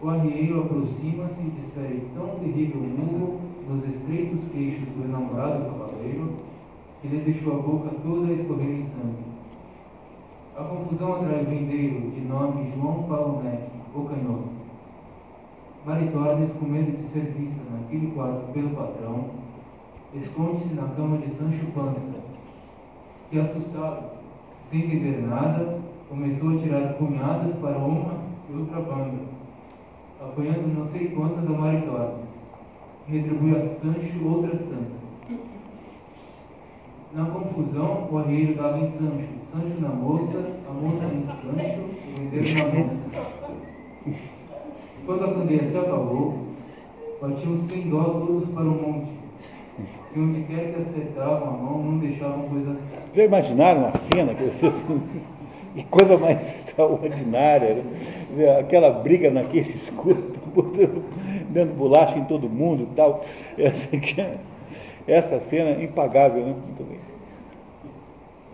O 0.00 0.08
arrieiro 0.08 0.62
aproxima-se 0.62 1.42
e 1.42 1.50
desfere 1.60 2.08
tão 2.14 2.38
terrível 2.38 2.80
murro 2.80 3.38
nos 3.68 3.86
estreitos 3.86 4.40
queixos 4.50 4.88
do 4.96 5.04
enamorado 5.04 5.66
cavaleiro 5.66 6.32
que 7.02 7.08
lhe 7.08 7.18
deixou 7.18 7.52
a 7.52 7.58
boca 7.58 7.90
toda 8.02 8.28
a 8.28 8.32
escorrer 8.32 8.78
em 8.78 8.82
sangue. 8.84 9.24
A 10.56 10.64
confusão 10.64 11.16
atrai 11.16 11.42
o 11.42 11.50
vendeiro, 11.50 12.10
de 12.10 12.20
nome 12.22 12.72
João 12.74 13.02
Palomec, 13.02 13.62
o 13.94 14.04
canhoto. 14.04 14.48
Maritornes, 15.84 16.50
com 16.52 16.64
medo 16.64 16.96
de 16.96 17.12
ser 17.12 17.26
vista 17.38 17.60
naquele 17.70 18.10
quarto 18.12 18.50
pelo 18.54 18.70
patrão, 18.70 19.26
esconde-se 20.14 20.72
na 20.72 20.88
cama 20.96 21.18
de 21.18 21.28
Sancho 21.34 21.66
Panza, 21.74 22.00
que, 23.30 23.38
assustado, 23.38 24.13
sem 24.74 24.86
entender 24.86 25.24
nada, 25.28 25.78
começou 26.08 26.50
a 26.50 26.58
tirar 26.58 26.94
punhadas 26.94 27.54
para 27.58 27.78
uma 27.78 28.14
e 28.50 28.56
outra 28.56 28.80
banda, 28.80 29.18
apanhando 30.20 30.76
não 30.76 30.84
sei 30.86 31.10
quantas 31.10 31.44
Maritornes, 31.44 32.26
e 33.06 33.12
retribui 33.12 33.54
a 33.54 33.60
Sancho 33.60 34.26
outras 34.26 34.58
tantas. 34.62 35.38
Na 37.12 37.26
confusão, 37.26 38.08
o 38.10 38.18
arrieiro 38.18 38.56
dava 38.56 38.78
em 38.78 38.90
Sancho, 38.90 39.28
Sancho 39.52 39.80
na 39.80 39.90
moça, 39.90 40.44
a 40.68 40.72
moça 40.72 41.04
em 41.04 41.22
Sancho, 41.22 41.80
o 41.80 42.18
vendeiro 42.18 42.58
na 42.58 42.74
moça. 42.74 42.96
Quando 45.06 45.24
a 45.24 45.34
candeia 45.34 45.70
se 45.70 45.76
acabou, 45.76 46.48
batiam 47.22 47.58
sem 47.68 47.88
dó 47.88 48.02
todos 48.02 48.48
para 48.50 48.64
o 48.64 48.70
monte, 48.72 49.12
e 50.14 50.20
onde 50.20 50.42
quer 50.44 50.72
que 50.72 50.80
acertavam 50.82 51.48
a 51.48 51.50
mão, 51.50 51.82
não 51.82 51.98
deixavam 51.98 52.48
coisas 52.48 52.78
Já 53.14 53.24
imaginaram 53.24 53.88
a 53.88 53.92
cena 53.98 54.34
que 54.34 54.44
vocês. 54.44 54.74
Que 55.74 55.82
coisa 55.84 56.16
mais 56.16 56.40
extraordinária, 56.40 57.82
né? 58.36 58.58
Aquela 58.60 58.90
briga 58.90 59.28
naquele 59.28 59.70
escuro, 59.74 60.30
dando 61.50 61.74
bolacha 61.76 62.16
em 62.16 62.24
todo 62.26 62.48
mundo 62.48 62.84
e 62.84 62.94
tal. 62.94 63.24
Essa, 63.58 63.88
é- 63.96 64.38
essa 65.06 65.40
cena 65.40 65.70
é 65.70 65.82
impagável, 65.82 66.46
né? 66.46 66.54
Muito 66.64 66.84
bem. 66.88 66.98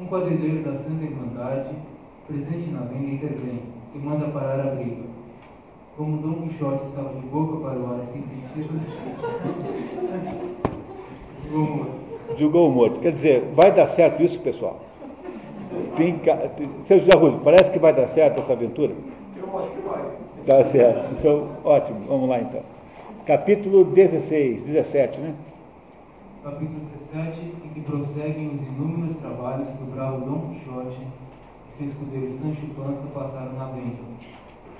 Um 0.00 0.06
quadrilheiro 0.06 0.62
da 0.64 0.72
Santa 0.78 1.04
Irmandade, 1.04 1.74
presente 2.26 2.70
na 2.70 2.80
venda, 2.80 3.10
intervém 3.12 3.60
e 3.94 3.98
manda 3.98 4.28
parar 4.28 4.60
a 4.60 4.74
briga. 4.76 5.02
Como 5.98 6.16
Dom 6.22 6.48
Quixote 6.48 6.86
estava 6.86 7.10
de 7.20 7.26
boca 7.26 7.58
para 7.58 7.78
o 7.78 7.86
ar 7.92 8.00
sem 8.06 8.22
sentidos, 8.22 8.80
como 9.94 10.69
Julgou 12.38 12.68
o 12.68 12.72
morto. 12.72 13.00
Quer 13.00 13.12
dizer, 13.12 13.44
vai 13.54 13.72
dar 13.72 13.88
certo 13.88 14.22
isso, 14.22 14.38
pessoal? 14.40 14.80
Tem, 15.96 16.20
seu 16.86 17.00
José 17.00 17.16
Rúlio, 17.16 17.40
parece 17.40 17.70
que 17.70 17.78
vai 17.78 17.92
dar 17.92 18.08
certo 18.08 18.40
essa 18.40 18.52
aventura? 18.52 18.92
Eu 19.36 19.58
acho 19.58 19.70
que 19.70 19.80
vai. 19.80 20.02
Tá 20.46 20.64
certo. 20.70 21.14
Então, 21.18 21.48
ótimo. 21.64 22.00
Vamos 22.08 22.28
lá 22.28 22.40
então. 22.40 22.62
Capítulo 23.26 23.84
16, 23.84 24.62
17, 24.62 25.20
né? 25.20 25.34
capítulo 26.42 26.80
17, 27.12 27.38
em 27.64 27.68
que 27.68 27.80
prosseguem 27.82 28.48
os 28.48 28.66
inúmeros 28.66 29.16
trabalhos 29.18 29.68
que 29.68 29.82
o 29.82 29.86
bravo 29.94 30.24
Dom 30.24 30.54
Quixote 30.54 31.06
e 31.68 31.72
seu 31.76 31.86
escudeiro 31.88 32.32
Sancho 32.38 32.66
Panza 32.74 33.06
passaram 33.12 33.52
na 33.52 33.66
venda, 33.66 34.02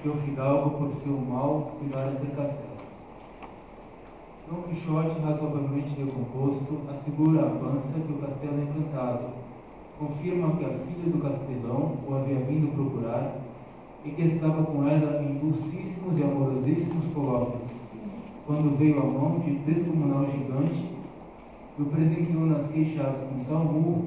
que 0.03 0.09
o 0.09 0.15
fidalgo, 0.15 0.71
por 0.71 0.95
seu 1.03 1.13
mal, 1.19 1.73
cuidara 1.79 2.13
ser 2.13 2.29
castelo. 2.29 2.80
Dom 4.51 4.63
Quixote, 4.63 5.21
razoavelmente 5.21 5.95
decomposto, 5.95 6.81
assegura 6.91 7.47
a 7.47 7.51
Pança 7.51 8.01
que 8.05 8.13
o 8.13 8.19
castelo 8.19 8.59
é 8.59 8.65
encantado, 8.65 9.27
confirma 9.97 10.57
que 10.57 10.65
a 10.65 10.71
filha 10.71 11.13
do 11.13 11.23
castelão 11.23 11.99
o 12.05 12.15
havia 12.17 12.41
vindo 12.41 12.75
procurar 12.75 13.37
e 14.05 14.11
que 14.11 14.23
estava 14.23 14.65
com 14.65 14.89
ela 14.89 15.23
em 15.23 15.35
dulcíssimos 15.35 16.19
e 16.19 16.25
amorosíssimos 16.25 17.15
colóquios, 17.15 17.71
quando 18.45 18.77
veio 18.77 18.99
a 18.99 19.05
mão 19.05 19.39
de 19.39 19.53
descomunal 19.53 20.27
gigante 20.27 20.85
e 21.79 21.83
o 21.83 21.85
presenteou 21.85 22.47
nas 22.47 22.67
queixadas 22.73 23.23
com 23.29 23.45
tal 23.45 23.67
murro 23.67 24.05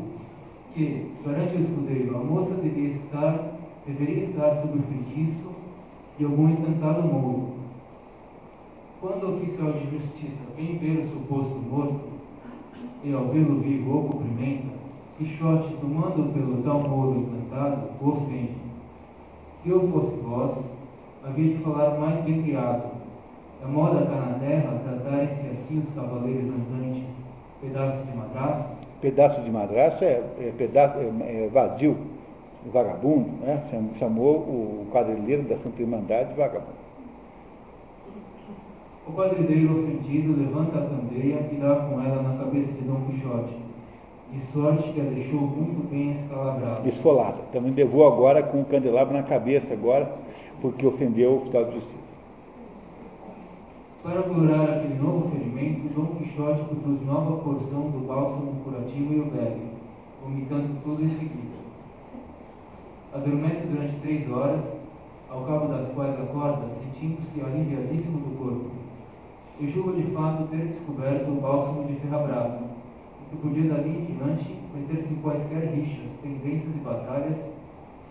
que, 0.74 1.10
perante 1.24 1.56
o 1.56 1.62
escudeiro, 1.62 2.18
a 2.18 2.20
moça 2.20 2.54
deveria 2.56 2.90
estar, 2.90 3.60
deveria 3.88 4.26
estar 4.26 4.62
sob 4.62 4.78
o 4.78 4.82
feitiço 4.82 5.54
de 6.20 6.26
algum 6.26 6.50
encantado 6.50 7.02
mouro. 7.02 7.53
Quando 9.04 9.26
o 9.26 9.36
oficial 9.36 9.74
de 9.74 9.98
justiça 9.98 10.42
vem 10.56 10.78
ver 10.78 11.00
o 11.00 11.10
suposto 11.10 11.56
morto, 11.70 12.00
e 13.04 13.14
ao 13.14 13.26
vê-lo 13.26 13.60
vivo 13.60 13.98
o 13.98 14.04
cumprimenta, 14.04 14.68
Quixote, 15.18 15.76
tomando 15.82 16.32
pelo 16.34 16.64
tal 16.64 16.80
mouro 16.88 17.20
encantado, 17.20 17.90
o 18.00 18.10
ofende. 18.12 18.56
Se 19.62 19.70
eu 19.72 19.92
fosse 19.92 20.16
vós, 20.22 20.58
havia 21.22 21.54
de 21.54 21.62
falar 21.66 22.00
mais 22.00 22.24
bem 22.24 22.44
criado. 22.44 22.92
É 23.62 23.68
moda 23.68 24.06
cá 24.06 24.16
na 24.16 24.40
terra 24.40 24.82
tratarem-se 24.86 25.48
assim 25.50 25.80
os 25.80 25.94
cavaleiros 25.94 26.46
andantes, 26.46 27.04
pedaço 27.60 28.06
de 28.06 28.18
madraço? 28.18 28.70
Pedaço 29.02 29.42
de 29.42 29.52
madraço 29.52 30.02
é, 30.06 30.24
é 30.40 30.54
pedaço, 30.58 30.98
é, 31.00 31.44
é 31.44 31.50
vazio, 31.52 31.98
vagabundo, 32.72 33.32
né? 33.42 33.68
Cham- 33.70 33.90
Chamou 34.00 34.36
o 34.38 34.88
quadrilheiro 34.94 35.44
da 35.44 35.58
Santa 35.58 35.82
Irmandade 35.82 36.30
de 36.30 36.36
vagabundo. 36.36 36.83
O 39.06 39.12
quadrilheiro 39.12 39.80
ofendido 39.80 40.34
levanta 40.40 40.80
a 40.80 40.88
candeia 40.88 41.50
e 41.52 41.56
dá 41.58 41.76
com 41.76 42.02
ela 42.02 42.22
na 42.22 42.38
cabeça 42.38 42.72
de 42.72 42.82
Dom 42.84 43.02
Quixote, 43.02 43.54
de 44.32 44.40
sorte 44.54 44.94
que 44.94 45.02
a 45.02 45.04
deixou 45.04 45.42
muito 45.42 45.90
bem 45.90 46.14
escalabrado. 46.14 46.88
Esfolada. 46.88 47.40
Também 47.52 47.74
levou 47.74 48.08
agora 48.08 48.42
com 48.42 48.62
o 48.62 48.66
candelabro 48.66 49.14
na 49.14 49.24
cabeça 49.24 49.74
agora, 49.74 50.10
porque 50.62 50.88
ofendeu 50.88 51.32
o 51.32 51.38
oficial 51.42 51.66
de 51.66 51.74
justiça. 51.74 52.04
Para 54.04 54.24
curar 54.24 54.70
aquele 54.70 54.96
novo 54.96 55.30
ferimento, 55.32 55.94
Dom 55.94 56.16
Quixote 56.16 56.64
produz 56.64 57.06
nova 57.06 57.44
porção 57.44 57.90
do 57.92 58.08
bálsamo 58.08 58.62
curativo 58.64 59.14
e 59.14 59.20
o 59.20 59.26
bebe, 59.26 59.68
vomitando 60.24 60.80
tudo 60.82 61.04
em 61.04 61.10
seguida. 61.10 61.58
Adormece 63.14 63.68
durante 63.68 64.00
três 64.00 64.32
horas, 64.32 64.64
ao 65.30 65.42
cabo 65.42 65.68
das 65.68 65.92
quais 65.94 66.18
acorda, 66.20 66.70
sentindo-se 66.70 67.42
aliviadíssimo 67.42 68.20
do 68.20 68.38
corpo, 68.38 68.83
e 69.60 69.68
julga 69.68 69.94
de 69.94 70.12
fato 70.12 70.48
ter 70.50 70.66
descoberto 70.68 71.30
o 71.30 71.42
bálsamo 71.42 71.84
de 71.88 71.94
Ferrabras, 71.96 72.54
e 73.22 73.30
que 73.30 73.36
podia 73.42 73.70
dali 73.74 73.90
em 73.90 74.16
diante 74.16 74.56
meter-se 74.76 75.14
em 75.14 75.18
quaisquer 75.18 75.74
rixas, 75.74 76.10
pendências 76.22 76.76
e 76.76 76.80
batalhas, 76.80 77.38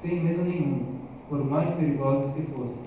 sem 0.01 0.21
medo 0.21 0.43
nenhum, 0.45 0.83
por 1.29 1.45
mais 1.45 1.69
perigosas 1.71 2.33
que 2.35 2.43
fossem. 2.43 2.83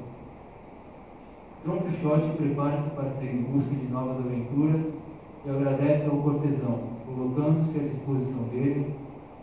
Dom 1.66 1.78
Quixote 1.78 2.30
prepara-se 2.38 2.90
para 2.92 3.10
ser 3.12 3.26
em 3.34 3.42
busca 3.44 3.74
de 3.74 3.88
novas 3.92 4.18
aventuras 4.20 4.86
e 5.46 5.50
agradece 5.50 6.06
ao 6.06 6.18
cortesão, 6.18 6.80
colocando-se 7.06 7.80
à 7.80 7.84
disposição 7.84 8.44
dele 8.52 8.94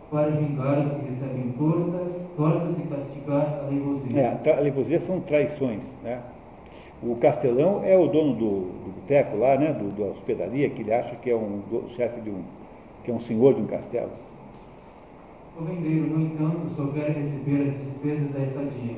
para 0.09 0.29
vingar 0.29 0.79
os 0.79 0.91
que 0.93 1.05
recebem 1.11 1.53
tortas, 1.57 2.11
tortas 2.37 2.77
e 2.77 2.81
castigar 2.83 3.59
a 3.63 3.67
leivosia. 3.69 4.19
É, 4.19 4.35
tra- 4.35 4.57
alevosias 4.57 5.03
são 5.03 5.19
traições, 5.19 5.83
né? 6.03 6.21
O 7.05 7.15
castelão 7.17 7.81
é 7.83 7.97
o 7.97 8.07
dono 8.07 8.33
do, 8.33 8.49
do 8.83 8.93
boteco 9.01 9.37
lá, 9.37 9.57
né? 9.57 9.73
Do, 9.73 9.91
da 9.97 10.11
hospedaria, 10.11 10.69
que 10.69 10.81
ele 10.81 10.93
acha 10.93 11.15
que 11.15 11.29
é 11.29 11.35
um 11.35 11.59
do- 11.69 11.89
chefe 11.89 12.21
de 12.21 12.29
um, 12.29 12.41
que 13.03 13.11
é 13.11 13.13
um 13.13 13.19
senhor 13.19 13.53
de 13.55 13.61
um 13.61 13.65
castelo. 13.67 14.11
O 15.59 15.63
vendeiro, 15.65 16.07
no 16.07 16.21
entanto, 16.25 16.69
só 16.75 16.87
quer 16.87 17.11
receber 17.11 17.69
as 17.69 17.85
despesas 17.85 18.31
da 18.31 18.39
estadia. 18.39 18.95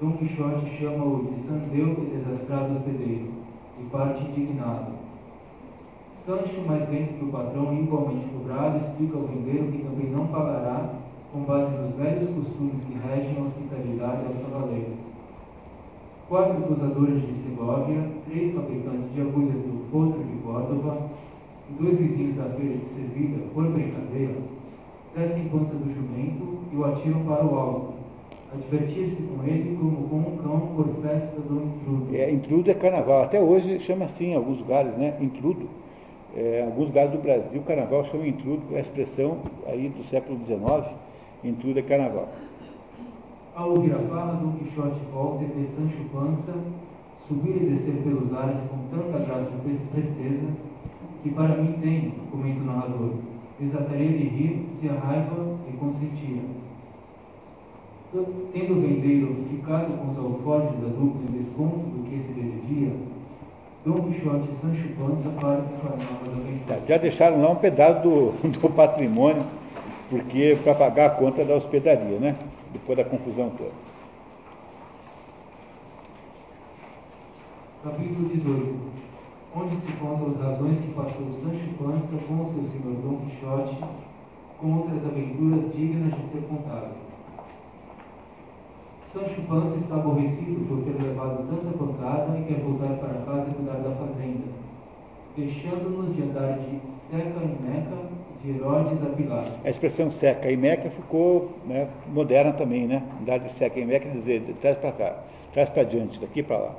Dom 0.00 0.12
Quixote 0.12 0.66
chama-o 0.78 1.24
de 1.32 1.40
sandeu 1.42 1.88
e 2.02 2.16
desastrado 2.16 2.76
hospedeiro, 2.76 3.28
e 3.80 3.84
parte 3.90 4.24
indignado. 4.24 4.92
Sancho, 6.24 6.60
mais 6.66 6.88
lento 6.88 7.18
que 7.18 7.24
o 7.24 7.28
patrão, 7.28 7.74
igualmente 7.74 8.26
cobrado, 8.26 8.78
explica 8.78 9.16
ao 9.16 9.24
vendeiro 9.24 9.72
que 9.72 9.82
também 9.82 10.06
não 10.10 10.26
pagará, 10.28 10.88
com 11.32 11.40
base 11.40 11.74
nos 11.76 11.94
velhos 11.96 12.28
costumes 12.30 12.82
que 12.84 12.94
regem 12.94 13.36
a 13.38 13.42
hospitalidade 13.42 14.26
aos 14.26 14.36
cavaleiros. 14.42 15.11
Quatro 16.32 16.62
cruzadores 16.62 17.26
de 17.26 17.34
Segóvia, 17.42 18.08
três 18.24 18.54
fabricantes 18.54 19.04
de 19.12 19.20
agulhas 19.20 19.52
do 19.52 19.90
Potro 19.92 20.24
de 20.24 20.32
Córdoba 20.38 21.10
dois 21.78 21.98
vizinhos 21.98 22.36
da 22.36 22.44
feira 22.44 22.74
de 22.74 22.86
Sevilha, 22.86 23.36
por 23.52 23.64
brincadeira, 23.66 24.32
descem 25.14 25.44
pança 25.50 25.74
do 25.74 25.92
jumento 25.92 26.56
e 26.72 26.76
o 26.76 26.86
atiram 26.86 27.22
para 27.24 27.44
o 27.44 27.54
alto, 27.54 27.92
a 28.50 28.56
divertir-se 28.56 29.22
com 29.24 29.46
ele 29.46 29.76
como 29.76 30.08
com 30.08 30.16
um 30.16 30.36
cão 30.38 30.60
por 30.74 30.88
festa 31.02 31.38
do 31.38 31.64
intrudo. 31.64 32.16
É, 32.16 32.30
intrudo 32.30 32.70
é 32.70 32.74
carnaval. 32.76 33.24
Até 33.24 33.38
hoje 33.38 33.78
chama 33.80 34.06
assim 34.06 34.28
em 34.28 34.34
alguns 34.34 34.58
lugares, 34.58 34.96
né? 34.96 35.18
Intrudo. 35.20 35.68
É, 36.34 36.62
alguns 36.64 36.86
lugares 36.86 37.12
do 37.12 37.18
Brasil, 37.18 37.60
carnaval 37.60 38.06
chama 38.06 38.26
intrudo, 38.26 38.62
é 38.72 38.78
a 38.78 38.80
expressão 38.80 39.36
aí 39.66 39.90
do 39.90 40.02
século 40.04 40.40
XIX, 40.46 40.96
intrudo 41.44 41.78
é 41.78 41.82
carnaval. 41.82 42.30
Ao 43.54 43.68
ouvir 43.68 43.92
a 43.94 43.98
fala, 43.98 44.40
Dom 44.40 44.52
Quixote 44.52 44.98
volta 45.12 45.44
e 45.44 45.46
vê 45.46 45.66
Sancho 45.66 46.02
Pança 46.10 46.54
subir 47.28 47.62
e 47.62 47.66
descer 47.66 48.02
pelos 48.02 48.32
ares 48.32 48.58
com 48.70 48.78
tanta 48.90 49.18
graça 49.26 49.50
e 49.50 49.90
presteza 49.92 50.46
que 51.22 51.30
para 51.30 51.56
mim 51.56 51.74
tem, 51.82 52.14
comenta 52.30 52.60
o 52.60 52.64
narrador, 52.64 53.10
desataria 53.60 54.08
de 54.08 54.24
rir 54.24 54.66
se 54.80 54.88
a 54.88 54.94
raiva 54.94 55.58
lhe 55.66 55.76
consentia. 55.76 56.42
Tendo 58.54 58.72
o 58.72 58.80
vendeiro 58.80 59.36
ficado 59.50 59.98
com 59.98 60.12
os 60.12 60.18
alforjes 60.18 60.80
da 60.80 60.88
dupla 60.88 61.20
em 61.28 61.42
desconto 61.42 61.76
do 61.76 62.08
que 62.08 62.20
se 62.20 62.32
devia, 62.32 62.92
Dom 63.84 64.00
Quixote 64.04 64.48
e 64.50 64.60
Sancho 64.62 64.88
Pança 64.98 65.28
partem 65.38 65.76
para 65.78 65.90
novas 65.90 66.40
aventuras. 66.40 66.88
Já 66.88 66.96
deixaram 66.96 67.42
lá 67.42 67.50
um 67.50 67.56
pedaço 67.56 68.02
do, 68.02 68.32
do 68.48 68.70
patrimônio, 68.70 69.44
porque 70.08 70.56
para 70.64 70.74
pagar 70.74 71.06
a 71.06 71.10
conta 71.10 71.44
da 71.44 71.54
hospedaria, 71.54 72.18
né? 72.18 72.34
Depois 72.72 72.98
da 72.98 73.04
confusão 73.04 73.50
toda. 73.50 73.72
Capítulo 77.84 78.28
18 78.28 78.92
Onde 79.54 79.76
se 79.82 79.92
contam 79.92 80.30
as 80.30 80.40
razões 80.40 80.78
que 80.78 80.94
passou 80.94 81.30
Sancho 81.42 81.74
Panza 81.78 82.16
com 82.26 82.54
seu 82.54 82.64
senhor 82.68 82.96
Dom 83.02 83.20
Quixote 83.26 83.76
com 84.58 84.78
outras 84.78 85.04
aventuras 85.04 85.74
dignas 85.74 86.14
de 86.14 86.22
ser 86.30 86.46
contadas. 86.48 86.96
Sancho 89.12 89.42
Panza 89.42 89.76
está 89.76 89.96
aborrecido 89.96 90.66
por 90.66 90.84
ter 90.84 91.02
levado 91.02 91.46
tanta 91.50 91.76
pancada 91.76 92.38
e 92.38 92.44
quer 92.44 92.62
voltar 92.62 92.96
para 92.96 93.20
casa 93.26 93.50
e 93.50 93.54
cuidar 93.54 93.82
da 93.82 93.90
fazenda, 93.90 94.46
deixando-nos 95.36 96.16
de 96.16 96.22
andar 96.22 96.60
de 96.60 96.80
seca 97.10 97.44
em 97.44 97.58
meca, 97.60 98.08
Herodes 98.44 99.02
a 99.02 99.06
Pilar. 99.16 99.44
A 99.64 99.70
expressão 99.70 100.10
seca 100.10 100.50
e 100.50 100.56
meca 100.56 100.90
ficou 100.90 101.52
né, 101.64 101.88
moderna 102.08 102.52
também, 102.52 102.86
né? 102.86 103.02
Andar 103.20 103.38
de 103.38 103.50
seca 103.52 103.78
em 103.78 103.86
meca, 103.86 104.08
quer 104.08 104.16
dizer, 104.16 104.56
traz 104.60 104.78
para 104.78 104.92
cá, 104.92 105.22
traz 105.52 105.68
para 105.70 105.84
diante, 105.84 106.18
daqui 106.18 106.42
para 106.42 106.58
lá. 106.58 106.74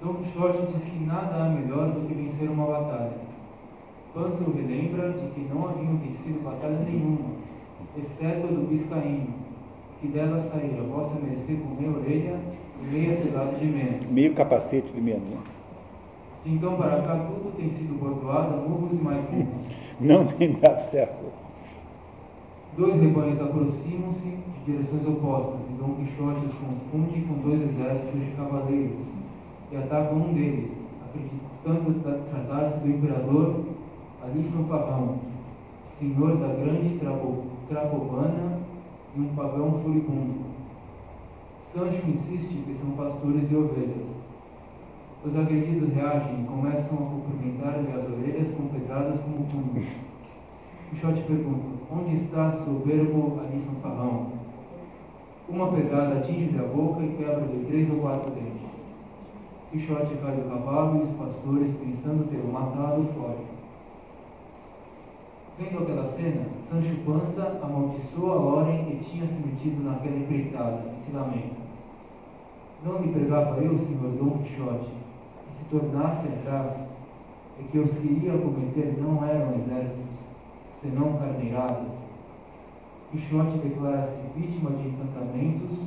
Dom 0.00 0.14
Quixote 0.14 0.72
diz 0.72 0.82
que 0.82 1.04
nada 1.04 1.44
há 1.44 1.48
melhor 1.48 1.92
do 1.92 2.08
que 2.08 2.14
vencer 2.14 2.48
uma 2.48 2.66
batalha. 2.66 3.12
Pança 4.14 4.42
o 4.42 4.52
relembra 4.52 5.12
de 5.12 5.28
que 5.30 5.40
não 5.42 5.68
haviam 5.68 5.96
vencido 5.96 6.42
batalha 6.42 6.78
nenhuma, 6.80 7.36
exceto 7.96 8.46
a 8.46 8.50
do 8.50 8.68
Biscaíno, 8.68 9.34
que 10.00 10.08
dela 10.08 10.40
saíra 10.50 10.82
vossa 10.82 11.14
mercê 11.20 11.54
com 11.54 11.80
meia 11.80 11.92
orelha 11.92 12.40
e 12.71 12.71
meia 12.90 13.16
de 13.16 13.66
menos. 13.66 14.06
Meio 14.10 14.34
capacete 14.34 14.90
de 14.92 15.00
menos. 15.00 15.22
Né? 15.22 15.36
Então 16.44 16.76
para 16.76 17.02
cá 17.02 17.26
tudo 17.26 17.56
tem 17.56 17.70
sido 17.70 17.98
bordoado 17.98 18.68
murros 18.68 18.92
e 18.92 19.02
mais 19.02 19.30
murros. 19.30 19.72
Não 20.00 20.26
tem 20.26 20.52
dado 20.52 20.90
certo. 20.90 21.24
Dois 22.76 23.00
rebanhos 23.00 23.40
aproximam-se 23.40 24.20
de 24.20 24.64
direções 24.72 25.06
opostas 25.06 25.60
e 25.70 25.74
Dom 25.74 25.94
Quixote 25.94 26.46
os 26.46 26.54
confunde 26.54 27.20
com 27.20 27.34
dois 27.48 27.60
exércitos 27.60 28.18
de 28.18 28.32
cavaleiros 28.32 29.06
e 29.70 29.76
atacam 29.76 30.16
um 30.18 30.32
deles, 30.32 30.70
acreditando 31.06 32.00
tratar-se 32.02 32.80
do 32.80 32.88
imperador 32.88 33.60
Alífio 34.22 34.64
Pavão, 34.68 35.18
senhor 35.98 36.36
da 36.36 36.48
grande 36.48 36.98
Trapobana 37.68 38.58
e 39.16 39.20
um 39.20 39.34
pavão 39.34 39.80
furibundo. 39.82 40.51
Sancho 41.72 42.06
insiste 42.06 42.64
que 42.66 42.74
são 42.74 42.90
pastores 42.90 43.50
e 43.50 43.56
ovelhas. 43.56 44.06
Os 45.24 45.34
agredidos 45.34 45.88
reagem 45.94 46.42
e 46.42 46.46
começam 46.46 46.98
a 46.98 47.10
cumprimentar-lhe 47.10 47.90
as 47.92 48.10
orelhas 48.10 48.54
com 48.54 48.68
pedradas 48.68 49.18
como 49.20 49.46
punhos. 49.46 49.86
Quixote 50.90 51.22
pergunta, 51.22 51.64
onde 51.90 52.16
está 52.16 52.52
soberbo 52.64 53.40
Alífio 53.40 53.72
Pavão? 53.82 54.32
Uma 55.48 55.72
pedrada 55.72 56.18
atinge-lhe 56.18 56.58
a 56.58 56.68
boca 56.68 57.02
e 57.02 57.16
quebra-lhe 57.16 57.64
três 57.66 57.90
ou 57.90 58.00
quatro 58.00 58.30
dentes. 58.32 58.70
Quixote 59.70 60.14
cai 60.16 60.36
do 60.36 60.50
cavalo 60.50 60.98
e 60.98 61.02
os 61.04 61.16
pastores, 61.16 61.72
pensando 61.78 62.28
tê-lo 62.28 62.52
matado, 62.52 63.08
fogem. 63.14 63.46
Vendo 65.58 65.82
aquela 65.82 66.12
cena, 66.12 66.44
Sancho 66.68 66.96
Panza 67.06 67.58
amaldiçoa 67.62 68.34
Loren 68.34 68.90
e 68.90 69.00
tinha 69.04 69.26
se 69.26 69.40
metido 69.46 69.82
naquela 69.82 70.16
empreitada 70.16 70.82
e 70.98 71.04
se 71.04 71.12
lamenta. 71.16 71.61
Não 72.84 73.00
lhe 73.00 73.12
pregava 73.12 73.62
eu, 73.62 73.78
senhor 73.78 74.10
Dom 74.18 74.42
Quixote, 74.42 74.90
que 75.46 75.52
se 75.52 75.64
tornasse 75.66 76.26
atrás, 76.26 76.74
e 77.60 77.62
que 77.64 77.78
os 77.78 77.90
que 77.90 78.06
iria 78.06 78.32
cometer 78.32 78.98
não 79.00 79.24
eram 79.24 79.54
exércitos, 79.54 80.18
senão 80.80 81.16
carneiradas. 81.16 81.92
Quixote 83.12 83.58
declara-se 83.58 84.18
vítima 84.36 84.70
de 84.70 84.88
encantamentos 84.88 85.78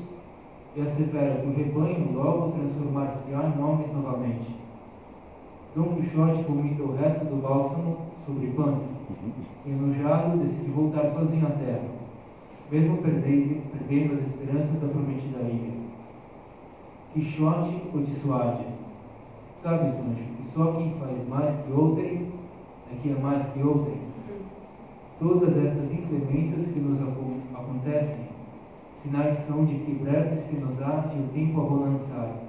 e 0.76 0.82
assevera 0.82 1.42
que 1.42 1.48
o 1.48 1.54
rebanho 1.54 2.14
logo 2.14 2.54
transformar-se-á 2.54 3.44
em 3.44 3.62
homens 3.62 3.92
novamente. 3.92 4.56
Dom 5.76 5.96
Quixote 5.96 6.44
vomita 6.44 6.84
o 6.84 6.96
resto 6.96 7.26
do 7.26 7.42
bálsamo 7.42 7.98
sobre 8.26 8.48
Pança, 8.48 8.88
e 9.66 9.70
enojado 9.70 10.38
decide 10.38 10.72
voltar 10.72 11.12
sozinho 11.12 11.46
à 11.46 11.50
terra, 11.50 11.90
mesmo 12.72 12.98
perdendo, 13.00 13.62
perdendo 13.72 14.14
as 14.14 14.28
esperanças 14.28 14.80
da 14.80 14.88
prometida 14.88 15.42
ilha. 15.42 15.85
Quixote 17.16 17.82
o 17.94 18.00
dissuade. 18.02 18.66
Sabe, 19.64 19.90
Sancho, 19.92 20.22
que 20.36 20.54
só 20.54 20.74
quem 20.74 20.94
faz 21.00 21.28
mais 21.30 21.56
que 21.62 21.72
outrem 21.72 22.28
é 22.92 22.96
que 23.02 23.10
é 23.10 23.16
mais 23.16 23.48
que 23.54 23.64
outrem. 23.64 24.02
Todas 25.18 25.56
estas 25.56 25.94
inclemências 25.94 26.68
que 26.74 26.80
nos 26.82 27.00
acontecem 27.54 28.26
sinais 29.02 29.48
são 29.48 29.64
de 29.64 29.76
que 29.76 29.94
breve 29.94 30.42
se 30.42 30.58
nos 30.58 30.82
há 30.82 31.08
de 31.08 31.18
o 31.18 31.28
tempo 31.34 31.62
a 31.62 32.46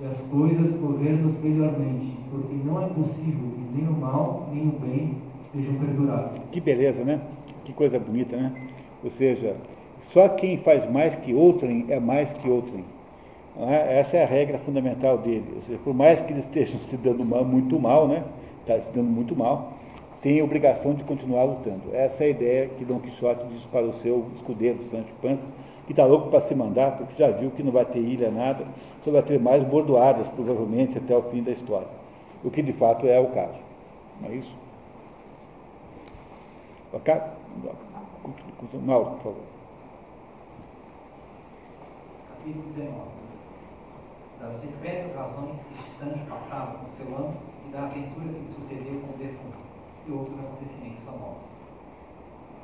e 0.00 0.06
as 0.06 0.20
coisas 0.30 0.80
correr-nos 0.80 1.36
melhormente, 1.42 2.16
porque 2.30 2.54
não 2.64 2.84
é 2.84 2.86
possível 2.86 3.50
que 3.50 3.76
nem 3.76 3.88
o 3.88 4.00
mal, 4.00 4.48
nem 4.52 4.68
o 4.68 4.78
bem 4.78 5.16
sejam 5.52 5.74
perduráveis. 5.74 6.40
Que 6.52 6.60
beleza, 6.60 7.02
né? 7.02 7.20
Que 7.64 7.72
coisa 7.72 7.98
bonita, 7.98 8.36
né? 8.36 8.52
Ou 9.02 9.10
seja, 9.10 9.56
só 10.12 10.28
quem 10.28 10.58
faz 10.58 10.88
mais 10.88 11.16
que 11.16 11.34
outrem 11.34 11.86
é 11.88 11.98
mais 11.98 12.32
que 12.34 12.48
outrem. 12.48 12.84
É? 13.56 13.98
Essa 14.00 14.16
é 14.16 14.24
a 14.24 14.26
regra 14.26 14.58
fundamental 14.58 15.18
dele. 15.18 15.44
Seja, 15.66 15.78
por 15.84 15.94
mais 15.94 16.20
que 16.20 16.32
eles 16.32 16.44
estejam 16.44 16.80
se 16.88 16.96
dando 16.96 17.24
mal, 17.24 17.44
muito 17.44 17.78
mal, 17.78 18.08
né? 18.08 18.24
Está 18.60 18.80
se 18.80 18.92
dando 18.92 19.10
muito 19.10 19.36
mal, 19.36 19.74
tem 20.22 20.40
a 20.40 20.44
obrigação 20.44 20.94
de 20.94 21.04
continuar 21.04 21.44
lutando. 21.44 21.82
Essa 21.92 22.24
é 22.24 22.26
a 22.28 22.30
ideia 22.30 22.68
que 22.68 22.84
Dom 22.84 23.00
Quixote 23.00 23.44
diz 23.48 23.64
para 23.64 23.84
o 23.84 23.92
seu 23.98 24.30
escudeiro, 24.36 24.78
Sancho 24.90 25.12
Panza, 25.20 25.42
que 25.86 25.92
está 25.92 26.04
louco 26.04 26.30
para 26.30 26.40
se 26.40 26.54
mandar, 26.54 26.96
porque 26.96 27.20
já 27.20 27.30
viu 27.30 27.50
que 27.50 27.62
não 27.62 27.72
vai 27.72 27.84
ter 27.84 27.98
ilha, 27.98 28.30
nada, 28.30 28.64
só 29.04 29.10
vai 29.10 29.22
ter 29.22 29.40
mais 29.40 29.64
bordoadas, 29.64 30.28
provavelmente, 30.28 30.96
até 30.96 31.14
o 31.16 31.22
fim 31.24 31.42
da 31.42 31.50
história. 31.50 31.88
O 32.44 32.50
que 32.50 32.62
de 32.62 32.72
fato 32.72 33.06
é 33.06 33.18
o 33.18 33.26
caso. 33.26 33.58
Não 34.20 34.30
é 34.30 34.34
isso? 34.36 34.54
Mauro, 38.86 39.10
por 39.10 39.22
favor. 39.22 39.44
Capítulo 42.28 42.64
19. 42.76 43.21
Das 44.42 44.60
discretas 44.60 45.14
razões 45.14 45.54
que 45.54 45.98
Sancho 45.98 46.26
passava 46.28 46.78
com 46.78 46.90
seu 46.96 47.06
amo 47.16 47.34
e 47.64 47.70
da 47.70 47.84
aventura 47.84 48.26
que 48.26 48.40
lhe 48.40 48.54
sucedeu 48.58 49.00
com 49.00 49.14
o 49.14 49.16
defunto 49.16 49.58
e 50.04 50.10
outros 50.10 50.36
acontecimentos 50.36 50.98
famosos. 51.06 51.46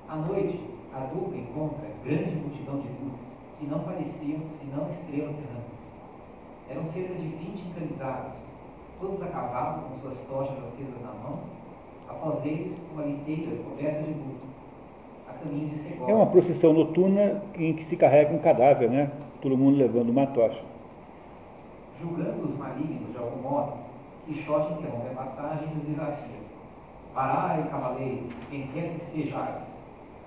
À 0.09 0.17
noite, 0.17 0.59
a 0.93 0.99
dupla 1.07 1.37
encontra 1.37 1.87
grande 2.05 2.35
multidão 2.35 2.81
de 2.81 2.89
luzes 2.99 3.29
que 3.61 3.67
não 3.67 3.79
pareciam 3.85 4.41
senão 4.59 4.91
estrelas 4.91 5.37
errantes. 5.39 5.79
Eram 6.69 6.85
cerca 6.87 7.15
de 7.15 7.29
vinte 7.29 7.63
encamisados, 7.71 8.35
todos 9.01 9.23
a 9.23 9.27
com 9.27 10.01
suas 10.01 10.19
tochas 10.27 10.59
acesas 10.59 11.01
na 11.01 11.13
mão, 11.23 11.39
após 12.09 12.45
eles 12.45 12.77
uma 12.93 13.05
liteira 13.05 13.57
coberta 13.63 14.03
de 14.03 14.11
luto, 14.11 14.47
a 15.29 15.33
caminho 15.33 15.69
de. 15.69 16.11
É 16.11 16.15
uma 16.15 16.27
procissão 16.27 16.73
noturna 16.73 17.41
em 17.55 17.73
que 17.75 17.85
se 17.85 17.97
carrega 17.97 18.35
um 18.35 18.39
cadáver, 18.39 18.91
né? 18.91 19.13
Todo 19.41 19.57
mundo 19.57 19.79
levando 19.79 20.11
uma 20.11 20.27
tocha. 20.27 20.67
Julgando 22.01 22.45
os 22.45 22.57
malignos 22.57 23.11
de 23.11 23.19
algum 23.19 23.43
modo, 23.43 23.73
Quixote 24.25 24.75
interrompe 24.75 25.09
a 25.09 25.25
passagem 25.25 25.69
e 25.75 25.79
os 25.79 25.89
desafia. 25.89 26.39
Parai, 27.13 27.67
cavaleiros, 27.71 28.33
quem 28.51 28.69
quer 28.69 28.95
que 28.95 29.05
sejais, 29.07 29.65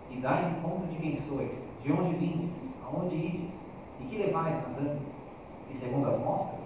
e 0.10 0.18
dai-me 0.18 0.60
conta 0.62 0.88
de 0.88 0.98
quem 0.98 1.16
sois, 1.22 1.52
de 1.84 1.94
onde 1.94 2.16
vindes, 2.16 2.58
aonde 2.84 3.16
ides, 3.16 3.54
e 4.02 4.04
que 4.06 4.18
levais 4.18 4.56
nas 4.68 4.78
antes, 4.80 5.14
e 5.70 5.76
segundo 5.76 6.10
as 6.10 6.20
mostras, 6.20 6.66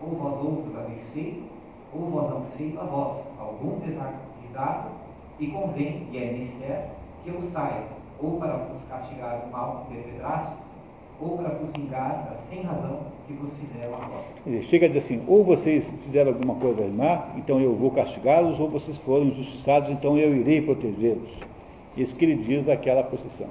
ou 0.00 0.16
vós 0.16 0.42
outros 0.42 0.76
haveis 0.76 1.06
feito, 1.12 1.42
ou 1.92 2.10
vós 2.10 2.30
não 2.30 2.44
feito 2.56 2.80
a 2.80 2.84
vós 2.84 3.26
algum 3.38 3.80
desaguisado, 3.80 4.90
e 5.38 5.48
convém, 5.48 6.08
e 6.10 6.16
é 6.16 6.32
mister, 6.32 6.90
que 7.22 7.30
eu 7.30 7.42
saia, 7.50 7.86
ou 8.18 8.38
para 8.38 8.56
vos 8.56 8.82
castigar 8.88 9.44
o 9.44 9.50
mal 9.50 9.84
que 9.88 9.94
perpetrastes, 9.94 10.64
ou 11.20 11.36
para 11.36 11.50
vos 11.50 11.70
vingar 11.72 12.24
da 12.30 12.36
sem 12.48 12.62
razão 12.62 13.07
que 13.28 13.34
vos 13.34 13.52
fizeram 13.52 13.94
a 13.94 14.06
vós. 14.06 14.24
Ele 14.46 14.62
chega 14.64 14.86
a 14.86 14.88
dizer 14.88 15.00
assim, 15.00 15.22
ou 15.28 15.44
vocês 15.44 15.86
fizeram 16.04 16.32
alguma 16.32 16.54
coisa 16.54 16.86
má, 16.88 17.28
então 17.36 17.60
eu 17.60 17.76
vou 17.76 17.90
castigá-los, 17.90 18.58
ou 18.58 18.70
vocês 18.70 18.96
foram 18.98 19.26
injustiçados, 19.26 19.90
então 19.90 20.16
eu 20.16 20.34
irei 20.34 20.62
protegê-los. 20.62 21.30
Isso 21.96 22.14
que 22.14 22.24
ele 22.24 22.42
diz 22.42 22.64
daquela 22.64 23.02
posição. 23.04 23.48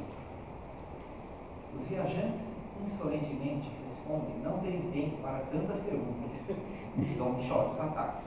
Os 1.75 1.87
viajantes 1.87 2.41
insolentemente 2.87 3.69
respondem 3.87 4.35
não 4.43 4.57
terem 4.59 4.81
tempo 4.91 5.17
para 5.21 5.39
tantas 5.51 5.79
perguntas 5.83 6.27
e 6.97 7.17
Dom 7.17 7.35
Quixote 7.35 7.73
os 7.73 7.79
ataca. 7.79 8.21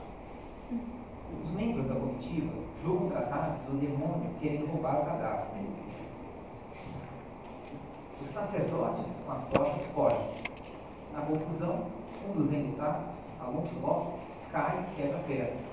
Os 1.43 1.51
membros 1.51 1.87
da 1.87 1.95
comitiva 1.95 2.51
julgam 2.83 3.09
tratar-se 3.09 3.63
do 3.69 3.77
demônio 3.77 4.29
querendo 4.39 4.71
roubar 4.71 5.01
o 5.01 5.05
cadáver. 5.05 5.47
Os 8.23 8.29
sacerdotes 8.31 9.13
com 9.25 9.31
as 9.31 9.49
tochas 9.49 9.85
fogem. 9.93 10.50
Na 11.13 11.21
confusão, 11.21 11.87
um 12.27 12.33
dos 12.33 12.53
enlutados, 12.53 13.15
Alonso 13.39 13.79
Lopes, 13.81 14.21
cai 14.51 14.85
e 14.91 14.95
quebra 14.95 15.17
a 15.17 15.23
perna. 15.23 15.71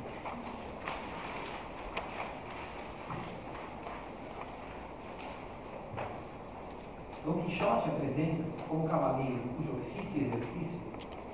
Dom 7.24 7.43
Quixote 7.43 7.89
apresenta-se 7.90 8.56
como 8.69 8.89
cavaleiro 8.89 9.39
cujo 9.56 9.73
ofício 9.73 10.16
e 10.16 10.24
exercício 10.24 10.78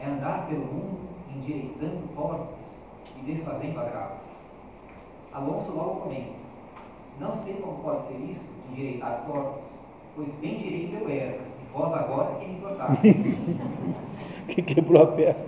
é 0.00 0.06
andar 0.06 0.46
pelo 0.48 0.66
mundo 0.66 1.08
endireitando 1.34 2.08
tortos 2.14 2.66
e 3.16 3.20
desfazendo 3.24 3.80
agravos. 3.80 4.28
Alonso 5.32 5.72
logo 5.72 6.00
comenta, 6.00 6.34
não 7.18 7.42
sei 7.44 7.54
como 7.54 7.82
pode 7.82 8.08
ser 8.08 8.16
isso 8.16 8.44
endireitar 8.70 9.24
tortos, 9.26 9.70
pois 10.14 10.32
bem 10.34 10.58
direito 10.58 10.94
eu 10.94 11.08
era, 11.08 11.53
vós 11.74 11.92
agora 11.92 12.34
que 12.36 12.60
tornaste. 12.60 13.38
Que 14.46 14.60
quebrou 14.60 15.02
a 15.02 15.06
perna. 15.06 15.40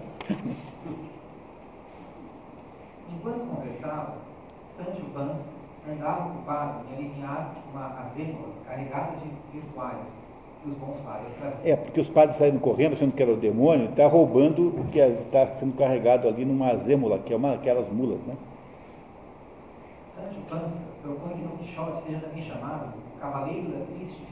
Enquanto 3.13 3.41
conversava, 3.55 4.15
Sancho 4.75 5.05
Panza 5.13 5.45
andava 5.87 6.31
ocupado 6.31 6.81
em 6.91 6.95
aliviar 6.97 7.55
uma 7.73 8.01
azêmola 8.01 8.49
carregada 8.67 9.13
de 9.19 9.31
virtuais 9.53 9.99
que 10.63 10.71
os 10.71 10.77
bons 10.79 10.97
padres 11.05 11.33
traziam. 11.39 11.61
É, 11.63 11.77
porque 11.77 12.01
os 12.01 12.09
padres 12.09 12.39
saíram 12.39 12.59
correndo, 12.59 12.95
achando 12.95 13.13
que 13.13 13.23
era 13.23 13.33
o 13.33 13.37
demônio, 13.37 13.91
está 13.91 14.07
roubando 14.07 14.69
o 14.69 14.85
que 14.91 14.99
está 14.99 15.47
sendo 15.59 15.77
carregado 15.77 16.27
ali 16.27 16.45
numa 16.45 16.71
azêmola, 16.71 17.19
que 17.19 17.33
é 17.33 17.37
uma 17.37 17.53
aquelas 17.53 17.89
mulas, 17.93 18.21
né? 18.27 18.35
Sancho 20.15 20.41
Panza 20.49 20.81
propõe 21.03 21.35
que 21.35 21.43
Don 21.43 21.57
Quixote 21.59 22.03
seja 22.07 22.21
também 22.21 22.43
chamado 22.43 22.95
Cavaleiro 23.21 23.69
da 23.69 23.85
Triste. 23.85 24.26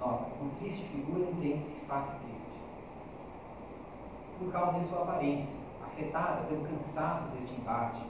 Nota, 0.00 0.24
por 0.38 0.48
triste 0.58 0.82
figura 0.84 1.30
entende-se 1.30 1.78
face 1.86 2.10
triste. 2.10 2.50
Por 4.38 4.50
causa 4.50 4.78
de 4.78 4.86
sua 4.86 5.02
aparência, 5.02 5.56
afetada 5.84 6.40
pelo 6.48 6.62
cansaço 6.62 7.28
deste 7.36 7.60
embate, 7.60 8.00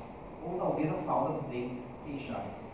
ou 0.46 0.56
talvez 0.56 0.88
a 0.88 0.94
falta 1.02 1.32
dos 1.32 1.46
dentes 1.46 1.78
queixais. 2.06 2.70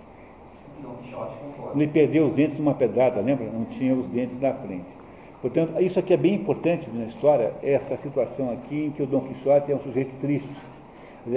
O 0.68 0.76
que 0.76 0.82
Don 0.82 0.96
Quixote 0.96 1.34
concorda. 1.38 1.82
Ele 1.82 1.90
perdeu 1.90 2.26
os 2.26 2.34
dentes 2.34 2.58
numa 2.58 2.74
pedrada, 2.74 3.22
lembra? 3.22 3.46
Não 3.46 3.64
tinha 3.64 3.94
os 3.94 4.06
dentes 4.08 4.38
na 4.38 4.52
frente. 4.52 4.84
Portanto, 5.40 5.80
isso 5.80 5.98
aqui 5.98 6.12
é 6.12 6.16
bem 6.18 6.34
importante 6.34 6.90
na 6.90 7.06
história, 7.06 7.54
essa 7.62 7.96
situação 7.96 8.52
aqui 8.52 8.86
em 8.86 8.90
que 8.90 9.02
o 9.02 9.06
Dom 9.06 9.20
Quixote 9.20 9.72
é 9.72 9.74
um 9.74 9.80
sujeito 9.80 10.14
triste. 10.20 10.54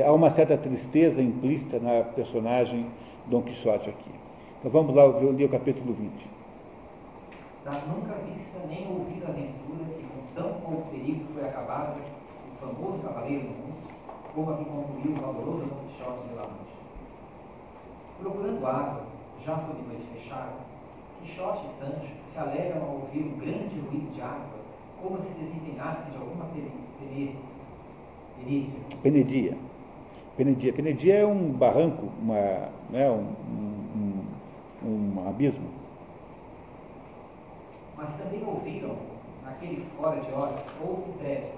Há 0.06 0.12
uma 0.12 0.32
certa 0.32 0.58
tristeza 0.58 1.22
implícita 1.22 1.80
na 1.80 2.04
personagem 2.04 2.86
Dom 3.28 3.42
Quixote 3.42 3.90
aqui. 3.90 4.12
Então 4.60 4.70
vamos 4.70 4.94
lá 4.94 5.06
ler 5.06 5.46
o 5.46 5.50
capítulo 5.50 5.94
20. 5.94 6.39
Da 7.70 7.76
nunca 7.86 8.16
vista 8.26 8.58
nem 8.68 8.88
ouvida 8.88 9.28
aventura 9.28 9.86
que 9.96 10.04
com 10.04 10.34
tão 10.34 10.54
pouco 10.60 10.90
perigo 10.90 11.26
foi 11.36 11.48
acabada, 11.48 11.98
o 12.00 12.66
famoso 12.66 12.98
cavaleiro 12.98 13.44
do 13.44 13.50
mundo, 13.50 13.78
como 14.34 14.50
a 14.50 14.58
que 14.58 14.66
concluiu 14.66 15.12
o 15.12 15.22
valoroso 15.22 15.66
Don 15.68 15.76
Quixote 15.86 16.28
de 16.30 16.34
La 16.34 16.42
Mancha. 16.48 16.80
Procurando 18.20 18.66
água, 18.66 19.04
já 19.46 19.56
sob 19.60 19.84
noite 19.88 20.02
fechada, 20.16 20.54
Quixote 21.22 21.66
e 21.68 21.70
Sancho 21.80 22.12
se 22.34 22.40
alegram 22.40 22.82
ao 22.82 22.94
ouvir 23.02 23.20
um 23.22 23.38
grande 23.38 23.80
ruído 23.80 24.12
de 24.16 24.22
água, 24.22 24.58
como 25.04 25.22
se 25.22 25.30
desempenhasse 25.34 26.10
de 26.10 26.18
alguma 26.18 26.46
pene- 26.46 26.72
pene- 27.00 27.36
penedia. 28.40 28.80
Penedia. 29.04 29.58
Penedia. 30.36 30.74
Penedia 30.74 31.16
é 31.20 31.26
um 31.28 31.52
barranco, 31.52 32.08
uma, 32.20 32.70
né, 32.90 33.08
um, 33.12 33.28
um- 34.84 35.18
um 35.22 35.28
abismo. 35.30 35.79
Mas 38.00 38.14
também 38.14 38.42
ouviram, 38.48 38.96
naquele 39.44 39.86
fora 39.98 40.22
de 40.22 40.32
horas, 40.32 40.62
outro 40.82 41.12
prédio, 41.20 41.52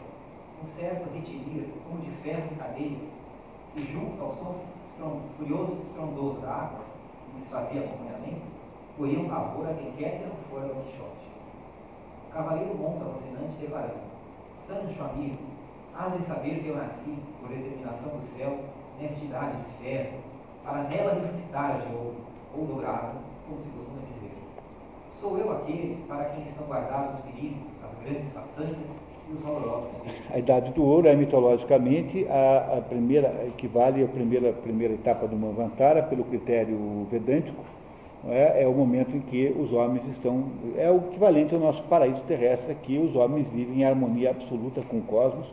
um 0.63 0.67
certo 0.67 1.13
retilir, 1.13 1.67
como 1.87 2.01
de 2.01 2.09
ferros 2.23 2.51
e 2.51 2.55
cadeias, 2.55 3.11
e 3.75 3.81
juntos 3.83 4.19
ao 4.19 4.33
som 4.33 4.55
furioso 5.37 5.73
e 5.73 5.87
estrondoso 5.87 6.39
da 6.41 6.49
água, 6.49 6.79
que 7.25 7.39
lhes 7.39 7.47
fazia 7.47 7.81
acompanhamento, 7.81 8.41
corriam 8.97 9.29
pavor 9.29 9.69
a 9.69 9.73
quem 9.73 9.91
quer 9.93 10.17
que 10.17 10.25
não 10.25 10.35
fora 10.49 10.67
Don 10.67 10.81
Quixote. 10.81 11.27
O 12.27 12.33
cavaleiro 12.33 12.75
monta 12.75 13.05
rocinante 13.05 13.57
declarando, 13.59 14.11
Sancho, 14.67 15.03
amigo, 15.03 15.37
hás 15.95 16.13
de 16.13 16.25
saber 16.25 16.61
que 16.61 16.67
eu 16.69 16.77
nasci, 16.77 17.17
por 17.39 17.49
determinação 17.49 18.17
do 18.17 18.37
céu, 18.37 18.59
nesta 18.99 19.23
idade 19.23 19.57
de 19.57 19.83
ferro, 19.83 20.19
para 20.63 20.83
nela 20.83 21.13
ressuscitar 21.15 21.81
de 21.81 21.95
ouro, 21.95 22.15
ou 22.55 22.65
dourado, 22.65 23.19
como 23.47 23.59
se 23.59 23.69
costuma 23.69 24.01
dizer. 24.07 24.20
Sou 25.21 25.37
eu 25.37 25.51
aquele 25.51 25.97
para 26.07 26.25
quem 26.25 26.43
estão 26.43 26.65
guardados 26.65 27.19
os 27.19 27.25
perigos, 27.25 27.67
as 27.83 28.03
grandes 28.03 28.33
façanhas 28.33 28.89
e 29.29 29.33
os 29.33 29.39
valorosos. 29.41 29.91
A 30.33 30.39
Idade 30.39 30.71
do 30.71 30.83
Ouro 30.83 31.07
é 31.07 31.15
mitologicamente 31.15 32.25
a, 32.27 32.77
a 32.79 32.81
primeira, 32.81 33.45
equivale 33.47 34.03
à 34.03 34.07
primeira, 34.07 34.51
primeira 34.51 34.95
etapa 34.95 35.27
do 35.27 35.35
Manvantara, 35.35 36.01
pelo 36.01 36.23
critério 36.23 37.05
vedântico, 37.11 37.63
é? 38.27 38.63
é 38.63 38.67
o 38.67 38.73
momento 38.73 39.15
em 39.15 39.19
que 39.19 39.55
os 39.59 39.71
homens 39.71 40.07
estão, 40.07 40.45
é 40.75 40.89
o 40.89 40.97
equivalente 40.97 41.53
ao 41.53 41.61
nosso 41.61 41.83
paraíso 41.83 42.21
terrestre, 42.21 42.73
que 42.81 42.97
os 42.97 43.15
homens 43.15 43.45
vivem 43.53 43.81
em 43.81 43.85
harmonia 43.85 44.31
absoluta 44.31 44.81
com 44.81 44.97
o 44.97 45.01
cosmos, 45.03 45.45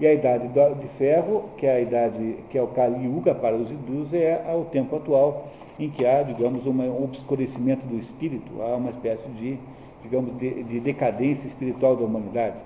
e 0.00 0.06
a 0.06 0.14
Idade 0.14 0.48
de 0.48 0.88
Ferro, 0.96 1.50
que 1.58 1.66
é 1.66 1.74
a 1.74 1.80
idade, 1.80 2.36
que 2.48 2.56
é 2.56 2.62
o 2.62 2.68
Kali 2.68 3.04
Yuga 3.04 3.34
para 3.34 3.54
os 3.54 3.70
hindus, 3.70 4.14
é 4.14 4.42
o 4.56 4.64
tempo 4.64 4.96
atual 4.96 5.48
em 5.78 5.90
que 5.90 6.04
há, 6.06 6.22
digamos, 6.22 6.66
um 6.66 7.04
obscurecimento 7.04 7.86
do 7.86 7.98
espírito, 7.98 8.62
há 8.62 8.76
uma 8.76 8.90
espécie 8.90 9.28
de, 9.30 9.58
digamos, 10.02 10.36
de, 10.38 10.62
de 10.64 10.80
decadência 10.80 11.46
espiritual 11.46 11.96
da 11.96 12.04
humanidade. 12.04 12.56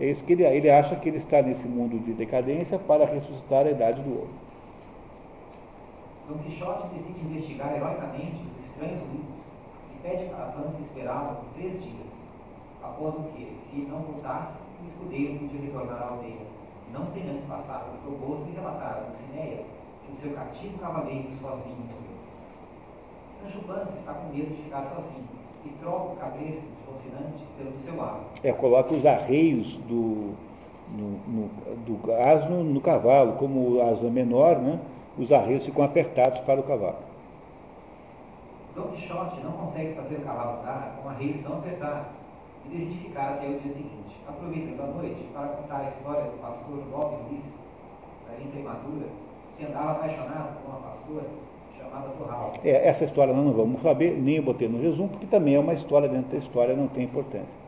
É 0.00 0.10
isso 0.10 0.22
que 0.24 0.32
ele, 0.32 0.44
ele 0.44 0.70
acha 0.70 0.96
que 0.96 1.08
ele 1.08 1.18
está 1.18 1.40
nesse 1.40 1.68
mundo 1.68 1.98
de 2.04 2.12
decadência 2.14 2.78
para 2.78 3.04
ressuscitar 3.04 3.66
a 3.66 3.70
idade 3.70 4.02
do 4.02 4.10
ouro. 4.10 4.30
Don 6.28 6.38
Quixote 6.38 6.88
decide 6.94 7.20
investigar 7.20 7.76
heroicamente 7.76 8.42
os 8.46 8.66
estranhos 8.66 9.00
ruídos 9.02 9.44
e 9.92 10.02
pede 10.02 10.32
a 10.32 10.46
Avança 10.46 10.80
esperá-lo 10.80 11.36
por 11.36 11.54
três 11.54 11.74
dias, 11.74 12.10
após 12.82 13.14
o 13.14 13.22
que, 13.34 13.56
se 13.70 13.76
não 13.82 13.98
voltasse, 13.98 14.58
o 14.82 14.86
escudeiro 14.88 15.38
podia 15.38 15.60
retornar 15.60 16.02
à 16.02 16.08
aldeia, 16.08 16.46
não 16.92 17.06
sem 17.06 17.28
antes 17.28 17.44
passar 17.44 17.84
pelo 17.84 18.16
toboso 18.16 18.46
e 18.48 18.56
relatar 18.56 18.96
a 18.96 19.00
Dulcinea 19.10 19.64
que 20.06 20.12
o 20.12 20.16
seu 20.16 20.32
cativo 20.32 20.78
cavaleiro 20.78 21.28
sozinho. 21.40 22.03
Sancho 23.44 23.58
Panza 23.66 23.92
está 23.98 24.14
com 24.14 24.28
medo 24.34 24.48
de 24.56 24.62
ficar 24.62 24.84
sozinho 24.84 25.24
e 25.66 25.68
troca 25.80 26.12
o 26.12 26.16
cabresto 26.16 26.62
de 26.62 26.90
Rocinante 26.90 27.44
pelo 27.58 27.70
do 27.72 27.78
seu 27.78 28.02
asno. 28.02 28.24
É, 28.42 28.52
coloca 28.52 28.94
os 28.94 29.04
arreios 29.04 29.74
do, 29.88 30.34
no- 30.96 31.18
no- 31.28 31.50
do 31.84 32.12
asno 32.12 32.64
no 32.64 32.80
cavalo, 32.80 33.34
como 33.34 33.74
o 33.76 33.82
asno 33.82 34.06
é 34.08 34.10
menor, 34.10 34.58
né, 34.58 34.78
os 35.18 35.30
arreios 35.30 35.64
ficam 35.64 35.84
apertados 35.84 36.40
para 36.40 36.60
o 36.60 36.62
cavalo. 36.62 36.96
Don 38.74 38.88
Quixote 38.88 39.40
não 39.40 39.52
consegue 39.52 39.94
fazer 39.94 40.16
o 40.16 40.20
cavalo 40.22 40.60
andar 40.60 40.98
com 41.02 41.08
arreios 41.08 41.40
tão 41.42 41.58
apertados 41.58 42.16
e 42.66 42.68
decide 42.76 42.94
ficar 43.08 43.34
até 43.34 43.46
o 43.46 43.60
dia 43.60 43.72
seguinte, 43.72 44.16
aproveitando 44.26 44.80
a 44.82 44.86
noite 44.86 45.28
para 45.32 45.48
contar 45.48 45.76
a 45.80 45.88
história 45.90 46.22
do 46.24 46.40
pastor 46.40 46.78
Bob 46.90 47.16
Luiz, 47.30 47.44
da 48.26 48.58
imatura, 48.60 49.06
que 49.56 49.64
andava 49.66 49.92
apaixonado 49.92 50.60
por 50.60 50.70
uma 50.70 50.80
pastora 50.80 51.24
chamada 51.84 52.08
Torral. 52.18 52.52
É, 52.64 52.88
essa 52.88 53.04
história 53.04 53.34
nós 53.34 53.44
não 53.44 53.52
vamos 53.52 53.82
saber, 53.82 54.16
nem 54.16 54.36
eu 54.36 54.42
botei 54.42 54.68
no 54.68 54.80
resumo, 54.80 55.08
porque 55.08 55.26
também 55.26 55.54
é 55.54 55.60
uma 55.60 55.74
história 55.74 56.08
dentro 56.08 56.30
da 56.30 56.38
história, 56.38 56.74
não 56.74 56.88
tem 56.88 57.04
importância. 57.04 57.64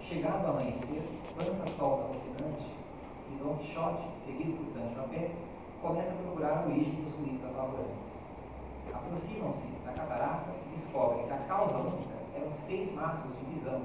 Chegado 0.00 0.46
ao 0.46 0.52
amanhecer, 0.52 1.02
Pança 1.36 1.66
solta 1.76 2.08
Rocinante 2.08 2.66
e 3.32 3.42
Don 3.42 3.56
Quixote, 3.56 4.04
seguido 4.24 4.52
por 4.58 4.66
Sancho 4.66 5.00
a 5.00 5.08
pé, 5.08 5.30
começa 5.82 6.10
a 6.12 6.16
procurar 6.16 6.58
a 6.58 6.66
origem 6.66 6.94
dos 6.94 7.14
ruídos 7.14 7.44
apavorantes. 7.44 8.14
Aproximam-se 8.92 9.66
da 9.84 9.92
catarata 9.92 10.50
e 10.66 10.76
descobrem 10.76 11.26
que 11.26 11.32
a 11.32 11.38
causa 11.48 11.78
única 11.78 12.14
eram 12.36 12.52
seis 12.66 12.94
maços 12.94 13.30
de 13.38 13.54
visão. 13.58 13.80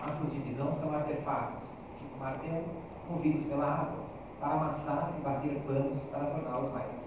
Maços 0.00 0.32
de 0.32 0.38
visão 0.38 0.74
são 0.76 0.94
artefatos, 0.94 1.68
tipo 1.98 2.18
martelo, 2.18 2.64
movidos 3.10 3.42
pela 3.46 3.66
água, 3.66 4.04
para 4.40 4.52
amassar 4.54 5.12
e 5.18 5.20
bater 5.20 5.60
panos 5.66 5.98
para 6.10 6.24
torná-los 6.26 6.72
mais. 6.72 6.99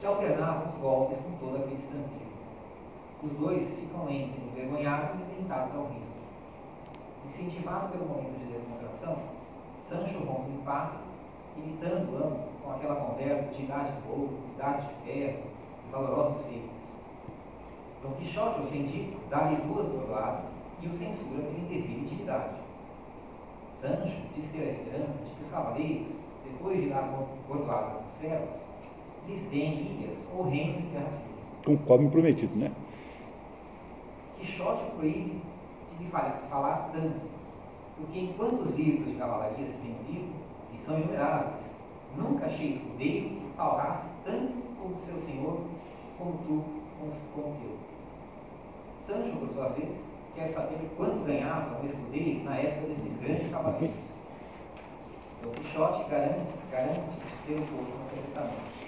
Que 0.00 0.06
alternavam 0.06 0.70
os 0.72 0.80
golpes 0.80 1.18
com 1.18 1.36
todo 1.36 1.56
aquele 1.56 1.78
estampio. 1.78 2.26
Os 3.22 3.32
dois 3.34 3.68
ficam 3.74 4.08
entre 4.08 4.40
envergonhados 4.40 5.20
e 5.20 5.24
tentados 5.36 5.74
ao 5.74 5.88
riso. 5.88 6.10
Incentivado 7.26 7.92
pelo 7.92 8.06
momento 8.06 8.38
de 8.38 8.50
descontração, 8.50 9.18
Sancho 9.86 10.24
rompe 10.24 10.52
em 10.52 10.64
paz, 10.64 10.94
imitando 11.54 12.16
ambos 12.16 12.48
com 12.64 12.70
aquela 12.70 12.94
conversa 12.94 13.52
de 13.52 13.62
idade 13.62 13.92
de 14.00 14.08
ouro, 14.08 14.38
idade 14.54 14.86
de 14.86 14.94
ferro 15.04 15.42
e 15.86 15.92
valorosos 15.92 16.46
feitos. 16.46 16.80
Dom 18.02 18.12
Quixote, 18.12 18.60
ofendido, 18.60 19.20
dá-lhe 19.28 19.56
duas 19.56 19.86
bordoadas 19.86 20.46
e 20.80 20.86
o 20.86 20.92
censura 20.96 21.42
por 21.42 21.58
indevida 21.58 22.00
intimidade. 22.00 22.54
Sancho 23.82 24.16
diz 24.34 24.50
ter 24.50 24.62
a 24.62 24.70
esperança 24.70 25.18
de 25.24 25.34
que 25.34 25.44
os 25.44 25.50
cavaleiros, 25.50 26.08
depois 26.44 26.80
de 26.80 26.88
dar 26.88 27.02
bordoada 27.46 27.96
aos 27.96 28.18
servos, 28.18 28.69
lhes 29.26 29.42
deem 29.50 30.00
ilhas 30.00 30.18
ou 30.34 30.48
reinos 30.48 30.78
em 30.78 30.90
terra 30.90 31.10
firme. 31.10 31.78
Conforme 31.78 32.10
prometido, 32.10 32.56
né? 32.56 32.72
Quixote 34.38 34.90
proíbe 34.96 35.42
de 35.90 36.04
lhe 36.04 36.10
falar, 36.10 36.42
falar 36.50 36.90
tanto, 36.92 37.20
porque 37.96 38.20
enquanto 38.20 38.62
os 38.62 38.74
livros 38.74 39.06
de 39.06 39.14
cavalaria 39.14 39.66
se 39.66 39.72
têm 39.74 39.96
lido, 40.08 40.32
e 40.72 40.78
são 40.78 40.98
inumeráveis, 40.98 41.64
nunca 42.16 42.46
achei 42.46 42.70
escudeiro 42.70 43.28
que 43.28 43.52
falasse 43.56 44.08
tanto 44.24 44.52
com 44.78 44.88
o 44.88 44.96
seu 45.04 45.20
senhor 45.22 45.60
como 46.16 46.32
tu 46.46 46.80
com 47.00 47.40
o 47.40 47.56
teu. 47.60 47.76
Sancho, 49.06 49.36
por 49.38 49.48
sua 49.48 49.68
vez, 49.70 49.96
quer 50.34 50.48
saber 50.50 50.78
quanto 50.96 51.24
ganhava 51.24 51.80
um 51.80 51.86
escudeiro 51.86 52.44
na 52.44 52.56
época 52.56 52.88
desses 52.88 53.20
grandes 53.20 53.50
cavaleiros. 53.50 53.96
Então, 55.38 55.52
Quixote 55.52 56.10
garante, 56.10 56.52
garante 56.70 57.00
ter 57.46 57.54
o 57.54 57.66
posto 57.66 57.98
no 57.98 58.10
seu 58.10 58.22
testamento. 58.22 58.79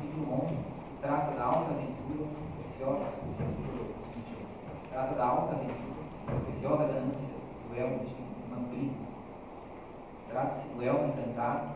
Capítulo 0.00 0.44
11 0.44 0.54
trata 1.02 1.32
da 1.36 1.44
alta 1.44 1.72
aventura 1.72 2.26
preciosa, 2.56 3.04
trata 4.90 5.14
da 5.14 5.26
alta 5.26 5.56
aventura, 5.56 6.40
preciosa 6.46 6.84
ganância 6.84 7.34
do 7.68 7.78
elmo 7.78 7.98
de 7.98 8.50
Mambrino. 8.50 8.94
Trata-se 10.30 10.68
do 10.68 10.82
elmo 10.82 11.08
encantado 11.08 11.68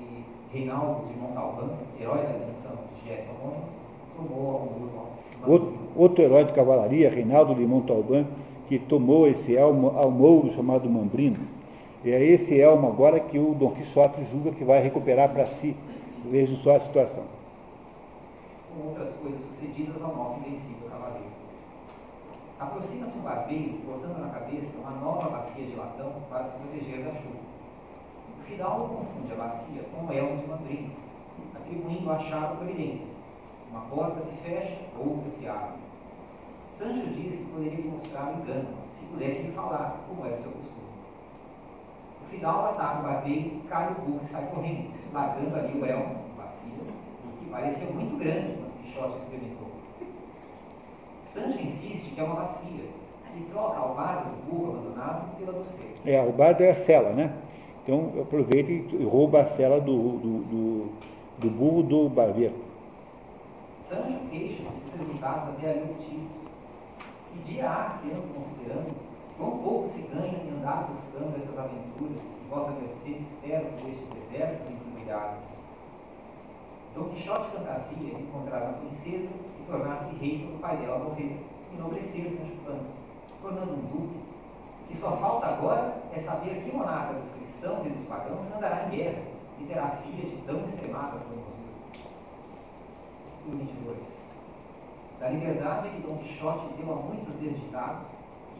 e 0.00 0.24
Reinaldo 0.50 1.08
de 1.08 1.20
Montalbán, 1.20 1.68
herói 2.00 2.22
da 2.22 2.46
canção 2.46 2.72
de 2.94 3.06
Géssima 3.06 3.34
Mônica, 3.44 3.68
tomou 4.16 4.50
ao 4.50 4.60
muro 4.64 5.78
outro 5.94 6.24
herói 6.24 6.44
de 6.44 6.54
cavalaria, 6.54 7.10
Reinaldo 7.10 7.54
de 7.54 7.66
Montalbán, 7.66 8.24
que 8.66 8.78
tomou 8.78 9.28
esse 9.28 9.54
elmo 9.54 9.88
ao 9.88 10.10
mouro 10.10 10.54
chamado 10.54 10.88
Mambrino. 10.88 11.40
E 12.02 12.12
é 12.12 12.24
esse 12.24 12.58
elmo 12.58 12.88
agora 12.88 13.20
que 13.20 13.38
o 13.38 13.54
Dom 13.54 13.72
Quixote 13.72 14.24
julga 14.24 14.52
que 14.52 14.64
vai 14.64 14.82
recuperar 14.82 15.28
para 15.28 15.44
si. 15.44 15.76
Veja 16.30 16.56
só 16.56 16.76
a 16.76 16.80
situação. 16.80 17.37
Com 18.68 18.88
outras 18.88 19.14
coisas 19.16 19.40
sucedidas 19.48 20.00
ao 20.02 20.14
nosso 20.14 20.40
invencível 20.40 20.88
cavaleiro. 20.88 21.30
Aproxima-se 22.60 23.16
um 23.16 23.22
barbeiro, 23.22 23.78
portando 23.86 24.18
na 24.18 24.30
cabeça 24.30 24.78
uma 24.78 24.90
nova 24.90 25.30
bacia 25.30 25.64
de 25.64 25.76
latão 25.76 26.12
para 26.28 26.44
se 26.44 26.58
proteger 26.58 27.04
da 27.04 27.12
chuva. 27.12 27.38
O 28.40 28.44
fidalgo 28.44 28.96
confunde 28.96 29.32
a 29.32 29.36
bacia 29.36 29.82
com 29.84 30.06
o 30.06 30.12
elmo 30.12 30.42
de 30.42 30.48
Mambrino, 30.48 30.90
atribuindo 31.54 32.10
ao 32.10 32.16
achado 32.16 32.56
providência. 32.56 33.06
Uma 33.70 33.82
porta 33.82 34.22
se 34.22 34.36
fecha, 34.42 34.80
outra 34.98 35.30
se 35.30 35.46
abre. 35.46 35.78
Sancho 36.76 37.06
diz 37.10 37.38
que 37.38 37.52
poderia 37.52 37.90
mostrar 37.90 38.32
o 38.32 38.40
engano, 38.40 38.68
se 38.98 39.04
pudesse 39.06 39.42
lhe 39.42 39.52
falar, 39.52 40.00
como 40.08 40.26
era 40.26 40.36
o 40.36 40.42
seu 40.42 40.50
costume. 40.50 40.88
O 42.22 42.30
fidalgo 42.30 42.68
ataca 42.68 43.00
o 43.00 43.02
barbeiro 43.02 43.58
cai 43.68 43.92
o 43.92 43.94
burro 44.02 44.20
e 44.22 44.26
sai 44.26 44.46
correndo, 44.50 44.90
largando 45.12 45.56
ali 45.56 45.78
o 45.78 45.84
elmo, 45.84 46.27
pareceu 47.50 47.92
muito 47.92 48.18
grande 48.18 48.54
quando 48.54 48.82
Quixote 48.82 49.18
experimentou. 49.18 49.68
Sancho 51.34 51.60
insiste 51.62 52.14
que 52.14 52.20
é 52.20 52.24
uma 52.24 52.36
bacia 52.36 52.84
e 53.36 53.40
troca 53.50 53.80
o 53.80 53.94
bardo 53.94 54.30
do 54.30 54.50
burro 54.50 54.72
abandonado 54.72 55.36
pela 55.36 55.52
do. 55.52 55.64
É, 56.04 56.22
o 56.22 56.32
bardo 56.32 56.62
é 56.62 56.70
a 56.70 56.84
cela, 56.84 57.10
né? 57.10 57.32
Então 57.82 58.12
aproveita 58.20 58.70
e 58.70 59.04
rouba 59.04 59.42
a 59.42 59.46
cela 59.46 59.80
do, 59.80 60.18
do, 60.18 60.38
do, 60.44 60.92
do 61.38 61.50
burro 61.50 61.82
do 61.82 62.08
barbeiro. 62.08 62.54
Sancho 63.88 64.18
queixa 64.30 64.62
dos 64.62 65.00
resultados 65.00 65.48
até 65.50 65.70
ali 65.70 65.82
obtidos. 65.90 66.48
E 67.34 67.38
dia 67.44 67.70
há 67.70 67.98
que 67.98 68.10
ando 68.10 68.34
considerando 68.34 68.94
quão 69.36 69.58
pouco 69.58 69.88
se 69.88 70.02
ganha 70.02 70.38
em 70.44 70.58
andar 70.58 70.88
buscando 70.90 71.36
essas 71.36 71.58
aventuras 71.58 72.20
que 72.20 72.50
vossa 72.50 72.72
mercê 72.72 73.20
espera 73.20 73.64
por 73.64 73.88
estes 73.88 74.08
desertos 74.08 74.68
e 74.68 74.72
encruzilhadas. 74.72 75.57
Dom 76.98 77.10
Quixote 77.10 77.50
fantasia 77.52 78.18
encontrar 78.18 78.62
uma 78.62 78.72
princesa 78.72 79.28
e 79.28 79.70
tornar-se 79.70 80.16
rei 80.16 80.40
quando 80.40 80.56
o 80.56 80.58
pai 80.58 80.76
dela 80.78 80.98
morrer, 80.98 81.38
enobrecer 81.72 82.24
Sancho 82.24 82.56
Panza, 82.66 82.90
tornando 83.40 83.72
um 83.72 83.86
duque, 83.86 84.18
que 84.88 84.96
só 84.96 85.16
falta 85.18 85.46
agora 85.46 85.94
é 86.12 86.18
saber 86.18 86.60
que 86.64 86.76
monarca 86.76 87.14
dos 87.14 87.30
cristãos 87.30 87.86
e 87.86 87.90
dos 87.90 88.04
pagãos 88.08 88.44
andará 88.52 88.86
em 88.86 88.96
guerra 88.96 89.22
e 89.60 89.64
terá 89.66 89.90
filha 90.02 90.28
de 90.28 90.36
tão 90.38 90.64
extremada 90.64 91.18
formosura. 91.20 91.58
22. 93.46 93.96
Da 95.20 95.28
liberdade 95.28 95.90
que 95.90 96.02
Dom 96.02 96.16
Quixote 96.16 96.66
deu 96.82 96.92
a 96.92 96.96
muitos 96.96 97.34
desditados, 97.36 98.08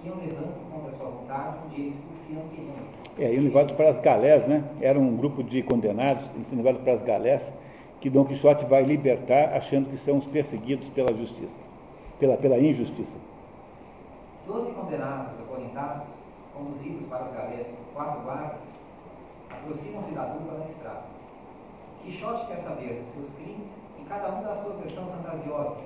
que 0.01 0.09
iam 0.09 0.17
levando 0.17 0.71
contra 0.73 0.97
sua 0.97 1.11
vontade, 1.11 1.57
onde 1.67 1.81
eles 1.81 1.97
pulsiam 1.97 2.49
querendo. 2.51 2.87
É, 3.19 3.35
iam 3.35 3.43
levados 3.43 3.73
para 3.73 3.91
as 3.91 4.01
galés, 4.01 4.47
né? 4.47 4.63
Era 4.81 4.97
um 4.97 5.17
grupo 5.17 5.43
de 5.43 5.61
condenados, 5.65 6.25
são 6.49 6.57
levados 6.57 6.83
para 6.83 6.93
as 6.93 7.03
galés, 7.03 7.53
que 8.01 8.09
Dom 8.09 8.25
Quixote 8.25 8.65
vai 8.67 8.83
libertar, 8.83 9.57
achando 9.57 9.91
que 9.91 9.99
são 10.05 10.19
os 10.19 10.25
perseguidos 10.27 10.89
pela 10.91 11.13
justiça, 11.13 11.61
pela, 12.21 12.37
pela 12.37 12.59
injustiça. 12.59 13.19
Doze 14.47 14.71
condenados 14.73 15.41
acorrentados, 15.41 16.07
conduzidos 16.55 17.07
para 17.09 17.25
as 17.25 17.33
galés 17.33 17.67
por 17.67 17.95
quatro 17.95 18.23
guardas, 18.23 18.61
aproximam-se 19.51 20.13
da 20.13 20.27
dupla 20.27 20.59
na 20.59 20.67
estrada. 20.67 21.05
Quixote 22.05 22.47
quer 22.47 22.61
saber 22.63 23.03
dos 23.03 23.13
seus 23.15 23.31
crimes 23.35 23.71
e 24.01 24.05
cada 24.09 24.33
um 24.35 24.43
dá 24.43 24.63
sua 24.63 24.75
versão 24.77 25.07
fantasiosa, 25.07 25.77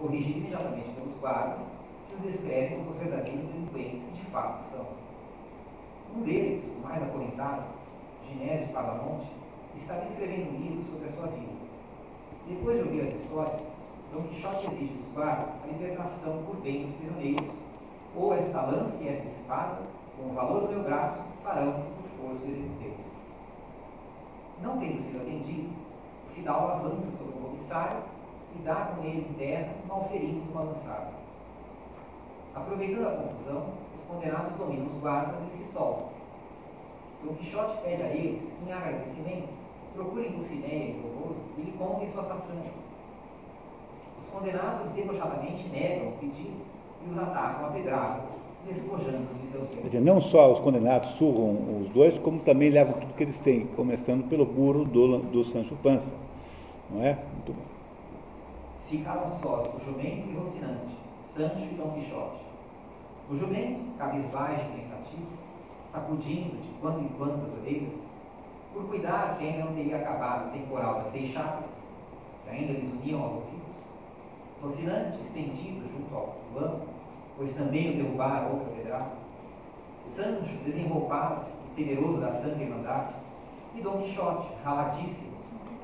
corrigida 0.00 0.38
imediatamente 0.38 0.90
pelos 0.90 1.14
guardas, 1.20 1.66
que 2.08 2.16
os 2.16 2.32
descrevem 2.32 2.78
como 2.78 2.90
os 2.90 2.96
verdadeiros 2.96 3.46
delinquentes 3.46 4.02
que 4.02 4.12
de 4.12 4.30
fato 4.30 4.62
são. 4.70 4.86
Um 6.14 6.22
deles, 6.22 6.62
o 6.76 6.86
mais 6.86 7.02
acorrentado, 7.02 7.62
Ginésio 8.28 8.66
de 8.66 8.72
Padamonte, 8.74 9.26
estava 9.76 10.04
escrevendo 10.04 10.50
um 10.50 10.60
livro 10.60 10.84
sobre 10.92 11.08
a 11.08 11.12
sua 11.12 11.26
vida. 11.28 11.51
Depois 12.48 12.76
de 12.76 12.82
ouvir 12.82 13.02
as 13.02 13.14
histórias, 13.22 13.62
Dom 14.12 14.22
Quixote 14.24 14.66
exige 14.66 14.94
dos 14.94 15.14
guardas 15.14 15.48
a 15.62 15.66
libertação 15.68 16.42
por 16.42 16.56
bem 16.56 16.82
dos 16.82 16.96
prisioneiros, 16.96 17.54
ou 18.16 18.34
esta 18.34 18.62
lança 18.62 18.96
e 19.00 19.08
esta 19.08 19.28
espada, 19.28 19.78
com 20.16 20.30
o 20.30 20.34
valor 20.34 20.62
do 20.62 20.68
meu 20.74 20.82
braço, 20.82 21.18
farão 21.44 21.70
o 21.70 22.06
esforço 22.06 22.44
de 22.44 22.52
executê-los. 22.52 23.12
Não 24.60 24.78
tendo 24.78 25.00
sido 25.02 25.22
atendido, 25.22 25.70
o 26.28 26.34
fidalgo 26.34 26.66
avança 26.66 27.10
sobre 27.12 27.32
o 27.32 27.42
comissário 27.42 28.02
e 28.56 28.62
dá 28.62 28.74
com 28.74 29.04
ele 29.04 29.20
em 29.30 29.34
terra, 29.34 29.74
mal 29.86 30.08
ferindo 30.10 30.42
uma 30.50 30.62
lançada. 30.62 31.12
Aproveitando 32.54 33.06
a 33.06 33.16
confusão, 33.22 33.66
os 33.96 34.14
condenados 34.14 34.56
dominam 34.56 34.86
os 34.86 35.00
guardas 35.00 35.46
e 35.46 35.56
se 35.58 35.72
soltam. 35.72 36.08
Dom 37.22 37.34
Quixote 37.34 37.80
pede 37.82 38.02
a 38.02 38.08
eles, 38.08 38.42
em 38.66 38.72
agradecimento, 38.72 39.61
procurem 39.94 40.32
Dulcinea 40.32 40.90
e 40.90 41.00
Corvoso 41.02 41.40
e 41.58 41.62
lhe 41.62 41.72
contem 41.72 42.10
sua 42.12 42.24
façanha. 42.24 42.70
Os 44.18 44.26
condenados 44.30 44.90
debochadamente 44.92 45.68
negam 45.68 46.08
o 46.08 46.12
pedido 46.12 46.56
e 47.06 47.10
os 47.10 47.18
atacam 47.18 47.66
a 47.66 47.70
pedradas, 47.70 48.30
despojando-os 48.66 49.40
de 49.40 49.46
seus 49.50 49.68
bens. 49.68 50.04
não 50.04 50.20
só 50.20 50.52
os 50.52 50.60
condenados 50.60 51.10
surram 51.10 51.82
os 51.82 51.88
dois, 51.92 52.16
como 52.18 52.40
também 52.40 52.70
levam 52.70 52.94
tudo 52.94 53.14
que 53.14 53.22
eles 53.24 53.38
têm, 53.40 53.66
começando 53.68 54.28
pelo 54.28 54.46
burro 54.46 54.84
do, 54.84 55.18
do 55.18 55.44
Sancho 55.46 55.76
Panza. 55.82 56.12
Não 56.90 57.02
é? 57.02 57.14
Muito 57.34 57.52
bom. 57.52 57.72
Ficaram 58.88 59.30
sós 59.40 59.74
o 59.74 59.84
jumento 59.84 60.28
e 60.28 60.34
Rocinante, 60.34 60.96
Sancho 61.34 61.64
e 61.70 61.74
Dom 61.76 61.92
Quixote. 61.92 62.42
O 63.30 63.36
jumento, 63.36 63.80
cabisbaixo 63.98 64.60
e 64.60 64.80
pensativo, 64.80 65.26
sacudindo 65.90 66.56
de 66.56 66.68
quando 66.80 67.00
em 67.00 67.08
quando 67.16 67.46
as 67.46 67.58
orelhas, 67.60 67.92
por 68.72 68.84
cuidar 68.88 69.36
que 69.38 69.46
ainda 69.46 69.64
não 69.64 69.74
teria 69.74 69.96
acabado 69.96 70.48
o 70.48 70.52
temporal 70.52 71.02
das 71.02 71.12
seis 71.12 71.30
chapas, 71.30 71.70
que 72.44 72.50
ainda 72.50 72.72
lhes 72.72 72.92
uniam 72.92 73.22
aos 73.22 73.32
ouvidos. 73.34 73.62
Rocinante, 74.62 75.20
estendido 75.20 75.88
junto 75.92 76.14
ao 76.14 76.36
banco, 76.54 76.86
pois 77.36 77.52
também 77.54 77.90
o 77.90 78.02
derrubara 78.02 78.48
outra 78.48 78.68
pedrada. 78.76 79.12
Sancho, 80.14 80.54
desenvolvado 80.64 81.46
e 81.66 81.74
temeroso 81.76 82.20
da 82.20 82.32
santa 82.32 82.62
irmandade. 82.62 83.14
E 83.74 83.80
Dom 83.80 84.02
Quixote, 84.02 84.48
raladíssimo, 84.64 85.32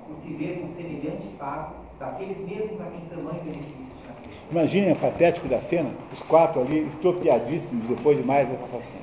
por 0.06 0.16
se 0.16 0.34
ver 0.34 0.60
com 0.60 0.68
semelhante 0.68 1.26
pago 1.38 1.74
daqueles 1.98 2.38
mesmos 2.38 2.80
a 2.80 2.84
quem 2.84 3.00
tamanho 3.08 3.42
benefício 3.42 3.92
tinha. 3.96 4.38
Imaginem 4.50 4.92
a 4.92 4.96
patético 4.96 5.48
da 5.48 5.60
cena, 5.60 5.90
os 6.12 6.20
quatro 6.22 6.60
ali, 6.60 6.86
estropiadíssimos 6.88 7.88
depois 7.88 8.16
de 8.16 8.24
mais 8.24 8.50
essa 8.50 8.64
assassina. 8.64 8.97